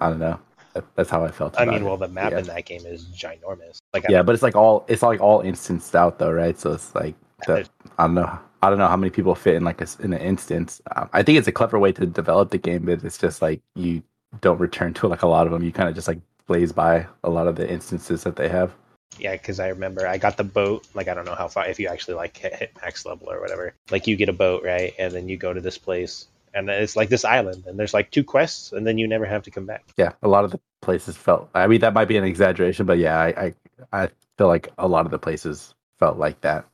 I 0.00 0.10
don't 0.10 0.18
know. 0.18 0.40
That, 0.74 0.84
that's 0.96 1.08
how 1.10 1.24
I 1.24 1.30
felt. 1.30 1.58
I 1.58 1.64
mean, 1.64 1.76
it. 1.76 1.82
well, 1.84 1.96
the 1.96 2.08
map 2.08 2.32
Yeah. 2.32 2.40
in 2.40 2.46
that 2.46 2.64
game 2.66 2.84
is 2.84 3.06
ginormous. 3.06 3.78
Like, 3.94 4.04
yeah, 4.08 4.22
but 4.22 4.34
it's 4.34 4.42
like 4.42 4.56
all 4.56 4.84
it's 4.88 5.02
like 5.02 5.20
all 5.20 5.40
instanced 5.40 5.94
out 5.94 6.18
though, 6.18 6.32
right? 6.32 6.58
So 6.58 6.72
it's 6.72 6.94
like 6.94 7.14
the, 7.46 7.66
I 7.98 8.04
don't 8.06 8.14
know. 8.14 8.38
I 8.66 8.70
don't 8.70 8.78
know 8.78 8.88
how 8.88 8.96
many 8.96 9.10
people 9.10 9.34
fit 9.34 9.54
in 9.54 9.64
like 9.64 9.80
a, 9.80 9.86
in 10.00 10.12
an 10.12 10.20
instance. 10.20 10.82
Um, 10.94 11.08
I 11.12 11.22
think 11.22 11.38
it's 11.38 11.48
a 11.48 11.52
clever 11.52 11.78
way 11.78 11.92
to 11.92 12.06
develop 12.06 12.50
the 12.50 12.58
game, 12.58 12.84
but 12.84 13.04
it's 13.04 13.18
just 13.18 13.40
like 13.40 13.60
you 13.74 14.02
don't 14.40 14.58
return 14.58 14.92
to 14.94 15.08
like 15.08 15.22
a 15.22 15.28
lot 15.28 15.46
of 15.46 15.52
them. 15.52 15.62
You 15.62 15.72
kind 15.72 15.88
of 15.88 15.94
just 15.94 16.08
like 16.08 16.18
blaze 16.46 16.72
by 16.72 17.06
a 17.22 17.30
lot 17.30 17.46
of 17.46 17.56
the 17.56 17.68
instances 17.70 18.24
that 18.24 18.36
they 18.36 18.48
have. 18.48 18.74
Yeah, 19.18 19.32
because 19.32 19.60
I 19.60 19.68
remember 19.68 20.06
I 20.06 20.18
got 20.18 20.36
the 20.36 20.44
boat. 20.44 20.86
Like 20.94 21.08
I 21.08 21.14
don't 21.14 21.24
know 21.24 21.34
how 21.34 21.48
far 21.48 21.66
if 21.66 21.78
you 21.78 21.88
actually 21.88 22.14
like 22.14 22.36
hit, 22.36 22.54
hit 22.54 22.76
max 22.82 23.06
level 23.06 23.30
or 23.30 23.40
whatever. 23.40 23.72
Like 23.90 24.06
you 24.06 24.16
get 24.16 24.28
a 24.28 24.32
boat 24.32 24.64
right, 24.64 24.94
and 24.98 25.14
then 25.14 25.28
you 25.28 25.36
go 25.36 25.52
to 25.52 25.60
this 25.60 25.78
place, 25.78 26.26
and 26.54 26.68
it's 26.68 26.96
like 26.96 27.08
this 27.08 27.24
island, 27.24 27.64
and 27.66 27.78
there's 27.78 27.94
like 27.94 28.10
two 28.10 28.24
quests, 28.24 28.72
and 28.72 28.86
then 28.86 28.98
you 28.98 29.06
never 29.06 29.24
have 29.24 29.42
to 29.44 29.50
come 29.50 29.64
back. 29.64 29.84
Yeah, 29.96 30.12
a 30.22 30.28
lot 30.28 30.44
of 30.44 30.50
the 30.50 30.60
places 30.82 31.16
felt. 31.16 31.48
I 31.54 31.66
mean, 31.66 31.80
that 31.80 31.94
might 31.94 32.08
be 32.08 32.16
an 32.16 32.24
exaggeration, 32.24 32.84
but 32.84 32.98
yeah, 32.98 33.18
I 33.18 33.28
I, 33.28 33.54
I 33.92 34.08
feel 34.36 34.48
like 34.48 34.68
a 34.76 34.88
lot 34.88 35.06
of 35.06 35.12
the 35.12 35.18
places 35.18 35.74
felt 35.98 36.18
like 36.18 36.40
that, 36.42 36.66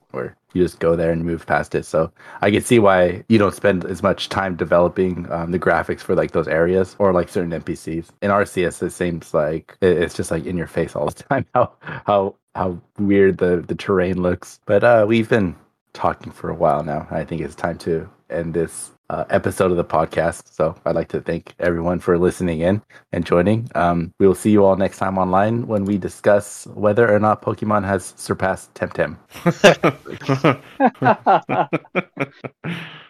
you 0.55 0.63
just 0.63 0.79
go 0.79 0.97
there 0.97 1.11
and 1.13 1.25
move 1.25 1.47
past 1.47 1.75
it. 1.75 1.85
So 1.85 2.13
I 2.41 2.51
can 2.51 2.63
see 2.63 2.79
why 2.79 3.25
you 3.29 3.39
don't 3.39 3.55
spend 3.55 3.85
as 3.85 4.03
much 4.03 4.29
time 4.29 4.57
developing 4.57 5.31
um, 5.31 5.51
the 5.51 5.59
graphics 5.59 6.01
for 6.01 6.15
like 6.15 6.33
those 6.33 6.49
areas 6.49 6.97
or 6.99 7.13
like 7.13 7.29
certain 7.29 7.51
NPCs. 7.51 8.09
In 8.23 8.31
Arceus, 8.31 8.83
it 8.83 8.91
seems 8.91 9.35
like 9.35 9.77
it's 9.81 10.15
just 10.15 10.31
like 10.31 10.47
in 10.47 10.57
your 10.57 10.67
face 10.67 10.97
all 10.97 11.07
the 11.07 11.23
time 11.31 11.47
how 11.55 11.73
how 12.07 12.35
how 12.55 12.79
weird 12.99 13.39
the 13.39 13.65
the 13.67 13.75
terrain 13.75 14.21
looks. 14.23 14.61
But 14.67 14.85
uh, 14.85 15.05
we've 15.09 15.29
been 15.29 15.57
talking 15.93 16.33
for 16.33 16.51
a 16.51 16.55
while 16.55 16.83
now. 16.83 17.07
I 17.11 17.25
think 17.25 17.43
it's 17.43 17.55
time 17.55 17.79
to 17.79 18.09
end 18.31 18.55
this. 18.55 18.91
Uh, 19.13 19.27
episode 19.29 19.71
of 19.71 19.77
the 19.77 19.85
podcast. 19.85 20.51
So 20.55 20.75
I'd 20.87 20.95
like 20.95 21.09
to 21.09 21.21
thank 21.21 21.53
everyone 21.59 22.01
for 22.01 22.17
listening 22.17 22.61
in 22.61 22.81
and 23.13 23.27
joining. 23.27 23.69
Um, 23.75 24.15
we 24.19 24.27
will 24.27 24.35
see 24.35 24.51
you 24.51 24.65
all 24.65 24.75
next 24.75 24.97
time 24.97 25.19
online 25.19 25.67
when 25.67 25.85
we 25.85 25.99
discuss 25.99 26.67
whether 26.69 27.15
or 27.15 27.19
not 27.19 27.43
Pokemon 27.43 27.85
has 27.85 28.15
surpassed 28.17 28.73
Temtem. 28.73 29.19